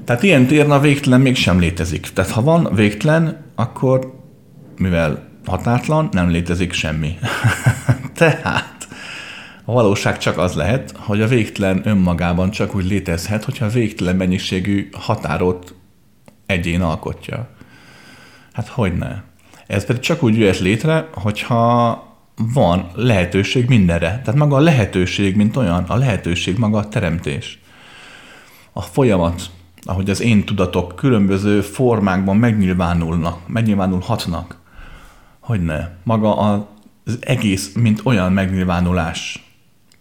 Tehát 0.04 0.22
ilyen 0.22 0.46
téren 0.46 0.70
a 0.70 0.80
végtelen 0.80 1.20
mégsem 1.20 1.58
létezik. 1.58 2.10
Tehát 2.14 2.30
ha 2.30 2.42
van 2.42 2.68
végtelen, 2.74 3.43
akkor 3.54 4.14
mivel 4.76 5.28
határtlan, 5.46 6.08
nem 6.12 6.28
létezik 6.28 6.72
semmi. 6.72 7.18
Tehát 8.14 8.88
a 9.64 9.72
valóság 9.72 10.18
csak 10.18 10.38
az 10.38 10.54
lehet, 10.54 10.94
hogy 10.96 11.22
a 11.22 11.26
végtelen 11.26 11.80
önmagában 11.84 12.50
csak 12.50 12.74
úgy 12.74 12.84
létezhet, 12.84 13.44
hogyha 13.44 13.64
a 13.64 13.68
végtelen 13.68 14.16
mennyiségű 14.16 14.88
határot 14.92 15.74
egyén 16.46 16.82
alkotja. 16.82 17.48
Hát 18.52 18.68
hogy 18.68 18.96
ne? 18.96 19.22
Ez 19.66 19.84
pedig 19.84 20.02
csak 20.02 20.22
úgy 20.22 20.36
jöhet 20.36 20.58
létre, 20.58 21.08
hogyha 21.12 22.02
van 22.36 22.90
lehetőség 22.94 23.68
mindenre. 23.68 24.08
Tehát 24.08 24.34
maga 24.34 24.56
a 24.56 24.60
lehetőség, 24.60 25.36
mint 25.36 25.56
olyan, 25.56 25.84
a 25.84 25.96
lehetőség 25.96 26.58
maga 26.58 26.78
a 26.78 26.88
teremtés. 26.88 27.58
A 28.72 28.82
folyamat, 28.82 29.50
ahogy 29.84 30.10
az 30.10 30.20
én 30.20 30.44
tudatok 30.44 30.96
különböző 30.96 31.60
formákban 31.60 32.36
megnyilvánulnak, 32.36 33.48
megnyilvánulhatnak. 33.48 34.58
Hogy 35.40 35.62
ne? 35.62 35.88
Maga 36.02 36.36
az 36.36 37.18
egész, 37.20 37.72
mint 37.74 38.00
olyan 38.04 38.32
megnyilvánulás, 38.32 39.48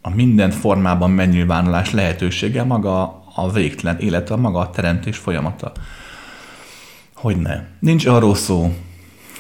a 0.02 0.10
minden 0.10 0.52
formában 0.52 1.12
megnyilvánulás 1.12 1.92
lehetősége 1.92 2.64
maga 2.64 3.24
a 3.36 3.52
végtelen 3.52 4.00
élet, 4.00 4.30
a 4.30 4.38
maga 4.38 4.60
a 4.60 4.70
teremtés 4.70 5.18
folyamata. 5.18 5.72
Hogy 7.14 7.38
ne? 7.38 7.64
Nincs 7.80 8.06
arról 8.06 8.36
szó, 8.36 8.76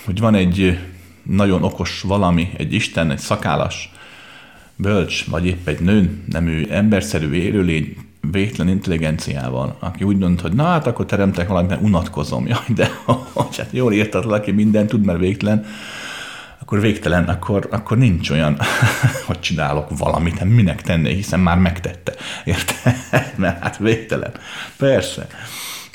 hogy 0.05 0.19
van 0.19 0.35
egy 0.35 0.79
nagyon 1.23 1.63
okos 1.63 2.01
valami, 2.01 2.49
egy 2.57 2.73
Isten, 2.73 3.11
egy 3.11 3.19
szakállas, 3.19 3.91
bölcs, 4.75 5.25
vagy 5.25 5.45
épp 5.45 5.67
egy 5.67 5.79
nő, 5.79 6.23
nemű, 6.31 6.65
emberszerű 6.69 7.31
élőlény, 7.31 7.95
végtelen 8.31 8.71
intelligenciával, 8.71 9.75
aki 9.79 10.03
úgy 10.03 10.17
dönt, 10.17 10.41
hogy 10.41 10.53
na 10.53 10.63
hát 10.63 10.87
akkor 10.87 11.05
teremtek 11.05 11.47
valamit, 11.47 11.69
mert 11.69 11.81
unatkozom. 11.81 12.47
Jaj, 12.53 12.65
de 12.67 12.89
hogy 13.33 13.57
hát 13.57 13.69
jól 13.71 13.93
írtad, 13.93 14.31
aki 14.31 14.51
mindent 14.51 14.89
tud, 14.89 15.05
mert 15.05 15.19
végtelen, 15.19 15.65
akkor 16.61 16.79
végtelen, 16.81 17.23
akkor, 17.23 17.67
akkor 17.71 17.97
nincs 17.97 18.29
olyan, 18.29 18.57
hogy 19.27 19.39
csinálok 19.39 19.97
valamit, 19.97 20.37
hát 20.37 20.49
minek 20.49 20.81
tenné, 20.81 21.13
hiszen 21.13 21.39
már 21.39 21.57
megtette. 21.57 22.13
Érted? 22.45 22.95
Mert 23.35 23.61
hát 23.61 23.77
végtelen. 23.77 24.31
Persze. 24.77 25.27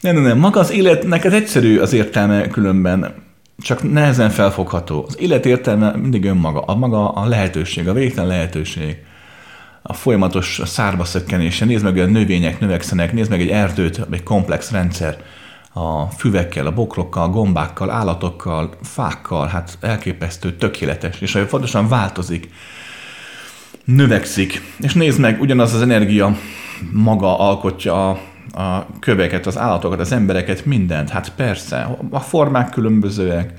Nem, 0.00 0.14
nem, 0.14 0.22
nem. 0.22 0.38
Maga 0.38 0.60
az 0.60 0.70
életnek 0.70 1.24
ez 1.24 1.32
egyszerű 1.32 1.78
az 1.78 1.92
értelme 1.92 2.48
különben, 2.48 3.14
csak 3.58 3.92
nehezen 3.92 4.30
felfogható. 4.30 5.04
Az 5.08 5.16
élet 5.20 5.46
értelme 5.46 5.90
mindig 5.90 6.24
önmaga, 6.24 6.60
a 6.60 6.74
maga 6.74 7.08
a 7.08 7.26
lehetőség, 7.26 7.88
a 7.88 7.92
végtelen 7.92 8.28
lehetőség. 8.28 8.96
A 9.90 9.94
folyamatos 9.94 10.60
szárba 10.64 11.04
szökkenése. 11.04 11.64
Nézd 11.64 11.84
meg, 11.84 11.98
a 11.98 12.06
növények 12.06 12.60
növekszenek, 12.60 13.12
nézd 13.12 13.30
meg 13.30 13.40
egy 13.40 13.48
erdőt, 13.48 14.06
egy 14.10 14.22
komplex 14.22 14.70
rendszer. 14.70 15.16
A 15.72 16.04
füvekkel, 16.04 16.66
a 16.66 16.72
bokrokkal, 16.72 17.22
a 17.22 17.28
gombákkal, 17.28 17.90
állatokkal, 17.90 18.70
fákkal, 18.82 19.46
hát 19.46 19.78
elképesztő, 19.80 20.56
tökéletes, 20.56 21.20
és 21.20 21.38
fontosan 21.48 21.88
változik, 21.88 22.48
növekszik, 23.84 24.62
és 24.80 24.92
nézd 24.92 25.20
meg, 25.20 25.40
ugyanaz 25.40 25.74
az 25.74 25.82
energia 25.82 26.36
maga 26.92 27.38
alkotja 27.38 28.10
a, 28.10 28.20
a 28.62 28.86
köveket, 29.00 29.46
az 29.46 29.58
állatokat, 29.58 30.00
az 30.00 30.12
embereket, 30.12 30.64
mindent, 30.64 31.10
hát 31.10 31.32
persze, 31.34 31.96
a 32.10 32.20
formák 32.20 32.70
különbözőek, 32.70 33.52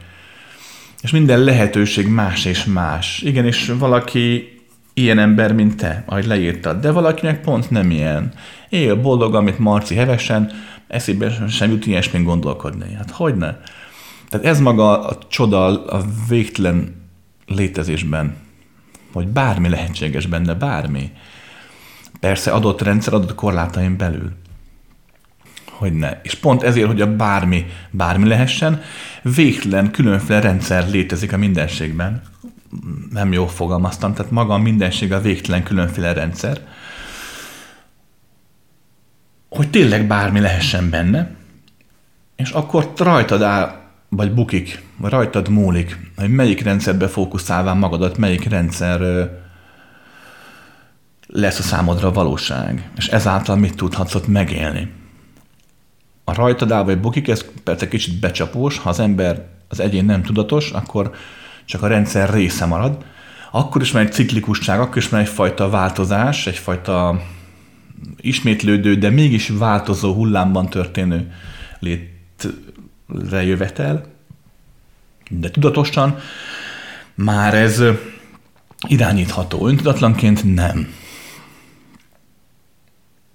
és 1.01 1.11
minden 1.11 1.39
lehetőség 1.39 2.07
más 2.07 2.45
és 2.45 2.65
más. 2.65 3.21
Igen, 3.21 3.45
és 3.45 3.73
valaki 3.79 4.58
ilyen 4.99 5.19
ember, 5.19 5.53
mint 5.53 5.77
te, 5.77 6.03
ahogy 6.05 6.25
leírtad, 6.25 6.81
de 6.81 6.91
valakinek 6.91 7.41
pont 7.41 7.69
nem 7.69 7.91
ilyen. 7.91 8.31
Él 8.69 8.95
boldog, 8.95 9.35
amit 9.35 9.59
Marci 9.59 9.95
hevesen, 9.95 10.51
eszébe 10.87 11.47
sem 11.49 11.69
jut 11.69 11.85
ilyesmén 11.85 12.23
gondolkodni. 12.23 12.93
Hát 12.93 13.11
hogy 13.11 13.35
ne? 13.35 13.55
Tehát 14.29 14.45
ez 14.45 14.59
maga 14.59 15.07
a 15.07 15.17
csoda 15.27 15.85
a 15.85 16.05
végtelen 16.27 16.95
létezésben, 17.47 18.35
hogy 19.13 19.27
bármi 19.27 19.69
lehetséges 19.69 20.25
benne, 20.25 20.53
bármi. 20.53 21.11
Persze 22.19 22.51
adott 22.51 22.81
rendszer, 22.81 23.13
adott 23.13 23.35
korlátaim 23.35 23.97
belül. 23.97 24.31
Hogy 25.65 25.93
ne. 25.93 26.11
És 26.23 26.33
pont 26.33 26.63
ezért, 26.63 26.87
hogy 26.87 27.01
a 27.01 27.15
bármi, 27.15 27.65
bármi 27.91 28.27
lehessen, 28.27 28.81
végtelen 29.21 29.91
különféle 29.91 30.39
rendszer 30.39 30.89
létezik 30.89 31.33
a 31.33 31.37
mindenségben. 31.37 32.21
Nem 33.11 33.33
jó 33.33 33.47
fogalmaztam, 33.47 34.13
tehát 34.13 34.31
maga 34.31 34.53
a 34.53 34.57
mindenség 34.57 35.13
a 35.13 35.21
végtelen 35.21 35.63
különféle 35.63 36.13
rendszer 36.13 36.61
hogy 39.49 39.69
tényleg 39.69 40.07
bármi 40.07 40.39
lehessen 40.39 40.89
benne, 40.89 41.35
és 42.35 42.51
akkor 42.51 42.91
rajtad 42.97 43.41
áll, 43.41 43.77
vagy 44.09 44.33
bukik, 44.33 44.83
vagy 44.97 45.11
rajtad 45.11 45.49
múlik, 45.49 46.11
hogy 46.17 46.29
melyik 46.29 46.63
rendszerbe 46.63 47.07
fókuszálván 47.07 47.77
magadat, 47.77 48.17
melyik 48.17 48.49
rendszer 48.49 49.29
lesz 51.27 51.59
a 51.59 51.61
számodra 51.61 52.07
a 52.07 52.11
valóság, 52.11 52.89
és 52.97 53.07
ezáltal 53.07 53.55
mit 53.55 53.75
tudhatsz 53.75 54.15
ott 54.15 54.27
megélni. 54.27 54.91
A 56.23 56.33
rajtad 56.33 56.71
áll, 56.71 56.83
vagy 56.83 56.99
bukik, 56.99 57.27
ez 57.27 57.45
persze 57.63 57.87
kicsit 57.87 58.19
becsapós, 58.19 58.77
ha 58.77 58.89
az 58.89 58.99
ember, 58.99 59.47
az 59.67 59.79
egyén 59.79 60.05
nem 60.05 60.23
tudatos, 60.23 60.71
akkor 60.71 61.11
csak 61.69 61.81
a 61.81 61.87
rendszer 61.87 62.33
része 62.33 62.65
marad, 62.65 63.05
akkor 63.51 63.81
is 63.81 63.91
van 63.91 64.01
egy 64.01 64.11
ciklikusság, 64.11 64.79
akkor 64.79 64.97
is 64.97 65.09
van 65.09 65.19
egyfajta 65.19 65.69
változás, 65.69 66.47
egyfajta 66.47 67.21
ismétlődő, 68.17 68.95
de 68.95 69.09
mégis 69.09 69.49
változó 69.49 70.13
hullámban 70.13 70.69
történő 70.69 71.33
létrejövetel, 71.79 74.05
de 75.29 75.51
tudatosan 75.51 76.19
már 77.15 77.53
ez 77.53 77.83
irányítható. 78.87 79.67
Öntudatlanként 79.67 80.55
nem. 80.55 80.93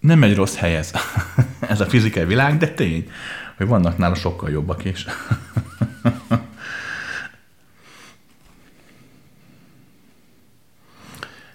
Nem 0.00 0.22
egy 0.22 0.34
rossz 0.34 0.56
hely 0.56 0.76
ez. 0.76 0.92
ez 1.68 1.80
a 1.80 1.86
fizikai 1.86 2.24
világ, 2.24 2.56
de 2.56 2.68
tény, 2.68 3.10
hogy 3.56 3.66
vannak 3.66 3.98
nála 3.98 4.14
sokkal 4.14 4.50
jobbak 4.50 4.84
is. 4.84 5.06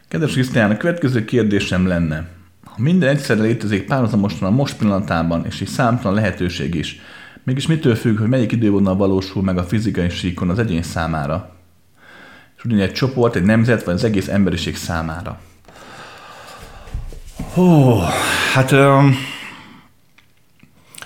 Kedves 0.09 0.31
Krisztián, 0.31 0.71
a 0.71 0.77
következő 0.77 1.25
kérdésem 1.25 1.87
lenne. 1.87 2.27
Ha 2.63 2.75
minden 2.77 3.09
egyszerre 3.09 3.41
létezik 3.41 3.85
párhuzamosan 3.85 4.47
a 4.47 4.55
most 4.55 4.77
pillanatában, 4.77 5.45
és 5.45 5.61
egy 5.61 5.67
számtalan 5.67 6.13
lehetőség 6.13 6.75
is, 6.75 7.01
Mégis 7.43 7.67
mitől 7.67 7.95
függ, 7.95 8.17
hogy 8.17 8.27
melyik 8.27 8.51
idővonal 8.51 8.95
valósul 8.95 9.43
meg 9.43 9.57
a 9.57 9.63
fizikai 9.63 10.09
síkon 10.09 10.49
az 10.49 10.59
egyén 10.59 10.83
számára? 10.83 11.55
És 12.57 12.63
ugyanígy 12.63 12.83
egy 12.83 12.93
csoport, 12.93 13.35
egy 13.35 13.43
nemzet, 13.43 13.83
vagy 13.83 13.93
az 13.93 14.03
egész 14.03 14.27
emberiség 14.27 14.75
számára. 14.75 15.39
Hú, 17.53 17.97
hát 18.53 18.71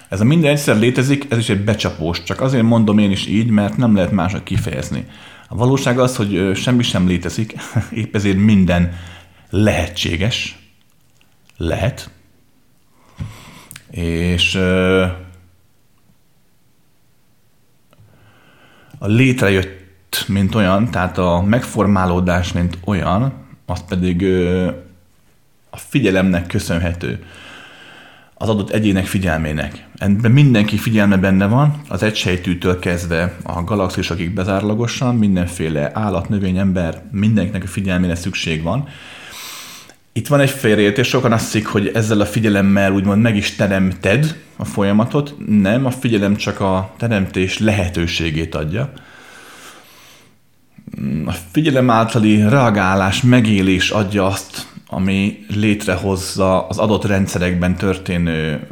ez 0.10 0.22
a 0.22 0.24
minden 0.24 0.52
egyszer 0.52 0.78
létezik, 0.78 1.26
ez 1.30 1.38
is 1.38 1.50
egy 1.50 1.64
becsapós. 1.64 2.24
Csak 2.24 2.42
azért 2.42 2.64
mondom 2.64 2.98
én 2.98 3.12
is 3.12 3.26
így, 3.26 3.50
mert 3.50 3.78
nem 3.78 3.96
lehet 3.96 4.12
máshogy 4.12 4.44
kifejezni. 4.44 5.06
A 5.54 5.56
valóság 5.56 6.00
az, 6.00 6.16
hogy 6.16 6.52
semmi 6.56 6.84
sem 6.84 7.08
létezik, 7.08 7.56
épp 8.02 8.16
ezért 8.16 8.38
minden 8.38 8.94
lehetséges. 9.50 10.58
Lehet. 11.58 12.10
És 13.90 14.56
a 18.98 19.08
létrejött, 19.08 20.26
mint 20.28 20.56
olyan, 20.56 20.92
tehát 20.92 21.18
a 21.18 21.42
megformálódás, 21.42 22.52
mint 22.52 22.78
olyan, 22.86 23.34
az 23.66 23.84
pedig 23.88 24.26
a 25.70 25.78
figyelemnek 25.78 26.48
köszönhető 26.48 27.26
az 28.34 28.50
adott 28.50 28.70
egyének 28.70 29.06
figyelmének. 29.06 29.88
Ebben 30.04 30.32
mindenki 30.32 30.78
figyelme 30.78 31.18
benne 31.18 31.46
van, 31.48 31.82
az 31.88 32.04
egysejtűtől 32.04 32.80
kezdve 32.80 33.36
a 33.44 33.64
galaxisokig 33.64 34.34
bezárlagosan, 34.34 35.16
mindenféle 35.16 35.92
állat, 35.94 36.30
növény, 36.30 36.58
ember, 36.58 37.02
mindenkinek 37.12 37.64
a 37.64 37.68
figyelmére 37.68 38.16
szükség 38.16 38.64
van. 38.64 38.88
Itt 40.14 40.28
van 40.28 40.40
egy 40.40 40.50
félreértés, 40.50 41.08
sokan 41.08 41.32
azt 41.32 41.52
hiszik, 41.52 41.68
hogy 41.68 41.92
ezzel 41.94 42.22
a 42.22 42.26
figyelemmel 42.26 42.94
úgymond 42.94 43.22
meg 43.22 43.36
is 43.36 43.56
teremted 43.56 44.38
a 44.56 44.66
folyamatot. 44.66 45.36
Nem, 45.48 45.86
a 45.86 45.92
figyelem 45.92 46.36
csak 46.36 46.60
a 46.60 46.94
teremtés 46.98 47.60
lehetőségét 47.60 48.56
adja. 48.56 48.92
A 51.26 51.32
figyelem 51.52 51.90
általi 51.90 52.42
reagálás, 52.42 53.22
megélés 53.22 53.90
adja 53.90 54.26
azt, 54.26 54.68
ami 54.88 55.46
létrehozza 55.48 56.68
az 56.68 56.78
adott 56.78 57.06
rendszerekben 57.06 57.76
történő 57.76 58.68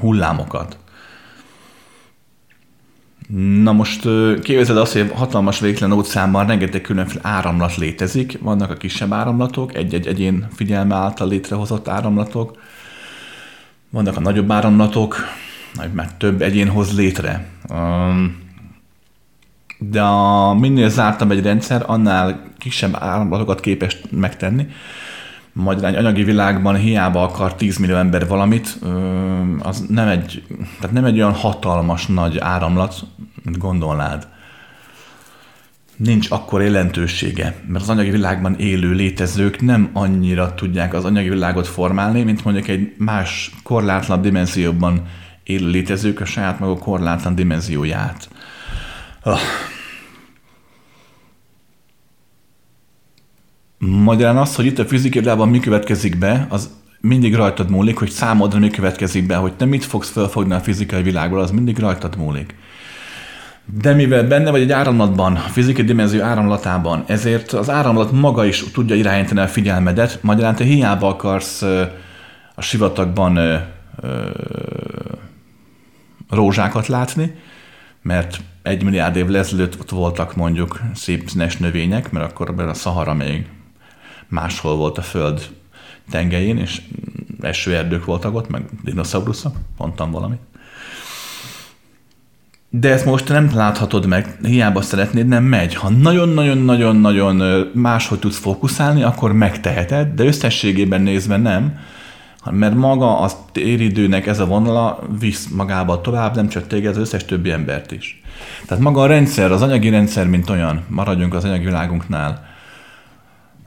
hullámokat. 0.00 0.78
Na 3.62 3.72
most 3.72 4.08
képzeld 4.42 4.78
azt, 4.78 4.92
hogy 4.92 5.10
hatalmas 5.14 5.60
végtelen 5.60 5.96
óceánban 5.96 6.46
rengeteg 6.46 6.80
különféle 6.80 7.20
áramlat 7.22 7.76
létezik. 7.76 8.38
Vannak 8.40 8.70
a 8.70 8.74
kisebb 8.74 9.12
áramlatok, 9.12 9.74
egy-egy 9.74 10.06
egyén 10.06 10.46
figyelme 10.54 10.94
által 10.94 11.28
létrehozott 11.28 11.88
áramlatok. 11.88 12.58
Vannak 13.90 14.16
a 14.16 14.20
nagyobb 14.20 14.50
áramlatok, 14.50 15.16
mert 15.92 16.14
több 16.14 16.42
egyén 16.42 16.68
hoz 16.68 16.96
létre. 16.96 17.46
De 19.78 20.02
a 20.02 20.54
minél 20.54 20.88
zártabb 20.88 21.30
egy 21.30 21.42
rendszer, 21.42 21.82
annál 21.86 22.42
kisebb 22.58 22.96
áramlatokat 22.98 23.60
képes 23.60 23.96
megtenni 24.10 24.66
magyarány 25.54 25.96
anyagi 25.96 26.24
világban 26.24 26.76
hiába 26.76 27.22
akar 27.22 27.54
10 27.54 27.76
millió 27.76 27.96
ember 27.96 28.26
valamit, 28.26 28.78
az 29.58 29.84
nem 29.88 30.08
egy, 30.08 30.42
tehát 30.80 30.94
nem 30.94 31.04
egy 31.04 31.16
olyan 31.16 31.32
hatalmas 31.32 32.06
nagy 32.06 32.38
áramlat, 32.38 33.00
mint 33.42 33.58
gondolnád. 33.58 34.26
Nincs 35.96 36.30
akkor 36.30 36.62
jelentősége, 36.62 37.56
mert 37.66 37.82
az 37.82 37.88
anyagi 37.88 38.10
világban 38.10 38.54
élő 38.58 38.92
létezők 38.92 39.60
nem 39.60 39.90
annyira 39.92 40.54
tudják 40.54 40.94
az 40.94 41.04
anyagi 41.04 41.28
világot 41.28 41.66
formálni, 41.66 42.22
mint 42.22 42.44
mondjuk 42.44 42.68
egy 42.68 42.94
más 42.98 43.50
korlátlan 43.62 44.22
dimenzióban 44.22 45.02
élő 45.42 45.68
létezők 45.68 46.20
a 46.20 46.24
saját 46.24 46.58
maguk 46.58 46.78
korlátlan 46.78 47.34
dimenzióját. 47.34 48.28
Oh 49.22 49.40
Magyarán 53.78 54.36
az, 54.36 54.54
hogy 54.54 54.66
itt 54.66 54.78
a 54.78 54.84
fizikai 54.84 55.20
világban 55.20 55.48
mi 55.48 55.60
következik 55.60 56.18
be, 56.18 56.46
az 56.48 56.70
mindig 57.00 57.34
rajtad 57.34 57.70
múlik, 57.70 57.98
hogy 57.98 58.10
számodra 58.10 58.58
mi 58.58 58.70
következik 58.70 59.26
be, 59.26 59.36
hogy 59.36 59.52
te 59.52 59.64
mit 59.64 59.84
fogsz 59.84 60.10
felfogni 60.10 60.54
a 60.54 60.60
fizikai 60.60 61.02
világból, 61.02 61.40
az 61.40 61.50
mindig 61.50 61.78
rajtad 61.78 62.16
múlik. 62.16 62.54
De 63.80 63.92
mivel 63.92 64.26
benne 64.26 64.50
vagy 64.50 64.60
egy 64.60 64.72
áramlatban, 64.72 65.36
a 65.36 65.38
fizikai 65.38 65.84
dimenzió 65.84 66.22
áramlatában, 66.22 67.04
ezért 67.06 67.52
az 67.52 67.70
áramlat 67.70 68.12
maga 68.12 68.44
is 68.44 68.64
tudja 68.72 68.96
irányítani 68.96 69.40
a 69.40 69.46
figyelmedet, 69.46 70.18
magyarán 70.22 70.54
te 70.54 70.64
hiába 70.64 71.08
akarsz 71.08 71.62
a 72.54 72.60
sivatagban 72.62 73.36
ö, 73.36 73.56
ö, 74.00 74.28
rózsákat 76.30 76.86
látni, 76.86 77.34
mert 78.02 78.40
egy 78.62 78.82
milliárd 78.82 79.16
év 79.16 79.34
ezelőtt 79.34 79.80
ott 79.80 79.90
voltak 79.90 80.36
mondjuk 80.36 80.80
szép 80.94 81.28
színes 81.28 81.56
növények, 81.56 82.10
mert 82.10 82.30
akkor 82.30 82.54
a 82.60 82.74
Szahara 82.74 83.14
még 83.14 83.46
máshol 84.28 84.76
volt 84.76 84.98
a 84.98 85.02
föld 85.02 85.50
tengelyén, 86.10 86.58
és 86.58 86.80
esőerdők 87.40 88.04
voltak 88.04 88.34
ott, 88.34 88.48
meg 88.48 88.62
dinoszauruszok, 88.82 89.56
mondtam 89.76 90.10
valamit. 90.10 90.40
De 92.70 92.92
ezt 92.92 93.04
most 93.04 93.28
nem 93.28 93.50
láthatod 93.54 94.06
meg, 94.06 94.38
hiába 94.42 94.82
szeretnéd, 94.82 95.26
nem 95.26 95.44
megy. 95.44 95.74
Ha 95.74 95.88
nagyon-nagyon-nagyon-nagyon 95.88 97.66
máshogy 97.74 98.18
tudsz 98.18 98.38
fókuszálni, 98.38 99.02
akkor 99.02 99.32
megteheted, 99.32 100.14
de 100.14 100.24
összességében 100.24 101.02
nézve 101.02 101.36
nem, 101.36 101.78
mert 102.50 102.74
maga 102.74 103.18
a 103.18 103.30
téridőnek 103.52 104.26
ez 104.26 104.40
a 104.40 104.46
vonala 104.46 104.98
visz 105.18 105.48
magába 105.48 106.00
tovább, 106.00 106.34
nem 106.34 106.48
csak 106.48 106.66
téged, 106.66 106.90
az 106.90 106.98
összes 106.98 107.24
többi 107.24 107.50
embert 107.50 107.92
is. 107.92 108.22
Tehát 108.66 108.82
maga 108.82 109.00
a 109.00 109.06
rendszer, 109.06 109.52
az 109.52 109.62
anyagi 109.62 109.88
rendszer, 109.88 110.26
mint 110.26 110.50
olyan, 110.50 110.84
maradjunk 110.88 111.34
az 111.34 111.44
anyagi 111.44 111.64
világunknál, 111.64 112.53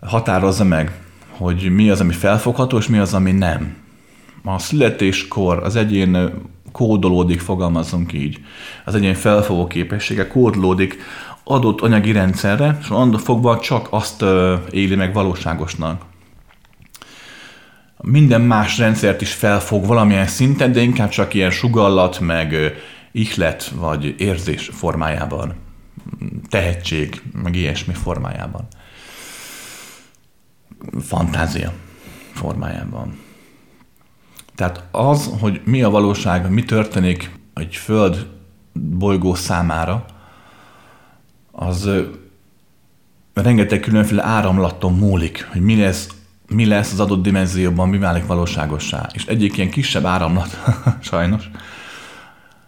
határozza 0.08 0.64
meg, 0.64 1.00
hogy 1.30 1.70
mi 1.72 1.90
az, 1.90 2.00
ami 2.00 2.14
felfogható, 2.14 2.78
és 2.78 2.88
mi 2.88 2.98
az, 2.98 3.14
ami 3.14 3.32
nem. 3.32 3.76
A 4.44 4.60
születéskor 4.60 5.64
az 5.64 5.76
egyén 5.76 6.32
kódolódik, 6.72 7.40
fogalmazunk 7.40 8.14
így. 8.14 8.40
Az 8.86 8.96
egyén 8.96 9.14
felfogó 9.14 9.68
képessége 9.68 10.28
kódolódik 10.28 10.98
adott 11.44 11.82
anyagi 11.82 12.12
rendszerre, 12.12 12.78
és 12.82 12.90
annól 12.90 13.20
fogva 13.20 13.60
csak 13.60 13.88
azt 13.90 14.24
éli 14.72 14.96
meg 14.96 15.14
valóságosnak. 15.14 16.02
Minden 18.02 18.42
más 18.42 18.78
rendszert 18.78 19.22
is 19.22 19.34
felfog 19.34 19.86
valamilyen 19.86 20.28
szinten, 20.28 20.72
de 20.72 20.82
inkább 20.82 21.10
csak 21.10 21.34
ilyen 21.34 21.52
sugallat, 21.52 22.20
meg 22.20 22.56
ihlet 23.12 23.68
vagy 23.70 24.16
érzés 24.18 24.70
formájában. 24.74 25.54
Tehetség, 26.50 27.22
meg 27.44 27.56
ilyesmi 27.56 27.94
formájában 27.94 28.68
fantázia 31.02 31.74
formájában. 32.34 33.20
Tehát 34.56 34.84
az, 34.92 35.32
hogy 35.40 35.62
mi 35.64 35.82
a 35.82 35.90
valóság, 35.90 36.50
mi 36.50 36.64
történik 36.64 37.32
egy 37.54 37.76
föld 37.76 38.28
bolygó 38.74 39.36
számára, 39.36 40.06
az 41.52 41.90
rengeteg 43.34 43.80
különféle 43.80 44.26
áramlaton 44.26 44.94
múlik, 44.94 45.48
hogy 45.52 45.62
mi 45.62 45.76
lesz, 45.76 46.10
mi 46.48 46.66
lesz 46.66 46.92
az 46.92 47.00
adott 47.00 47.22
dimenzióban, 47.22 47.90
mi 47.90 47.98
válik 47.98 48.26
valóságossá. 48.26 49.10
És 49.14 49.26
egyik 49.26 49.58
ilyen 49.58 49.70
kisebb 49.70 50.06
áramlat, 50.06 50.58
sajnos, 51.00 51.50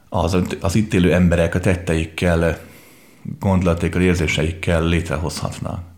az, 0.09 0.37
az 0.61 0.75
itt 0.75 0.93
élő 0.93 1.13
emberek 1.13 1.55
a 1.55 1.59
tetteikkel, 1.59 2.59
gondolatékkal, 3.39 4.01
érzéseikkel 4.01 4.83
létrehozhatnak 4.83 5.88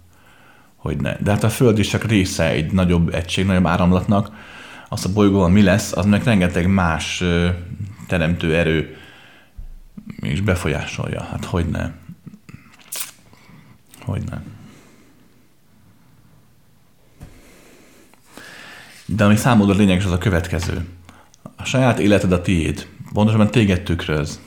hogy 0.82 0.98
ne. 0.98 1.16
De 1.16 1.32
hát 1.32 1.44
a 1.44 1.50
Föld 1.50 1.80
is 1.80 1.88
csak 1.88 2.04
része 2.04 2.50
egy 2.50 2.72
nagyobb 2.72 3.14
egység, 3.14 3.46
nagyobb 3.46 3.66
áramlatnak. 3.66 4.32
Az 4.90 5.06
a 5.06 5.14
bolygóval 5.14 5.50
mi 5.50 5.62
lesz, 5.62 5.98
az 5.98 6.06
meg 6.06 6.24
rengeteg 6.24 6.68
más 6.68 7.24
teremtő 8.08 8.56
erő 8.56 8.98
is 10.22 10.42
befolyásolja. 10.42 11.24
Hát 11.24 11.46
hogy 11.46 11.66
ne. 11.66 11.92
Hogy 14.06 14.22
ne. 14.30 14.42
De 19.06 19.24
ami 19.24 19.36
számodra 19.36 19.76
lényeges, 19.76 20.06
az 20.06 20.12
a 20.12 20.18
következő. 20.18 20.86
A 21.56 21.64
saját 21.64 22.00
életed 22.00 22.32
a 22.32 22.42
tiéd. 22.42 22.88
Pontosabban 23.14 23.52
téged 23.52 23.82
tükröz. 23.82 24.40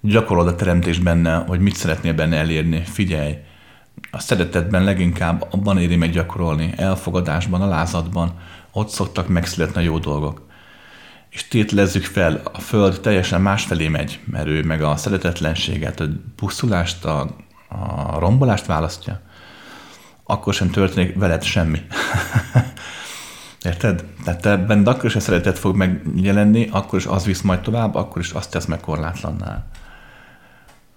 Gyakorolod 0.00 0.48
a 0.48 0.54
teremtés 0.54 0.98
benne, 0.98 1.34
hogy 1.34 1.60
mit 1.60 1.76
szeretnél 1.76 2.14
benne 2.14 2.36
elérni. 2.36 2.82
Figyelj, 2.84 3.36
a 4.14 4.18
szeretetben 4.18 4.84
leginkább 4.84 5.46
abban 5.50 5.78
éri 5.78 5.96
meg 5.96 6.10
gyakorolni, 6.10 6.72
elfogadásban, 6.76 7.62
a 7.62 7.66
lázadban, 7.66 8.38
ott 8.72 8.88
szoktak 8.88 9.28
megszületni 9.28 9.80
a 9.80 9.84
jó 9.84 9.98
dolgok. 9.98 10.46
És 11.30 11.48
tételezzük 11.48 12.04
fel, 12.04 12.40
a 12.52 12.60
Föld 12.60 13.00
teljesen 13.00 13.40
másfelé 13.40 13.88
megy, 13.88 14.20
mert 14.24 14.46
ő 14.46 14.62
meg 14.62 14.82
a 14.82 14.96
szeretetlenséget, 14.96 16.00
a 16.00 16.08
buszulást, 16.36 17.04
a, 17.04 17.36
a 17.68 18.18
rombolást 18.18 18.66
választja, 18.66 19.20
akkor 20.24 20.54
sem 20.54 20.70
történik 20.70 21.18
veled 21.18 21.42
semmi. 21.42 21.80
Érted? 23.62 24.04
Tehát 24.24 24.40
te 24.40 24.56
benned 24.56 24.86
akkor 24.86 25.04
is 25.04 25.16
a 25.16 25.20
szeretet 25.20 25.58
fog 25.58 25.76
megjelenni, 25.76 26.68
akkor 26.70 26.98
is 26.98 27.06
az 27.06 27.24
visz 27.24 27.40
majd 27.40 27.60
tovább, 27.60 27.94
akkor 27.94 28.22
is 28.22 28.30
azt 28.30 28.50
tesz 28.50 28.64
meg 28.64 28.80
korlátlannál. 28.80 29.66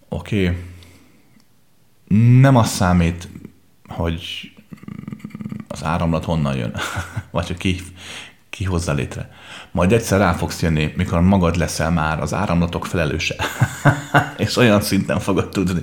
Oké. 0.10 0.48
Okay. 0.48 0.75
Nem 2.08 2.56
az 2.56 2.70
számít, 2.70 3.30
hogy 3.88 4.52
az 5.68 5.84
áramlat 5.84 6.26
honnan 6.26 6.56
jön, 6.56 6.76
vagy 7.32 7.48
hogy 7.48 7.58
ki, 7.58 7.82
ki 8.50 8.64
hozza 8.64 8.94
létre. 8.94 9.34
Majd 9.72 9.92
egyszer 9.92 10.20
rá 10.20 10.34
fogsz 10.34 10.62
jönni, 10.62 10.94
mikor 10.98 11.22
magad 11.22 11.56
leszel 11.56 11.92
már 11.92 12.22
az 12.22 12.34
áramlatok 12.34 12.86
felelőse. 12.86 13.36
és 14.38 14.58
olyan 14.58 14.82
szinten 14.82 15.20
fogod 15.20 15.50
tudni 15.50 15.82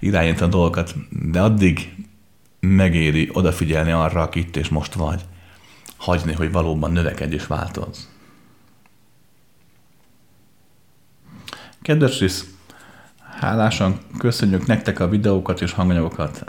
irányítani 0.00 0.46
a 0.46 0.54
dolgokat. 0.54 0.94
De 1.10 1.40
addig 1.40 1.94
megéri 2.60 3.30
odafigyelni 3.32 3.90
arra, 3.90 4.22
aki 4.22 4.40
itt 4.40 4.56
és 4.56 4.68
most 4.68 4.94
vagy. 4.94 5.24
Hagyni, 5.96 6.32
hogy 6.32 6.52
valóban 6.52 6.92
növekedj 6.92 7.34
és 7.34 7.46
változ. 7.46 8.08
Kedves 11.82 12.18
Risz, 12.20 12.44
hálásan 13.40 13.98
köszönjük 14.18 14.66
nektek 14.66 15.00
a 15.00 15.08
videókat 15.08 15.60
és 15.60 15.72
hanganyagokat. 15.72 16.44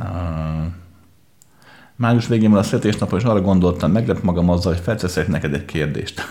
Május 1.96 2.28
végén 2.28 2.50
van 2.50 2.60
a 2.60 2.64
születésnapon, 2.64 3.20
és 3.20 3.26
arra 3.26 3.42
gondoltam, 3.42 3.92
meglep 3.92 4.22
magam 4.22 4.50
azzal, 4.50 4.74
hogy 4.74 4.82
felteszek 4.82 5.28
neked 5.28 5.54
egy 5.54 5.66
kérdést. 5.66 6.22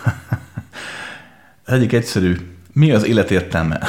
az 1.64 1.72
egyik 1.72 1.92
egyszerű, 1.92 2.36
mi 2.72 2.90
az 2.92 3.06
élet 3.06 3.30
értelme? 3.30 3.80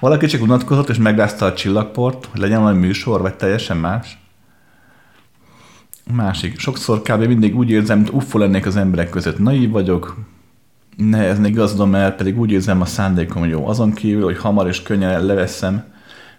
Valaki 0.00 0.26
csak 0.26 0.42
unatkozott, 0.42 0.88
és 0.88 0.96
megrázta 0.96 1.46
a 1.46 1.52
csillagport, 1.52 2.28
hogy 2.30 2.40
legyen 2.40 2.60
valami 2.60 2.78
műsor, 2.78 3.20
vagy 3.20 3.34
teljesen 3.34 3.76
más? 3.76 4.18
Másik. 6.12 6.58
Sokszor 6.58 7.02
kb. 7.02 7.24
mindig 7.24 7.56
úgy 7.56 7.70
érzem, 7.70 7.98
mint 7.98 8.12
uffo 8.12 8.38
lennék 8.38 8.66
az 8.66 8.76
emberek 8.76 9.10
között. 9.10 9.38
Naív 9.38 9.70
vagyok, 9.70 10.16
nehezen 10.96 11.44
igazodom 11.44 11.94
el, 11.94 12.12
pedig 12.12 12.38
úgy 12.38 12.50
érzem 12.50 12.80
a 12.80 12.84
szándékom 12.84 13.44
jó. 13.44 13.66
Azon 13.66 13.92
kívül, 13.92 14.24
hogy 14.24 14.38
hamar 14.38 14.68
és 14.68 14.82
könnyen 14.82 15.24
leveszem, 15.24 15.84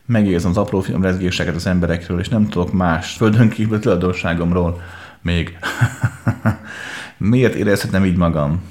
megérzem 0.06 0.50
az 0.50 0.58
apró 0.58 0.86
rezgéseket 1.02 1.56
az 1.56 1.68
emberekről, 1.68 2.20
és 2.20 2.30
nem 2.30 2.48
tudok 2.48 2.74
más 2.74 3.12
földön 3.12 3.50
kívül 3.50 3.80
tulajdonságomról 3.80 4.82
még. 5.22 5.58
Miért 7.18 7.54
érezhetem 7.54 8.06
így 8.06 8.18
magam? 8.18 8.62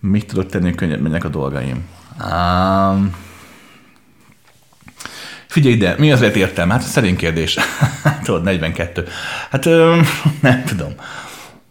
Mit 0.00 0.26
tudok 0.26 0.50
tenni, 0.50 0.64
hogy 0.64 0.74
könnyebb 0.74 1.00
menjek 1.00 1.24
a 1.24 1.28
dolgaim? 1.28 1.88
Um, 2.20 3.14
figyelj 5.46 5.74
ide, 5.74 5.94
mi 5.98 6.12
az 6.12 6.20
lehet 6.20 6.36
értelme? 6.36 6.72
Hát 6.72 6.82
szerint 6.82 7.16
kérdés. 7.16 7.58
Tudod, 8.24 8.42
42. 8.42 9.06
Hát 9.50 9.64
nem 10.40 10.64
tudom. 10.64 10.92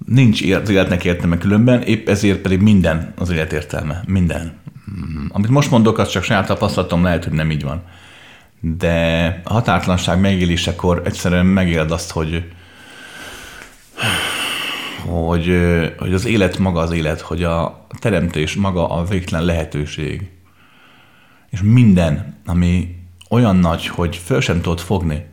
Nincs 0.06 0.42
az 0.42 0.70
életnek 0.70 1.04
értelme 1.04 1.38
különben, 1.38 1.82
épp 1.82 2.10
ezért 2.10 2.40
pedig 2.40 2.60
minden 2.60 3.14
az 3.18 3.30
élet 3.30 3.54
értelme. 3.54 4.04
Minden. 4.08 4.54
Mm, 4.92 5.26
amit 5.30 5.50
most 5.50 5.72
mondok, 5.72 5.98
az 5.98 6.10
csak 6.10 6.24
saját 6.24 6.48
tapasztalatom, 6.48 7.04
lehet, 7.04 7.24
hogy 7.24 7.34
nem 7.34 7.52
így 7.52 7.64
van. 7.64 7.84
De 8.60 9.42
a 9.44 9.54
határtlanság 9.54 10.20
megélésekor 10.20 11.02
egyszerűen 11.06 11.46
megéled 11.46 11.92
azt, 11.92 12.12
hogy 12.12 12.44
hogy, 15.06 15.60
hogy 15.98 16.14
az 16.14 16.26
élet 16.26 16.58
maga 16.58 16.80
az 16.80 16.92
élet, 16.92 17.22
hogy 17.22 17.44
a 17.44 17.86
teremtés 18.00 18.56
maga 18.56 18.90
a 18.90 19.04
végtelen 19.04 19.46
lehetőség. 19.46 20.30
És 21.50 21.60
minden, 21.62 22.42
ami 22.46 22.96
olyan 23.30 23.56
nagy, 23.56 23.88
hogy 23.88 24.16
föl 24.16 24.42
sem 24.42 24.62
tudod 24.62 24.80
fogni, 24.80 25.26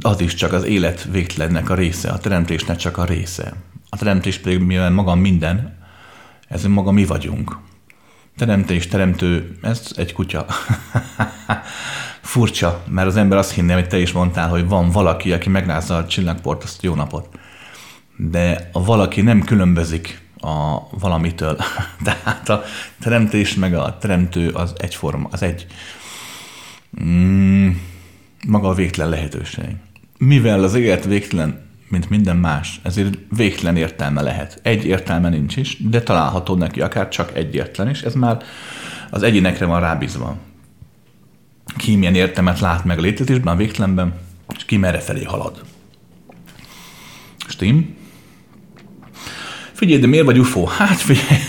az 0.00 0.20
is 0.20 0.34
csak 0.34 0.52
az 0.52 0.64
élet 0.64 1.08
végtelennek 1.10 1.70
a 1.70 1.74
része, 1.74 2.10
a 2.10 2.18
teremtésnek 2.18 2.76
csak 2.76 2.98
a 2.98 3.04
része. 3.04 3.52
A 3.96 3.98
teremtés 3.98 4.38
pedig, 4.38 4.58
mivel 4.58 4.90
maga 4.90 5.14
minden, 5.14 5.76
ez 6.48 6.64
maga 6.64 6.90
mi 6.90 7.04
vagyunk. 7.04 7.58
Teremtés, 8.36 8.86
teremtő, 8.86 9.58
ez 9.62 9.92
egy 9.94 10.12
kutya. 10.12 10.46
Furcsa, 12.20 12.82
mert 12.88 13.06
az 13.06 13.16
ember 13.16 13.38
azt 13.38 13.52
hinné, 13.52 13.72
hogy 13.72 13.88
te 13.88 13.98
is 13.98 14.12
mondtál, 14.12 14.48
hogy 14.48 14.68
van 14.68 14.90
valaki, 14.90 15.32
aki 15.32 15.48
megrázza 15.48 15.96
a 15.96 16.06
csillagport, 16.06 16.62
azt 16.62 16.82
jó 16.82 16.94
napot. 16.94 17.38
De 18.16 18.70
a 18.72 18.84
valaki 18.84 19.20
nem 19.20 19.42
különbözik 19.42 20.20
a 20.40 20.88
valamitől. 20.98 21.56
Tehát 22.04 22.48
a 22.48 22.62
teremtés 23.00 23.54
meg 23.54 23.74
a 23.74 23.98
teremtő 23.98 24.48
az 24.48 24.72
egyforma, 24.78 25.28
az 25.30 25.42
egy 25.42 25.66
mm, 27.02 27.70
maga 28.46 28.68
a 28.68 28.74
végtelen 28.74 29.10
lehetőség. 29.10 29.76
Mivel 30.18 30.62
az 30.62 30.74
élet 30.74 31.04
végtelen, 31.04 31.65
mint 31.88 32.10
minden 32.10 32.36
más, 32.36 32.80
ezért 32.82 33.18
végtelen 33.36 33.76
értelme 33.76 34.22
lehet. 34.22 34.60
Egy 34.62 34.84
értelme 34.84 35.28
nincs 35.28 35.56
is, 35.56 35.76
de 35.88 36.02
található 36.02 36.54
neki 36.54 36.80
akár 36.80 37.08
csak 37.08 37.36
egyetlen 37.36 37.90
is, 37.90 38.02
ez 38.02 38.14
már 38.14 38.42
az 39.10 39.22
egyénekre 39.22 39.66
van 39.66 39.80
rábízva. 39.80 40.36
Ki 41.76 41.96
milyen 41.96 42.14
értelmet 42.14 42.60
lát 42.60 42.84
meg 42.84 42.98
a 42.98 43.00
létezésben, 43.00 43.54
a 43.54 43.56
végtelenben, 43.56 44.14
és 44.56 44.64
ki 44.64 44.76
merre 44.76 44.98
felé 44.98 45.24
halad. 45.24 45.60
Stim? 47.48 47.96
Figyelj, 49.72 50.00
de 50.00 50.06
miért 50.06 50.24
vagy 50.24 50.38
UFO? 50.38 50.64
Hát 50.78 50.98
figyelj, 50.98 51.40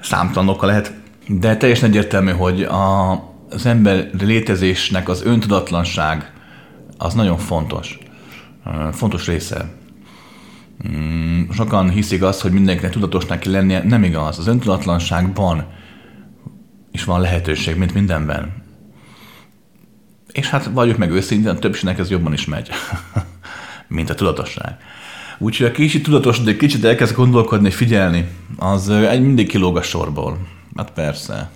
számtalan 0.00 0.48
oka 0.48 0.66
lehet, 0.66 0.92
de 1.26 1.56
teljesen 1.56 1.88
egyértelmű, 1.88 2.30
hogy 2.30 2.62
a, 2.62 3.12
az 3.50 3.66
ember 3.66 4.10
létezésnek 4.20 5.08
az 5.08 5.22
öntudatlanság 5.22 6.32
az 6.98 7.14
nagyon 7.14 7.38
fontos. 7.38 7.98
Fontos 8.92 9.26
része. 9.26 9.68
Mm, 10.88 11.50
sokan 11.50 11.90
hiszik 11.90 12.22
azt, 12.22 12.40
hogy 12.40 12.52
mindenkinek 12.52 12.92
tudatosnak 12.92 13.40
kell 13.40 13.52
lennie. 13.52 13.82
Nem 13.84 14.02
igaz. 14.04 14.38
Az 14.38 14.46
öntudatlanságban 14.46 15.66
is 16.92 17.04
van 17.04 17.20
lehetőség, 17.20 17.76
mint 17.76 17.94
mindenben. 17.94 18.52
És 20.32 20.50
hát 20.50 20.64
valljuk 20.64 20.96
meg 20.96 21.10
őszintén, 21.10 21.50
a 21.50 21.58
többségnek 21.58 21.98
ez 21.98 22.10
jobban 22.10 22.32
is 22.32 22.44
megy, 22.44 22.70
mint 23.88 24.10
a 24.10 24.14
tudatosság. 24.14 24.76
Úgyhogy 25.38 25.66
a 25.66 25.70
kicsit 25.70 26.02
tudatos, 26.02 26.40
de 26.40 26.56
kicsit 26.56 26.84
elkezd 26.84 27.14
gondolkodni, 27.14 27.70
figyelni, 27.70 28.28
az 28.56 28.88
egy 28.90 29.22
mindig 29.22 29.48
kilóg 29.48 29.76
a 29.76 29.82
sorból. 29.82 30.38
Hát 30.76 30.90
persze. 30.90 31.50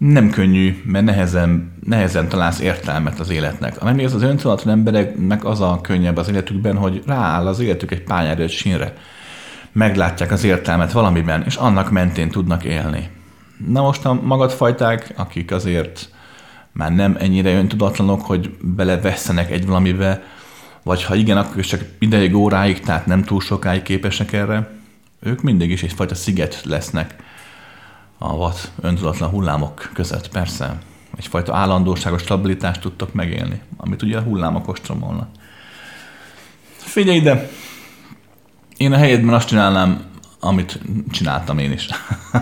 Nem 0.00 0.30
könnyű, 0.30 0.82
mert 0.84 1.04
nehezen, 1.04 1.72
nehezen 1.84 2.28
találsz 2.28 2.60
értelmet 2.60 3.20
az 3.20 3.30
életnek. 3.30 3.82
Ami 3.82 4.04
az 4.04 4.14
az 4.14 4.22
öntudatlan 4.22 4.74
embereknek 4.74 5.44
az 5.44 5.60
a 5.60 5.80
könnyebb 5.82 6.16
az 6.16 6.28
életükben, 6.28 6.76
hogy 6.76 7.02
rááll 7.06 7.46
az 7.46 7.60
életük 7.60 7.90
egy 7.90 8.02
pályára, 8.02 8.42
egy 8.42 8.50
sínre. 8.50 8.94
Meglátják 9.72 10.32
az 10.32 10.44
értelmet 10.44 10.92
valamiben, 10.92 11.42
és 11.46 11.54
annak 11.54 11.90
mentén 11.90 12.28
tudnak 12.28 12.64
élni. 12.64 13.08
Na 13.66 13.82
most 13.82 14.04
a 14.04 14.12
magadfajták, 14.22 15.12
akik 15.16 15.52
azért 15.52 16.10
már 16.72 16.94
nem 16.94 17.16
ennyire 17.18 17.52
öntudatlanok, 17.52 18.22
hogy 18.22 18.50
belevesszenek 18.60 19.50
egy 19.50 19.66
valamibe, 19.66 20.22
vagy 20.82 21.04
ha 21.04 21.14
igen, 21.14 21.36
akkor 21.36 21.62
csak 21.62 21.84
ideig, 21.98 22.34
óráig, 22.34 22.80
tehát 22.80 23.06
nem 23.06 23.24
túl 23.24 23.40
sokáig 23.40 23.82
képesek 23.82 24.32
erre, 24.32 24.70
ők 25.22 25.42
mindig 25.42 25.70
is 25.70 25.82
egyfajta 25.82 26.14
sziget 26.14 26.60
lesznek 26.64 27.14
a 28.22 28.36
vad 28.36 28.54
öntudatlan 28.80 29.30
hullámok 29.30 29.90
között, 29.94 30.28
persze. 30.28 30.78
Egyfajta 31.16 31.56
állandóságos 31.56 32.22
stabilitást 32.22 32.80
tudtok 32.80 33.12
megélni, 33.12 33.60
amit 33.76 34.02
ugye 34.02 34.18
a 34.18 34.22
hullámok 34.22 34.68
ostromolnak. 34.68 35.28
Figyelj 36.76 37.16
ide! 37.16 37.48
Én 38.76 38.92
a 38.92 38.96
helyedben 38.96 39.34
azt 39.34 39.48
csinálnám, 39.48 40.04
amit 40.40 40.80
csináltam 41.10 41.58
én 41.58 41.72
is. 41.72 41.88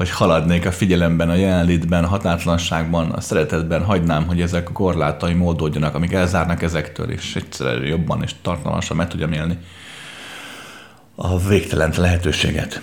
hogy 0.00 0.10
haladnék 0.10 0.66
a 0.66 0.72
figyelemben, 0.72 1.30
a 1.30 1.34
jelenlétben, 1.34 2.04
a 2.04 2.08
határtlanságban, 2.08 3.10
a 3.10 3.20
szeretetben, 3.20 3.84
hagynám, 3.84 4.26
hogy 4.26 4.40
ezek 4.40 4.68
a 4.68 4.72
korlátai 4.72 5.34
módodjanak, 5.34 5.94
amik 5.94 6.12
elzárnak 6.12 6.62
ezektől, 6.62 7.10
és 7.10 7.36
egyszerűen 7.36 7.86
jobban 7.86 8.22
és 8.22 8.34
tartalmasan 8.42 8.96
meg 8.96 9.08
tudjam 9.08 9.32
élni 9.32 9.58
a 11.14 11.38
végtelen 11.38 11.92
lehetőséget. 11.96 12.82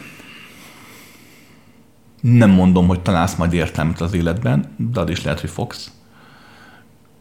Nem 2.35 2.49
mondom, 2.49 2.87
hogy 2.87 3.01
találsz 3.01 3.35
majd 3.35 3.53
értelmet 3.53 4.01
az 4.01 4.13
életben, 4.13 4.75
de 4.77 4.99
az 4.99 5.09
is 5.09 5.23
lehet, 5.23 5.39
hogy 5.39 5.49
fogsz. 5.49 5.91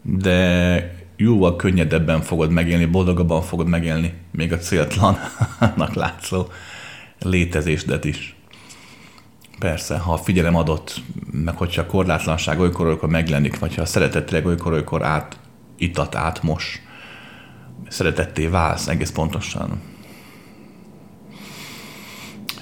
De 0.02 0.94
jóval 1.16 1.56
könnyedebben 1.56 2.20
fogod 2.20 2.50
megélni, 2.50 2.84
boldogabban 2.84 3.42
fogod 3.42 3.66
megélni 3.66 4.14
még 4.30 4.52
a 4.52 4.58
céltlannak 4.58 5.94
látszó 6.02 6.46
létezésdet 7.18 8.04
is. 8.04 8.36
Persze, 9.58 9.98
ha 9.98 10.12
a 10.12 10.18
figyelem 10.18 10.56
adott, 10.56 11.02
meg 11.30 11.56
hogyha 11.56 11.82
a 11.82 11.86
korlátlanság 11.86 12.60
olykor, 12.60 12.86
olykor 12.86 13.08
megjelenik, 13.08 13.58
vagy 13.58 13.74
ha 13.74 13.82
a 13.82 13.86
szeretetleg 13.86 14.46
olykor, 14.46 14.72
olykor 14.72 15.04
át, 15.04 15.38
itat, 15.78 16.14
átmos, 16.14 16.80
szeretetté 17.88 18.46
válsz 18.46 18.86
egész 18.86 19.10
pontosan. 19.10 19.80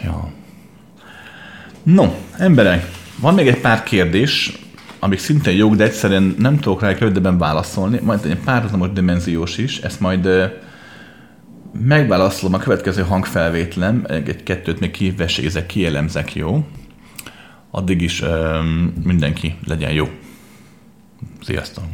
Ja. 0.02 0.42
No, 1.84 2.14
emberek, 2.38 2.90
van 3.20 3.34
még 3.34 3.46
egy 3.46 3.60
pár 3.60 3.82
kérdés, 3.82 4.58
amik 4.98 5.18
szinte 5.18 5.52
jók, 5.52 5.74
de 5.74 5.84
egyszerűen 5.84 6.34
nem 6.38 6.58
tudok 6.58 6.80
rá 6.80 6.92
rövidebben 6.92 7.38
válaszolni, 7.38 8.00
majd 8.02 8.24
egy 8.24 8.38
párhuzamos 8.44 8.92
dimenziós 8.92 9.58
is, 9.58 9.78
ezt 9.78 10.00
majd 10.00 10.28
megválaszolom 11.72 12.54
a 12.54 12.58
következő 12.58 13.02
hangfelvétlem, 13.02 14.04
egy-kettőt 14.08 14.80
még 14.80 14.90
kivesézek, 14.90 15.66
kielemzek, 15.66 16.34
jó? 16.34 16.66
Addig 17.70 18.00
is 18.00 18.22
ö, 18.22 18.60
mindenki 19.04 19.54
legyen 19.66 19.92
jó. 19.92 20.08
Sziasztok! 21.42 21.84